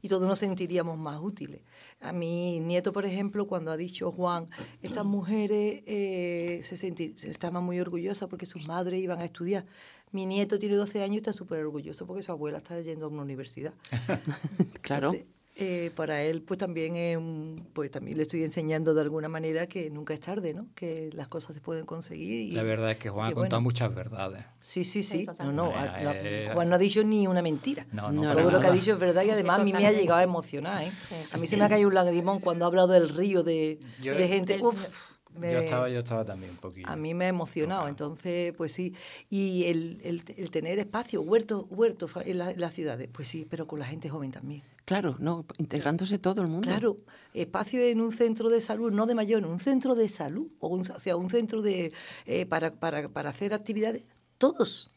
y 0.00 0.08
todos 0.08 0.28
nos 0.28 0.38
sentiríamos 0.38 0.96
más 0.96 1.20
útiles. 1.20 1.60
A 2.00 2.12
mi 2.12 2.60
nieto, 2.60 2.92
por 2.92 3.04
ejemplo, 3.04 3.48
cuando 3.48 3.72
ha 3.72 3.76
dicho 3.76 4.12
Juan, 4.12 4.46
estas 4.80 5.04
mujeres 5.04 5.82
eh, 5.86 6.60
se, 6.62 6.76
senti- 6.76 7.16
se 7.16 7.28
estaban 7.30 7.64
muy 7.64 7.80
orgullosas 7.80 8.28
porque 8.28 8.46
sus 8.46 8.66
madres 8.68 9.02
iban 9.02 9.18
a 9.20 9.24
estudiar. 9.24 9.66
Mi 10.12 10.24
nieto 10.24 10.58
tiene 10.60 10.76
12 10.76 11.02
años 11.02 11.14
y 11.14 11.18
está 11.18 11.32
súper 11.32 11.58
orgulloso 11.58 12.06
porque 12.06 12.22
su 12.22 12.30
abuela 12.30 12.58
está 12.58 12.80
yendo 12.80 13.06
a 13.06 13.08
una 13.08 13.22
universidad. 13.22 13.74
Claro. 14.80 15.08
Entonces, 15.08 15.26
eh, 15.60 15.90
para 15.96 16.22
él, 16.22 16.42
pues 16.42 16.56
también 16.58 16.94
es 16.94 17.16
un- 17.16 17.66
pues 17.72 17.90
también 17.90 18.16
le 18.16 18.22
estoy 18.22 18.44
enseñando 18.44 18.94
de 18.94 19.00
alguna 19.02 19.28
manera 19.28 19.66
que 19.66 19.90
nunca 19.90 20.14
es 20.14 20.20
tarde, 20.20 20.54
¿no? 20.54 20.68
Que 20.74 21.10
las 21.12 21.26
cosas 21.28 21.54
se 21.56 21.60
pueden 21.60 21.84
conseguir. 21.84 22.48
y- 22.48 22.52
La 22.52 22.62
verdad 22.62 22.92
es 22.92 22.98
que 22.98 23.10
Juan 23.10 23.26
ha 23.26 23.34
contado 23.34 23.56
bueno. 23.56 23.60
muchas 23.62 23.94
verdades. 23.94 24.44
Sí, 24.60 24.84
sí, 24.84 25.02
sí. 25.02 25.24
no, 25.26 25.32
totalmente. 25.32 25.56
no. 25.62 25.70
Eh, 25.70 25.74
a- 25.76 26.02
la- 26.04 26.12
eh, 26.16 26.50
Juan 26.54 26.68
no 26.68 26.74
ha 26.76 26.78
dicho 26.78 27.02
ni 27.02 27.26
una 27.26 27.42
mentira. 27.42 27.86
No, 27.92 28.12
no, 28.12 28.32
Todo 28.32 28.50
lo 28.50 28.60
que 28.60 28.66
ha 28.68 28.72
dicho 28.72 28.92
es 28.92 28.98
verdad 29.00 29.22
y 29.24 29.30
además 29.30 29.60
a 29.60 29.64
mí 29.64 29.72
me 29.72 29.84
ha 29.86 29.92
llegado 29.92 30.20
a 30.20 30.22
emocionar. 30.22 30.84
¿eh? 30.84 30.90
A 31.32 31.38
mí 31.38 31.46
se 31.48 31.56
me 31.56 31.64
ha 31.64 31.68
caído 31.68 31.88
un 31.88 31.94
lagrimón 31.94 32.38
cuando 32.40 32.64
ha 32.64 32.68
hablado 32.68 32.88
del 32.88 33.08
río 33.08 33.42
de, 33.42 33.80
Yo- 34.00 34.14
de 34.14 34.28
gente. 34.28 34.52
Del- 34.54 34.62
Uf, 34.64 35.12
me- 35.36 35.52
Yo 35.52 35.58
estaba, 35.58 35.88
yo 35.88 35.98
estaba 35.98 36.24
también 36.24 36.52
un 36.52 36.58
poquillo. 36.58 36.86
a 36.88 36.96
mí 36.96 37.14
me 37.14 37.24
ha 37.26 37.28
emocionado, 37.28 37.86
entonces, 37.88 38.52
pues 38.56 38.72
sí. 38.72 38.94
Y 39.28 39.64
el, 39.66 40.00
el- 40.04 40.22
el 40.36 40.50
tener 40.50 40.78
espacio, 40.78 41.20
huertos 41.22 41.64
huerto 41.70 42.08
en, 42.24 42.38
la- 42.38 42.50
en 42.52 42.60
las 42.60 42.72
ciudades, 42.74 43.08
pues 43.12 43.28
sí, 43.28 43.46
pero 43.48 43.66
con 43.66 43.78
la 43.80 43.86
gente 43.86 44.08
joven 44.08 44.30
también. 44.30 44.62
Claro, 44.88 45.16
no, 45.18 45.44
integrándose 45.58 46.18
todo 46.18 46.40
el 46.40 46.48
mundo. 46.48 46.66
Claro, 46.66 46.96
espacio 47.34 47.82
en 47.82 48.00
un 48.00 48.10
centro 48.10 48.48
de 48.48 48.58
salud, 48.62 48.90
no 48.90 49.04
de 49.04 49.14
mayor, 49.14 49.44
un 49.44 49.60
centro 49.60 49.94
de 49.94 50.08
salud, 50.08 50.46
o, 50.60 50.68
un, 50.68 50.80
o 50.80 50.98
sea, 50.98 51.14
un 51.14 51.28
centro 51.28 51.60
de, 51.60 51.92
eh, 52.24 52.46
para, 52.46 52.72
para, 52.72 53.06
para 53.10 53.28
hacer 53.28 53.52
actividades, 53.52 54.04
todos. 54.38 54.90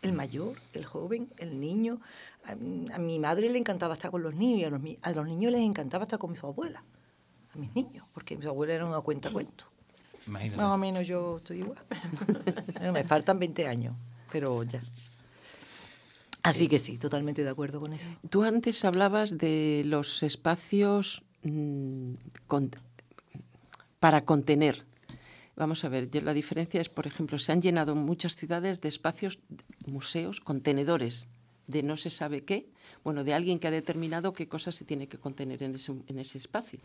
El 0.00 0.14
mayor, 0.14 0.56
el 0.72 0.86
joven, 0.86 1.28
el 1.36 1.60
niño. 1.60 2.00
A, 2.46 2.52
a 2.52 2.98
mi 2.98 3.18
madre 3.18 3.50
le 3.50 3.58
encantaba 3.58 3.92
estar 3.92 4.10
con 4.10 4.22
los 4.22 4.34
niños 4.34 4.60
y 4.60 4.64
a 4.64 4.70
los, 4.70 4.80
mi- 4.80 4.98
a 5.02 5.10
los 5.12 5.26
niños 5.26 5.52
les 5.52 5.60
encantaba 5.60 6.04
estar 6.04 6.18
con 6.18 6.34
su 6.36 6.46
abuela, 6.46 6.82
a 7.54 7.58
mis 7.58 7.74
niños, 7.74 8.06
porque 8.14 8.38
mi 8.38 8.46
abuela 8.46 8.72
era 8.72 8.86
una 8.86 9.02
cuenta 9.02 9.30
cuento. 9.30 9.66
Imagínate. 10.26 10.56
Más 10.62 10.72
o 10.72 10.78
menos 10.78 11.06
yo 11.06 11.36
estoy 11.36 11.58
igual. 11.58 11.78
Bueno, 12.78 12.92
me 12.94 13.04
faltan 13.04 13.38
20 13.38 13.66
años, 13.66 13.94
pero 14.32 14.62
ya. 14.62 14.80
Así 16.44 16.68
que 16.68 16.78
sí, 16.78 16.98
totalmente 16.98 17.42
de 17.42 17.50
acuerdo 17.50 17.80
con 17.80 17.92
eso. 17.92 18.08
Tú 18.30 18.42
antes 18.44 18.84
hablabas 18.84 19.38
de 19.38 19.82
los 19.86 20.22
espacios 20.22 21.22
mm, 21.42 22.12
con- 22.46 22.70
para 23.98 24.24
contener. 24.24 24.84
Vamos 25.56 25.84
a 25.84 25.88
ver, 25.88 26.10
yo- 26.10 26.20
la 26.20 26.34
diferencia 26.34 26.80
es, 26.80 26.88
por 26.88 27.06
ejemplo, 27.06 27.38
se 27.38 27.52
han 27.52 27.62
llenado 27.62 27.94
muchas 27.94 28.36
ciudades 28.36 28.80
de 28.80 28.88
espacios, 28.88 29.38
museos, 29.86 30.40
contenedores 30.40 31.28
de 31.66 31.82
no 31.82 31.96
se 31.96 32.10
sabe 32.10 32.44
qué, 32.44 32.68
bueno, 33.02 33.24
de 33.24 33.32
alguien 33.32 33.58
que 33.58 33.66
ha 33.68 33.70
determinado 33.70 34.32
qué 34.32 34.46
cosas 34.48 34.74
se 34.74 34.84
tiene 34.84 35.08
que 35.08 35.18
contener 35.18 35.62
en 35.62 35.74
ese, 35.74 35.92
en 36.06 36.18
ese 36.18 36.38
espacio. 36.38 36.78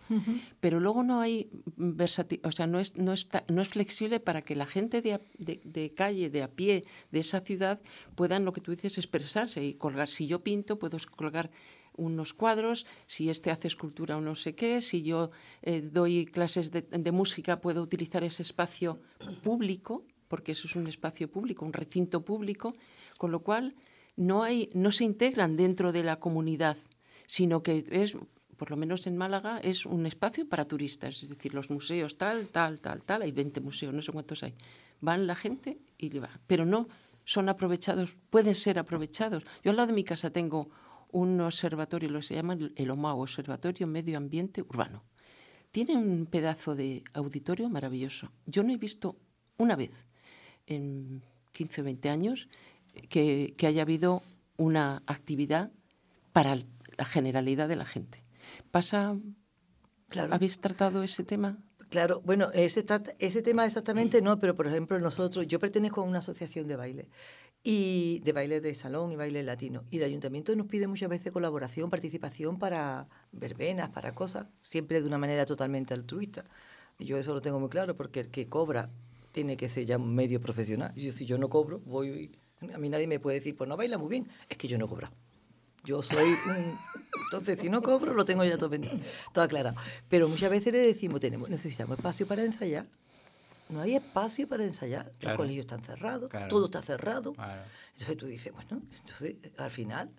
Pero 0.62 0.80
luego 0.80 1.04
no 1.04 1.20
hay 1.22 1.50
versatilidad, 1.76 2.48
o 2.48 2.52
sea, 2.52 2.68
no 2.68 2.80
es, 2.80 2.96
no, 2.96 3.12
está- 3.14 3.44
no 3.50 3.62
es 3.62 3.68
flexible 3.68 4.20
para 4.20 4.42
que 4.42 4.56
la 4.56 4.66
gente 4.66 5.02
de, 5.02 5.20
de 5.38 5.90
calle, 5.92 6.30
de 6.30 6.44
a 6.44 6.48
pie, 6.50 6.86
de 7.12 7.20
esa 7.20 7.42
ciudad, 7.42 7.82
puedan, 8.16 8.46
lo 8.46 8.54
que 8.54 8.62
tú 8.62 8.72
dices, 8.72 8.98
expresarse 8.98 9.64
y 9.64 9.74
colgar. 9.74 10.08
Si 10.08 10.28
yo 10.28 10.42
pinto, 10.44 10.80
puedo 10.80 10.98
colgar 11.16 11.50
unos 11.98 12.34
cuadros, 12.34 12.86
si 13.06 13.30
este 13.30 13.52
hace 13.52 13.68
escultura 13.68 14.16
o 14.16 14.22
no 14.22 14.36
sé 14.36 14.56
qué, 14.56 14.80
si 14.80 15.04
yo 15.04 15.32
eh, 15.62 15.82
doy 15.82 16.26
clases 16.26 16.72
de, 16.72 16.84
de 16.84 17.12
música, 17.12 17.60
puedo 17.60 17.82
utilizar 17.84 18.24
ese 18.24 18.44
espacio 18.44 19.00
público, 19.44 20.06
porque 20.30 20.54
eso 20.54 20.68
es 20.68 20.76
un 20.78 20.88
espacio 20.88 21.30
público, 21.30 21.66
un 21.66 21.74
recinto 21.74 22.24
público, 22.24 22.74
con 23.18 23.32
lo 23.32 23.42
cual 23.42 23.76
no, 24.20 24.44
hay, 24.44 24.70
no 24.74 24.92
se 24.92 25.06
integran 25.06 25.56
dentro 25.56 25.92
de 25.94 26.04
la 26.04 26.20
comunidad, 26.20 26.76
sino 27.26 27.64
que 27.64 27.86
es, 27.90 28.16
por 28.58 28.70
lo 28.70 28.76
menos 28.76 29.08
en 29.08 29.16
Málaga, 29.16 29.60
es 29.64 29.86
un 29.86 30.06
espacio 30.06 30.48
para 30.48 30.66
turistas, 30.66 31.24
es 31.24 31.30
decir, 31.30 31.54
los 31.54 31.70
museos 31.70 32.18
tal, 32.18 32.48
tal, 32.48 32.82
tal, 32.82 33.02
tal, 33.04 33.22
hay 33.22 33.32
20 33.32 33.62
museos, 33.62 33.94
no 33.94 34.02
sé 34.02 34.12
cuántos 34.12 34.44
hay. 34.44 34.54
Van 35.00 35.26
la 35.26 35.36
gente 35.36 35.80
y 35.98 36.10
le 36.10 36.20
va, 36.20 36.30
pero 36.48 36.66
no 36.66 36.90
son 37.24 37.48
aprovechados, 37.48 38.18
pueden 38.30 38.56
ser 38.56 38.78
aprovechados. 38.78 39.44
Yo 39.64 39.72
al 39.72 39.78
lado 39.78 39.88
de 39.88 39.94
mi 39.94 40.04
casa 40.04 40.32
tengo 40.32 40.70
un 41.12 41.40
observatorio, 41.40 42.10
lo 42.10 42.22
se 42.22 42.36
llama 42.36 42.58
el- 42.76 42.92
OMAO, 42.92 43.22
Observatorio 43.22 43.88
Medio 43.88 44.18
Ambiente 44.18 44.62
Urbano. 44.62 45.04
Tiene 45.72 45.96
un 45.96 46.26
pedazo 46.26 46.76
de 46.76 47.04
auditorio 47.14 47.70
maravilloso. 47.70 48.32
Yo 48.46 48.64
no 48.64 48.74
he 48.74 48.78
visto 48.78 49.16
una 49.58 49.76
vez 49.76 50.06
en 50.68 51.22
15 51.52 51.82
o 51.82 51.84
20 51.84 52.10
años 52.10 52.48
que, 53.10 53.54
que 53.58 53.68
haya 53.68 53.82
habido 53.84 54.24
una 54.58 55.04
actividad 55.06 55.72
para 56.34 56.56
la 56.56 57.06
generalidad 57.06 57.68
de 57.68 57.76
la 57.76 57.86
gente. 57.86 58.24
¿Pasa? 58.72 59.18
Claro. 60.10 60.34
¿Habéis 60.34 60.60
tratado 60.60 61.04
ese 61.04 61.24
tema? 61.24 61.58
Claro, 61.90 62.22
bueno, 62.24 62.52
ese, 62.54 62.86
ese 63.18 63.42
tema 63.42 63.66
exactamente 63.66 64.22
no, 64.22 64.40
pero 64.40 64.56
por 64.56 64.68
ejemplo 64.68 65.00
nosotros, 65.00 65.48
yo 65.48 65.60
pertenezco 65.60 66.02
a 66.02 66.04
una 66.04 66.20
asociación 66.20 66.68
de 66.68 66.76
baile 66.76 67.10
y 67.64 68.20
de 68.24 68.32
baile 68.32 68.62
de 68.62 68.76
salón 68.76 69.12
y 69.12 69.16
baile 69.16 69.42
latino 69.42 69.84
y 69.90 69.98
el 69.98 70.04
ayuntamiento 70.04 70.56
nos 70.56 70.68
pide 70.68 70.86
muchas 70.86 71.10
veces 71.10 71.32
colaboración, 71.32 71.90
participación 71.90 72.60
para 72.60 73.08
verbenas, 73.32 73.90
para 73.90 74.14
cosas, 74.14 74.48
siempre 74.62 75.02
de 75.02 75.08
una 75.08 75.18
manera 75.18 75.48
totalmente 75.48 75.96
altruista. 75.96 76.46
Yo 77.00 77.18
eso 77.18 77.34
lo 77.34 77.42
tengo 77.42 77.60
muy 77.60 77.70
claro 77.70 77.96
porque 77.96 78.20
el 78.20 78.30
que 78.30 78.48
cobra 78.48 78.92
tiene 79.32 79.58
que 79.58 79.68
ser 79.68 79.86
ya 79.86 79.98
un 79.98 80.14
medio 80.14 80.40
profesional. 80.40 80.94
Yo 80.96 81.12
si 81.12 81.26
yo 81.26 81.40
no 81.40 81.50
cobro, 81.50 81.80
voy 81.80 82.39
a 82.74 82.78
mí 82.78 82.90
nadie 82.90 83.08
me 83.08 83.20
puede 83.20 83.38
decir, 83.38 83.56
pues 83.56 83.68
no 83.68 83.78
baila 83.78 83.98
muy 83.98 84.10
bien, 84.10 84.28
es 84.50 84.58
que 84.58 84.68
yo 84.68 84.78
no 84.78 84.88
cobro. 84.88 85.10
Yo 85.86 86.02
soy 86.04 86.28
un... 86.30 86.78
Entonces, 87.26 87.60
si 87.60 87.70
no 87.70 87.82
cobro, 87.82 88.14
lo 88.14 88.26
tengo 88.26 88.44
ya 88.44 88.58
todo, 88.58 88.72
todo 89.34 89.44
aclarado. 89.44 89.76
Pero 90.10 90.28
muchas 90.28 90.50
veces 90.50 90.74
le 90.74 90.80
decimos, 90.80 91.20
tenemos, 91.22 91.50
necesitamos 91.50 91.98
espacio 91.98 92.28
para 92.28 92.44
ensayar. 92.44 92.86
No 93.70 93.82
hay 93.82 93.96
espacio 93.96 94.48
para 94.48 94.64
ensayar. 94.64 95.06
Los 95.06 95.16
Claro. 95.20 95.38
colegios 95.38 95.64
están 95.66 95.82
cerrados, 95.84 96.30
Claro. 96.30 96.48
todo 96.48 96.66
está 96.66 96.82
cerrado. 96.82 97.34
Claro. 97.34 97.62
Entonces 97.94 98.18
tú 98.18 98.26
dices, 98.26 98.52
bueno, 98.52 98.82
entonces 98.92 99.36
al 99.58 99.72
final, 99.72 100.10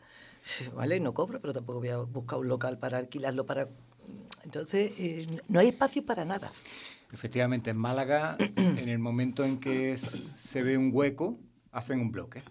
vale, 0.74 0.98
no 1.00 1.12
cobro, 1.12 1.40
pero 1.40 1.52
tampoco 1.52 1.80
voy 1.80 1.88
a 1.88 1.98
buscar 1.98 2.38
un 2.38 2.48
local 2.48 2.78
para 2.78 2.98
alquilarlo 2.98 3.44
para... 3.44 3.68
Entonces, 4.44 4.92
eh, 4.98 5.26
no 5.48 5.60
hay 5.60 5.68
espacio 5.68 6.04
para 6.06 6.24
nada. 6.24 6.50
Efectivamente, 7.12 7.70
en 7.70 7.76
Málaga, 7.76 8.36
en 8.56 8.88
el 8.88 8.98
momento 8.98 9.44
en 9.44 9.58
que 9.58 9.98
se 9.98 10.62
ve 10.62 10.78
un 10.78 10.90
hueco, 10.92 11.38
hacen 11.72 12.00
un 12.00 12.12
bloque. 12.12 12.42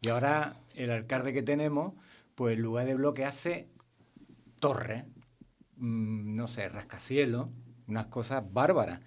Y 0.00 0.08
ahora 0.08 0.60
el 0.74 0.90
alcalde 0.90 1.32
que 1.32 1.42
tenemos, 1.42 1.94
pues 2.34 2.56
en 2.56 2.62
lugar 2.62 2.86
de 2.86 2.94
bloque 2.94 3.24
hace 3.24 3.68
torres, 4.58 5.04
mm, 5.76 6.36
no 6.36 6.46
sé, 6.46 6.68
rascacielos, 6.68 7.48
unas 7.86 8.06
cosas 8.06 8.44
bárbaras. 8.52 9.00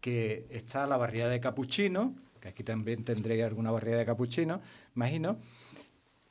Que 0.00 0.46
está 0.50 0.86
la 0.86 0.98
barriada 0.98 1.30
de 1.30 1.40
Capuchino, 1.40 2.14
que 2.40 2.48
aquí 2.48 2.62
también 2.62 3.04
tendréis 3.04 3.42
alguna 3.42 3.70
barriada 3.70 4.00
de 4.00 4.06
Capuchino, 4.06 4.60
imagino, 4.94 5.38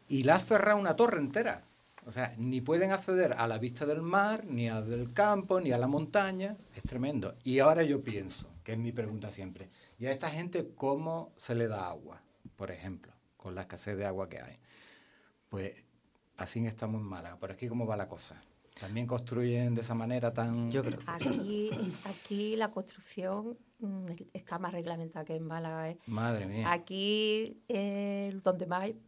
y 0.07 0.23
la 0.23 0.35
ha 0.35 0.39
cerrado 0.39 0.77
una 0.77 0.95
torre 0.95 1.17
entera. 1.17 1.65
O 2.05 2.11
sea, 2.11 2.35
ni 2.37 2.61
pueden 2.61 2.91
acceder 2.91 3.33
a 3.33 3.47
la 3.47 3.57
vista 3.57 3.85
del 3.85 4.01
mar, 4.01 4.45
ni 4.45 4.67
al 4.69 4.89
del 4.89 5.13
campo, 5.13 5.59
ni 5.59 5.71
a 5.71 5.77
la 5.77 5.87
montaña. 5.87 6.57
Es 6.75 6.83
tremendo. 6.83 7.35
Y 7.43 7.59
ahora 7.59 7.83
yo 7.83 8.03
pienso, 8.03 8.49
que 8.63 8.73
es 8.73 8.77
mi 8.77 8.91
pregunta 8.91 9.31
siempre, 9.31 9.69
¿y 9.97 10.05
a 10.05 10.11
esta 10.11 10.29
gente 10.29 10.69
cómo 10.75 11.33
se 11.35 11.55
le 11.55 11.67
da 11.67 11.87
agua? 11.87 12.22
Por 12.55 12.71
ejemplo, 12.71 13.13
con 13.37 13.55
la 13.55 13.61
escasez 13.61 13.97
de 13.97 14.05
agua 14.05 14.29
que 14.29 14.39
hay. 14.39 14.57
Pues 15.49 15.73
así 16.37 16.65
estamos 16.65 17.01
en 17.01 17.07
Málaga. 17.07 17.37
Por 17.37 17.51
aquí, 17.51 17.67
¿cómo 17.67 17.85
va 17.85 17.95
la 17.95 18.07
cosa? 18.07 18.41
¿También 18.79 19.05
construyen 19.05 19.75
de 19.75 19.81
esa 19.81 19.93
manera 19.93 20.31
tan...? 20.31 20.71
Yo 20.71 20.81
creo. 20.83 20.99
Aquí, 21.05 21.69
aquí 22.05 22.55
la 22.55 22.71
construcción 22.71 23.57
mm, 23.79 24.05
está 24.33 24.57
más 24.57 24.71
reglamentada 24.71 25.23
que 25.25 25.35
en 25.35 25.45
Málaga. 25.45 25.89
¿eh? 25.89 25.97
Madre 26.07 26.47
mía. 26.47 26.71
Aquí, 26.71 27.61
eh, 27.67 28.39
donde 28.43 28.65
más 28.65 28.83
hay, 28.83 28.99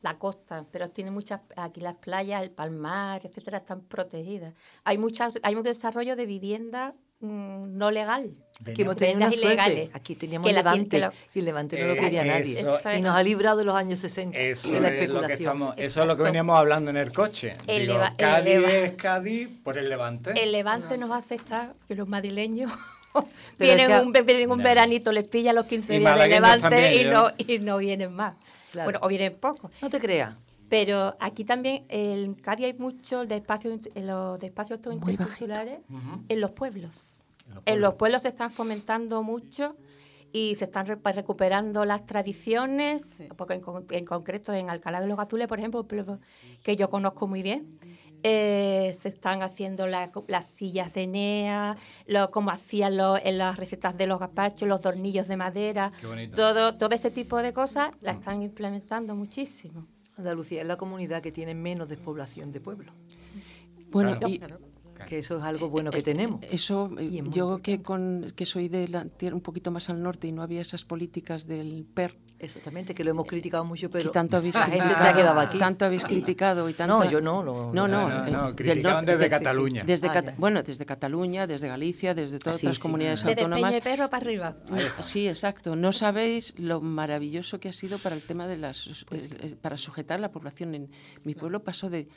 la 0.00 0.18
costa, 0.18 0.66
pero 0.70 0.90
tiene 0.90 1.10
muchas, 1.10 1.42
aquí 1.56 1.80
las 1.80 1.96
playas, 1.96 2.42
el 2.42 2.50
palmar, 2.50 3.24
etcétera, 3.24 3.58
están 3.58 3.82
protegidas. 3.82 4.54
Hay 4.84 4.96
muchas, 4.96 5.34
hay 5.42 5.54
un 5.54 5.62
desarrollo 5.62 6.16
de 6.16 6.26
vivienda 6.26 6.94
mm, 7.20 7.76
no 7.76 7.90
legal. 7.90 8.34
Aquí 8.66 8.82
hemos 8.82 8.96
tenido 8.96 9.16
una 9.18 9.28
viviendas 9.30 9.34
suerte. 9.34 9.46
ilegales. 9.72 9.90
Aquí 9.94 10.14
teníamos 10.16 10.46
que 10.46 10.52
la 10.52 10.58
Levante 10.60 10.78
gente 10.80 10.98
lo- 11.00 11.12
y 11.34 11.38
el 11.38 11.44
Levante 11.44 11.80
no 11.80 11.86
lo 11.86 11.92
Eh, 11.94 11.96
quería 11.98 12.24
nadie. 12.24 12.60
eso- 12.60 12.78
y 12.96 13.00
nos 13.00 13.16
ha 13.16 13.22
librado 13.22 13.56
de 13.58 13.64
los 13.64 13.74
años 13.74 13.98
60 14.00 14.38
Eso 14.38 14.70
de 14.70 14.80
la 14.80 14.88
es, 14.88 14.92
lo 14.92 14.98
que 14.98 15.04
especulación. 15.04 15.38
estamos, 15.38 15.74
eso 15.78 16.00
es 16.02 16.06
lo 16.06 16.16
que 16.16 16.22
veníamos 16.24 16.58
hablando 16.58 16.90
en 16.90 16.96
el 16.98 17.12
coche. 17.12 17.56
El 17.66 17.82
Digo, 17.86 18.02
el 18.02 18.16
Cádiz 18.16 18.44
leva- 18.54 18.72
es 18.72 18.92
Cádiz 18.92 19.48
por 19.64 19.78
el 19.78 19.88
Levante. 19.88 20.32
El 20.42 20.52
Levante 20.52 20.98
nos 20.98 21.10
hace 21.10 21.36
estar, 21.36 21.74
que 21.88 21.94
los 21.94 22.06
madrileños 22.08 22.70
vienen, 23.58 23.90
es 23.90 23.96
que- 23.98 24.02
un, 24.06 24.12
vienen 24.26 24.50
un 24.50 24.62
veranito, 24.62 25.10
les 25.12 25.24
pilla 25.26 25.52
los 25.52 25.66
15 25.66 25.96
Y 25.96 25.98
días 26.00 26.18
de 26.18 26.28
Levante 26.28 26.60
también, 26.60 26.92
y 26.92 27.04
yo- 27.04 27.12
no, 27.12 27.30
y 27.38 27.58
no 27.60 27.78
vienen 27.78 28.12
más. 28.14 28.34
Claro. 28.72 28.86
Bueno, 28.86 28.98
o 29.02 29.08
vienen 29.08 29.34
pocos. 29.34 29.70
No 29.82 29.90
te 29.90 29.98
creas. 29.98 30.34
Pero 30.68 31.16
aquí 31.18 31.44
también, 31.44 31.84
en 31.88 32.34
Cádiz 32.34 32.66
hay 32.66 32.74
mucho 32.74 33.24
de 33.24 33.36
espacios, 33.36 33.80
los 33.96 34.38
de 34.38 34.46
espacios 34.46 34.78
estos 34.78 34.94
interculturales 34.94 35.80
en 36.28 36.40
los 36.40 36.52
pueblos. 36.52 37.19
En 37.66 37.80
los 37.80 37.94
pueblos 37.94 38.22
se 38.22 38.28
están 38.28 38.50
fomentando 38.50 39.22
mucho 39.22 39.76
y 40.32 40.54
se 40.54 40.64
están 40.66 40.86
re- 40.86 40.98
recuperando 41.12 41.84
las 41.84 42.06
tradiciones, 42.06 43.02
porque 43.36 43.54
en, 43.54 43.62
en 43.90 44.04
concreto 44.04 44.52
en 44.52 44.70
Alcalá 44.70 45.00
de 45.00 45.06
los 45.08 45.18
Azules, 45.18 45.48
por 45.48 45.58
ejemplo, 45.58 45.86
que 46.62 46.76
yo 46.76 46.88
conozco 46.90 47.26
muy 47.26 47.42
bien, 47.42 47.66
eh, 48.22 48.92
se 48.94 49.08
están 49.08 49.42
haciendo 49.42 49.86
la- 49.86 50.12
las 50.28 50.46
sillas 50.46 50.92
de 50.92 51.06
NEA, 51.06 51.74
lo, 52.06 52.30
como 52.30 52.50
hacían 52.50 52.96
lo- 52.96 53.16
en 53.16 53.38
las 53.38 53.56
recetas 53.56 53.96
de 53.96 54.06
los 54.06 54.20
gazpachos, 54.20 54.68
los 54.68 54.80
tornillos 54.80 55.26
de 55.26 55.36
madera, 55.36 55.90
Qué 56.00 56.06
bonito. 56.06 56.36
todo, 56.36 56.76
todo 56.76 56.94
ese 56.94 57.10
tipo 57.10 57.38
de 57.38 57.52
cosas 57.52 57.90
la 58.02 58.12
están 58.12 58.42
implementando 58.42 59.16
muchísimo. 59.16 59.86
Andalucía 60.18 60.60
es 60.60 60.66
la 60.66 60.76
comunidad 60.76 61.22
que 61.22 61.32
tiene 61.32 61.54
menos 61.54 61.88
despoblación 61.88 62.50
de 62.52 62.60
pueblos. 62.60 62.94
Bueno, 63.90 64.10
Claro. 64.18 64.28
y- 64.28 64.38
que 65.10 65.18
eso 65.18 65.38
es 65.38 65.42
algo 65.42 65.68
bueno 65.68 65.90
que 65.90 66.02
tenemos. 66.02 66.40
Eso, 66.52 66.88
eh, 66.98 67.20
yo 67.30 67.58
que 67.60 67.82
con 67.82 68.32
que 68.36 68.46
soy 68.46 68.68
de 68.68 68.86
la 68.88 69.04
tierra 69.06 69.34
un 69.34 69.42
poquito 69.42 69.72
más 69.72 69.90
al 69.90 70.00
norte 70.00 70.28
y 70.28 70.32
no 70.32 70.40
había 70.42 70.62
esas 70.62 70.84
políticas 70.84 71.46
del 71.48 71.84
PER. 71.92 72.16
Exactamente, 72.38 72.94
que 72.94 73.04
lo 73.04 73.10
hemos 73.10 73.26
criticado 73.26 73.64
mucho, 73.64 73.90
pero 73.90 74.04
que 74.10 74.14
tanto 74.14 74.36
habéis 74.38 74.54
la 74.54 74.66
gente 74.66 74.78
se 74.78 74.84
ha 74.84 74.86
criticado- 74.94 75.16
quedado 75.16 75.40
aquí. 75.40 75.58
Tanto 75.58 75.84
habéis 75.84 76.04
criticado 76.04 76.68
y 76.70 76.72
tanto. 76.74 77.00
No, 77.04 77.10
yo 77.10 77.20
no, 77.20 77.42
no, 77.42 77.72
no, 77.74 77.86
no, 77.88 78.08
no, 78.08 78.26
eh, 78.26 78.30
no, 78.30 78.46
del 78.46 78.54
criticaban 78.56 79.04
norte- 79.04 79.10
desde 79.12 79.24
de- 79.24 79.28
Cataluña. 79.30 79.84
Desde 79.84 80.06
Ah, 80.08 80.12
Cata- 80.12 80.34
bueno, 80.38 80.62
desde 80.62 80.86
Cataluña, 80.86 81.46
desde 81.46 81.66
Galicia, 81.68 82.14
desde 82.14 82.38
todas 82.38 82.58
Sí, 82.60 82.66
otras 82.66 82.76
sí. 82.76 82.82
comunidades 82.82 83.24
Desde 83.24 83.42
autónomas. 83.42 83.72
Peñaperro 83.72 84.08
para 84.08 84.22
arriba. 84.24 84.56
Sí, 85.02 85.28
exacto. 85.28 85.74
No 85.76 85.92
sabéis 85.92 86.54
lo 86.56 86.80
maravilloso 86.80 87.58
que 87.60 87.68
ha 87.68 87.72
sido 87.72 87.98
para 87.98 88.14
el 88.14 88.22
tema 88.22 88.46
de 88.46 88.56
las 88.56 88.86
eh, 88.86 88.92
eh, 89.40 89.56
para 89.60 89.76
sujetar 89.76 90.18
la 90.20 90.30
población. 90.30 90.74
En 90.76 90.90
mi 91.24 91.34
pueblo 91.34 91.62
pasó 91.64 91.90
de 91.90 92.00
eh, 92.00 92.08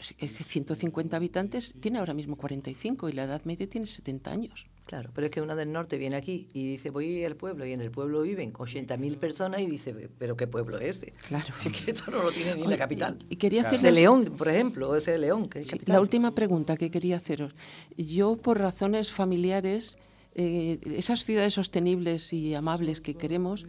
150 0.00 1.16
habitantes, 1.16 1.74
tiene 1.80 1.98
ahora 1.98 2.14
mismo 2.14 2.36
45 2.36 3.08
y 3.08 3.12
la 3.12 3.24
edad 3.24 3.42
media 3.44 3.68
tiene 3.68 3.86
70 3.86 4.30
años. 4.30 4.66
Claro, 4.86 5.10
pero 5.12 5.24
es 5.26 5.32
que 5.32 5.40
una 5.40 5.56
del 5.56 5.72
norte 5.72 5.98
viene 5.98 6.14
aquí 6.14 6.46
y 6.52 6.64
dice, 6.64 6.90
voy 6.90 7.24
al 7.24 7.34
pueblo, 7.34 7.66
y 7.66 7.72
en 7.72 7.80
el 7.80 7.90
pueblo 7.90 8.22
viven 8.22 8.52
80.000 8.52 9.16
personas 9.18 9.60
y 9.60 9.66
dice, 9.66 9.92
pero 10.16 10.36
¿qué 10.36 10.46
pueblo 10.46 10.78
es 10.78 10.98
ese? 11.02 11.12
Claro. 11.26 11.52
Es 11.64 11.72
que 11.84 11.90
esto 11.90 12.08
no 12.12 12.22
lo 12.22 12.30
tiene 12.30 12.54
ni 12.54 12.66
la 12.68 12.76
capital. 12.76 13.18
Y 13.28 13.34
quería 13.34 13.62
Claro. 13.62 13.76
hacerles- 13.78 13.94
De 13.94 14.00
León, 14.00 14.24
por 14.38 14.48
ejemplo, 14.48 14.94
ese 14.94 15.10
de 15.12 15.18
León, 15.18 15.48
que 15.48 15.58
es 15.60 15.66
Sí, 15.66 15.72
capital. 15.72 15.92
la 15.94 16.00
última 16.00 16.34
pregunta 16.36 16.76
que 16.76 16.92
quería 16.92 17.16
haceros. 17.16 17.52
Yo, 17.96 18.36
por 18.36 18.58
razones 18.60 19.10
familiares, 19.10 19.98
eh, 20.36 20.78
esas 20.94 21.24
ciudades 21.24 21.54
sostenibles 21.54 22.32
y 22.32 22.54
amables 22.54 23.00
que 23.00 23.14
queremos, 23.14 23.66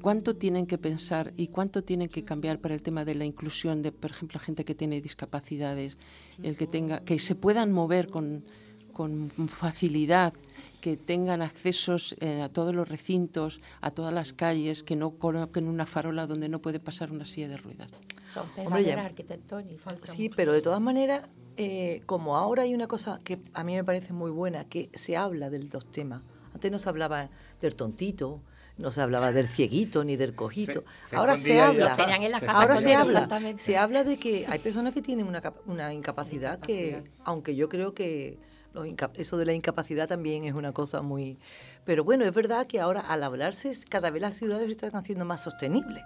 cuánto 0.00 0.36
tienen 0.36 0.66
que 0.66 0.78
pensar 0.78 1.32
y 1.36 1.48
cuánto 1.48 1.82
tienen 1.82 2.08
que 2.08 2.24
cambiar 2.24 2.58
para 2.58 2.74
el 2.74 2.82
tema 2.82 3.04
de 3.04 3.14
la 3.14 3.24
inclusión 3.24 3.82
de, 3.82 3.92
por 3.92 4.10
ejemplo, 4.10 4.40
gente 4.40 4.64
que 4.64 4.74
tiene 4.74 5.00
discapacidades, 5.00 5.98
el 6.42 6.56
que 6.56 6.66
tenga, 6.66 7.00
que 7.00 7.18
se 7.18 7.34
puedan 7.34 7.72
mover 7.72 8.08
con, 8.08 8.44
con 8.92 9.30
facilidad, 9.48 10.34
que 10.80 10.96
tengan 10.96 11.42
accesos 11.42 12.16
eh, 12.20 12.42
a 12.42 12.48
todos 12.48 12.74
los 12.74 12.88
recintos, 12.88 13.60
a 13.80 13.90
todas 13.90 14.12
las 14.12 14.32
calles, 14.32 14.82
que 14.82 14.96
no 14.96 15.12
coloquen 15.12 15.68
una 15.68 15.86
farola 15.86 16.26
donde 16.26 16.48
no 16.48 16.60
puede 16.60 16.80
pasar 16.80 17.10
una 17.12 17.26
silla 17.26 17.48
de 17.48 17.56
ruedas. 17.56 17.90
Hombre. 18.66 18.82
Sí, 20.04 20.30
pero 20.34 20.52
de 20.52 20.62
todas 20.62 20.80
maneras, 20.80 21.28
eh, 21.56 22.02
como 22.06 22.36
ahora 22.36 22.62
hay 22.62 22.74
una 22.74 22.86
cosa 22.86 23.18
que 23.24 23.40
a 23.52 23.64
mí 23.64 23.74
me 23.74 23.84
parece 23.84 24.12
muy 24.12 24.30
buena, 24.30 24.64
que 24.64 24.90
se 24.94 25.16
habla 25.16 25.50
de 25.50 25.62
los 25.62 25.90
temas. 25.90 26.22
Antes 26.54 26.70
no 26.70 26.78
se 26.78 26.88
hablaba 26.88 27.28
del 27.60 27.76
tontito, 27.76 28.40
no 28.80 28.90
se 28.90 29.00
hablaba 29.00 29.30
del 29.32 29.46
cieguito 29.46 30.02
ni 30.04 30.16
del 30.16 30.34
cojito. 30.34 30.84
Se- 31.02 31.10
se 31.10 31.16
ahora 31.16 31.36
se 31.36 31.60
habla. 31.60 31.92
en 31.98 32.30
la 32.32 32.40
casa 32.40 32.52
ahora 32.52 32.76
se 32.76 32.94
habla. 32.94 33.28
Se 33.58 33.76
habla 33.76 34.04
de 34.04 34.16
que 34.18 34.46
hay 34.48 34.58
personas 34.58 34.92
que 34.94 35.02
tienen 35.02 35.26
una, 35.26 35.42
una 35.66 35.92
incapacidad 35.94 36.58
que, 36.60 37.04
aunque 37.24 37.54
yo 37.54 37.68
creo 37.68 37.94
que 37.94 38.38
los 38.72 38.86
eso 39.14 39.36
de 39.36 39.44
la 39.46 39.52
incapacidad 39.52 40.08
también 40.08 40.44
es 40.44 40.54
una 40.54 40.72
cosa 40.72 41.02
muy... 41.02 41.38
Pero 41.84 42.04
bueno, 42.04 42.24
es 42.24 42.32
verdad 42.32 42.66
que 42.66 42.80
ahora 42.80 43.00
al 43.00 43.22
hablarse 43.22 43.72
cada 43.88 44.10
vez 44.10 44.22
las 44.22 44.36
ciudades 44.36 44.66
se 44.66 44.72
están 44.72 44.94
haciendo 44.96 45.24
más 45.24 45.42
sostenibles 45.42 46.02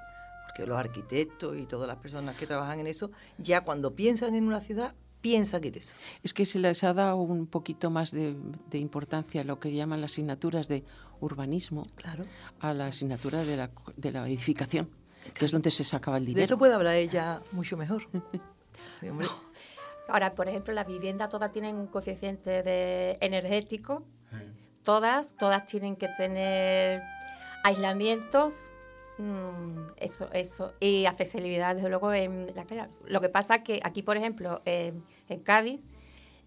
porque 0.46 0.66
los 0.68 0.78
arquitectos 0.78 1.56
y 1.58 1.66
todas 1.66 1.88
las 1.88 1.96
personas 1.96 2.36
que 2.36 2.46
trabajan 2.46 2.78
en 2.78 2.86
eso, 2.86 3.10
ya 3.38 3.62
cuando 3.62 3.94
piensan 3.96 4.34
en 4.36 4.46
una 4.46 4.60
ciudad, 4.60 4.94
piensan 5.24 5.64
en 5.64 5.74
eso. 5.76 5.96
Es 6.22 6.34
que 6.34 6.44
se 6.44 6.58
les 6.58 6.84
ha 6.84 6.92
dado 6.92 7.16
un 7.16 7.46
poquito 7.46 7.90
más 7.90 8.10
de, 8.10 8.36
de 8.68 8.78
importancia 8.78 9.40
a 9.40 9.44
lo 9.44 9.58
que 9.58 9.72
llaman 9.72 10.02
las 10.02 10.12
asignaturas 10.12 10.68
de 10.68 10.84
urbanismo 11.18 11.86
claro. 11.96 12.26
a 12.60 12.74
la 12.74 12.88
asignatura 12.88 13.42
de 13.42 13.56
la, 13.56 13.70
de 13.96 14.12
la 14.12 14.28
edificación, 14.28 14.90
que 15.32 15.46
es 15.46 15.50
donde 15.50 15.70
se 15.70 15.82
sacaba 15.82 16.18
el 16.18 16.26
dinero. 16.26 16.40
De 16.40 16.44
eso 16.44 16.58
puede 16.58 16.74
hablar 16.74 16.96
ella 16.96 17.40
mucho 17.52 17.78
mejor. 17.78 18.06
Ahora, 20.08 20.34
por 20.34 20.46
ejemplo, 20.46 20.74
las 20.74 20.86
viviendas 20.86 21.30
todas 21.30 21.50
tienen 21.52 21.76
un 21.76 21.86
coeficiente 21.86 22.62
de 22.62 23.16
energético. 23.22 24.04
Todas, 24.82 25.34
todas 25.38 25.64
tienen 25.64 25.96
que 25.96 26.08
tener 26.18 27.02
aislamientos. 27.62 28.52
mm, 29.16 29.94
eso, 29.96 30.28
eso. 30.32 30.74
Y 30.80 31.06
accesibilidad, 31.06 31.74
desde 31.74 31.88
luego, 31.88 32.12
en 32.12 32.54
la 32.54 32.66
calle. 32.66 32.88
Lo 33.06 33.22
que 33.22 33.30
pasa 33.30 33.54
es 33.54 33.62
que 33.62 33.80
aquí, 33.82 34.02
por 34.02 34.18
ejemplo, 34.18 34.60
en 35.28 35.40
Cádiz, 35.40 35.80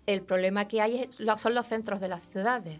el 0.06 0.22
problema 0.22 0.68
que 0.68 0.82
hay 0.82 1.00
es- 1.04 1.18
son 1.40 1.54
los 1.54 1.66
centros 1.66 2.00
de 2.00 2.08
las 2.08 2.28
ciudades. 2.30 2.80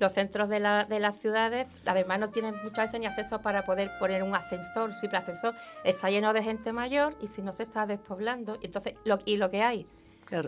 Los 0.00 0.12
centros 0.12 0.48
de, 0.48 0.60
la- 0.60 0.84
de 0.84 1.00
las 1.00 1.18
ciudades, 1.18 1.66
además, 1.84 2.20
no 2.20 2.28
tienen 2.30 2.54
muchas 2.62 2.86
veces 2.86 3.00
ni 3.00 3.06
acceso 3.06 3.40
para 3.42 3.64
poder 3.64 3.90
poner 3.98 4.22
un 4.22 4.32
ascensor, 4.32 4.90
un 4.90 4.94
simple 4.94 5.18
ascensor. 5.18 5.56
Está 5.82 6.08
lleno 6.08 6.32
de 6.32 6.40
gente 6.44 6.72
mayor 6.72 7.16
y 7.20 7.26
si 7.26 7.42
no 7.42 7.50
se 7.52 7.64
está 7.64 7.84
despoblando. 7.84 8.58
Entonces, 8.62 8.94
lo, 9.04 9.18
y 9.24 9.38
lo 9.38 9.50
que 9.50 9.62
hay 9.62 9.86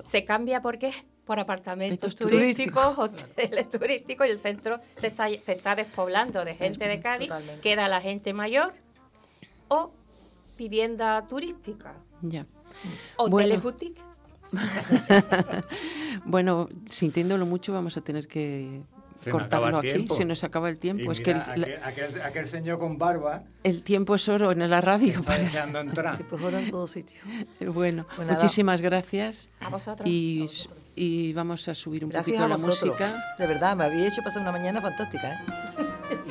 se 0.05 0.25
cambia 0.25 0.63
por 0.63 0.79
qué? 0.79 0.93
Por 1.25 1.41
apartamentos 1.41 2.15
turísticos, 2.15 2.95
hoteles 2.99 3.69
turísticos 3.71 4.29
y 4.29 4.31
el 4.31 4.39
centro 4.41 4.79
se 4.97 5.09
está, 5.09 5.27
se 5.43 5.53
está 5.53 5.75
despoblando 5.75 6.45
de 6.45 6.53
Sí, 6.53 6.59
gente 6.59 6.87
de 6.87 7.01
Cádiz. 7.01 7.27
totalmente. 7.29 7.61
Queda 7.61 7.89
la 7.89 8.01
gente 8.01 8.33
mayor 8.33 8.73
o 9.67 9.91
vivienda 10.57 11.27
turística. 11.27 11.95
Ya. 12.23 12.47
Hoteles 13.17 13.31
Bueno. 13.31 13.61
boutique. 13.63 14.01
bueno, 16.25 16.69
sintiéndolo 16.89 17.47
mucho, 17.47 17.73
vamos 17.73 17.97
a 17.97 18.01
tener 18.01 18.27
que 18.29 18.83
Se 19.19 19.31
cortarlo 19.31 19.69
el 19.69 19.75
aquí. 19.77 19.89
tiempo. 19.91 20.15
Se 20.17 20.25
nos 20.25 20.45
acaba 20.45 20.69
el 20.69 20.79
tiempo. 20.79 21.05
Y 21.05 21.13
es 21.13 21.21
que 21.21 21.35
mira, 21.35 21.55
el, 21.55 21.61
la- 21.61 21.67
aquel, 21.87 22.07
aquel- 22.15 22.23
aquel 22.23 22.47
señor 22.47 22.79
con 22.79 22.99
barba 22.99 23.43
el 23.63 23.83
tiempo 23.83 24.15
es 24.15 24.29
oro 24.29 24.53
en 24.53 24.69
la 24.69 24.81
radio. 24.81 25.11
está 25.13 25.23
parece. 25.23 25.45
deseando 25.45 25.81
entrar. 25.81 26.23
Pues 26.29 26.43
ahora 26.43 26.61
en 26.61 26.71
todos 26.71 26.91
sitios. 26.91 27.23
Bueno, 27.73 28.07
Pues 28.17 28.29
muchísimas 28.29 28.81
gracias. 28.81 29.51
A 29.61 29.69
vosotros. 29.69 30.09
Y, 30.09 30.49
y 30.97 31.33
vamos 31.33 31.67
a 31.69 31.75
subir 31.75 32.05
un 32.05 32.11
Gracias 32.11 32.27
poquito 32.35 32.45
a 32.45 32.49
la 32.49 32.57
vosotros. 32.57 32.81
música. 33.01 33.25
De 33.39 33.47
verdad, 33.47 33.77
me 33.77 33.85
había 33.85 34.09
hecho 34.09 34.23
pasar 34.23 34.43
una 34.43 34.53
mañana 34.53 34.81
fantástica. 34.81 35.33
¿eh? 35.33 35.39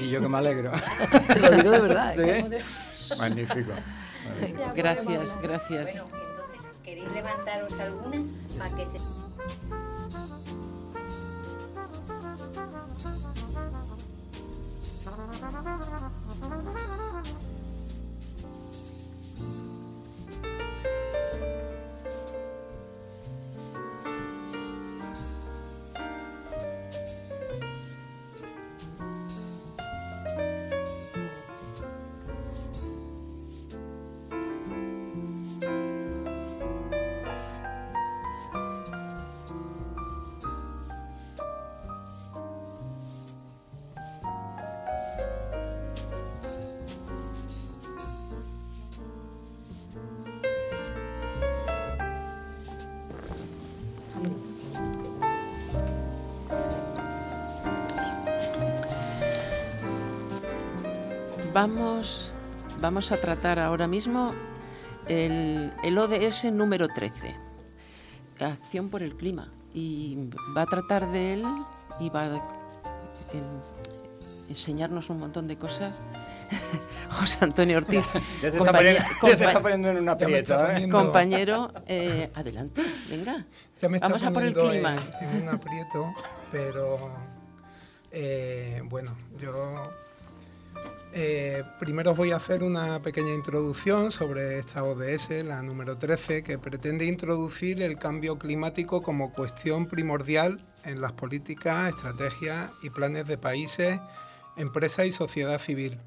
Y 0.02 0.10
yo 0.10 0.20
que 0.22 0.28
me 0.28 0.38
alegro. 0.38 0.72
Te 1.28 1.40
lo 1.40 1.52
digo 1.52 1.72
de 1.72 1.80
verdad. 1.82 2.20
¿eh? 2.20 2.60
Sí. 2.92 3.14
Magnífico. 3.20 3.72
Gracias, 4.76 5.38
gracias. 5.42 5.90
Bueno, 5.90 5.90
entonces, 5.90 6.08
¿queréis 6.12 6.29
levantaros 7.14 7.74
alguna 7.80 8.24
para 8.58 8.76
que 8.76 8.86
se... 8.86 9.00
Vamos, 61.64 62.32
vamos 62.80 63.12
a 63.12 63.18
tratar 63.18 63.60
ahora 63.60 63.86
mismo 63.86 64.34
el, 65.10 65.74
el 65.84 65.98
ODS 65.98 66.46
número 66.54 66.88
13, 66.88 67.36
Acción 68.40 68.88
por 68.90 69.04
el 69.04 69.18
Clima. 69.18 69.52
Y 69.74 70.30
va 70.56 70.62
a 70.62 70.66
tratar 70.68 71.12
de 71.12 71.34
él 71.34 71.44
y 72.00 72.10
va 72.12 72.22
a 72.24 72.36
em, 73.34 73.44
enseñarnos 74.48 75.10
un 75.10 75.20
montón 75.20 75.50
de 75.50 75.58
cosas. 75.58 75.98
José 77.12 77.40
Antonio 77.42 77.80
Ortiz, 77.80 78.06
Ya 78.42 78.52
te 78.52 78.58
está 78.58 78.72
poniendo- 78.72 79.02
ya 79.02 79.20
te 79.20 79.32
está 79.34 79.52
compa- 79.52 79.62
poniendo 79.62 79.90
en 79.90 79.98
un 79.98 80.06
Ya 80.06 80.06
me 80.06 80.12
aprieto, 80.14 80.54
está 80.54 80.80
¿eh? 80.80 80.90
compañero, 80.90 81.74
eh, 81.88 82.32
adelante, 82.36 82.84
venga. 83.10 83.46
Ya 83.82 83.90
me 83.90 83.98
está 83.98 84.08
Vamos 84.08 84.24
a 84.24 84.32
por 84.32 84.44
el 84.46 84.54
clima. 84.54 84.96
En, 85.20 85.30
en 85.30 85.42
un 85.50 85.56
aprieto, 85.56 86.14
pero 86.54 86.98
eh, 88.14 88.82
bueno, 88.86 89.14
yo 89.38 89.84
eh, 91.14 91.64
primero 91.80 92.12
os 92.12 92.18
voy 92.18 92.32
a 92.32 92.36
hacer 92.36 92.64
una 92.64 93.02
pequeña 93.02 93.34
introducción 93.34 94.12
sobre 94.12 94.60
esta 94.60 94.84
ODS, 94.84 95.44
la 95.46 95.62
número 95.62 95.98
13, 95.98 96.44
que 96.44 96.58
pretende 96.58 97.06
introducir 97.06 97.82
el 97.82 97.98
cambio 97.98 98.38
climático 98.38 99.02
como 99.02 99.32
cuestión 99.32 99.88
primordial 99.88 100.66
en 100.86 101.02
las 101.02 101.14
políticas, 101.14 101.90
estrategias 101.90 102.72
y 102.82 102.90
planes 102.90 103.28
de 103.28 103.38
países, 103.38 104.00
empresas 104.56 105.06
y 105.06 105.12
sociedad 105.12 105.60
civil 105.60 106.00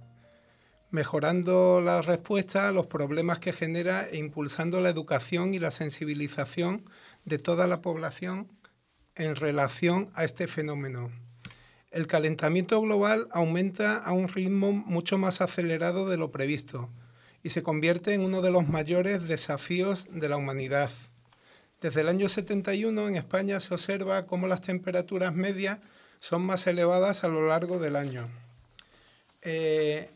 mejorando 0.93 1.81
la 1.81 2.03
respuesta 2.03 2.69
a 2.69 2.73
los 2.73 2.87
problemas 2.87 3.39
que 3.39 3.55
genera 3.55 4.07
e 4.07 4.19
impulsando 4.19 4.81
la 4.81 4.91
educación 4.91 5.55
y 5.55 5.59
la 5.59 5.71
sensibilización 5.71 6.85
de 7.25 7.39
toda 7.39 7.67
la 7.67 7.81
población 7.81 8.53
en 9.15 9.35
relación 9.35 10.11
a 10.15 10.25
este 10.25 10.47
fenómeno. 10.47 11.11
El 11.93 12.07
calentamiento 12.07 12.81
global 12.81 13.29
aumenta 13.33 13.99
a 13.99 14.13
un 14.13 14.29
ritmo 14.29 14.73
mucho 14.73 15.19
más 15.19 15.43
acelerado 15.43 16.09
de 16.09 16.17
lo 16.17 16.31
previsto 16.31 16.89
y 17.43 17.51
se 17.51 17.63
convierte 17.63 18.15
en 18.15 18.23
uno 18.23 18.41
de 18.41 18.51
los 18.51 18.67
mayores 18.67 19.29
desafíos 19.29 20.07
de 20.11 20.31
la 20.31 20.39
humanidad. 20.39 20.91
Desde 21.83 22.01
el 22.01 22.09
año 22.09 22.31
71 22.31 23.09
en 23.09 23.17
España 23.17 23.61
se 23.61 23.75
observa 23.75 24.25
cómo 24.25 24.47
las 24.47 24.63
temperaturas 24.63 25.35
medias 25.35 25.81
son 26.19 26.41
más 26.41 26.67
elevadas 26.67 27.25
a 27.25 27.29
lo 27.29 27.47
largo 27.47 27.79
del 27.79 27.97
año. 27.97 28.25
Eh, 29.43 30.09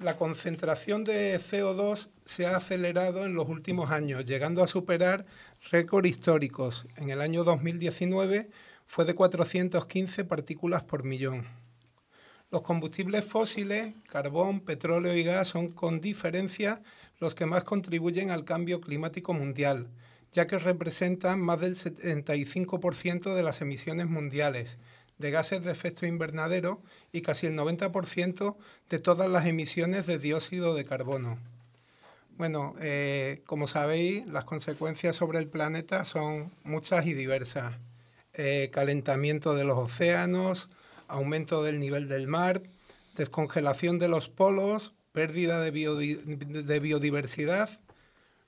la 0.00 0.16
concentración 0.16 1.02
de 1.02 1.36
CO2 1.40 2.10
se 2.24 2.46
ha 2.46 2.56
acelerado 2.56 3.24
en 3.24 3.34
los 3.34 3.48
últimos 3.48 3.90
años, 3.90 4.24
llegando 4.24 4.62
a 4.62 4.68
superar 4.68 5.26
récords 5.72 6.08
históricos. 6.08 6.86
En 6.96 7.10
el 7.10 7.20
año 7.20 7.42
2019 7.42 8.50
fue 8.86 9.04
de 9.04 9.14
415 9.14 10.24
partículas 10.24 10.82
por 10.82 11.04
millón. 11.04 11.46
Los 12.50 12.62
combustibles 12.62 13.24
fósiles, 13.24 13.94
carbón, 14.08 14.60
petróleo 14.60 15.16
y 15.16 15.24
gas 15.24 15.48
son 15.48 15.68
con 15.68 16.00
diferencia 16.00 16.82
los 17.18 17.34
que 17.34 17.46
más 17.46 17.64
contribuyen 17.64 18.30
al 18.30 18.44
cambio 18.44 18.80
climático 18.80 19.32
mundial, 19.32 19.88
ya 20.30 20.46
que 20.46 20.58
representan 20.58 21.40
más 21.40 21.60
del 21.60 21.74
75% 21.74 23.34
de 23.34 23.42
las 23.42 23.60
emisiones 23.60 24.06
mundiales, 24.06 24.78
de 25.18 25.30
gases 25.30 25.64
de 25.64 25.72
efecto 25.72 26.06
invernadero 26.06 26.82
y 27.12 27.22
casi 27.22 27.46
el 27.46 27.56
90% 27.56 28.56
de 28.88 28.98
todas 28.98 29.28
las 29.28 29.46
emisiones 29.46 30.06
de 30.06 30.18
dióxido 30.18 30.74
de 30.74 30.84
carbono. 30.84 31.38
Bueno, 32.36 32.74
eh, 32.80 33.42
como 33.46 33.66
sabéis, 33.68 34.26
las 34.26 34.44
consecuencias 34.44 35.14
sobre 35.14 35.38
el 35.38 35.46
planeta 35.46 36.04
son 36.04 36.52
muchas 36.64 37.06
y 37.06 37.14
diversas. 37.14 37.74
Eh, 38.36 38.70
calentamiento 38.72 39.54
de 39.54 39.64
los 39.64 39.78
océanos, 39.78 40.68
aumento 41.06 41.62
del 41.62 41.78
nivel 41.78 42.08
del 42.08 42.26
mar, 42.26 42.62
descongelación 43.14 44.00
de 44.00 44.08
los 44.08 44.28
polos, 44.28 44.92
pérdida 45.12 45.60
de, 45.60 45.72
biodi- 45.72 46.18
de 46.24 46.80
biodiversidad, 46.80 47.70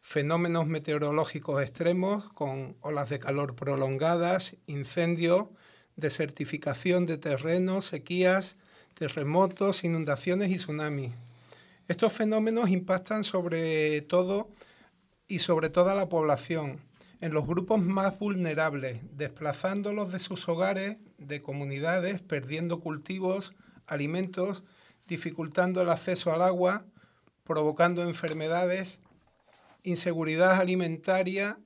fenómenos 0.00 0.66
meteorológicos 0.66 1.62
extremos 1.62 2.32
con 2.32 2.76
olas 2.80 3.10
de 3.10 3.20
calor 3.20 3.54
prolongadas, 3.54 4.56
incendios, 4.66 5.46
desertificación 5.94 7.06
de 7.06 7.18
terrenos, 7.18 7.84
sequías, 7.84 8.56
terremotos, 8.94 9.84
inundaciones 9.84 10.50
y 10.50 10.56
tsunamis. 10.56 11.12
Estos 11.86 12.12
fenómenos 12.12 12.70
impactan 12.70 13.22
sobre 13.22 14.00
todo 14.02 14.48
y 15.28 15.38
sobre 15.38 15.70
toda 15.70 15.94
la 15.94 16.08
población, 16.08 16.80
en 17.20 17.32
los 17.32 17.46
grupos 17.46 17.80
más 17.80 18.18
vulnerables, 18.18 19.00
desplazándolos 19.12 20.12
de 20.12 20.18
sus 20.18 20.48
hogares, 20.48 20.98
de 21.18 21.42
comunidades, 21.42 22.20
perdiendo 22.20 22.80
cultivos, 22.80 23.54
alimentos, 23.86 24.64
dificultando 25.08 25.80
el 25.80 25.88
acceso 25.88 26.32
al 26.32 26.42
agua, 26.42 26.84
provocando 27.44 28.02
enfermedades, 28.02 29.00
inseguridad 29.82 30.60
alimentaria 30.60 31.58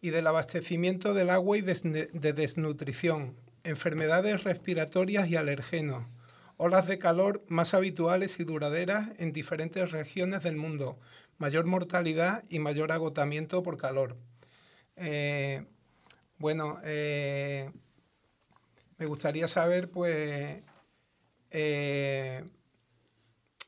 y 0.00 0.10
del 0.10 0.26
abastecimiento 0.26 1.14
del 1.14 1.30
agua 1.30 1.56
y 1.56 1.62
de 1.62 2.32
desnutrición, 2.34 3.36
enfermedades 3.64 4.44
respiratorias 4.44 5.28
y 5.28 5.36
alergenos, 5.36 6.04
olas 6.56 6.86
de 6.86 6.98
calor 6.98 7.44
más 7.48 7.72
habituales 7.72 8.40
y 8.40 8.44
duraderas 8.44 9.10
en 9.18 9.32
diferentes 9.32 9.92
regiones 9.92 10.42
del 10.42 10.56
mundo, 10.56 10.98
mayor 11.38 11.64
mortalidad 11.64 12.44
y 12.48 12.58
mayor 12.58 12.92
agotamiento 12.92 13.62
por 13.62 13.78
calor. 13.78 14.16
Eh, 15.02 15.64
bueno, 16.36 16.78
eh, 16.84 17.70
me 18.98 19.06
gustaría 19.06 19.48
saber, 19.48 19.90
pues, 19.90 20.62
eh, 21.50 22.44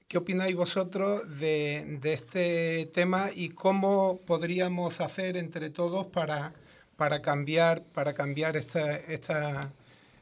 ¿qué 0.09 0.19
opináis 0.19 0.55
vosotros 0.55 1.23
de, 1.41 1.99
este 2.03 2.85
tema 2.93 3.31
y 3.35 3.49
cómo 3.49 4.21
podríamos 4.27 5.01
hacer 5.01 5.39
entre 5.39 5.71
todos 5.71 6.07
para, 6.07 6.53
para 6.97 7.23
cambiar, 7.23 7.83
para 7.83 8.13
cambiar 8.13 8.59
esta, 8.59 8.97
esta, 8.97 9.73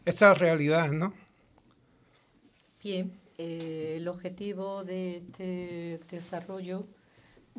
esta 0.05 0.35
realidad, 0.35 0.93
¿no? 0.93 1.13
Bien, 2.85 3.19
el 3.37 4.07
objetivo 4.07 4.85
de 4.85 5.17
este 5.17 6.01
desarrollo 6.09 6.87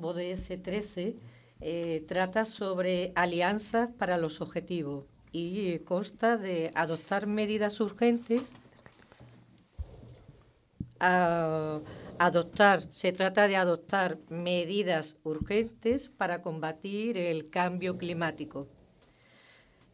ODS 0.02 0.61
13 0.64 1.18
eh, 1.62 2.04
trata 2.08 2.46
sobre 2.46 3.12
alianzas 3.16 3.90
para 3.98 4.18
los 4.18 4.42
objetivos 4.42 5.06
y 5.32 5.80
consta 5.80 6.38
de 6.38 6.72
adoptar 6.76 7.28
medidas 7.28 7.80
urgentes. 7.80 8.52
adoptar, 12.20 12.84
se 12.92 13.12
trata 13.12 13.48
de 13.48 13.56
adoptar 13.56 14.18
medidas 14.30 15.18
urgentes 15.24 16.10
para 16.10 16.42
combatir 16.42 17.18
el 17.18 17.50
cambio 17.50 17.98
climático. 17.98 18.68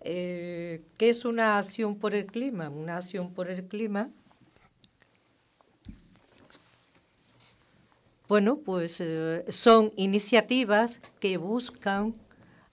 Eh, 0.02 0.84
¿Qué 0.98 1.10
es 1.10 1.26
una 1.26 1.58
acción 1.58 1.98
por 1.98 2.14
el 2.14 2.26
clima? 2.26 2.70
Una 2.70 2.98
acción 2.98 3.34
por 3.34 3.50
el 3.50 3.66
clima 3.66 4.10
Bueno, 8.28 8.60
pues 8.64 9.00
eh, 9.00 9.46
son 9.48 9.94
iniciativas 9.96 11.02
que 11.20 11.38
buscan 11.38 12.16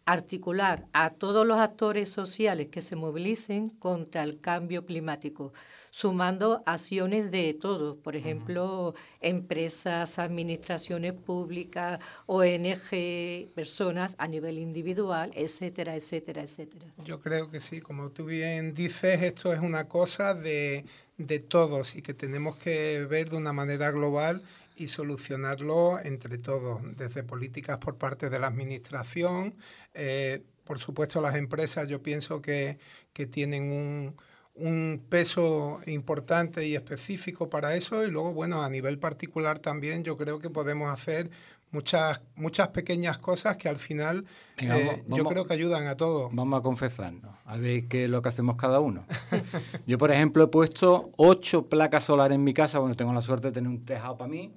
articular 0.06 0.86
a 0.93 1.10
todos 1.10 1.47
los 1.47 1.59
actores 1.59 2.10
sociales 2.10 2.68
que 2.70 2.82
se 2.82 2.97
movilicen 2.97 3.68
contra 3.68 4.22
el 4.22 4.40
cambio 4.40 4.85
climático, 4.85 5.52
sumando 5.90 6.62
acciones 6.66 7.31
de 7.31 7.55
todos, 7.55 7.97
por 7.97 8.16
ejemplo, 8.16 8.94
empresas, 9.20 10.18
administraciones 10.18 11.12
públicas, 11.12 12.01
ONG, 12.26 13.48
personas 13.55 14.16
a 14.18 14.26
nivel 14.26 14.59
individual, 14.59 15.31
etcétera, 15.35 15.94
etcétera, 15.94 16.43
etcétera. 16.43 16.85
Yo 17.05 17.20
creo 17.20 17.51
que 17.51 17.60
sí, 17.60 17.81
como 17.81 18.10
tú 18.10 18.26
bien 18.26 18.74
dices, 18.74 19.22
esto 19.22 19.52
es 19.52 19.60
una 19.60 19.89
cosa 19.89 20.35
de, 20.35 20.85
de 21.16 21.39
todos 21.39 21.94
y 21.94 22.02
que 22.02 22.12
tenemos 22.12 22.56
que 22.56 23.06
ver 23.09 23.31
de 23.31 23.36
una 23.36 23.52
manera 23.52 23.90
global 23.90 24.43
y 24.77 24.89
solucionarlo 24.89 25.99
entre 26.01 26.39
todos, 26.39 26.81
desde 26.97 27.23
políticas 27.23 27.79
por 27.79 27.97
parte 27.97 28.29
de 28.31 28.39
la 28.39 28.49
administración, 28.49 29.55
eh, 29.95 30.43
por 30.65 30.79
supuesto 30.79 31.21
las 31.21 31.35
empresas 31.37 31.89
yo 31.89 32.03
pienso 32.03 32.41
que, 32.43 32.79
que 33.13 33.27
tienen 33.27 33.65
un, 33.71 34.15
un 34.55 35.03
peso 35.09 35.81
importante 35.87 36.67
y 36.67 36.75
específico 36.75 37.49
para 37.51 37.77
eso 37.77 38.05
y 38.05 38.11
luego, 38.11 38.33
bueno, 38.33 38.63
a 38.63 38.69
nivel 38.71 38.99
particular 38.99 39.59
también 39.59 40.05
yo 40.05 40.17
creo 40.17 40.39
que 40.39 40.51
podemos 40.51 40.91
hacer 40.93 41.31
muchas, 41.71 42.21
muchas 42.37 42.69
pequeñas 42.69 43.19
cosas 43.19 43.57
que 43.57 43.69
al 43.69 43.77
final 43.77 44.25
Venga, 44.57 44.79
eh, 44.79 45.03
vamos- 45.07 45.17
yo 45.19 45.25
creo 45.25 45.45
que 45.45 45.55
ayudan 45.55 45.87
a 45.89 45.97
todos. 45.97 46.33
Vamos 46.35 46.61
a 46.61 46.63
confesarnos, 46.63 47.37
a 47.45 47.57
ver 47.57 47.87
qué 47.89 48.05
es 48.05 48.11
lo 48.11 48.23
que 48.23 48.29
hacemos 48.29 48.57
cada 48.57 48.79
uno. 48.81 49.05
Yo, 49.87 49.99
por 49.99 50.11
ejemplo, 50.13 50.45
he 50.45 50.49
puesto 50.49 51.11
ocho 51.17 51.69
placas 51.69 52.05
solares 52.05 52.37
en 52.37 52.45
mi 52.45 52.55
casa, 52.55 52.79
bueno, 52.79 52.95
tengo 52.97 53.13
la 53.13 53.21
suerte 53.23 53.49
de 53.49 53.53
tener 53.55 53.69
un 53.69 53.85
tejado 53.85 54.17
para 54.17 54.31
mí, 54.31 54.53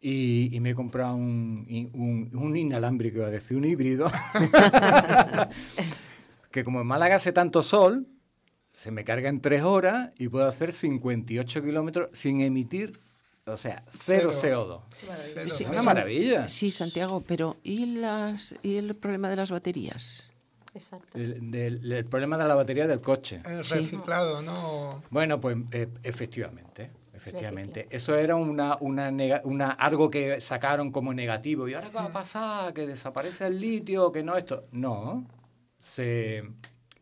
y, 0.00 0.54
y 0.54 0.60
me 0.60 0.70
he 0.70 0.74
comprado 0.74 1.14
un, 1.14 1.66
un, 1.94 2.30
un 2.36 2.56
inalámbrico, 2.56 3.18
iba 3.18 3.26
a 3.26 3.30
decir, 3.30 3.56
un 3.56 3.64
híbrido, 3.64 4.10
que 6.50 6.64
como 6.64 6.80
en 6.80 6.86
Málaga 6.86 7.16
hace 7.16 7.32
tanto 7.32 7.62
sol, 7.62 8.06
se 8.70 8.90
me 8.90 9.04
carga 9.04 9.28
en 9.28 9.40
tres 9.40 9.62
horas 9.62 10.10
y 10.18 10.28
puedo 10.28 10.46
hacer 10.46 10.72
58 10.72 11.62
kilómetros 11.62 12.08
sin 12.12 12.40
emitir, 12.40 12.98
o 13.46 13.56
sea, 13.56 13.84
cero, 14.04 14.30
CO2. 14.32 14.80
Sí, 15.56 15.64
Es 15.64 15.70
una 15.70 15.82
maravilla. 15.82 16.48
Sí, 16.48 16.70
Santiago, 16.70 17.22
pero 17.26 17.56
¿y, 17.62 17.86
las, 17.96 18.54
¿y 18.62 18.76
el 18.76 18.94
problema 18.96 19.28
de 19.28 19.36
las 19.36 19.50
baterías? 19.50 20.24
Exacto. 20.74 21.18
El, 21.18 21.50
del- 21.50 21.92
el 21.92 22.04
problema 22.04 22.38
de 22.38 22.44
la 22.46 22.54
batería 22.54 22.86
del 22.86 23.00
coche. 23.00 23.40
El 23.44 23.64
reciclado, 23.64 24.40
¿no? 24.40 25.02
Bueno, 25.10 25.40
pues 25.40 25.56
eh, 25.72 25.88
efectivamente, 26.04 26.90
efectivamente. 27.20 27.86
Eso 27.90 28.16
era 28.16 28.34
una, 28.36 28.76
una, 28.80 29.10
una 29.44 29.70
algo 29.72 30.10
que 30.10 30.40
sacaron 30.40 30.90
como 30.90 31.12
negativo. 31.12 31.68
¿Y 31.68 31.74
ahora 31.74 31.88
qué 31.90 31.94
va 31.96 32.04
a 32.04 32.12
pasar? 32.12 32.72
¿Que 32.72 32.86
desaparece 32.86 33.46
el 33.46 33.60
litio? 33.60 34.10
¿Que 34.10 34.22
no 34.22 34.36
esto? 34.36 34.62
No. 34.72 35.26
Se, 35.78 36.42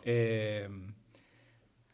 eh, 0.05 0.69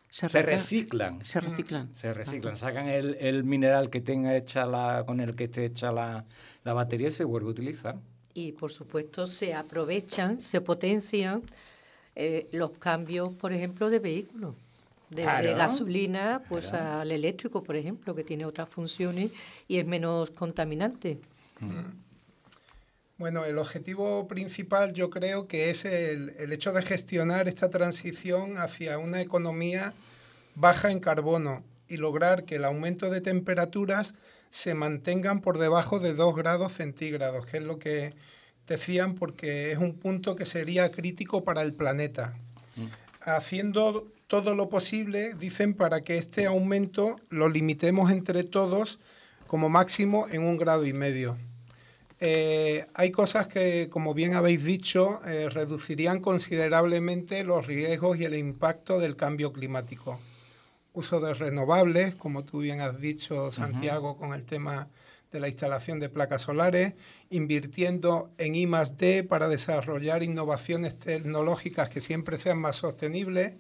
Se 0.08 0.42
reciclan. 0.42 1.24
se 1.24 1.40
reciclan. 1.40 1.94
Se 1.94 2.14
reciclan. 2.14 2.56
Sacan 2.56 2.88
el, 2.88 3.16
el 3.20 3.44
mineral 3.44 3.90
que 3.90 4.00
tenga 4.00 4.34
hecha 4.36 4.64
la, 4.64 5.04
con 5.06 5.20
el 5.20 5.34
que 5.34 5.44
esté 5.44 5.66
hecha 5.66 5.92
la, 5.92 6.24
la 6.64 6.72
batería 6.72 7.08
y 7.08 7.12
se 7.12 7.24
vuelve 7.24 7.48
a 7.48 7.50
utilizar. 7.50 7.96
Y 8.32 8.52
por 8.52 8.72
supuesto 8.72 9.26
se 9.26 9.54
aprovechan, 9.54 10.40
se 10.40 10.60
potencian 10.60 11.42
eh, 12.16 12.48
los 12.52 12.70
cambios, 12.78 13.32
por 13.34 13.52
ejemplo, 13.52 13.90
de 13.90 13.98
vehículos. 13.98 14.54
De, 15.14 15.22
de 15.22 15.28
Claro. 15.28 15.56
gasolina 15.56 16.42
pues 16.48 16.70
Claro. 16.70 17.00
al 17.00 17.12
eléctrico, 17.12 17.62
por 17.62 17.76
ejemplo, 17.76 18.14
que 18.14 18.24
tiene 18.24 18.44
otras 18.44 18.68
funciones 18.68 19.30
y 19.68 19.78
es 19.78 19.86
menos 19.86 20.30
contaminante. 20.30 21.18
Bueno, 23.16 23.44
el 23.44 23.58
objetivo 23.58 24.26
principal 24.26 24.92
yo 24.92 25.08
creo 25.08 25.46
que 25.46 25.70
es 25.70 25.84
el, 25.84 26.34
el 26.38 26.52
hecho 26.52 26.72
de 26.72 26.82
gestionar 26.82 27.46
esta 27.46 27.70
transición 27.70 28.58
hacia 28.58 28.98
una 28.98 29.20
economía 29.20 29.94
baja 30.56 30.90
en 30.90 30.98
carbono 30.98 31.62
y 31.88 31.96
lograr 31.96 32.44
que 32.44 32.56
el 32.56 32.64
aumento 32.64 33.10
de 33.10 33.20
temperaturas 33.20 34.14
se 34.50 34.74
mantengan 34.74 35.40
por 35.42 35.58
debajo 35.58 36.00
de 36.00 36.14
2 36.14 36.34
grados 36.34 36.72
centígrados, 36.72 37.46
que 37.46 37.58
es 37.58 37.62
lo 37.62 37.78
que 37.78 38.14
decían 38.66 39.14
porque 39.14 39.70
es 39.72 39.78
un 39.78 39.94
punto 39.94 40.34
que 40.34 40.44
sería 40.46 40.90
crítico 40.90 41.44
para 41.44 41.62
el 41.62 41.72
planeta. 41.72 42.36
Haciendo 43.20 44.08
todo 44.26 44.54
lo 44.54 44.68
posible, 44.68 45.34
dicen, 45.34 45.74
para 45.74 46.02
que 46.02 46.16
este 46.16 46.46
aumento 46.46 47.16
lo 47.28 47.48
limitemos 47.48 48.10
entre 48.10 48.44
todos 48.44 48.98
como 49.46 49.68
máximo 49.68 50.26
en 50.30 50.42
un 50.42 50.56
grado 50.56 50.86
y 50.86 50.92
medio. 50.92 51.36
Eh, 52.20 52.86
hay 52.94 53.10
cosas 53.10 53.48
que, 53.48 53.88
como 53.90 54.14
bien 54.14 54.34
habéis 54.34 54.64
dicho, 54.64 55.20
eh, 55.26 55.48
reducirían 55.50 56.20
considerablemente 56.20 57.44
los 57.44 57.66
riesgos 57.66 58.18
y 58.18 58.24
el 58.24 58.34
impacto 58.34 58.98
del 58.98 59.16
cambio 59.16 59.52
climático. 59.52 60.18
Uso 60.92 61.20
de 61.20 61.34
renovables, 61.34 62.14
como 62.14 62.44
tú 62.44 62.60
bien 62.60 62.80
has 62.80 63.00
dicho, 63.00 63.50
Santiago, 63.50 64.16
con 64.16 64.32
el 64.32 64.44
tema 64.44 64.88
de 65.32 65.40
la 65.40 65.48
instalación 65.48 65.98
de 65.98 66.08
placas 66.08 66.42
solares, 66.42 66.94
invirtiendo 67.30 68.30
en 68.38 68.54
I 68.54 68.66
más 68.68 68.96
D 68.96 69.24
para 69.24 69.48
desarrollar 69.48 70.22
innovaciones 70.22 70.96
tecnológicas 70.96 71.90
que 71.90 72.00
siempre 72.00 72.38
sean 72.38 72.58
más 72.58 72.76
sostenibles, 72.76 73.54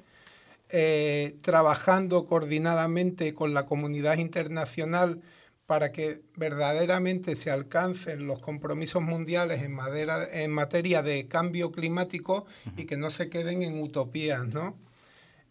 eh, 0.76 1.36
trabajando 1.42 2.26
coordinadamente 2.26 3.32
con 3.32 3.54
la 3.54 3.64
comunidad 3.64 4.18
internacional 4.18 5.22
para 5.66 5.92
que 5.92 6.22
verdaderamente 6.36 7.36
se 7.36 7.50
alcancen 7.52 8.26
los 8.26 8.40
compromisos 8.40 9.00
mundiales 9.02 9.62
en, 9.62 9.72
madera- 9.72 10.28
en 10.32 10.50
materia 10.50 11.00
de 11.02 11.28
cambio 11.28 11.70
climático 11.70 12.44
y 12.76 12.86
que 12.86 12.96
no 12.96 13.10
se 13.10 13.28
queden 13.30 13.62
en 13.62 13.80
utopías, 13.80 14.46
¿no? 14.48 14.76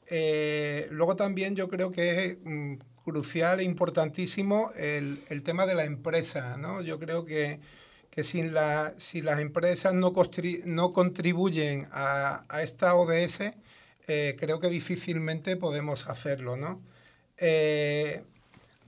Eh, 0.08 0.88
luego 0.91 1.16
también 1.16 1.56
yo 1.56 1.70
creo 1.70 1.91
que 1.91 2.26
es 2.26 2.38
mm, 2.44 2.74
crucial 3.06 3.60
e 3.60 3.64
importantísimo 3.64 4.72
el, 4.78 5.24
el 5.30 5.44
tema 5.44 5.66
de 5.66 5.76
la 5.76 5.86
empresa, 5.86 6.58
¿no? 6.58 6.82
Yo 6.82 7.00
creo 7.00 7.26
que, 7.26 7.60
que 8.10 8.24
sin 8.24 8.54
la, 8.54 8.94
si 8.98 9.22
las 9.22 9.40
empresas 9.40 9.94
no, 9.94 10.14
no 10.66 10.94
contribuyen 10.94 11.88
a, 11.91 12.44
a 12.50 12.62
esta 12.62 12.95
ODS, 12.95 13.54
eh, 14.08 14.36
creo 14.38 14.60
que 14.60 14.70
difícilmente 14.70 15.56
podemos 15.56 16.08
hacerlo, 16.08 16.58
¿no? 16.58 16.82
Eh, 17.38 18.24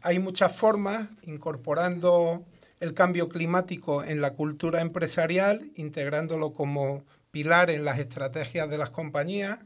hay 0.02 0.20
muchas 0.20 0.56
formas, 0.56 1.08
incorporando 1.24 2.44
el 2.80 2.94
cambio 2.94 3.30
climático 3.30 4.04
en 4.04 4.22
la 4.22 4.34
cultura 4.34 4.82
empresarial, 4.82 5.72
integrándolo 5.76 6.54
como 6.54 7.04
pilar 7.32 7.70
en 7.70 7.86
las 7.86 8.00
estrategias 8.00 8.70
de 8.70 8.78
las 8.78 8.90
compañías, 8.90 9.60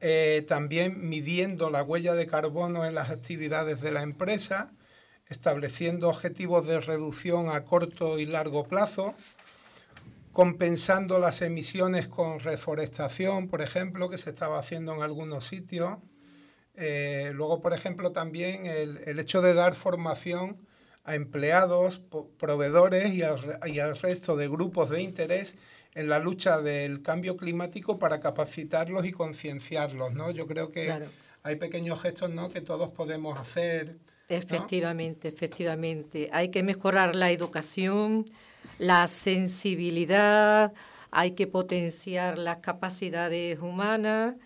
eh, 0.00 0.44
también 0.48 1.08
midiendo 1.08 1.70
la 1.70 1.82
huella 1.82 2.14
de 2.14 2.26
carbono 2.26 2.86
en 2.86 2.94
las 2.94 3.10
actividades 3.10 3.80
de 3.80 3.92
la 3.92 4.02
empresa, 4.02 4.72
estableciendo 5.28 6.08
objetivos 6.08 6.66
de 6.66 6.80
reducción 6.80 7.50
a 7.50 7.64
corto 7.64 8.18
y 8.18 8.26
largo 8.26 8.64
plazo, 8.64 9.14
compensando 10.32 11.18
las 11.18 11.42
emisiones 11.42 12.06
con 12.08 12.40
reforestación, 12.40 13.48
por 13.48 13.62
ejemplo, 13.62 14.08
que 14.08 14.18
se 14.18 14.30
estaba 14.30 14.58
haciendo 14.58 14.94
en 14.94 15.02
algunos 15.02 15.44
sitios. 15.46 15.98
Eh, 16.74 17.32
luego, 17.34 17.60
por 17.60 17.72
ejemplo, 17.74 18.12
también 18.12 18.66
el, 18.66 18.98
el 19.06 19.18
hecho 19.18 19.42
de 19.42 19.54
dar 19.54 19.74
formación 19.74 20.56
a 21.04 21.14
empleados, 21.14 22.00
proveedores 22.38 23.12
y 23.12 23.22
al, 23.22 23.42
re- 23.42 23.58
y 23.70 23.78
al 23.80 23.96
resto 23.98 24.36
de 24.36 24.48
grupos 24.48 24.90
de 24.90 25.02
interés 25.02 25.56
en 25.94 26.08
la 26.08 26.20
lucha 26.20 26.60
del 26.60 27.02
cambio 27.02 27.36
climático 27.36 27.98
para 27.98 28.20
capacitarlos 28.20 29.04
y 29.06 29.12
concienciarlos, 29.12 30.12
¿no? 30.12 30.30
Yo 30.30 30.46
creo 30.46 30.70
que 30.70 30.84
Claro. 30.86 31.06
hay 31.42 31.56
pequeños 31.56 32.00
gestos, 32.00 32.30
¿no? 32.30 32.48
Que 32.50 32.60
todos 32.60 32.90
podemos 32.90 33.38
hacer. 33.38 33.96
¿no? 33.96 34.36
Efectivamente, 34.36 35.26
efectivamente. 35.28 36.28
Hay 36.32 36.50
que 36.50 36.62
mejorar 36.62 37.16
la 37.16 37.32
educación, 37.32 38.26
la 38.80 39.06
sensibilidad, 39.08 40.72
hay 41.10 41.32
que 41.32 41.46
potenciar 41.46 42.38
las 42.38 42.58
capacidades 42.58 43.60
humanas 43.60 44.36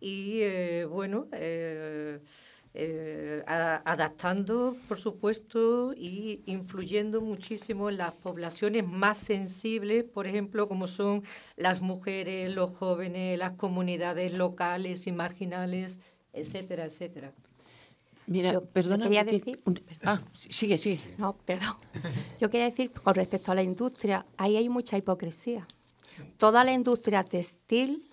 y, 0.00 0.40
eh, 0.40 0.86
bueno, 0.88 1.26
eh, 1.32 2.18
eh, 2.72 3.42
adaptando, 3.46 4.74
por 4.88 4.98
supuesto, 4.98 5.92
y 5.94 6.40
influyendo 6.46 7.20
muchísimo 7.20 7.90
en 7.90 7.98
las 7.98 8.14
poblaciones 8.14 8.86
más 8.86 9.18
sensibles, 9.18 10.04
por 10.04 10.26
ejemplo, 10.26 10.68
como 10.68 10.88
son 10.88 11.22
las 11.56 11.82
mujeres, 11.82 12.50
los 12.50 12.70
jóvenes, 12.70 13.38
las 13.38 13.52
comunidades 13.52 14.32
locales 14.32 15.06
y 15.06 15.12
marginales, 15.12 16.00
etcétera, 16.32 16.86
etcétera. 16.86 17.34
Mira, 18.26 18.52
Yo- 18.52 18.64
perdona. 18.64 19.04
yo 19.04 19.10
quería 19.10 19.24
que- 19.24 19.32
decir- 19.32 19.60
un- 19.64 19.80
ah, 20.04 20.20
sigue, 20.36 20.78
sigue. 20.78 21.00
No, 21.18 21.36
perdón. 21.44 21.76
Yo 22.40 22.50
quería 22.50 22.66
decir, 22.66 22.90
con 22.92 23.14
respecto 23.14 23.52
a 23.52 23.54
la 23.54 23.62
industria, 23.62 24.24
ahí 24.36 24.56
hay 24.56 24.68
mucha 24.68 24.96
hipocresía. 24.96 25.66
Toda 26.38 26.64
la 26.64 26.72
industria 26.72 27.24
textil 27.24 28.08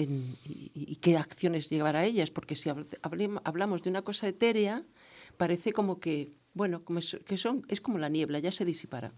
y, 0.00 0.96
qué 1.00 1.16
acciones 1.16 1.70
llevar 1.70 1.96
a 1.96 2.04
ellas, 2.04 2.30
porque 2.30 2.56
si 2.56 2.70
hablamos 3.42 3.82
de 3.82 3.90
una 3.90 4.02
cosa 4.02 4.28
etérea, 4.28 4.84
parece 5.36 5.72
como 5.72 6.00
que, 6.00 6.32
bueno, 6.54 6.84
como 6.84 6.98
es, 6.98 7.16
que 7.26 7.38
son, 7.38 7.64
es 7.68 7.80
como 7.80 7.98
la 7.98 8.08
niebla, 8.08 8.38
ya 8.38 8.52
se 8.52 8.64
disipará. 8.64 9.12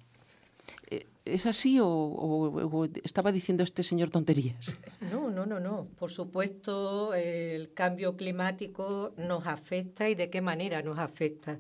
Eh, 0.90 1.06
¿Es 1.24 1.46
así 1.46 1.78
o 1.80 2.88
estaba 3.04 3.32
diciendo 3.32 3.62
este 3.62 3.82
señor 3.82 4.10
tonterías? 4.10 4.76
No, 5.12 5.30
no, 5.30 5.46
no, 5.46 5.60
no. 5.60 5.86
Por 5.98 6.10
supuesto, 6.10 7.14
el 7.14 7.72
cambio 7.72 8.16
climático 8.16 9.12
nos 9.16 9.46
afecta 9.46 10.08
y 10.08 10.14
de 10.14 10.30
qué 10.30 10.40
manera 10.40 10.82
nos 10.82 10.98
afecta. 10.98 11.58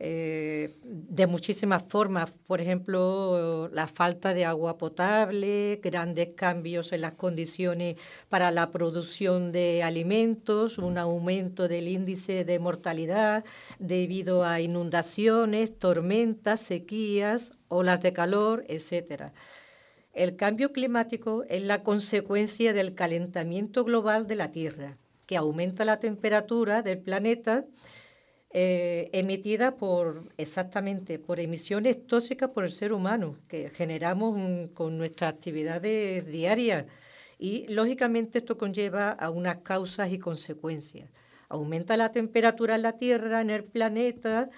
Eh, 0.00 0.76
de 0.84 1.26
muchísimas 1.26 1.82
formas, 1.88 2.30
por 2.46 2.60
ejemplo, 2.60 3.68
la 3.72 3.88
falta 3.88 4.32
de 4.32 4.44
agua 4.44 4.78
potable, 4.78 5.80
grandes 5.82 6.34
cambios 6.36 6.92
en 6.92 7.00
las 7.00 7.14
condiciones 7.14 7.96
para 8.28 8.52
la 8.52 8.70
producción 8.70 9.50
de 9.50 9.82
alimentos, 9.82 10.78
un 10.78 10.98
aumento 10.98 11.66
del 11.66 11.88
índice 11.88 12.44
de 12.44 12.60
mortalidad 12.60 13.44
debido 13.80 14.44
a 14.44 14.60
inundaciones, 14.60 15.76
tormentas, 15.76 16.60
sequías, 16.60 17.54
olas 17.66 18.00
de 18.00 18.12
calor, 18.12 18.64
etcétera. 18.68 19.32
El 20.12 20.36
cambio 20.36 20.72
climático 20.72 21.44
es 21.48 21.62
la 21.62 21.82
consecuencia 21.82 22.72
del 22.72 22.94
calentamiento 22.94 23.84
global 23.84 24.28
de 24.28 24.36
la 24.36 24.52
Tierra, 24.52 24.96
que 25.26 25.36
aumenta 25.36 25.84
la 25.84 25.98
temperatura 25.98 26.82
del 26.82 26.98
planeta 26.98 27.64
eh, 28.50 29.10
emitida 29.12 29.76
por 29.76 30.24
exactamente 30.38 31.18
por 31.18 31.38
emisiones 31.38 32.06
tóxicas 32.06 32.50
por 32.50 32.64
el 32.64 32.70
ser 32.70 32.92
humano 32.94 33.36
que 33.48 33.68
generamos 33.70 34.70
con 34.72 34.96
nuestras 34.96 35.34
actividades 35.34 36.26
diarias 36.26 36.86
y 37.38 37.66
lógicamente 37.68 38.38
esto 38.38 38.56
conlleva 38.58 39.10
a 39.10 39.30
unas 39.30 39.58
causas 39.58 40.10
y 40.12 40.18
consecuencias. 40.18 41.10
Aumenta 41.48 41.96
la 41.96 42.10
temperatura 42.12 42.74
en 42.76 42.82
la 42.82 42.96
Tierra, 42.96 43.40
en 43.40 43.50
el 43.50 43.64
planeta 43.64 44.50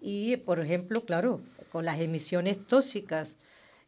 y, 0.00 0.36
por 0.38 0.60
ejemplo, 0.60 1.04
claro, 1.04 1.40
con 1.70 1.84
las 1.84 2.00
emisiones 2.00 2.66
tóxicas. 2.66 3.38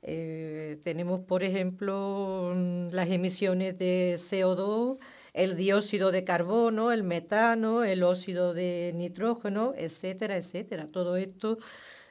eh, 0.07 0.79
tenemos, 0.85 1.21
por 1.23 1.43
ejemplo, 1.45 2.53
mm, 2.55 2.91
las 2.93 3.09
emisiones 3.11 3.79
de 3.79 4.17
CO2, 4.19 4.99
el 5.35 5.56
dióxido 5.56 6.12
de 6.12 6.24
carbono, 6.24 6.93
el 6.93 7.02
metano, 7.02 7.85
el 7.85 8.05
óxido 8.05 8.55
de 8.55 8.93
nitrógeno, 8.94 9.74
etcétera, 9.77 10.36
etcétera. 10.36 10.86
Todo 10.90 11.16
esto 11.16 11.59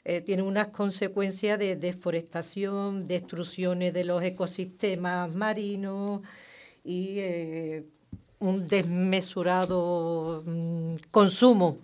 eh, 0.04 0.20
tiene 0.20 0.44
unas 0.44 0.68
consecuencias 0.68 1.58
de 1.58 1.78
deforestación, 1.78 3.08
destrucciones 3.08 3.94
de 3.94 4.04
los 4.04 4.22
ecosistemas 4.22 5.34
marinos 5.34 6.22
y 6.84 7.20
eh, 7.20 7.86
un 8.40 8.68
desmesurado 8.68 10.44
mm, 10.46 10.96
consumo 11.10 11.78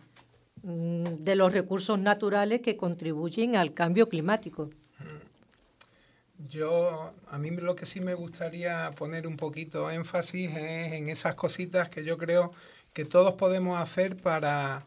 mm, 0.63 1.03
de 1.19 1.35
los 1.37 1.53
recursos 1.53 1.97
naturales 1.97 2.61
que 2.61 2.75
contribuyen 2.75 3.55
al 3.55 3.73
cambio 3.73 4.09
climático. 4.09 4.69
Yo, 6.47 7.13
a 7.27 7.37
mí 7.37 7.51
lo 7.51 7.75
que 7.75 7.85
sí 7.85 7.99
me 7.99 8.13
gustaría 8.13 8.91
poner 8.91 9.27
un 9.27 9.35
poquito 9.35 9.91
énfasis 9.91 10.49
es 10.55 10.93
en 10.93 11.09
esas 11.09 11.35
cositas 11.35 11.89
que 11.89 12.05
yo 12.05 12.17
creo 12.17 12.53
que 12.93 13.03
todos 13.05 13.33
podemos 13.33 13.77
hacer 13.79 14.15
para, 14.17 14.85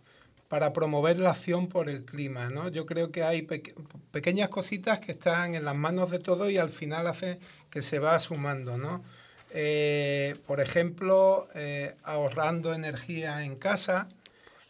para 0.49 0.73
promover 0.73 1.19
la 1.19 1.31
acción 1.31 1.69
por 1.69 1.91
el 1.91 2.05
clima, 2.07 2.49
¿no? 2.49 2.69
Yo 2.71 2.87
creo 2.87 3.13
que 3.13 3.23
hay 3.23 3.43
peque- 3.43 3.75
pequeñas 4.11 4.49
cositas 4.49 4.99
que 5.01 5.13
están 5.13 5.55
en 5.55 5.65
las 5.67 5.75
manos 5.77 6.11
de 6.11 6.21
todos 6.21 6.51
y 6.51 6.57
al 6.57 6.71
final 6.71 7.07
hace 7.07 7.39
que 7.71 7.83
se 7.83 7.99
va 7.99 8.19
sumando, 8.19 8.79
¿no? 8.79 9.05
Eh, 9.51 10.37
por 10.47 10.59
ejemplo, 10.61 11.49
eh, 11.55 11.95
ahorrando 12.03 12.73
energía 12.73 13.45
en 13.45 13.57
casa. 13.57 14.09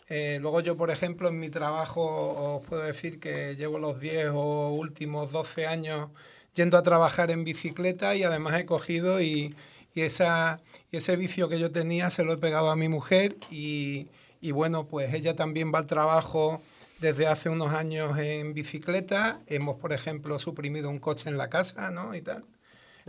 Eh, 0.09 0.39
luego 0.41 0.61
yo, 0.61 0.77
por 0.77 0.91
ejemplo, 0.91 1.29
en 1.29 1.39
mi 1.39 1.49
trabajo 1.49 2.57
os 2.59 2.67
puedo 2.67 2.83
decir 2.83 3.19
que 3.21 3.57
llevo 3.57 3.79
los 3.79 4.01
10 4.01 4.29
o 4.33 4.71
últimos 4.71 5.33
12 5.33 5.67
años 5.67 6.11
yendo 6.55 6.77
a 6.77 6.83
trabajar 6.83 7.31
en 7.31 7.45
bicicleta 7.45 8.15
y 8.15 8.23
además 8.23 8.61
he 8.61 8.67
cogido 8.67 9.21
y, 9.21 9.55
y 9.95 10.01
esa, 10.03 10.61
y 10.91 10.99
ese 10.99 11.17
vicio 11.17 11.49
que 11.49 11.59
yo 11.59 11.71
tenía 11.71 12.11
se 12.11 12.25
lo 12.25 12.33
he 12.33 12.39
pegado 12.39 12.71
a 12.71 12.77
mi 12.77 12.89
mujer 12.89 13.37
y, 13.51 14.09
y 14.41 14.51
bueno, 14.51 14.87
pues 14.87 15.13
ella 15.15 15.37
también 15.37 15.73
va 15.73 15.79
al 15.79 15.87
trabajo 15.87 16.61
desde 17.01 17.27
hace 17.27 17.49
unos 17.49 17.75
años 17.75 18.19
en 18.19 18.55
bicicleta. 18.55 19.41
Hemos, 19.47 19.77
por 19.77 19.93
ejemplo, 19.93 20.39
suprimido 20.39 20.89
un 20.89 20.99
coche 20.99 21.29
en 21.29 21.37
la 21.37 21.49
casa, 21.51 21.91
¿no? 21.91 22.15
Y 22.15 22.23
tal. 22.23 22.45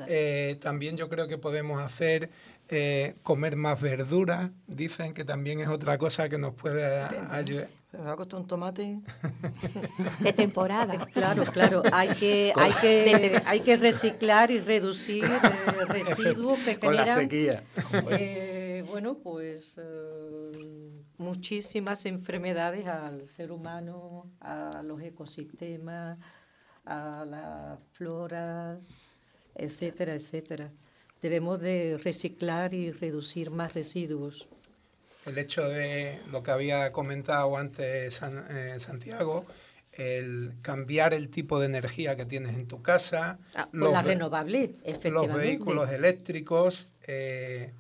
Eh, 0.08 0.58
también 0.60 0.98
yo 0.98 1.08
creo 1.08 1.28
que 1.28 1.38
podemos 1.38 1.82
hacer 1.82 2.30
eh, 2.70 3.14
comer 3.22 3.56
más 3.56 3.80
verdura, 3.80 4.52
dicen 4.66 5.14
que 5.14 5.24
también 5.24 5.60
es 5.60 5.68
otra 5.68 5.98
cosa 6.00 6.30
que 6.30 6.40
nos 6.40 6.56
puede 6.56 6.84
ayudar. 7.30 7.70
Se 7.94 8.00
me 8.00 8.06
va 8.06 8.14
a 8.14 8.16
costar 8.16 8.40
un 8.40 8.48
tomate. 8.48 9.02
De 10.20 10.34
temporada. 10.34 11.06
Claro, 11.14 11.44
claro. 11.46 11.84
Hay 11.92 12.10
que, 12.16 12.52
hay 12.56 12.72
que, 12.82 13.40
hay 13.46 13.60
que 13.60 13.78
reciclar 13.78 14.50
y 14.50 14.60
reducir 14.60 15.26
eh, 15.26 15.86
residuos 15.86 16.58
que 16.62 16.80
Con 16.80 16.96
la 16.96 17.06
sequía. 17.06 17.62
eh, 18.10 18.84
bueno, 18.90 19.20
pues 19.22 19.76
eh, 19.78 20.90
muchísimas 21.20 22.08
enfermedades 22.08 22.88
al 22.88 23.28
ser 23.28 23.52
humano, 23.52 24.26
a 24.40 24.82
los 24.84 25.00
ecosistemas, 25.04 26.18
a 26.86 27.26
la 27.30 27.78
flora, 27.92 28.80
etcétera, 29.54 30.16
etcétera. 30.16 30.72
Debemos 31.22 31.62
de 31.62 32.00
reciclar 32.04 32.74
y 32.74 32.92
reducir 32.92 33.52
más 33.52 33.76
residuos. 33.76 34.48
El 35.26 35.38
hecho 35.38 35.68
de 35.70 36.20
lo 36.32 36.44
que 36.44 36.52
había 36.52 36.92
comentado 36.92 37.58
antes 37.58 38.14
San- 38.16 38.46
eh, 38.50 38.76
Santiago, 38.80 39.46
el 39.94 40.54
cambiar 40.62 41.14
el 41.14 41.30
tipo 41.30 41.60
de 41.60 41.68
energía 41.68 42.16
que 42.16 42.26
tienes 42.26 42.56
en 42.56 42.68
tu 42.68 42.82
casa, 42.82 43.38
Ah, 43.56 43.70
la 43.72 44.02
renovable, 44.02 44.68
los 44.84 44.96
efectivamente. 44.96 45.38
vehículos 45.38 45.90
eléctricos. 45.92 46.90
eh, 47.08 47.72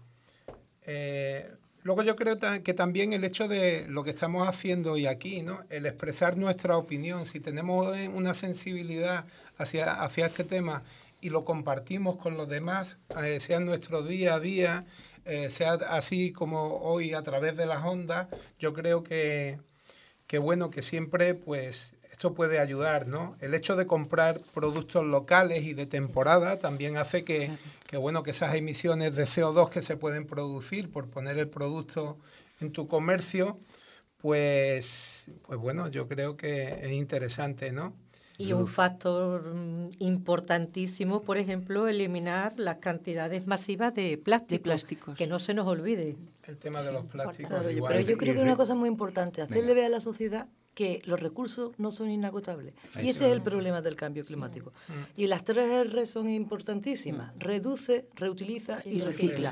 eh, 0.86 1.50
luego 1.84 2.04
yo 2.04 2.16
creo 2.16 2.38
que 2.64 2.74
también 2.74 3.14
el 3.14 3.24
hecho 3.24 3.48
de 3.48 3.86
lo 3.88 4.04
que 4.04 4.12
estamos 4.12 4.48
haciendo 4.48 4.94
hoy 4.94 5.06
aquí, 5.08 5.42
¿no? 5.42 5.62
el 5.70 5.86
expresar 5.86 6.38
nuestra 6.38 6.78
opinión, 6.78 7.26
si 7.26 7.40
tenemos 7.40 7.96
una 8.14 8.34
sensibilidad 8.34 9.26
hacia, 9.58 9.94
hacia 10.04 10.26
este 10.28 10.44
tema 10.44 10.84
y 11.22 11.30
lo 11.30 11.46
compartimos 11.46 12.18
con 12.18 12.36
los 12.38 12.48
demás, 12.50 12.98
sea 13.40 13.58
en 13.58 13.66
nuestro 13.66 14.04
día 14.04 14.36
a 14.36 14.40
día, 14.40 14.84
eh, 15.26 15.50
sea 15.50 15.74
así 15.74 16.32
como 16.32 16.80
hoy 16.80 17.14
a 17.14 17.24
través 17.24 17.56
de 17.58 17.66
las 17.66 17.84
ondas, 17.84 18.28
yo 18.60 18.74
creo 18.74 19.04
que, 19.04 19.60
que 20.28 20.38
bueno, 20.38 20.70
que 20.70 20.82
siempre 20.82 21.34
pues 21.34 21.96
esto 22.12 22.34
puede 22.36 22.60
ayudar, 22.60 23.08
¿no? 23.08 23.36
El 23.42 23.54
hecho 23.54 23.76
de 23.76 23.86
comprar 23.86 24.40
productos 24.54 25.04
locales 25.04 25.64
y 25.64 25.74
de 25.74 25.88
temporada 25.88 26.60
también 26.60 26.96
hace 26.96 27.24
que, 27.24 27.52
que, 27.88 27.98
bueno, 27.98 28.22
que 28.22 28.32
esas 28.32 28.54
emisiones 28.56 29.16
de 29.16 29.24
CO2 29.24 29.70
que 29.70 29.82
se 29.82 29.98
pueden 29.98 30.28
producir 30.28 30.92
por 30.92 31.10
poner 31.10 31.38
el 31.40 31.50
producto 31.50 32.18
en 32.62 32.72
tu 32.72 32.88
comercio, 32.88 33.60
pues, 34.20 35.32
pues 35.42 35.60
bueno, 35.60 35.90
yo 35.90 36.08
creo 36.08 36.38
que 36.38 36.86
es 36.86 36.92
interesante, 36.92 37.72
¿no? 37.72 37.94
Y 38.38 38.52
un 38.54 38.68
factor 38.68 39.54
mm, 39.54 39.92
importantísimo, 40.00 41.22
por 41.22 41.38
ejemplo, 41.38 41.88
eliminar 41.88 42.54
las 42.60 42.78
cantidades 42.78 43.46
masivas 43.48 43.94
de 43.94 44.18
plástico, 44.18 44.64
plásticos. 44.64 45.16
que 45.16 45.28
no 45.28 45.40
se 45.40 45.54
nos 45.54 45.68
olvide. 45.68 46.16
El 46.46 46.58
tema 46.58 46.82
de 46.82 46.92
los 46.92 47.06
plásticos. 47.06 47.50
Claro, 47.50 47.70
yo- 47.70 47.78
igual. 47.78 47.94
pero 47.94 48.08
yo 48.10 48.18
creo 48.18 48.34
que 48.34 48.42
una 48.42 48.52
re- 48.52 48.58
cosa 48.58 48.74
muy 48.76 48.90
importante, 48.90 49.42
hacerle 49.42 49.74
ver 49.74 49.86
a 49.86 49.90
la 49.90 50.00
sociedad 50.02 50.48
que 50.74 51.02
los 51.06 51.20
recursos 51.20 51.72
no 51.78 51.92
son 51.92 52.10
inagotables. 52.10 52.74
Y 52.98 53.04
sí. 53.04 53.10
ese 53.10 53.28
es 53.28 53.34
el 53.34 53.42
problema 53.44 53.82
del 53.82 53.96
cambio 53.96 54.26
climático. 54.26 54.74
Y 55.16 55.28
las 55.28 55.44
tres 55.44 55.70
R 55.70 56.06
son 56.08 56.28
importantísimas. 56.30 57.32
Reduce, 57.38 58.08
reutiliza 58.16 58.80
y, 58.86 59.02
recicla. 59.02 59.52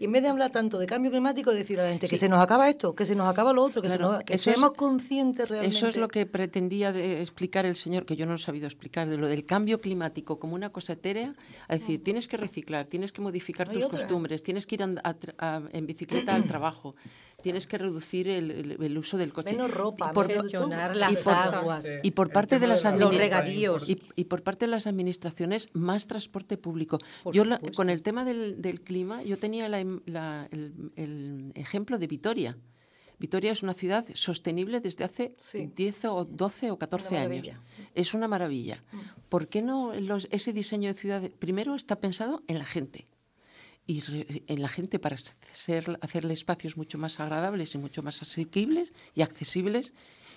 Y 0.00 0.04
en 0.06 0.12
vez 0.12 0.22
de 0.22 0.28
hablar 0.30 0.50
tanto 0.50 0.78
de 0.78 0.86
cambio 0.86 1.10
climático, 1.10 1.52
decir 1.52 1.78
a 1.80 1.84
la 1.84 1.90
gente 1.90 2.08
que 2.08 2.16
se 2.16 2.28
nos 2.28 2.42
acaba 2.42 2.68
esto, 2.68 2.94
que 2.94 3.04
se 3.04 3.14
nos 3.14 3.28
acaba 3.28 3.52
lo 3.52 3.62
otro, 3.62 3.82
que, 3.82 3.88
se 3.90 3.98
Claro, 3.98 4.12
nos- 4.14 4.24
que 4.24 4.34
eso 4.34 4.50
es- 4.50 4.56
seamos 4.56 4.76
conscientes 4.76 5.48
realmente. 5.48 5.76
Eso 5.76 5.86
es 5.88 5.96
lo 5.96 6.08
que 6.08 6.24
pretendía 6.26 6.92
de 6.92 7.20
explicar 7.20 7.66
el 7.66 7.76
señor, 7.76 8.06
que 8.06 8.16
yo 8.16 8.24
no 8.24 8.32
lo 8.32 8.36
he 8.36 8.38
sabido 8.38 8.66
explicar, 8.66 9.08
de 9.08 9.18
lo 9.18 9.28
del 9.28 9.44
cambio 9.44 9.80
climático 9.80 10.38
como 10.38 10.54
una 10.54 10.70
cosa 10.70 10.94
etérea, 10.94 11.34
a 11.68 11.74
decir, 11.74 12.02
tienes 12.02 12.26
que 12.28 12.36
reciclar, 12.38 12.86
tienes 12.86 13.12
que 13.12 13.20
modificar 13.20 13.66
No 13.68 13.74
tus 13.74 13.84
otra. 13.84 13.98
costumbres, 14.00 14.42
tienes 14.42 14.66
que 14.66 14.76
ir 14.76 14.82
a 14.82 14.86
tra- 14.88 15.34
a- 15.38 15.62
en 15.72 15.86
bicicleta 15.86 16.34
al 16.34 16.44
trabajo, 16.54 16.94
tienes 17.44 17.66
que 17.68 17.78
reducir 17.78 18.26
el, 18.28 18.50
el- 18.50 18.82
el 18.82 18.98
uso 18.98 19.16
del 19.16 19.32
coche. 19.32 19.52
Menos 19.52 19.70
ropa, 19.70 20.10
Y 20.10 20.14
por. 20.14 20.26
Gestionar 20.28 20.96
y 20.96 20.98
las 20.98 21.18
por- 21.18 21.32
aguas. 21.34 21.84
y 22.02 22.10
por 22.10 22.32
parte 22.32 22.58
de 22.58 22.66
las 22.66 22.82
Los 22.98 23.14
regadíos. 23.16 23.88
y, 23.88 24.00
y 24.16 24.24
por 24.24 24.42
parte 24.42 24.64
de 24.64 24.70
las 24.72 24.86
administraciones 24.88 25.70
más 25.74 26.06
transporte 26.08 26.56
público. 26.56 26.98
yo 27.32 27.44
la- 27.44 27.60
con 27.76 27.88
el 27.90 28.02
tema 28.02 28.24
del, 28.24 28.60
del 28.60 28.80
clima, 28.80 29.22
yo 29.22 29.38
tenía 29.38 29.68
la 29.68 29.84
la- 30.06 30.48
el, 30.50 30.72
el 30.96 31.52
ejemplo 31.54 31.98
de 31.98 32.06
Vitoria. 32.08 32.56
Vitoria 33.16 33.52
es 33.52 33.62
una 33.62 33.74
ciudad 33.74 34.04
sostenible 34.14 34.80
desde 34.80 35.04
hace 35.04 35.36
10 35.76 36.04
o 36.06 36.24
12 36.24 36.72
o 36.72 36.78
14 36.78 37.14
Una 37.14 37.22
años. 37.24 37.56
Es 37.94 38.12
una 38.12 38.26
maravilla. 38.26 38.82
¿Por 39.28 39.46
qué 39.48 39.62
no 39.62 39.94
los- 39.94 40.26
ese 40.32 40.52
diseño 40.52 40.88
de 40.88 40.94
ciudad? 40.94 41.30
Primero 41.38 41.76
está 41.76 42.00
pensado 42.00 42.42
en 42.48 42.58
la 42.58 42.64
gente. 42.66 43.06
Y 43.86 44.00
re- 44.00 44.42
en 44.46 44.62
la 44.62 44.68
gente 44.68 44.98
para 44.98 45.16
ser, 45.18 45.98
hacerle 46.00 46.32
espacios 46.34 46.76
mucho 46.76 46.96
más 46.98 47.20
agradables 47.20 47.74
y 47.74 47.78
mucho 47.78 48.02
más 48.02 48.22
asequibles 48.22 48.92
y 49.14 49.22
accesibles 49.22 49.92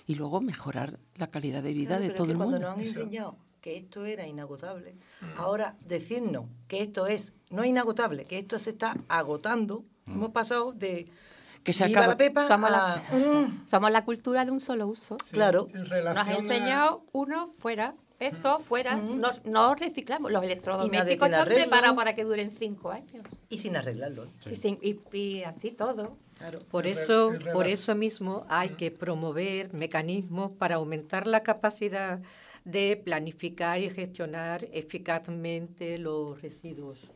y 0.06 0.14
luego 0.16 0.40
mejorar 0.40 0.98
la 1.16 1.28
calidad 1.30 1.62
de 1.62 1.72
vida 1.72 1.96
Claro, 1.96 2.02
de 2.02 2.08
pero 2.08 2.14
es 2.14 2.16
todo 2.18 2.26
que 2.26 2.32
el 2.32 2.36
cuando 2.38 2.56
mundo. 2.56 2.66
nos 2.68 2.76
han 2.76 2.80
enseñado 2.84 3.36
que 3.60 3.76
esto 3.76 4.04
era 4.04 4.26
inagotable, 4.26 4.94
Mm. 5.20 5.38
ahora 5.38 5.76
decirnos 5.84 6.44
que 6.68 6.80
esto 6.82 7.06
es 7.06 7.32
no 7.50 7.64
inagotable, 7.64 8.24
que 8.26 8.38
esto 8.38 8.58
se 8.58 8.70
está 8.70 8.94
agotando, 9.08 9.84
hemos 10.06 10.30
pasado 10.30 10.72
de 10.72 11.08
Que 11.64 11.72
se 11.72 11.84
acaba- 11.84 12.06
la 12.06 12.16
pepa 12.16 12.46
Somos 12.46 12.70
a 12.70 12.72
la, 13.12 13.18
mm, 13.18 13.66
somos 13.66 13.90
la 13.90 14.04
cultura 14.04 14.44
de 14.44 14.50
un 14.52 14.60
solo 14.60 14.86
uso. 14.86 15.16
claro. 15.32 15.68
En 15.74 15.82
Nos 15.82 16.16
ha 16.16 16.22
a- 16.22 16.34
enseñado 16.34 17.04
uno 17.12 17.46
fuera, 17.58 17.94
esto 18.20 18.58
fuera. 18.58 18.96
No, 18.96 19.30
no 19.44 19.74
reciclamos. 19.74 20.30
Los 20.32 20.42
electrodomésticos 20.42 21.28
están 21.28 21.44
preparados 21.46 21.96
para 21.96 22.14
que 22.14 22.24
duren 22.24 22.50
cinco 22.50 22.90
años. 22.90 23.24
y 23.48 23.58
sin 23.58 23.76
arreglarlo. 23.76 24.26
Y, 24.50 24.54
sin- 24.56 24.78
y- 24.82 24.98
y 25.16 25.42
así 25.44 25.70
todo. 25.70 26.16
Por 26.70 26.86
eso, 26.86 27.32
por 27.52 27.66
eso 27.66 27.94
mismo 27.96 28.44
hay 28.48 28.70
que 28.70 28.90
promover 28.92 29.72
mecanismos 29.74 30.52
para 30.52 30.76
aumentar 30.76 31.26
la 31.26 31.42
capacidad 31.42 32.20
de 32.64 33.00
planificar 33.04 33.80
y 33.80 33.90
gestionar 33.90 34.68
eficazmente 34.72 35.98
los 35.98 36.40
residuos. 36.40 37.10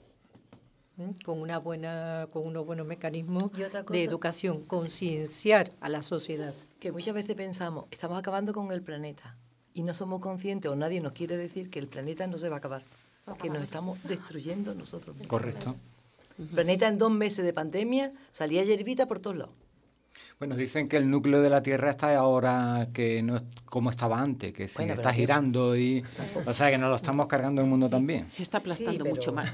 Con 1.25 1.41
una 1.41 1.59
buena, 1.59 2.29
con 2.33 2.47
unos 2.47 2.67
buenos 2.67 2.87
mecanismos 2.87 3.53
de 3.53 4.05
educación, 4.05 4.65
concienciar 4.65 5.73
a 5.81 5.89
la 5.89 6.03
sociedad. 6.03 6.55
Que 6.81 6.93
muchas 6.93 7.15
veces 7.15 7.35
pensamos, 7.35 7.87
estamos 7.91 8.19
acabando 8.19 8.53
con 8.53 8.71
el 8.73 8.83
planeta 8.83 9.37
y 9.75 9.83
no 9.83 9.95
somos 9.95 10.21
conscientes 10.21 10.71
o 10.71 10.77
nadie 10.77 11.01
nos 11.01 11.13
quiere 11.13 11.37
decir 11.37 11.71
que 11.71 11.79
el 11.79 11.89
planeta 11.89 12.27
no 12.27 12.39
se 12.39 12.49
va 12.49 12.57
a 12.57 12.59
acabar, 12.59 12.83
que 13.41 13.49
nos 13.51 13.63
estamos 13.63 14.03
destruyendo 14.05 14.75
nosotros 14.75 15.15
mismos. 15.17 15.29
Correcto. 15.29 15.77
El 16.39 16.47
planeta 16.47 16.89
en 16.89 16.99
dos 16.99 17.11
meses 17.11 17.45
de 17.45 17.53
pandemia 17.53 18.13
salía 18.31 18.65
hierbita 18.65 19.07
por 19.07 19.21
todos 19.21 19.37
lados. 19.37 19.55
Bueno, 20.39 20.57
dicen 20.57 20.89
que 20.89 20.97
el 20.97 21.09
núcleo 21.09 21.41
de 21.41 21.49
la 21.51 21.63
Tierra 21.63 21.91
está 21.91 22.17
ahora 22.19 22.89
que 22.93 23.23
no 23.23 23.37
es 23.37 23.45
como 23.65 23.91
estaba 23.91 24.21
antes, 24.21 24.53
que 24.53 24.67
se 24.67 24.79
Bueno, 24.79 24.95
está 24.95 25.13
girando 25.13 25.77
y... 25.77 26.03
O 26.47 26.53
sea, 26.53 26.69
que 26.71 26.79
nos 26.79 26.91
lo 26.91 26.97
estamos 26.97 27.27
cargando 27.29 27.63
el 27.63 27.69
mundo 27.69 27.89
también. 27.89 28.29
Se 28.29 28.43
está 28.43 28.59
aplastando 28.59 29.05
pero- 29.05 29.15
mucho 29.15 29.33
más. 29.33 29.53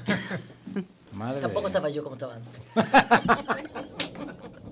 Madre 1.13 1.41
Tampoco 1.41 1.61
de- 1.61 1.67
estaba 1.67 1.89
yo 1.89 2.03
como 2.03 2.15
estaba 2.15 2.35
antes. 2.35 2.61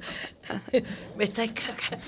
Me 1.18 1.24
estáis 1.26 1.52
cagando. 1.52 2.06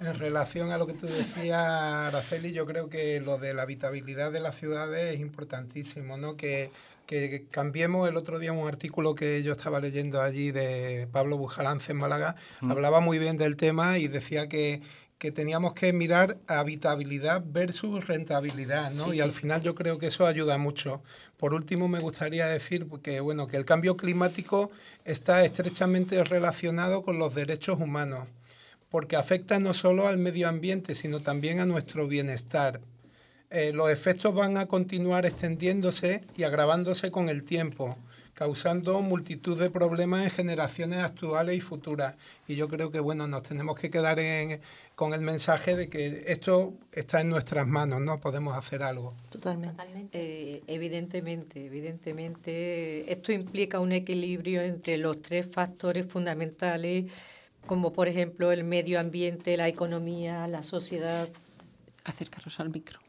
En 0.00 0.18
relación 0.18 0.70
a 0.72 0.78
lo 0.78 0.86
que 0.86 0.94
tú 0.94 1.06
decías, 1.06 1.58
Araceli, 1.60 2.52
yo 2.52 2.66
creo 2.66 2.88
que 2.88 3.20
lo 3.20 3.38
de 3.38 3.54
la 3.54 3.62
habitabilidad 3.62 4.32
de 4.32 4.40
las 4.40 4.56
ciudades 4.56 5.14
es 5.14 5.20
importantísimo, 5.20 6.16
¿no? 6.16 6.36
Que 6.36 6.70
que 7.06 7.46
cambiemos 7.50 8.06
el 8.06 8.18
otro 8.18 8.38
día 8.38 8.52
un 8.52 8.68
artículo 8.68 9.14
que 9.14 9.42
yo 9.42 9.52
estaba 9.52 9.80
leyendo 9.80 10.20
allí 10.20 10.52
de 10.52 11.08
Pablo 11.10 11.38
Bujalance 11.38 11.92
en 11.92 11.96
Málaga, 11.96 12.36
Mm. 12.60 12.70
hablaba 12.70 13.00
muy 13.00 13.18
bien 13.18 13.38
del 13.38 13.56
tema 13.56 13.96
y 13.96 14.08
decía 14.08 14.46
que, 14.46 14.82
que 15.18 15.32
teníamos 15.32 15.74
que 15.74 15.92
mirar 15.92 16.38
habitabilidad 16.46 17.42
versus 17.44 18.06
rentabilidad, 18.06 18.92
¿no? 18.92 19.12
Y 19.12 19.20
al 19.20 19.32
final 19.32 19.62
yo 19.62 19.74
creo 19.74 19.98
que 19.98 20.06
eso 20.06 20.26
ayuda 20.26 20.58
mucho. 20.58 21.02
Por 21.36 21.54
último, 21.54 21.88
me 21.88 21.98
gustaría 21.98 22.46
decir 22.46 22.86
que, 23.02 23.18
bueno, 23.18 23.48
que 23.48 23.56
el 23.56 23.64
cambio 23.64 23.96
climático 23.96 24.70
está 25.04 25.44
estrechamente 25.44 26.22
relacionado 26.22 27.02
con 27.02 27.18
los 27.18 27.34
derechos 27.34 27.80
humanos, 27.80 28.28
porque 28.90 29.16
afecta 29.16 29.58
no 29.58 29.74
solo 29.74 30.06
al 30.06 30.18
medio 30.18 30.48
ambiente, 30.48 30.94
sino 30.94 31.18
también 31.18 31.58
a 31.58 31.66
nuestro 31.66 32.06
bienestar. 32.06 32.80
Eh, 33.50 33.72
los 33.72 33.90
efectos 33.90 34.32
van 34.34 34.56
a 34.56 34.66
continuar 34.66 35.26
extendiéndose 35.26 36.22
y 36.36 36.44
agravándose 36.44 37.10
con 37.10 37.28
el 37.28 37.42
tiempo, 37.42 37.96
causando 38.38 39.02
multitud 39.02 39.58
de 39.58 39.68
problemas 39.68 40.22
en 40.22 40.30
generaciones 40.30 41.00
actuales 41.00 41.56
y 41.56 41.60
futuras. 41.60 42.14
Y 42.46 42.54
yo 42.54 42.68
creo 42.68 42.92
que 42.92 43.00
bueno, 43.00 43.26
nos 43.26 43.42
tenemos 43.42 43.76
que 43.76 43.90
quedar 43.90 44.20
en- 44.20 44.60
con 44.94 45.12
el 45.12 45.22
mensaje 45.22 45.74
de 45.74 45.88
que 45.88 46.22
esto 46.28 46.72
está 46.92 47.20
en 47.20 47.30
nuestras 47.30 47.66
manos, 47.66 48.00
no 48.00 48.20
podemos 48.20 48.56
hacer 48.56 48.84
algo. 48.84 49.16
Totalmente. 49.28 49.82
Eh, 50.12 50.62
evidentemente, 50.68 51.66
evidentemente, 51.66 53.12
esto 53.12 53.32
implica 53.32 53.80
un 53.80 53.90
equilibrio 53.90 54.62
entre 54.62 54.98
los 54.98 55.20
tres 55.20 55.48
factores 55.50 56.06
fundamentales, 56.06 57.10
como 57.66 57.92
por 57.92 58.06
ejemplo 58.06 58.52
el 58.52 58.62
medio 58.62 59.00
ambiente, 59.00 59.56
la 59.56 59.66
economía, 59.66 60.46
la 60.46 60.62
sociedad. 60.62 61.28
Acercaros 62.04 62.60
al 62.60 62.70
micro. 62.70 63.00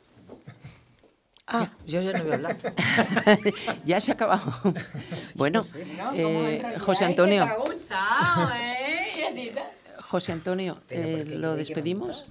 Ah, 1.52 1.70
yo 1.88 2.02
ya 2.02 2.14
no 2.14 2.24
voy 2.24 2.32
a 2.32 2.36
hablar. 2.36 2.58
ya 3.86 4.00
se 4.00 4.12
ha 4.12 4.14
acabado. 4.14 4.54
bueno, 5.36 5.64
sé. 5.64 5.86
eh, 6.16 6.76
José 6.80 7.06
Antonio. 7.06 7.50
¿eh? 8.56 9.54
José 10.10 10.32
Antonio, 10.32 10.78
Pero 10.88 11.02
eh, 11.02 11.18
porque 11.20 11.36
¿lo 11.36 11.56
despedimos? 11.56 12.26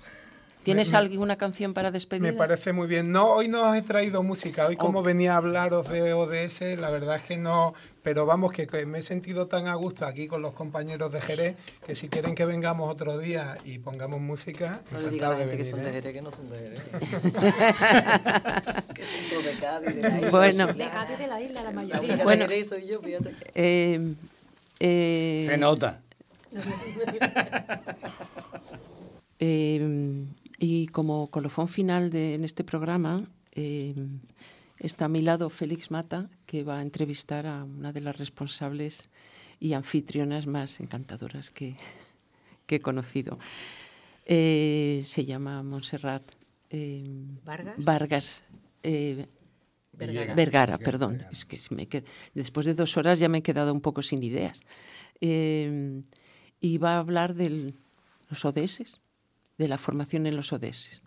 ¿Tienes 0.69 0.93
Me- 0.93 0.99
alguna 0.99 1.37
canción 1.37 1.75
para 1.75 1.91
despedir? 1.91 2.23
Me 2.23 2.33
parece 2.35 2.73
muy 2.73 2.87
bien. 2.87 3.11
No, 3.11 3.27
hoy 3.33 3.49
no 3.49 3.69
os 3.71 3.77
he 3.77 3.83
traído 3.83 4.23
música. 4.23 4.67
Hoy 4.67 4.77
como 4.77 5.03
venía 5.03 5.35
a 5.35 5.39
hablaros 5.39 5.89
de 5.89 6.13
ODS, 6.13 6.61
la 6.79 6.91
verdad 6.91 7.17
es 7.17 7.23
que 7.23 7.37
no... 7.37 7.75
Pero 8.03 8.25
vamos, 8.25 8.53
que, 8.53 8.67
que 8.67 8.87
me 8.87 9.01
he 9.01 9.03
sentido 9.03 9.49
tan 9.49 9.67
a 9.67 9.75
gusto 9.75 10.07
aquí 10.07 10.29
con 10.29 10.41
los 10.41 10.55
compañeros 10.55 11.13
de 11.13 11.21
Jerez, 11.21 11.57
que 11.85 11.95
si 11.95 12.09
quieren 12.09 12.35
que 12.35 12.47
vengamos 12.47 12.91
otro 12.91 13.19
día 13.19 13.59
y 13.67 13.79
pongamos 13.81 14.19
música, 14.21 14.81
No 14.91 15.01
le 15.01 15.11
diga 15.11 15.27
a 15.27 15.31
la 15.33 15.37
gente 15.39 15.59
que 15.59 15.65
son 15.67 15.83
de 15.83 15.91
¿eh? 15.91 15.93
Jerez, 15.93 16.13
que 16.15 16.23
no 16.23 16.31
son 16.31 16.49
de 16.49 16.59
Jerez. 16.59 16.83
que 18.95 19.05
son 19.05 19.21
todos 19.29 19.45
de 19.45 19.53
Cádiz, 19.61 19.95
de 19.95 20.03
la 20.03 20.17
isla. 20.19 20.31
Bueno. 20.31 20.67
de 20.69 20.89
Cádiz 20.89 21.19
de 21.19 21.27
la 21.27 21.41
isla, 21.43 21.63
la 21.65 21.71
mayoría. 21.71 22.17
Bueno. 22.25 22.45
de 22.45 22.49
Jerez 22.51 22.69
soy 22.69 22.87
yo, 22.87 23.01
fíjate. 23.03 23.35
Eh, 23.55 24.15
eh, 24.81 25.43
Se 25.47 25.59
nota. 25.59 26.01
Eh, 29.41 30.25
y 30.59 30.87
como 30.89 31.29
colofón 31.29 31.69
final 31.69 32.11
de, 32.11 32.35
en 32.35 32.45
este 32.45 32.65
programa, 32.65 33.25
eh, 33.53 33.95
está 34.79 35.05
a 35.07 35.09
mi 35.09 35.23
lado 35.23 35.51
Félix 35.51 35.91
Mata, 35.91 36.29
que 36.47 36.65
va 36.65 36.79
a 36.79 36.83
entrevistar 36.83 37.47
a 37.47 37.65
una 37.65 37.93
de 37.93 38.01
las 38.01 38.19
responsables 38.19 39.09
y 39.61 39.73
anfitrionas 39.73 40.47
más 40.47 40.81
encantadoras 40.81 41.51
que, 41.51 41.77
que 42.67 42.77
he 42.77 42.81
conocido. 42.81 43.39
Eh, 44.27 45.03
se 45.05 45.25
llama 45.25 45.63
Montserrat 45.63 46.23
eh, 46.71 47.05
¿Vargas? 47.45 47.75
Vargas 47.79 48.45
eh, 48.83 49.27
Vergara. 49.93 50.35
Vergara, 50.35 50.79
perdón. 50.79 51.23
Es 51.33 51.45
que 51.45 51.59
me 51.71 51.89
qued- 51.89 52.05
después 52.35 52.67
de 52.67 52.75
dos 52.75 52.97
horas 52.97 53.19
ya 53.19 53.29
me 53.29 53.39
he 53.39 53.43
quedado 53.43 53.73
un 53.73 53.81
poco 53.81 54.03
sin 54.03 54.23
ideas. 54.23 54.61
Eh, 55.21 56.03
y 56.61 56.79
va 56.79 56.97
a 56.97 56.99
hablar 56.99 57.35
de 57.35 57.75
los 58.29 58.45
ODS, 58.45 59.01
de 59.59 59.69
la 59.69 59.77
formación 59.77 60.27
en 60.27 60.37
los 60.37 60.53
ODS. 60.53 61.03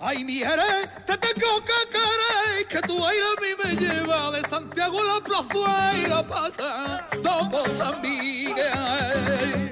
Ay, 0.00 0.22
mi 0.22 0.34
Jerez, 0.38 0.88
te 1.06 1.16
tengo 1.16 1.64
que 1.64 1.88
querer. 1.90 2.68
Que 2.68 2.80
tu 2.82 3.04
aire 3.06 3.24
a 3.24 3.40
mí 3.40 3.48
me 3.64 3.70
lleva 3.80 4.30
de 4.32 4.46
Santiago 4.48 5.00
a 5.00 5.14
la 5.14 5.20
plaza 5.24 5.98
y 5.98 6.06
la 6.08 6.22
pasa. 6.22 7.08
Topo 7.22 7.64
San 7.74 8.02
Miguel. 8.02 9.63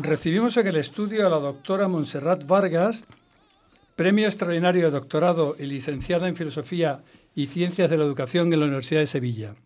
Recibimos 0.00 0.56
en 0.56 0.68
el 0.68 0.76
estudio 0.76 1.26
a 1.26 1.28
la 1.28 1.40
doctora 1.40 1.88
Montserrat 1.88 2.46
Vargas, 2.46 3.04
premio 3.96 4.26
extraordinario 4.26 4.84
de 4.84 4.90
doctorado 4.92 5.56
y 5.58 5.66
licenciada 5.66 6.28
en 6.28 6.36
Filosofía 6.36 7.02
y 7.34 7.48
Ciencias 7.48 7.90
de 7.90 7.98
la 7.98 8.04
Educación 8.04 8.52
en 8.52 8.60
la 8.60 8.66
Universidad 8.66 9.00
de 9.00 9.08
Sevilla. 9.08 9.56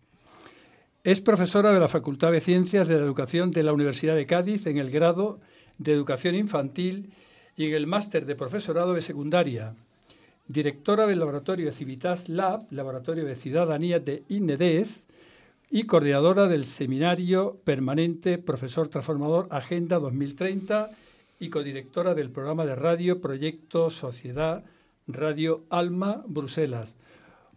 Es 1.03 1.21
profesora 1.21 1.71
de 1.71 1.79
la 1.79 1.87
Facultad 1.87 2.31
de 2.31 2.41
Ciencias 2.41 2.87
de 2.87 2.95
la 2.95 3.03
Educación 3.03 3.51
de 3.51 3.61
la 3.61 3.73
Universidad 3.73 4.15
de 4.15 4.25
Cádiz 4.25 4.65
en 4.65 4.79
el 4.79 4.89
grado 4.89 5.39
de 5.77 5.93
Educación 5.93 6.33
Infantil 6.33 7.13
y 7.55 7.67
en 7.67 7.75
el 7.75 7.85
máster 7.85 8.25
de 8.25 8.33
Profesorado 8.33 8.95
de 8.95 9.03
Secundaria. 9.03 9.75
Directora 10.47 11.05
del 11.05 11.19
laboratorio 11.19 11.71
Civitas 11.71 12.27
Lab, 12.27 12.65
Laboratorio 12.71 13.25
de 13.25 13.35
Ciudadanía 13.35 13.99
de 13.99 14.23
INEDES, 14.29 15.05
y 15.75 15.87
coordinadora 15.87 16.47
del 16.47 16.65
Seminario 16.65 17.59
Permanente 17.63 18.37
Profesor 18.37 18.89
Transformador 18.89 19.47
Agenda 19.49 19.97
2030 19.97 20.91
y 21.39 21.49
codirectora 21.49 22.13
del 22.13 22.29
programa 22.29 22.63
de 22.67 22.75
radio 22.75 23.19
Proyecto 23.19 23.89
Sociedad 23.89 24.63
Radio 25.07 25.63
Alma 25.71 26.23
Bruselas. 26.27 26.95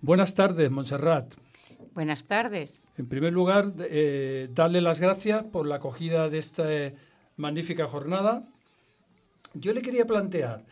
Buenas 0.01 0.35
tardes, 0.35 0.71
Montserrat. 0.71 1.35
Buenas 1.93 2.25
tardes. 2.25 2.91
En 2.97 3.07
primer 3.07 3.35
lugar, 3.35 3.75
eh, 3.81 4.49
darle 4.51 4.81
las 4.81 4.99
gracias 4.99 5.45
por 5.45 5.67
la 5.67 5.75
acogida 5.75 6.31
de 6.31 6.39
esta 6.39 6.65
magnífica 7.37 7.87
jornada. 7.87 8.49
Yo 9.53 9.75
le 9.75 9.83
quería 9.83 10.07
plantear, 10.07 10.65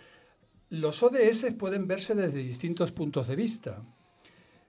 los 0.70 1.02
ODS 1.02 1.52
pueden 1.58 1.88
verse 1.88 2.14
desde 2.14 2.38
distintos 2.38 2.90
puntos 2.90 3.28
de 3.28 3.36
vista, 3.36 3.82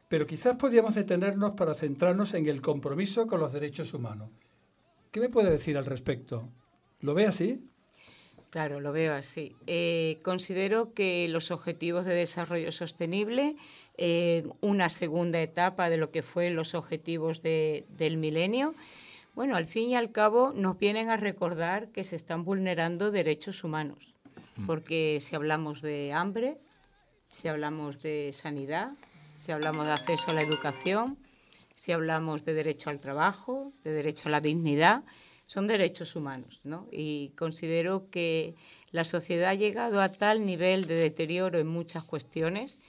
pero 0.07 0.27
quizás 0.27 0.56
podríamos 0.57 0.95
detenernos 0.95 1.52
para 1.52 1.73
centrarnos 1.73 2.34
en 2.34 2.48
el 2.48 2.61
compromiso 2.61 3.27
con 3.27 3.40
los 3.40 3.53
derechos 3.53 3.94
humanos. 3.94 4.30
¿Qué 5.11 5.19
me 5.19 5.30
puede 5.30 5.49
decir 5.49 5.77
al 5.77 5.86
respecto? 5.86 6.49
¿Lo 7.02 7.14
ve 7.14 7.26
así? 7.26 7.61
Claro, 8.52 8.80
lo 8.80 8.94
veo 8.94 9.14
así. 9.14 9.56
Eh, 9.68 10.19
considero 10.23 10.94
que 10.94 11.27
los 11.27 11.52
objetivos 11.52 12.06
de 12.06 12.14
desarrollo 12.14 12.72
sostenible, 12.72 13.57
eh, 13.98 14.48
una 14.61 14.90
segunda 14.90 15.41
etapa 15.41 15.90
de 15.90 15.98
lo 15.98 16.10
que 16.11 16.23
fue 16.23 16.49
los 16.52 16.73
objetivos 16.73 17.41
de- 17.41 17.86
del 17.98 18.15
milenio, 18.18 18.73
bueno, 19.34 19.57
al 19.57 19.68
fin 19.68 19.90
y 19.90 19.95
al 19.95 20.14
cabo 20.14 20.53
nos 20.56 20.80
vienen 20.80 21.10
a 21.10 21.18
recordar 21.18 21.90
que 21.90 22.06
se 22.06 22.15
están 22.15 22.45
vulnerando 22.45 23.11
derechos 23.11 23.65
humanos, 23.65 24.15
porque 24.65 25.18
si 25.19 25.36
hablamos 25.36 25.82
de 25.82 26.14
hambre, 26.14 26.57
si 27.30 27.49
hablamos 27.49 28.02
de 28.02 28.32
sanidad, 28.32 28.94
si 29.46 29.52
hablamos 29.52 29.86
de 29.86 29.94
acceso 29.94 30.32
a 30.32 30.34
la 30.34 30.42
educación, 30.42 31.20
si 31.76 31.92
hablamos 31.92 32.46
de 32.46 32.56
derecho 32.56 32.90
al 32.90 33.00
trabajo, 33.00 33.72
de 33.84 33.92
derecho 33.92 34.28
a 34.28 34.32
la 34.32 34.42
dignidad, 34.42 35.04
son 35.46 35.68
derechos 35.68 36.16
humanos, 36.16 36.62
¿no? 36.64 36.88
Y 36.92 37.30
considero 37.38 38.10
que 38.10 38.56
la 38.90 39.04
sociedad 39.04 39.50
ha 39.52 39.54
llegado 39.54 40.02
a 40.02 40.10
tal 40.10 40.48
nivel 40.48 40.88
de 40.88 40.96
deterioro 40.96 41.60
en 41.60 41.68
muchas 41.68 42.04
cuestiones 42.04 42.80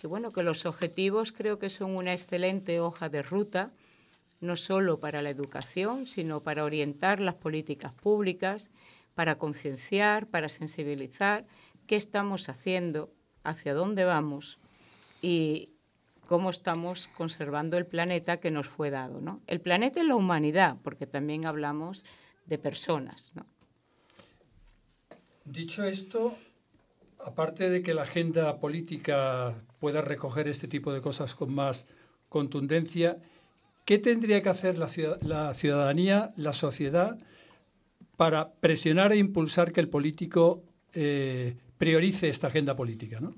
que 0.00 0.06
bueno, 0.06 0.32
que 0.32 0.44
los 0.44 0.66
objetivos 0.66 1.32
creo 1.32 1.58
que 1.58 1.68
son 1.68 1.96
una 1.96 2.12
excelente 2.12 2.78
hoja 2.78 3.08
de 3.08 3.22
ruta, 3.22 3.72
no 4.40 4.54
solo 4.54 5.00
para 5.00 5.20
la 5.20 5.30
educación, 5.30 6.06
sino 6.06 6.40
para 6.40 6.62
orientar 6.62 7.18
las 7.18 7.34
políticas 7.34 7.92
públicas, 7.92 8.70
para 9.16 9.36
concienciar, 9.36 10.28
para 10.28 10.48
sensibilizar 10.48 11.44
qué 11.88 11.96
estamos 11.96 12.48
haciendo, 12.48 13.10
hacia 13.42 13.74
dónde 13.74 14.04
vamos 14.04 14.60
y 15.20 15.73
cómo 16.26 16.50
estamos 16.50 17.08
conservando 17.16 17.76
el 17.76 17.86
planeta 17.86 18.38
que 18.38 18.50
nos 18.50 18.68
fue 18.68 18.90
dado. 18.90 19.20
¿no? 19.20 19.40
El 19.46 19.60
planeta 19.60 20.00
y 20.00 20.06
la 20.06 20.16
humanidad, 20.16 20.76
porque 20.82 21.06
también 21.06 21.46
hablamos 21.46 22.04
de 22.46 22.58
personas. 22.58 23.32
Dicho 25.44 25.84
esto, 25.84 26.34
aparte 27.24 27.68
de 27.70 27.82
que 27.82 27.94
la 27.94 28.02
agenda 28.02 28.58
política 28.58 29.54
pueda 29.78 30.00
recoger 30.00 30.48
este 30.48 30.68
tipo 30.68 30.92
de 30.92 31.00
cosas 31.00 31.34
con 31.34 31.54
más 31.54 31.86
contundencia, 32.28 33.18
¿qué 33.84 33.98
tendría 33.98 34.42
que 34.42 34.48
hacer 34.48 34.78
la 34.78 35.54
ciudadanía, 35.54 36.32
la 36.36 36.52
sociedad, 36.52 37.18
para 38.16 38.52
presionar 38.54 39.12
e 39.12 39.18
impulsar 39.18 39.72
que 39.72 39.80
el 39.80 39.88
político 39.88 40.62
eh, 40.92 41.56
priorice 41.78 42.28
esta 42.28 42.46
agenda 42.46 42.76
política? 42.76 43.20
¿no? 43.20 43.34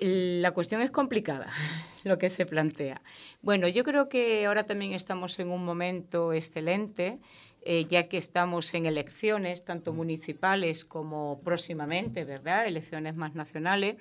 La 0.00 0.52
cuestión 0.52 0.80
es 0.80 0.90
complicada, 0.90 1.50
lo 2.04 2.16
que 2.16 2.30
se 2.30 2.46
plantea. 2.46 3.02
Bueno, 3.42 3.68
yo 3.68 3.84
creo 3.84 4.08
que 4.08 4.46
ahora 4.46 4.62
también 4.62 4.94
estamos 4.94 5.38
en 5.38 5.50
un 5.50 5.62
momento 5.62 6.32
excelente, 6.32 7.18
eh, 7.60 7.84
ya 7.84 8.08
que 8.08 8.16
estamos 8.16 8.72
en 8.72 8.86
elecciones, 8.86 9.62
tanto 9.62 9.92
municipales 9.92 10.86
como 10.86 11.42
próximamente, 11.44 12.24
¿verdad? 12.24 12.66
Elecciones 12.66 13.14
más 13.14 13.34
nacionales. 13.34 13.96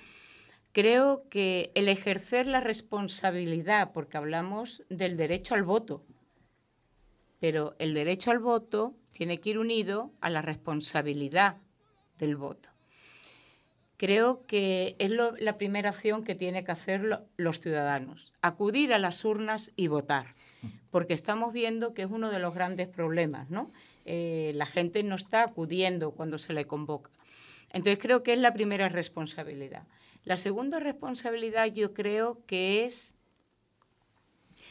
Creo 0.71 1.27
que 1.29 1.71
el 1.75 1.89
ejercer 1.89 2.47
la 2.47 2.61
responsabilidad, 2.61 3.91
porque 3.91 4.15
hablamos 4.15 4.83
del 4.89 5.17
derecho 5.17 5.53
al 5.53 5.63
voto, 5.63 6.05
pero 7.41 7.75
el 7.77 7.93
derecho 7.93 8.31
al 8.31 8.39
voto 8.39 8.93
tiene 9.11 9.41
que 9.41 9.49
ir 9.49 9.59
unido 9.59 10.13
a 10.21 10.29
la 10.29 10.41
responsabilidad 10.41 11.57
del 12.17 12.37
voto. 12.37 12.69
Creo 13.99 14.45
que 14.47 14.95
es 14.97 15.11
la 15.11 15.57
primera 15.57 15.89
acción 15.89 16.23
que 16.23 16.33
tienen 16.33 16.63
que 16.63 16.71
hacer 16.71 17.25
los 17.35 17.59
ciudadanos, 17.59 18.31
acudir 18.41 18.93
a 18.93 18.97
las 18.97 19.25
urnas 19.25 19.73
y 19.75 19.87
votar, 19.87 20.35
porque 20.89 21.13
estamos 21.13 21.51
viendo 21.51 21.93
que 21.93 22.03
es 22.03 22.09
uno 22.09 22.29
de 22.29 22.39
los 22.39 22.55
grandes 22.55 22.87
problemas, 22.87 23.49
¿no? 23.49 23.73
Eh, 24.05 24.53
la 24.55 24.65
gente 24.65 25.03
no 25.03 25.15
está 25.15 25.43
acudiendo 25.43 26.11
cuando 26.11 26.37
se 26.37 26.53
le 26.53 26.65
convoca. 26.65 27.11
Entonces 27.73 27.99
creo 27.99 28.23
que 28.23 28.31
es 28.31 28.39
la 28.39 28.53
primera 28.53 28.87
responsabilidad. 28.87 29.83
La 30.23 30.37
segunda 30.37 30.79
responsabilidad 30.79 31.65
yo 31.65 31.93
creo 31.93 32.39
que 32.45 32.85
es 32.85 33.15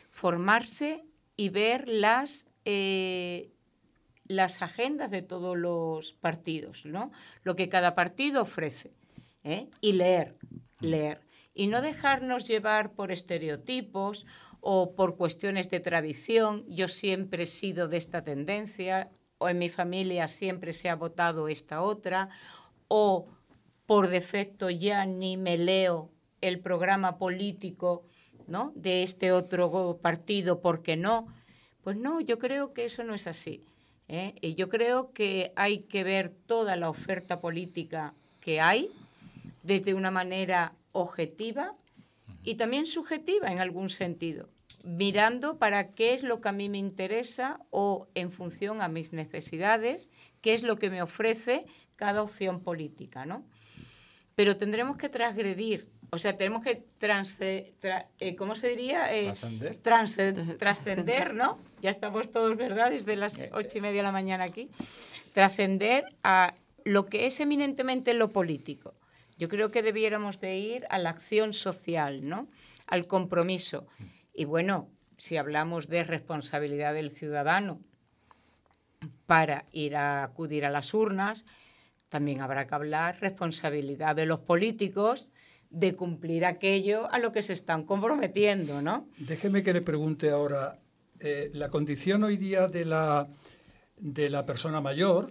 formarse 0.09 1.05
y 1.37 1.51
ver 1.51 1.87
las 1.87 2.47
eh, 2.65 3.51
las 4.27 4.63
agendas 4.63 5.11
de 5.11 5.21
todos 5.21 5.57
los 5.57 6.15
partidos, 6.15 6.87
¿no? 6.87 7.11
Lo 7.45 7.57
que 7.57 7.69
cada 7.69 7.95
partido 7.95 8.43
ofrece. 8.43 8.93
¿Eh? 9.45 9.69
Y 9.81 9.93
leer, 9.93 10.37
leer. 10.81 11.21
Y 11.55 11.67
no 11.67 11.83
dejarnos 11.83 12.47
llevar 12.47 12.93
por 12.93 13.11
estereotipos 13.11 14.27
o 14.61 14.95
por 14.95 15.17
cuestiones 15.17 15.71
de 15.71 15.81
tradición. 15.81 16.65
Yo 16.69 16.89
siempre 16.89 17.45
he 17.45 17.47
sido 17.47 17.89
de 17.89 17.97
esta 17.97 18.23
tendencia, 18.23 19.11
o 19.39 19.49
en 19.49 19.59
mi 19.59 19.69
familia 19.69 20.29
siempre 20.29 20.73
se 20.73 20.89
ha 20.89 20.95
votado 20.95 21.49
esta 21.49 21.83
otra, 21.83 22.29
o 22.89 23.27
por 23.87 24.09
defecto 24.09 24.71
ya 24.71 25.07
ni 25.07 25.37
me 25.37 25.57
leo 25.57 26.11
el 26.41 26.61
programa 26.61 27.19
político 27.19 28.05
¿no? 28.47 28.73
de 28.75 29.03
este 29.03 29.33
otro 29.33 29.99
partido, 30.01 30.61
porque 30.61 30.97
no? 30.97 31.27
Pues 31.83 31.97
no, 31.97 32.21
yo 32.21 32.39
creo 32.39 32.73
que 32.73 32.85
eso 32.85 33.05
no 33.05 33.15
es 33.15 33.27
así. 33.27 33.65
¿eh? 34.09 34.35
Y 34.41 34.55
yo 34.55 34.69
creo 34.69 35.13
que 35.13 35.53
hay 35.57 35.81
que 35.81 36.05
ver 36.05 36.31
toda 36.31 36.77
la 36.77 36.91
oferta 36.91 37.41
política 37.41 38.15
que 38.41 38.61
hay 38.61 38.91
desde 39.63 39.95
una 39.95 40.11
manera 40.11 40.75
objetiva 40.93 41.75
y 42.43 42.55
también 42.55 42.87
subjetiva 42.87 43.51
en 43.53 43.61
algún 43.61 43.91
sentido, 43.91 44.49
mirando 44.85 45.59
para 45.59 45.93
qué 45.93 46.15
es 46.15 46.23
lo 46.23 46.41
que 46.41 46.49
a 46.49 46.53
mí 46.53 46.69
me 46.69 46.79
interesa 46.79 47.61
o 47.71 48.09
en 48.15 48.31
función 48.31 48.81
a 48.81 48.89
mis 48.89 49.13
necesidades, 49.13 50.13
qué 50.41 50.55
es 50.55 50.63
lo 50.63 50.79
que 50.79 50.91
me 50.91 51.03
ofrece 51.03 51.67
cada 51.97 52.23
opción 52.23 52.61
política, 52.61 53.27
¿no? 53.27 53.45
Pero 54.35 54.57
tendremos 54.57 54.97
que 54.97 55.09
transgredir, 55.09 55.89
o 56.11 56.19
sea, 56.19 56.37
tenemos 56.37 56.65
que 56.65 56.85
eh, 58.21 58.37
¿cómo 58.37 58.55
se 58.55 58.69
diría? 58.69 59.15
Eh, 59.15 59.25
trascender. 59.83 60.57
trascender, 60.57 61.35
¿no? 61.35 61.59
Ya 61.83 61.91
estamos 61.91 62.31
todos, 62.31 62.57
¿verdad? 62.57 62.91
Desde 62.91 63.17
las 63.17 63.43
ocho 63.53 63.79
y 63.79 63.81
media 63.81 63.99
de 63.99 64.03
la 64.05 64.13
mañana 64.13 64.45
aquí. 64.45 64.71
Trascender 65.35 66.05
a 66.23 66.55
lo 66.85 67.05
que 67.07 67.27
es 67.27 67.41
eminentemente 67.41 68.15
lo 68.15 68.29
político. 68.29 68.95
Yo 69.39 69.49
creo 69.49 69.71
que 69.71 69.83
debiéramos 69.83 70.41
de 70.41 70.59
ir 70.59 70.87
a 70.91 70.99
la 70.99 71.11
acción 71.11 71.53
social, 71.53 72.29
¿no? 72.29 72.49
Al 72.87 73.07
compromiso. 73.07 73.87
Y 74.35 74.45
bueno, 74.45 74.91
si 75.17 75.37
hablamos 75.37 75.89
de 75.89 76.05
responsabilidad 76.05 76.95
del 76.95 77.11
ciudadano 77.11 77.81
para 79.27 79.65
ir 79.73 79.97
a 79.97 80.25
acudir 80.25 80.65
a 80.65 80.71
las 80.71 80.93
urnas, 80.93 81.45
también 82.09 82.41
habrá 82.41 82.67
que 82.67 82.75
hablar 82.75 83.21
responsabilidad 83.21 84.17
de 84.17 84.27
los 84.27 84.41
políticos 84.41 85.31
de 85.71 85.95
cumplir 85.95 86.45
aquello 86.45 87.13
a 87.13 87.19
lo 87.19 87.33
que 87.33 87.43
se 87.43 87.53
están 87.53 87.85
comprometiendo, 87.85 88.81
¿no? 88.81 89.07
Déjeme 89.19 89.63
que 89.63 89.75
le 89.75 89.83
pregunte 89.83 90.31
ahora, 90.31 90.79
eh, 91.21 91.51
la 91.53 91.69
condición 91.69 92.25
hoy 92.25 92.37
día 92.37 92.69
de 92.69 92.85
la, 92.85 93.29
de 93.99 94.31
la 94.31 94.47
persona 94.47 94.81
mayor, 94.81 95.31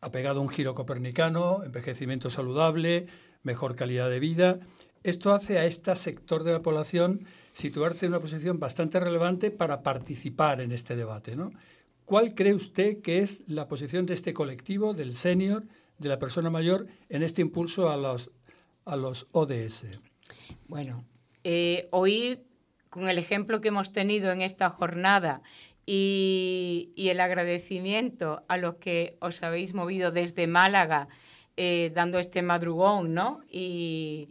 ha 0.00 0.10
pegado 0.10 0.40
un 0.40 0.48
giro 0.48 0.74
copernicano, 0.74 1.62
envejecimiento 1.64 2.30
saludable, 2.30 3.06
mejor 3.42 3.76
calidad 3.76 4.10
de 4.10 4.20
vida. 4.20 4.58
Esto 5.02 5.32
hace 5.32 5.58
a 5.58 5.66
este 5.66 5.94
sector 5.96 6.42
de 6.44 6.52
la 6.52 6.62
población 6.62 7.26
situarse 7.52 8.06
en 8.06 8.12
una 8.12 8.20
posición 8.20 8.58
bastante 8.58 9.00
relevante 9.00 9.50
para 9.50 9.82
participar 9.82 10.60
en 10.60 10.72
este 10.72 10.96
debate. 10.96 11.36
¿no? 11.36 11.50
¿Cuál 12.04 12.34
cree 12.34 12.54
usted 12.54 13.00
que 13.00 13.20
es 13.20 13.42
la 13.46 13.68
posición 13.68 14.06
de 14.06 14.14
este 14.14 14.32
colectivo, 14.32 14.94
del 14.94 15.14
senior, 15.14 15.64
de 15.98 16.08
la 16.08 16.18
persona 16.18 16.50
mayor, 16.50 16.86
en 17.08 17.22
este 17.22 17.42
impulso 17.42 17.90
a 17.90 17.96
los, 17.96 18.30
a 18.84 18.96
los 18.96 19.28
ODS? 19.32 19.86
Bueno, 20.68 21.04
eh, 21.44 21.88
hoy, 21.90 22.40
con 22.90 23.08
el 23.08 23.18
ejemplo 23.18 23.60
que 23.60 23.68
hemos 23.68 23.92
tenido 23.92 24.30
en 24.32 24.42
esta 24.42 24.68
jornada 24.70 25.42
y, 25.86 26.92
el 26.96 27.20
agradecimiento 27.20 28.44
a 28.48 28.56
los 28.56 28.74
que 28.76 29.16
os 29.20 29.42
habéis 29.42 29.72
movido 29.72 30.10
desde 30.10 30.48
Málaga 30.48 31.08
eh, 31.56 31.92
dando 31.94 32.18
este 32.18 32.42
madrugón, 32.42 33.14
¿no? 33.14 33.40
Y, 33.50 34.28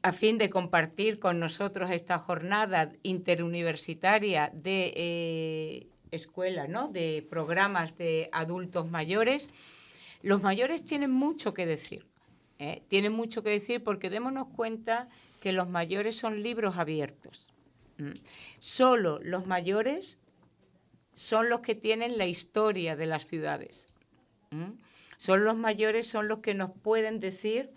a 0.00 0.12
fin 0.12 0.38
de 0.38 0.48
compartir 0.48 1.18
con 1.18 1.40
nosotros 1.40 1.90
esta 1.90 2.18
jornada 2.20 2.92
interuniversitaria 3.02 4.50
de 4.54 4.92
eh, 4.96 5.86
escuela, 6.12 6.68
¿no? 6.68 6.88
De 6.88 7.26
programas 7.28 7.96
de 7.98 8.28
adultos 8.32 8.88
mayores. 8.88 9.50
Los 10.22 10.42
mayores 10.42 10.84
tienen 10.84 11.10
mucho 11.10 11.52
que 11.52 11.66
decir. 11.66 12.06
¿eh? 12.58 12.82
Tienen 12.88 13.12
mucho 13.12 13.42
que 13.42 13.50
decir 13.50 13.82
porque 13.82 14.08
démonos 14.08 14.48
cuenta 14.54 15.08
que 15.40 15.52
los 15.52 15.68
mayores 15.68 16.16
son 16.16 16.42
libros 16.42 16.76
abiertos. 16.76 17.52
Mm. 17.98 18.12
Solo 18.58 19.20
los 19.22 19.46
mayores 19.46 20.20
son 21.14 21.48
los 21.48 21.60
que 21.60 21.74
tienen 21.74 22.16
la 22.16 22.26
historia 22.26 22.96
de 22.96 23.06
las 23.06 23.26
ciudades. 23.26 23.88
Solo 25.18 25.44
los 25.44 25.56
mayores 25.56 26.06
son 26.06 26.28
los 26.28 26.38
que 26.38 26.54
nos 26.54 26.70
pueden 26.70 27.18
decir, 27.18 27.70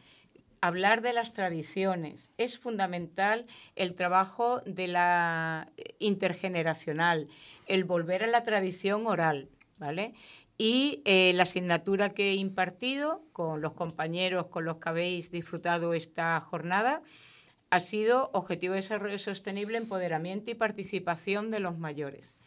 hablar 0.62 1.02
de 1.02 1.12
las 1.12 1.34
tradiciones. 1.34 2.34
Es 2.38 2.60
fundamental 2.60 3.48
el 3.76 3.96
trabajo 3.96 4.62
de 4.66 4.88
la 4.88 5.68
intergeneracional, 5.98 7.28
el 7.66 7.84
volver 7.84 8.24
a 8.24 8.28
la 8.28 8.44
tradición 8.44 9.08
oral, 9.08 9.50
¿vale? 9.80 10.14
Y 10.60 11.02
eh, 11.06 11.34
la 11.34 11.44
asignatura 11.44 12.12
que 12.12 12.30
he 12.30 12.36
impartido 12.36 13.24
con 13.34 13.62
los 13.62 13.74
compañeros 13.74 14.48
con 14.48 14.64
los 14.64 14.78
que 14.78 14.90
habéis 14.90 15.32
disfrutado 15.32 15.96
esta 15.96 16.40
jornada 16.40 17.02
ha 17.72 17.80
sido 17.80 18.30
Objetivo 18.34 18.74
de 18.74 18.82
Desarrollo 18.82 19.18
Sostenible, 19.18 19.78
Empoderamiento 19.78 20.52
y 20.52 20.56
Participación 20.56 21.52
de 21.52 21.62
los 21.62 21.78
Mayores. 21.78 22.38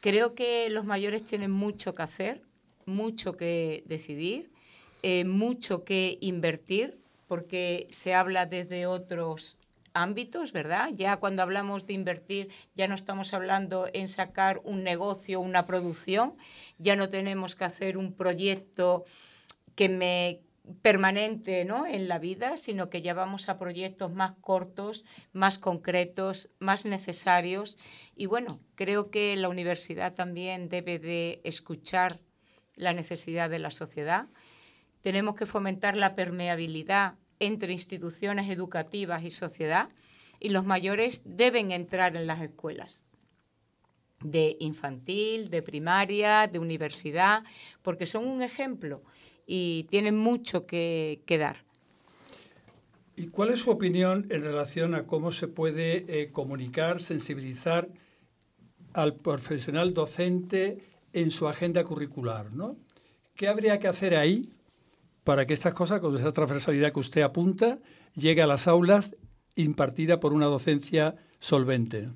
Creo 0.00 0.36
que 0.36 0.70
los 0.70 0.84
mayores 0.84 1.24
tienen 1.24 1.50
mucho 1.50 1.96
que 1.96 2.02
hacer, 2.02 2.42
mucho 2.86 3.36
que 3.36 3.82
decidir, 3.86 4.52
eh, 5.02 5.24
mucho 5.24 5.84
que 5.84 6.16
invertir, 6.20 6.96
porque 7.26 7.88
se 7.90 8.14
habla 8.14 8.46
desde 8.46 8.86
otros 8.86 9.58
ámbitos, 9.94 10.52
¿verdad? 10.52 10.90
Ya 10.94 11.16
cuando 11.16 11.42
hablamos 11.42 11.84
de 11.84 11.94
invertir, 11.94 12.50
ya 12.76 12.86
no 12.86 12.94
estamos 12.94 13.34
hablando 13.34 13.88
en 13.92 14.06
sacar 14.06 14.60
un 14.62 14.84
negocio, 14.84 15.40
una 15.40 15.66
producción, 15.66 16.34
ya 16.78 16.94
no 16.94 17.08
tenemos 17.08 17.56
que 17.56 17.64
hacer 17.64 17.98
un 17.98 18.12
proyecto 18.12 19.04
que 19.74 19.88
me 19.88 20.40
permanente 20.82 21.64
¿no? 21.64 21.86
en 21.86 22.08
la 22.08 22.18
vida, 22.18 22.56
sino 22.56 22.90
que 22.90 23.02
ya 23.02 23.14
vamos 23.14 23.48
a 23.48 23.58
proyectos 23.58 24.12
más 24.12 24.32
cortos, 24.40 25.04
más 25.32 25.58
concretos, 25.58 26.50
más 26.58 26.86
necesarios. 26.86 27.78
Y 28.14 28.26
bueno, 28.26 28.60
creo 28.74 29.10
que 29.10 29.34
la 29.36 29.48
universidad 29.48 30.14
también 30.14 30.68
debe 30.68 30.98
de 30.98 31.40
escuchar 31.44 32.20
la 32.74 32.92
necesidad 32.92 33.50
de 33.50 33.58
la 33.58 33.70
sociedad. 33.70 34.26
Tenemos 35.00 35.34
que 35.34 35.46
fomentar 35.46 35.96
la 35.96 36.14
permeabilidad 36.14 37.14
entre 37.40 37.72
instituciones 37.72 38.50
educativas 38.50 39.22
y 39.24 39.30
sociedad 39.30 39.88
y 40.40 40.50
los 40.50 40.64
mayores 40.64 41.22
deben 41.24 41.72
entrar 41.72 42.16
en 42.16 42.26
las 42.26 42.40
escuelas 42.40 43.04
de 44.20 44.56
infantil, 44.58 45.48
de 45.48 45.62
primaria, 45.62 46.48
de 46.48 46.58
universidad, 46.58 47.44
porque 47.82 48.06
son 48.06 48.26
un 48.26 48.42
ejemplo 48.42 49.02
y 49.48 49.84
tienen 49.84 50.16
mucho 50.16 50.62
que, 50.62 51.20
dar. 51.26 51.64
¿Y 53.16 53.28
cuál 53.28 53.48
es 53.48 53.60
su 53.60 53.70
opinión 53.70 54.26
en 54.30 54.42
relación 54.42 54.94
a 54.94 55.06
cómo 55.06 55.32
se 55.32 55.48
puede 55.48 56.04
eh, 56.06 56.30
comunicar, 56.30 57.00
sensibilizar 57.00 57.88
al 58.92 59.16
profesional 59.16 59.94
docente 59.94 60.84
en 61.14 61.30
su 61.30 61.48
agenda 61.48 61.82
curricular? 61.82 62.52
¿no? 62.52 62.76
¿Qué 63.34 63.48
habría 63.48 63.80
que 63.80 63.88
hacer 63.88 64.14
ahí 64.14 64.42
para 65.24 65.46
que 65.46 65.54
estas 65.54 65.74
cosas, 65.74 66.00
con 66.00 66.14
esa 66.14 66.32
transversalidad 66.32 66.92
que 66.92 67.00
usted 67.00 67.22
apunta, 67.22 67.78
llegue 68.14 68.42
a 68.42 68.46
las 68.46 68.68
aulas 68.68 69.16
impartida 69.56 70.20
por 70.20 70.32
una 70.32 70.46
docencia 70.46 71.16
solvente. 71.38 72.10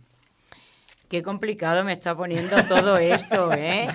Qué 1.13 1.23
complicado 1.23 1.85
me 1.85 1.93
está 1.93 2.17
poniendo 2.17 2.57
todo 2.67 2.97
esto, 2.97 3.53
¿eh? 3.53 3.87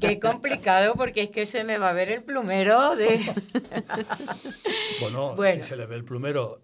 Qué 0.00 0.18
complicado 0.18 0.94
porque 0.94 1.20
es 1.20 1.28
que 1.28 1.44
se 1.44 1.64
me 1.64 1.76
va 1.76 1.90
a 1.90 1.92
ver 1.92 2.08
el 2.10 2.22
plumero 2.22 2.96
de... 2.96 3.20
Bueno, 5.02 5.34
Bueno. 5.36 5.62
si 5.62 5.68
se 5.68 5.76
le 5.76 5.84
ve 5.84 5.96
el 5.96 6.04
plumero, 6.04 6.62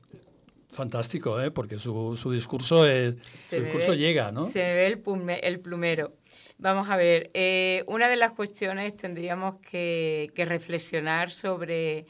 fantástico, 0.71 1.39
¿eh? 1.43 1.51
porque 1.51 1.79
su, 1.79 2.17
su 2.17 2.33
discurso, 2.33 2.87
es, 2.87 3.17
su 3.35 3.57
discurso 3.63 3.91
ve- 3.91 3.99
llega, 3.99 4.33
¿no? 4.33 4.45
Se 4.47 4.61
me 4.61 4.75
ve 4.77 4.87
el, 4.87 5.03
plume- 5.03 5.41
el 5.43 5.61
plumero. 5.61 6.15
Vamos 6.57 6.89
a 6.89 6.97
ver, 6.97 7.31
eh, 7.35 7.85
una 7.87 8.09
de 8.09 8.17
las 8.17 8.31
cuestiones 8.33 8.97
tendríamos 8.97 9.57
que, 9.61 10.31
que 10.35 10.47
reflexionar 10.47 11.31
sobre 11.31 12.07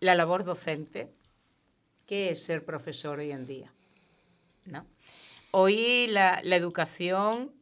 la 0.00 0.14
labor 0.14 0.44
docente. 0.44 1.08
¿Qué 2.06 2.32
es 2.32 2.42
ser 2.42 2.66
profesor 2.66 3.18
hoy 3.18 3.32
en 3.32 3.46
día? 3.46 3.72
¿No? 4.66 4.84
Hoy 5.50 6.06
la, 6.08 6.40
educación, 6.40 7.52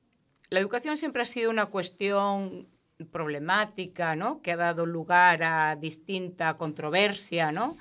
la 0.51 0.61
educación 0.61 0.97
siempre 0.97 1.23
ha 1.23 1.27
sido 1.27 1.51
una 1.51 1.67
cuestión 1.67 2.69
problemática, 3.13 4.17
¿no? 4.17 4.43
Que 4.43 4.53
ha 4.53 4.57
dado 4.57 4.87
lugar 4.87 5.43
a 5.45 5.77
distinta 5.77 6.57
controversia, 6.57 7.53
¿no? 7.53 7.77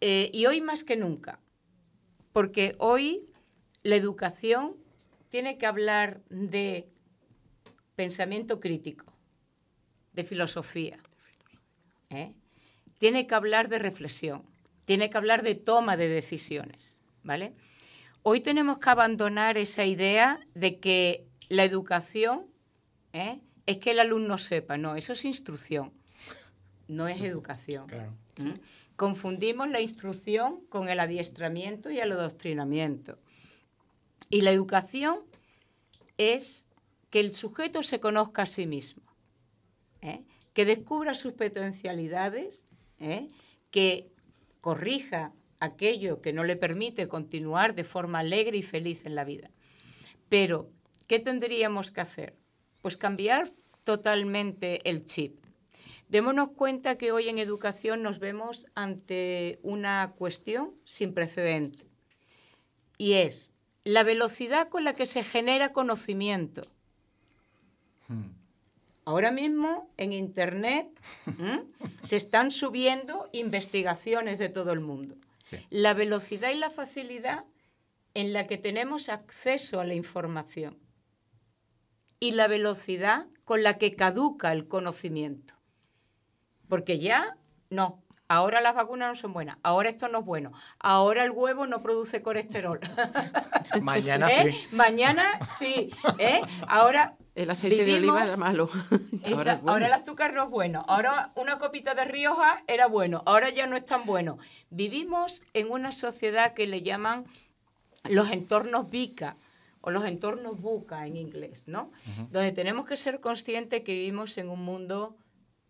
Eh, 0.00 0.30
y 0.32 0.46
hoy 0.46 0.60
más 0.60 0.84
que 0.84 0.96
nunca, 0.96 1.40
porque 2.32 2.76
hoy 2.78 3.26
la 3.82 3.96
educación 3.96 4.76
tiene 5.28 5.58
que 5.58 5.66
hablar 5.66 6.20
de 6.28 6.88
pensamiento 7.96 8.60
crítico, 8.60 9.06
de 10.12 10.22
filosofía, 10.22 10.98
¿eh? 12.10 12.34
tiene 12.98 13.26
que 13.26 13.34
hablar 13.34 13.68
de 13.68 13.78
reflexión, 13.78 14.42
tiene 14.84 15.10
que 15.10 15.16
hablar 15.16 15.42
de 15.42 15.54
toma 15.54 15.96
de 15.96 16.08
decisiones, 16.08 17.00
¿vale? 17.22 17.54
Hoy 18.28 18.40
tenemos 18.40 18.80
que 18.80 18.90
abandonar 18.90 19.56
esa 19.56 19.84
idea 19.84 20.40
de 20.52 20.80
que 20.80 21.28
la 21.48 21.62
educación 21.62 22.46
¿eh? 23.12 23.40
es 23.66 23.78
que 23.78 23.92
el 23.92 24.00
alumno 24.00 24.36
sepa, 24.36 24.76
no, 24.76 24.96
eso 24.96 25.12
es 25.12 25.24
instrucción, 25.24 25.92
no 26.88 27.06
es 27.06 27.22
educación. 27.22 27.86
¿Mm? 28.36 28.54
Confundimos 28.96 29.70
la 29.70 29.80
instrucción 29.80 30.60
con 30.70 30.88
el 30.88 30.98
adiestramiento 30.98 31.88
y 31.92 32.00
el 32.00 32.10
adoctrinamiento. 32.10 33.16
Y 34.28 34.40
la 34.40 34.50
educación 34.50 35.20
es 36.18 36.66
que 37.10 37.20
el 37.20 37.32
sujeto 37.32 37.84
se 37.84 38.00
conozca 38.00 38.42
a 38.42 38.46
sí 38.46 38.66
mismo, 38.66 39.04
¿eh? 40.02 40.24
que 40.52 40.64
descubra 40.64 41.14
sus 41.14 41.34
potencialidades, 41.34 42.66
¿eh? 42.98 43.28
que 43.70 44.10
corrija 44.60 45.32
aquello 45.60 46.20
que 46.20 46.32
no 46.32 46.44
le 46.44 46.56
permite 46.56 47.08
continuar 47.08 47.74
de 47.74 47.84
forma 47.84 48.20
alegre 48.20 48.58
y 48.58 48.62
feliz 48.62 49.06
en 49.06 49.14
la 49.14 49.24
vida. 49.24 49.50
Pero, 50.28 50.70
¿qué 51.06 51.18
tendríamos 51.18 51.90
que 51.90 52.00
hacer? 52.00 52.36
Pues 52.82 52.96
cambiar 52.96 53.52
totalmente 53.84 54.88
el 54.88 55.04
chip. 55.04 55.44
Démonos 56.08 56.50
cuenta 56.50 56.96
que 56.98 57.12
hoy 57.12 57.28
en 57.28 57.38
educación 57.38 58.02
nos 58.02 58.18
vemos 58.18 58.66
ante 58.74 59.58
una 59.62 60.12
cuestión 60.16 60.72
sin 60.84 61.14
precedente 61.14 61.86
y 62.98 63.14
es 63.14 63.54
la 63.84 64.02
velocidad 64.02 64.68
con 64.68 64.84
la 64.84 64.92
que 64.92 65.06
se 65.06 65.22
genera 65.22 65.72
conocimiento. 65.72 66.62
Ahora 69.04 69.30
mismo 69.30 69.88
en 69.96 70.12
Internet 70.12 70.88
¿m? 71.26 71.64
se 72.02 72.16
están 72.16 72.50
subiendo 72.50 73.28
investigaciones 73.32 74.38
de 74.38 74.48
todo 74.48 74.72
el 74.72 74.80
mundo. 74.80 75.16
La 75.70 75.94
velocidad 75.94 76.50
y 76.50 76.56
la 76.56 76.70
facilidad 76.70 77.44
en 78.14 78.32
la 78.32 78.46
que 78.46 78.58
tenemos 78.58 79.08
acceso 79.08 79.80
a 79.80 79.84
la 79.84 79.94
información 79.94 80.78
y 82.18 82.32
la 82.32 82.48
velocidad 82.48 83.28
con 83.44 83.62
la 83.62 83.78
que 83.78 83.94
caduca 83.94 84.52
el 84.52 84.66
conocimiento. 84.66 85.54
Porque 86.68 86.98
ya 86.98 87.36
no, 87.70 88.02
ahora 88.28 88.60
las 88.60 88.74
vacunas 88.74 89.08
no 89.08 89.14
son 89.14 89.32
buenas, 89.32 89.58
ahora 89.62 89.90
esto 89.90 90.08
no 90.08 90.20
es 90.20 90.24
bueno, 90.24 90.52
ahora 90.78 91.24
el 91.24 91.30
huevo 91.30 91.66
no 91.66 91.82
produce 91.82 92.22
colesterol. 92.22 92.80
Mañana 93.82 94.28
¿Eh? 94.28 94.52
sí. 94.52 94.68
Mañana 94.76 95.24
sí. 95.44 95.90
¿eh? 96.18 96.40
Ahora 96.68 97.16
El 97.34 97.50
aceite 97.50 97.84
de 97.84 97.94
oliva 97.96 98.24
era 98.24 98.36
malo. 98.36 98.68
Esa- 99.22 99.36
Ahora 99.36 99.52
es 99.54 99.60
bueno. 99.62 99.72
ahora 99.72 99.86
el 99.86 99.92
azúcar 99.92 100.32
no 100.32 100.44
es 100.44 100.50
bueno. 100.50 100.84
Ahora 100.88 101.32
una 101.36 101.58
copita 101.58 101.94
de 101.94 102.04
Rioja 102.04 102.62
era 102.66 102.86
bueno. 102.86 103.22
Ahora 103.26 103.50
ya 103.50 103.66
no 103.66 103.76
es 103.76 103.84
tan 103.84 104.04
bueno. 104.06 104.38
Vivimos 104.70 105.44
en 105.52 105.70
una 105.70 105.92
sociedad 105.92 106.54
que 106.54 106.66
le 106.66 106.82
llaman 106.82 107.24
los 108.08 108.30
entornos 108.32 108.88
VICA 108.90 109.36
o 109.82 109.90
los 109.90 110.04
entornos 110.04 110.60
buca 110.60 111.06
en 111.06 111.16
inglés, 111.16 111.68
¿no? 111.68 111.92
Donde 112.30 112.50
tenemos 112.52 112.86
que 112.86 112.96
ser 112.96 113.20
conscientes 113.20 113.82
que 113.82 113.92
vivimos 113.92 114.36
en 114.38 114.48
un 114.48 114.64
mundo 114.64 115.16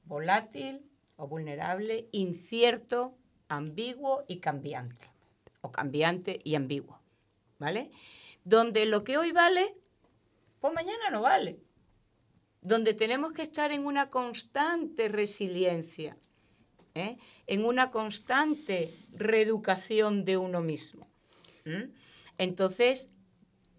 volátil 0.05 0.83
o 1.17 1.27
vulnerable, 1.27 2.09
incierto, 2.13 3.15
ambiguo 3.49 4.25
y 4.29 4.39
cambiante. 4.39 5.09
O 5.61 5.73
cambiante 5.73 6.41
y 6.45 6.55
ambiguo, 6.55 7.01
¿vale? 7.59 7.91
Donde 8.45 8.87
lo 8.87 9.03
que 9.03 9.19
hoy 9.19 9.33
vale, 9.33 9.75
pues 10.61 10.73
mañana 10.73 11.11
no 11.11 11.23
vale. 11.23 11.59
Donde 12.61 12.95
tenemos 12.95 13.33
que 13.33 13.43
estar 13.43 13.73
en 13.73 13.87
una 13.87 14.11
constante 14.11 15.09
resiliencia, 15.09 16.17
¿eh? 16.95 17.17
en 17.47 17.65
una 17.65 17.91
constante 17.91 18.93
reeducación 19.13 20.25
de 20.25 20.37
uno 20.37 20.61
mismo. 20.61 21.07
Entonces, 22.39 23.11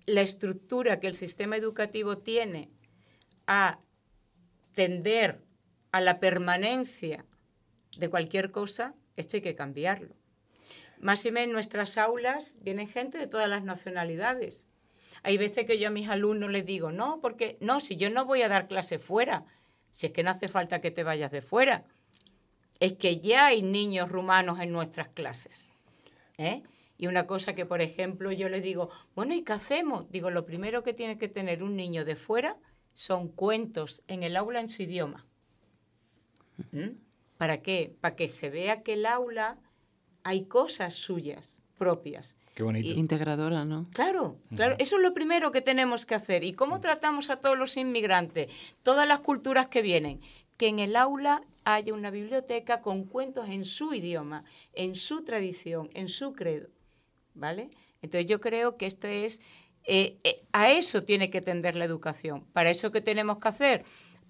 la 0.06 0.22
estructura 0.22 1.00
que 1.00 1.08
el 1.08 1.16
sistema 1.16 1.56
educativo 1.56 2.18
tiene 2.18 2.70
a 3.46 3.80
tender 4.74 5.47
a 5.92 6.02
la 6.02 6.20
permanencia 6.20 7.26
de 7.98 8.10
cualquier 8.10 8.52
cosa, 8.52 8.94
esto 9.16 9.38
hay 9.38 9.42
que 9.42 9.56
cambiarlo. 9.56 10.16
Máxime 11.00 11.44
en 11.44 11.52
nuestras 11.52 11.98
aulas 11.98 12.58
vienen 12.62 12.88
gente 12.88 13.18
de 13.18 13.28
todas 13.28 13.48
las 13.48 13.64
nacionalidades. 13.64 14.68
Hay 15.24 15.38
veces 15.38 15.66
que 15.66 15.80
yo 15.80 15.88
a 15.88 15.92
mis 15.92 16.10
alumnos 16.10 16.52
les 16.52 16.66
digo, 16.66 16.92
no, 16.92 17.20
porque 17.22 17.58
no, 17.60 17.80
si 17.80 17.98
yo 17.98 18.10
no 18.10 18.26
voy 18.26 18.42
a 18.42 18.50
dar 18.50 18.68
clase 18.68 19.00
fuera, 19.00 19.46
si 19.92 20.08
es 20.08 20.12
que 20.12 20.24
no 20.24 20.32
hace 20.32 20.48
falta 20.48 20.82
que 20.82 20.92
te 20.92 21.04
vayas 21.04 21.32
de 21.32 21.42
fuera, 21.42 21.86
es 22.80 22.94
que 22.94 23.20
ya 23.20 23.48
hay 23.48 23.62
niños 23.64 24.10
rumanos 24.10 24.60
en 24.60 24.72
nuestras 24.72 25.08
clases. 25.08 25.68
¿eh? 26.38 26.64
Y 26.98 27.08
una 27.08 27.28
cosa 27.28 27.54
que, 27.54 27.66
por 27.66 27.82
ejemplo, 27.82 28.32
yo 28.32 28.50
les 28.50 28.64
digo, 28.64 28.90
bueno, 29.16 29.34
¿y 29.34 29.44
qué 29.44 29.54
hacemos? 29.54 30.10
Digo, 30.12 30.30
lo 30.30 30.46
primero 30.46 30.84
que 30.84 30.94
tiene 30.94 31.18
que 31.18 31.28
tener 31.28 31.64
un 31.64 31.76
niño 31.76 32.06
de 32.06 32.16
fuera 32.16 32.58
son 32.94 33.28
cuentos 33.28 34.04
en 34.08 34.24
el 34.24 34.36
aula 34.36 34.60
en 34.60 34.70
su 34.70 34.84
idioma. 34.84 35.26
¿Mm? 36.72 36.98
¿Para 37.38 37.62
qué? 37.62 37.96
Para 38.02 38.16
que 38.16 38.28
se 38.28 38.50
vea 38.50 38.82
que 38.84 38.94
el 38.94 39.06
aula 39.06 39.58
hay 40.24 40.46
cosas 40.46 40.94
suyas, 40.94 41.62
propias. 41.78 42.36
Qué 42.56 42.64
bonito. 42.64 42.90
Integradora, 42.90 43.66
¿no? 43.66 43.88
Claro, 43.94 44.40
claro, 44.56 44.76
eso 44.80 44.96
es 44.96 45.02
lo 45.04 45.14
primero 45.14 45.52
que 45.52 45.62
tenemos 45.62 46.08
que 46.08 46.16
hacer. 46.16 46.44
¿Y 46.44 46.54
cómo 46.54 46.82
tratamos 46.82 47.30
a 47.30 47.40
todos 47.40 47.56
los 47.56 47.78
inmigrantes? 47.78 48.52
Todas 48.82 49.08
las 49.08 49.20
culturas 49.20 49.68
que 49.68 49.84
vienen. 49.84 50.22
Que 50.58 50.68
en 50.68 50.80
el 50.80 50.96
aula 50.96 51.44
haya 51.66 51.94
una 51.94 52.10
biblioteca 52.10 52.82
con 52.82 53.04
cuentos 53.04 53.48
en 53.50 53.64
su 53.64 53.94
idioma, 53.94 54.44
en 54.74 54.96
su 54.96 55.24
tradición, 55.24 55.92
en 55.94 56.08
su 56.08 56.34
credo. 56.34 56.70
¿Vale? 57.36 57.70
Entonces 58.02 58.28
yo 58.28 58.42
creo 58.42 58.76
que 58.76 58.88
esto 58.88 59.08
es, 59.08 59.40
eh, 59.84 60.18
eh, 60.24 60.42
a 60.52 60.72
eso 60.72 61.04
tiene 61.04 61.30
que 61.30 61.42
tender 61.42 61.76
la 61.76 61.86
educación. 61.86 62.44
¿Para 62.54 62.72
eso 62.72 62.92
qué 62.92 63.02
tenemos 63.02 63.38
que 63.38 63.48
hacer? 63.50 63.86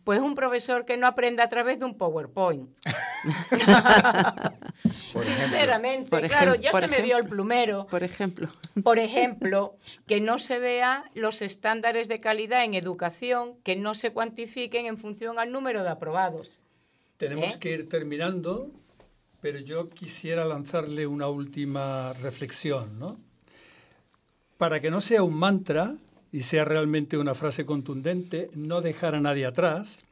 Pues 0.07 0.21
un 0.21 0.35
profesor 0.35 0.85
que 0.85 0.95
no 0.95 1.05
aprenda 1.05 1.43
a 1.43 1.49
través 1.49 1.79
de 1.79 1.85
un 1.85 1.97
PowerPoint. 1.97 2.69
Sinceramente, 5.11 6.09
Por 6.09 6.25
claro, 6.27 6.55
ya 6.55 6.71
por 6.71 6.79
se 6.79 6.87
me 6.87 7.01
vio 7.01 7.17
el 7.17 7.25
plumero. 7.25 7.87
Por 7.87 8.05
ejemplo. 8.05 8.47
Por 8.85 8.99
ejemplo, 8.99 9.75
que 10.07 10.21
no 10.21 10.39
se 10.39 10.59
vea 10.59 11.03
los 11.13 11.41
estándares 11.41 12.07
de 12.07 12.21
calidad 12.21 12.63
en 12.63 12.73
educación, 12.73 13.57
que 13.65 13.75
no 13.75 13.95
se 13.95 14.13
cuantifiquen 14.13 14.85
en 14.85 14.97
función 14.97 15.39
al 15.39 15.51
número 15.51 15.83
de 15.83 15.89
aprobados. 15.89 16.61
Tenemos 17.17 17.55
¿Eh? 17.55 17.59
que 17.59 17.71
ir 17.71 17.89
terminando, 17.89 18.71
pero 19.41 19.59
yo 19.59 19.89
quisiera 19.89 20.45
lanzarle 20.45 21.05
una 21.05 21.27
última 21.27 22.13
reflexión, 22.13 22.97
¿no? 22.97 23.19
Para 24.57 24.79
que 24.79 24.89
no 24.89 25.01
sea 25.01 25.21
un 25.23 25.33
mantra 25.33 25.97
y 26.37 26.43
sea 26.43 26.65
realmente 26.65 27.17
una 27.17 27.33
frase 27.33 27.65
contundente, 27.65 28.51
no 28.53 28.81
dejar 28.81 29.15
a 29.15 29.19
nadie 29.19 29.47
atrás, 29.47 30.03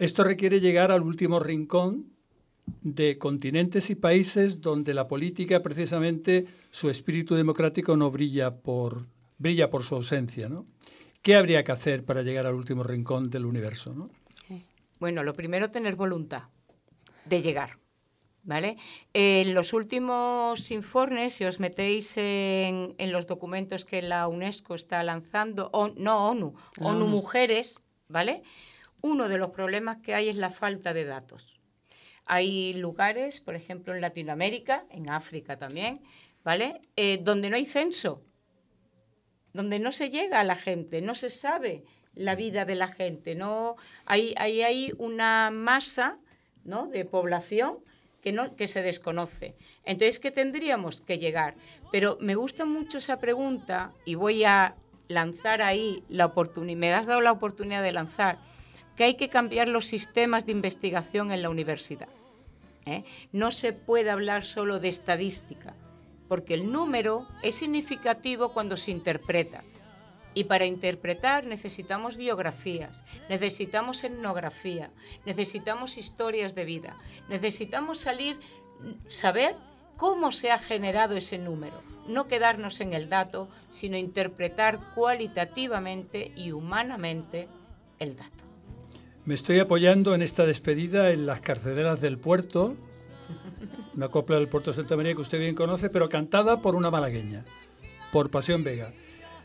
esto 0.00 0.24
requiere 0.24 0.58
llegar 0.58 0.90
al 0.90 1.02
último 1.02 1.38
rincón 1.38 2.06
de 2.82 3.16
continentes 3.16 3.88
y 3.90 3.94
países 3.94 4.60
donde 4.60 4.92
la 4.92 5.06
política, 5.06 5.62
precisamente, 5.62 6.46
su 6.72 6.90
espíritu 6.90 7.36
democrático 7.36 7.96
no 7.96 8.10
brilla 8.10 8.56
por, 8.56 9.06
su 9.82 9.94
ausencia. 9.94 10.50
¿Qué 11.22 11.36
habría 11.36 11.62
que 11.62 11.70
hacer 11.70 12.04
para 12.04 12.22
llegar 12.22 12.48
al 12.48 12.54
último 12.54 12.82
rincón 12.82 13.30
del 13.30 13.44
universo, 13.44 13.94
¿no? 13.94 14.10
Bueno, 14.98 15.22
lo 15.22 15.34
primero, 15.34 15.70
tener 15.70 15.94
voluntad. 15.94 16.42
de 17.26 17.42
llegar. 17.42 17.78
¿Vale? 18.42 18.78
En 19.12 19.54
los 19.54 19.74
últimos 19.74 20.70
informes, 20.70 21.34
si 21.34 21.44
os 21.44 21.60
metéis 21.60 22.16
en, 22.16 22.94
en 22.96 23.12
los 23.12 23.26
documentos 23.26 23.84
que 23.84 24.00
la 24.00 24.26
UNESCO 24.28 24.74
está 24.74 25.02
lanzando, 25.02 25.68
o, 25.72 25.88
no 25.88 26.28
ONU, 26.28 26.54
La 26.76 26.86
ONU 26.86 27.04
ONU. 27.04 27.06
Mujeres, 27.06 27.82
¿vale? 28.08 28.42
Uno 29.02 29.28
de 29.28 29.36
los 29.36 29.50
problemas 29.50 29.98
que 29.98 30.14
hay 30.14 30.30
es 30.30 30.36
la 30.36 30.48
falta 30.48 30.94
de 30.94 31.04
datos. 31.04 31.60
Hay 32.24 32.74
lugares, 32.74 33.40
por 33.40 33.54
ejemplo, 33.54 33.94
en 33.94 34.00
Latinoamérica, 34.00 34.86
en 34.90 35.10
África 35.10 35.58
también, 35.58 36.00
¿vale? 36.42 36.80
Eh, 36.96 37.18
donde 37.22 37.50
no 37.50 37.56
hay 37.56 37.64
censo, 37.64 38.22
donde 39.52 39.78
no 39.78 39.92
se 39.92 40.10
llega 40.10 40.40
a 40.40 40.44
la 40.44 40.56
gente, 40.56 41.02
no 41.02 41.14
se 41.14 41.30
sabe 41.30 41.84
la 42.14 42.34
vida 42.34 42.64
de 42.64 42.74
la 42.74 42.88
gente, 42.88 43.34
no 43.34 43.76
hay, 44.04 44.34
hay, 44.36 44.62
hay 44.62 44.92
una 44.98 45.50
masa 45.50 46.18
¿no? 46.64 46.86
de 46.86 47.04
población 47.04 47.78
que, 48.22 48.32
no, 48.32 48.56
que 48.56 48.66
se 48.66 48.82
desconoce. 48.82 49.54
Entonces, 49.84 50.18
¿qué 50.18 50.30
tendríamos 50.30 51.00
que 51.00 51.18
llegar? 51.18 51.54
Pero 51.90 52.18
me 52.20 52.34
gusta 52.34 52.64
mucho 52.64 52.98
esa 52.98 53.18
pregunta 53.18 53.92
y 54.04 54.14
voy 54.14 54.44
a 54.44 54.74
lanzar 55.08 55.62
ahí 55.62 56.02
la 56.08 56.26
oportunidad, 56.26 56.78
me 56.78 56.94
has 56.94 57.06
dado 57.06 57.20
la 57.20 57.32
oportunidad 57.32 57.82
de 57.82 57.92
lanzar, 57.92 58.38
que 58.96 59.04
hay 59.04 59.14
que 59.14 59.28
cambiar 59.28 59.68
los 59.68 59.86
sistemas 59.86 60.46
de 60.46 60.52
investigación 60.52 61.32
en 61.32 61.42
la 61.42 61.50
universidad. 61.50 62.08
¿eh? 62.86 63.04
No 63.32 63.50
se 63.50 63.72
puede 63.72 64.10
hablar 64.10 64.44
solo 64.44 64.78
de 64.78 64.88
estadística, 64.88 65.74
porque 66.28 66.54
el 66.54 66.70
número 66.70 67.26
es 67.42 67.56
significativo 67.56 68.52
cuando 68.52 68.76
se 68.76 68.92
interpreta. 68.92 69.64
Y 70.34 70.44
para 70.44 70.64
interpretar 70.64 71.44
necesitamos 71.44 72.16
biografías, 72.16 73.02
necesitamos 73.28 74.04
etnografía, 74.04 74.90
necesitamos 75.26 75.98
historias 75.98 76.54
de 76.54 76.64
vida, 76.64 76.96
necesitamos 77.28 77.98
salir, 77.98 78.38
saber 79.08 79.56
cómo 79.96 80.30
se 80.32 80.50
ha 80.50 80.58
generado 80.58 81.16
ese 81.16 81.36
número, 81.36 81.82
no 82.06 82.28
quedarnos 82.28 82.80
en 82.80 82.94
el 82.94 83.08
dato, 83.08 83.48
sino 83.70 83.96
interpretar 83.96 84.94
cualitativamente 84.94 86.32
y 86.36 86.52
humanamente 86.52 87.48
el 87.98 88.16
dato. 88.16 88.44
Me 89.24 89.34
estoy 89.34 89.58
apoyando 89.58 90.14
en 90.14 90.22
esta 90.22 90.46
despedida 90.46 91.10
en 91.10 91.26
las 91.26 91.40
carceleras 91.40 92.00
del 92.00 92.18
puerto, 92.18 92.76
una 93.94 94.08
copla 94.08 94.36
del 94.36 94.48
puerto 94.48 94.70
de 94.70 94.76
Santa 94.76 94.96
María 94.96 95.14
que 95.14 95.20
usted 95.20 95.38
bien 95.38 95.54
conoce, 95.54 95.90
pero 95.90 96.08
cantada 96.08 96.60
por 96.60 96.74
una 96.74 96.90
malagueña, 96.90 97.44
por 98.12 98.30
Pasión 98.30 98.64
Vega. 98.64 98.92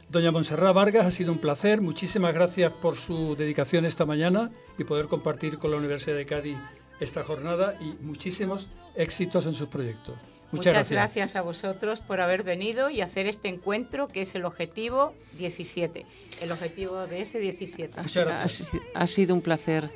Doña 0.09 0.31
Montserrat 0.31 0.73
Vargas, 0.73 1.05
ha 1.05 1.11
sido 1.11 1.31
un 1.31 1.39
placer. 1.39 1.81
Muchísimas 1.81 2.33
gracias 2.33 2.71
por 2.71 2.95
su 2.95 3.35
dedicación 3.35 3.85
esta 3.85 4.05
mañana 4.05 4.51
y 4.77 4.83
poder 4.83 5.07
compartir 5.07 5.57
con 5.57 5.71
la 5.71 5.77
Universidad 5.77 6.15
de 6.15 6.25
Cádiz 6.25 6.57
esta 6.99 7.23
jornada 7.23 7.75
y 7.81 7.95
muchísimos 8.03 8.69
éxitos 8.95 9.45
en 9.45 9.53
sus 9.53 9.67
proyectos. 9.67 10.15
Muchas, 10.51 10.73
Muchas 10.73 10.91
gracias. 10.91 11.35
a 11.35 11.41
vosotros 11.41 12.01
por 12.01 12.21
haber 12.21 12.43
venido 12.43 12.89
y 12.89 13.01
hacer 13.01 13.25
este 13.27 13.49
encuentro 13.49 14.07
que 14.07 14.21
es 14.21 14.35
el 14.35 14.45
objetivo 14.45 15.13
17, 15.37 16.05
el 16.41 16.51
objetivo 16.51 17.07
de 17.07 17.21
ese 17.21 17.39
17. 17.39 17.99
Ha, 17.99 18.03
ha 18.03 18.45
ha 18.93 19.07
sido 19.07 19.33
un 19.33 19.41
placer 19.41 19.89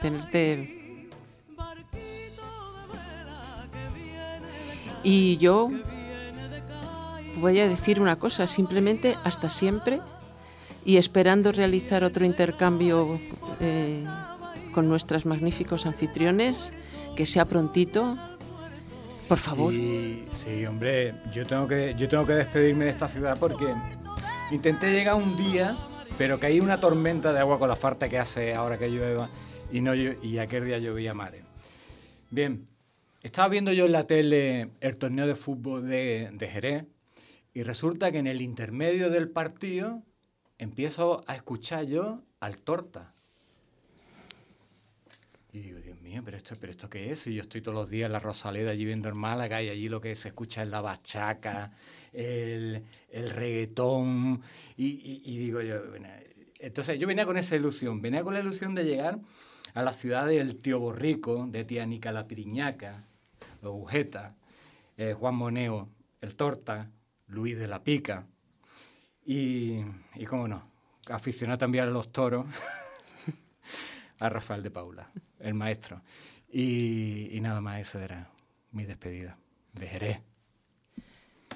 tenerte. 0.00 0.80
Y 5.04 5.36
yo 5.36 5.70
voy 7.40 7.60
a 7.60 7.68
decir 7.68 8.00
una 8.00 8.16
cosa, 8.16 8.46
simplemente 8.46 9.16
hasta 9.24 9.48
siempre 9.48 10.00
y 10.84 10.96
esperando 10.96 11.52
realizar 11.52 12.04
otro 12.04 12.24
intercambio 12.24 13.18
eh, 13.60 14.04
con 14.72 14.88
nuestros 14.88 15.24
magníficos 15.24 15.86
anfitriones, 15.86 16.72
que 17.16 17.26
sea 17.26 17.44
prontito, 17.46 18.18
por 19.28 19.38
favor. 19.38 19.72
Sí, 20.30 20.66
hombre, 20.66 21.14
yo 21.32 21.46
tengo, 21.46 21.66
que, 21.66 21.94
yo 21.96 22.08
tengo 22.08 22.26
que 22.26 22.34
despedirme 22.34 22.84
de 22.84 22.90
esta 22.90 23.08
ciudad 23.08 23.38
porque 23.38 23.66
intenté 24.50 24.92
llegar 24.92 25.14
un 25.14 25.36
día, 25.36 25.74
pero 26.18 26.38
caí 26.38 26.60
una 26.60 26.78
tormenta 26.78 27.32
de 27.32 27.38
agua 27.38 27.58
con 27.58 27.68
la 27.68 27.76
falta 27.76 28.08
que 28.08 28.18
hace 28.18 28.54
ahora 28.54 28.78
que 28.78 28.88
llueva 28.88 29.30
y, 29.72 29.80
no, 29.80 29.94
y 29.94 30.38
aquel 30.38 30.66
día 30.66 30.78
llovía 30.78 31.12
a 31.12 31.14
mares. 31.14 31.44
Bien, 32.30 32.66
estaba 33.22 33.48
viendo 33.48 33.72
yo 33.72 33.86
en 33.86 33.92
la 33.92 34.06
tele 34.06 34.70
el 34.80 34.96
torneo 34.98 35.26
de 35.26 35.34
fútbol 35.34 35.88
de, 35.88 36.30
de 36.32 36.48
Jerez 36.48 36.84
y 37.54 37.62
resulta 37.62 38.10
que 38.12 38.18
en 38.18 38.26
el 38.26 38.42
intermedio 38.42 39.10
del 39.10 39.30
partido 39.30 40.02
empiezo 40.58 41.22
a 41.26 41.36
escuchar 41.36 41.84
yo 41.86 42.22
al 42.40 42.58
Torta. 42.58 43.14
Y 45.52 45.60
digo, 45.60 45.78
Dios 45.78 46.00
mío, 46.00 46.20
pero 46.24 46.36
esto, 46.36 46.56
pero 46.60 46.72
esto 46.72 46.90
qué 46.90 47.12
es? 47.12 47.28
Y 47.28 47.34
yo 47.34 47.42
estoy 47.42 47.60
todos 47.62 47.76
los 47.76 47.88
días 47.88 48.06
en 48.06 48.12
la 48.12 48.18
Rosaleda 48.18 48.72
allí 48.72 48.84
viendo 48.84 49.08
en 49.08 49.16
Málaga 49.16 49.62
y 49.62 49.68
allí 49.68 49.88
lo 49.88 50.00
que 50.00 50.16
se 50.16 50.28
escucha 50.28 50.64
es 50.64 50.68
la 50.68 50.80
bachaca, 50.80 51.70
el, 52.12 52.82
el 53.10 53.30
reggaetón. 53.30 54.42
Y, 54.76 55.22
y- 55.24 55.38
digo 55.38 55.60
yo, 55.62 55.90
bueno, 55.90 56.08
entonces 56.58 56.98
yo 56.98 57.06
venía 57.06 57.24
con 57.24 57.36
esa 57.36 57.54
ilusión, 57.54 58.02
venía 58.02 58.24
con 58.24 58.34
la 58.34 58.40
ilusión 58.40 58.74
de 58.74 58.84
llegar 58.84 59.20
a 59.74 59.82
la 59.82 59.92
ciudad 59.92 60.26
del 60.26 60.56
tío 60.56 60.80
Borrico, 60.80 61.46
de 61.48 61.64
tía 61.64 61.86
Nica 61.86 62.10
la 62.10 62.26
Piriñaca, 62.26 63.04
los 63.62 63.74
Ujeta, 63.76 64.34
eh, 64.96 65.14
Juan 65.16 65.36
Moneo, 65.36 65.88
el 66.20 66.34
Torta, 66.34 66.90
Luis 67.26 67.58
de 67.58 67.68
la 67.68 67.82
Pica. 67.82 68.26
Y, 69.24 69.80
y 70.14 70.24
cómo 70.26 70.48
no, 70.48 70.70
aficionado 71.08 71.58
también 71.58 71.84
a 71.84 71.86
los 71.86 72.12
toros, 72.12 72.46
a 74.20 74.28
Rafael 74.28 74.62
de 74.62 74.70
Paula, 74.70 75.10
el 75.38 75.54
maestro. 75.54 76.02
Y, 76.48 77.30
y 77.32 77.40
nada 77.40 77.60
más, 77.60 77.80
eso 77.80 78.00
era 78.00 78.30
mi 78.70 78.84
despedida 78.84 79.38
de 79.72 79.86
Jerez. 79.86 80.20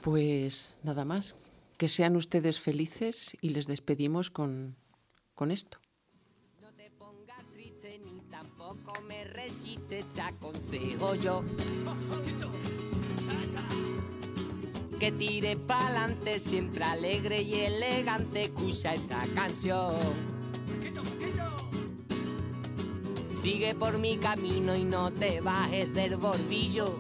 Pues 0.01 0.75
nada 0.83 1.05
más, 1.05 1.37
que 1.77 1.89
sean 1.89 2.17
ustedes 2.17 2.61
felices 2.61 3.37
y 3.41 3.51
les 3.51 3.67
despedimos 3.67 4.31
con, 4.31 4.77
con 5.35 5.51
esto. 5.51 5.79
Tampoco 8.31 9.01
me 9.03 9.25
resiste, 9.25 10.05
te 10.15 10.21
aconsejo 10.21 11.15
yo. 11.17 11.43
Que 14.99 15.13
tire 15.13 15.57
pa'lante, 15.57 16.41
siempre 16.41 16.83
alegre 16.83 17.41
y 17.43 17.55
elegante, 17.55 18.47
escucha 18.47 18.95
esta 18.95 19.23
canción. 19.33 19.95
Sigue 23.25 23.77
por 23.77 23.99
mi 23.99 24.17
camino 24.19 24.75
y 24.75 24.83
no 24.83 25.13
te 25.13 25.41
bajes 25.41 25.95
del 25.95 26.17
bordillo. 26.17 26.99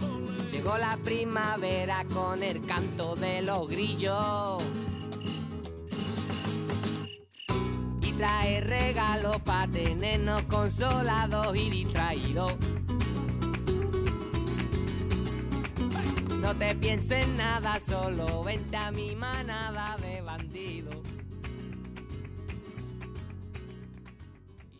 Llegó 0.52 0.78
la 0.78 0.96
primavera 0.98 2.04
con 2.14 2.44
el 2.44 2.60
canto 2.60 3.16
de 3.16 3.42
los 3.42 3.68
grillos. 3.68 4.62
Y 8.00 8.12
trae 8.12 8.60
regalos 8.60 9.40
para 9.42 9.72
tenernos 9.72 10.44
consolados 10.44 11.56
y 11.56 11.68
distraídos. 11.68 12.52
No 16.48 16.56
te 16.56 16.74
pienses 16.76 17.28
nada, 17.36 17.78
solo 17.78 18.42
vente 18.42 18.74
a 18.74 18.90
mi 18.90 19.14
manada 19.14 19.98
de 19.98 20.22
bandidos. 20.22 20.96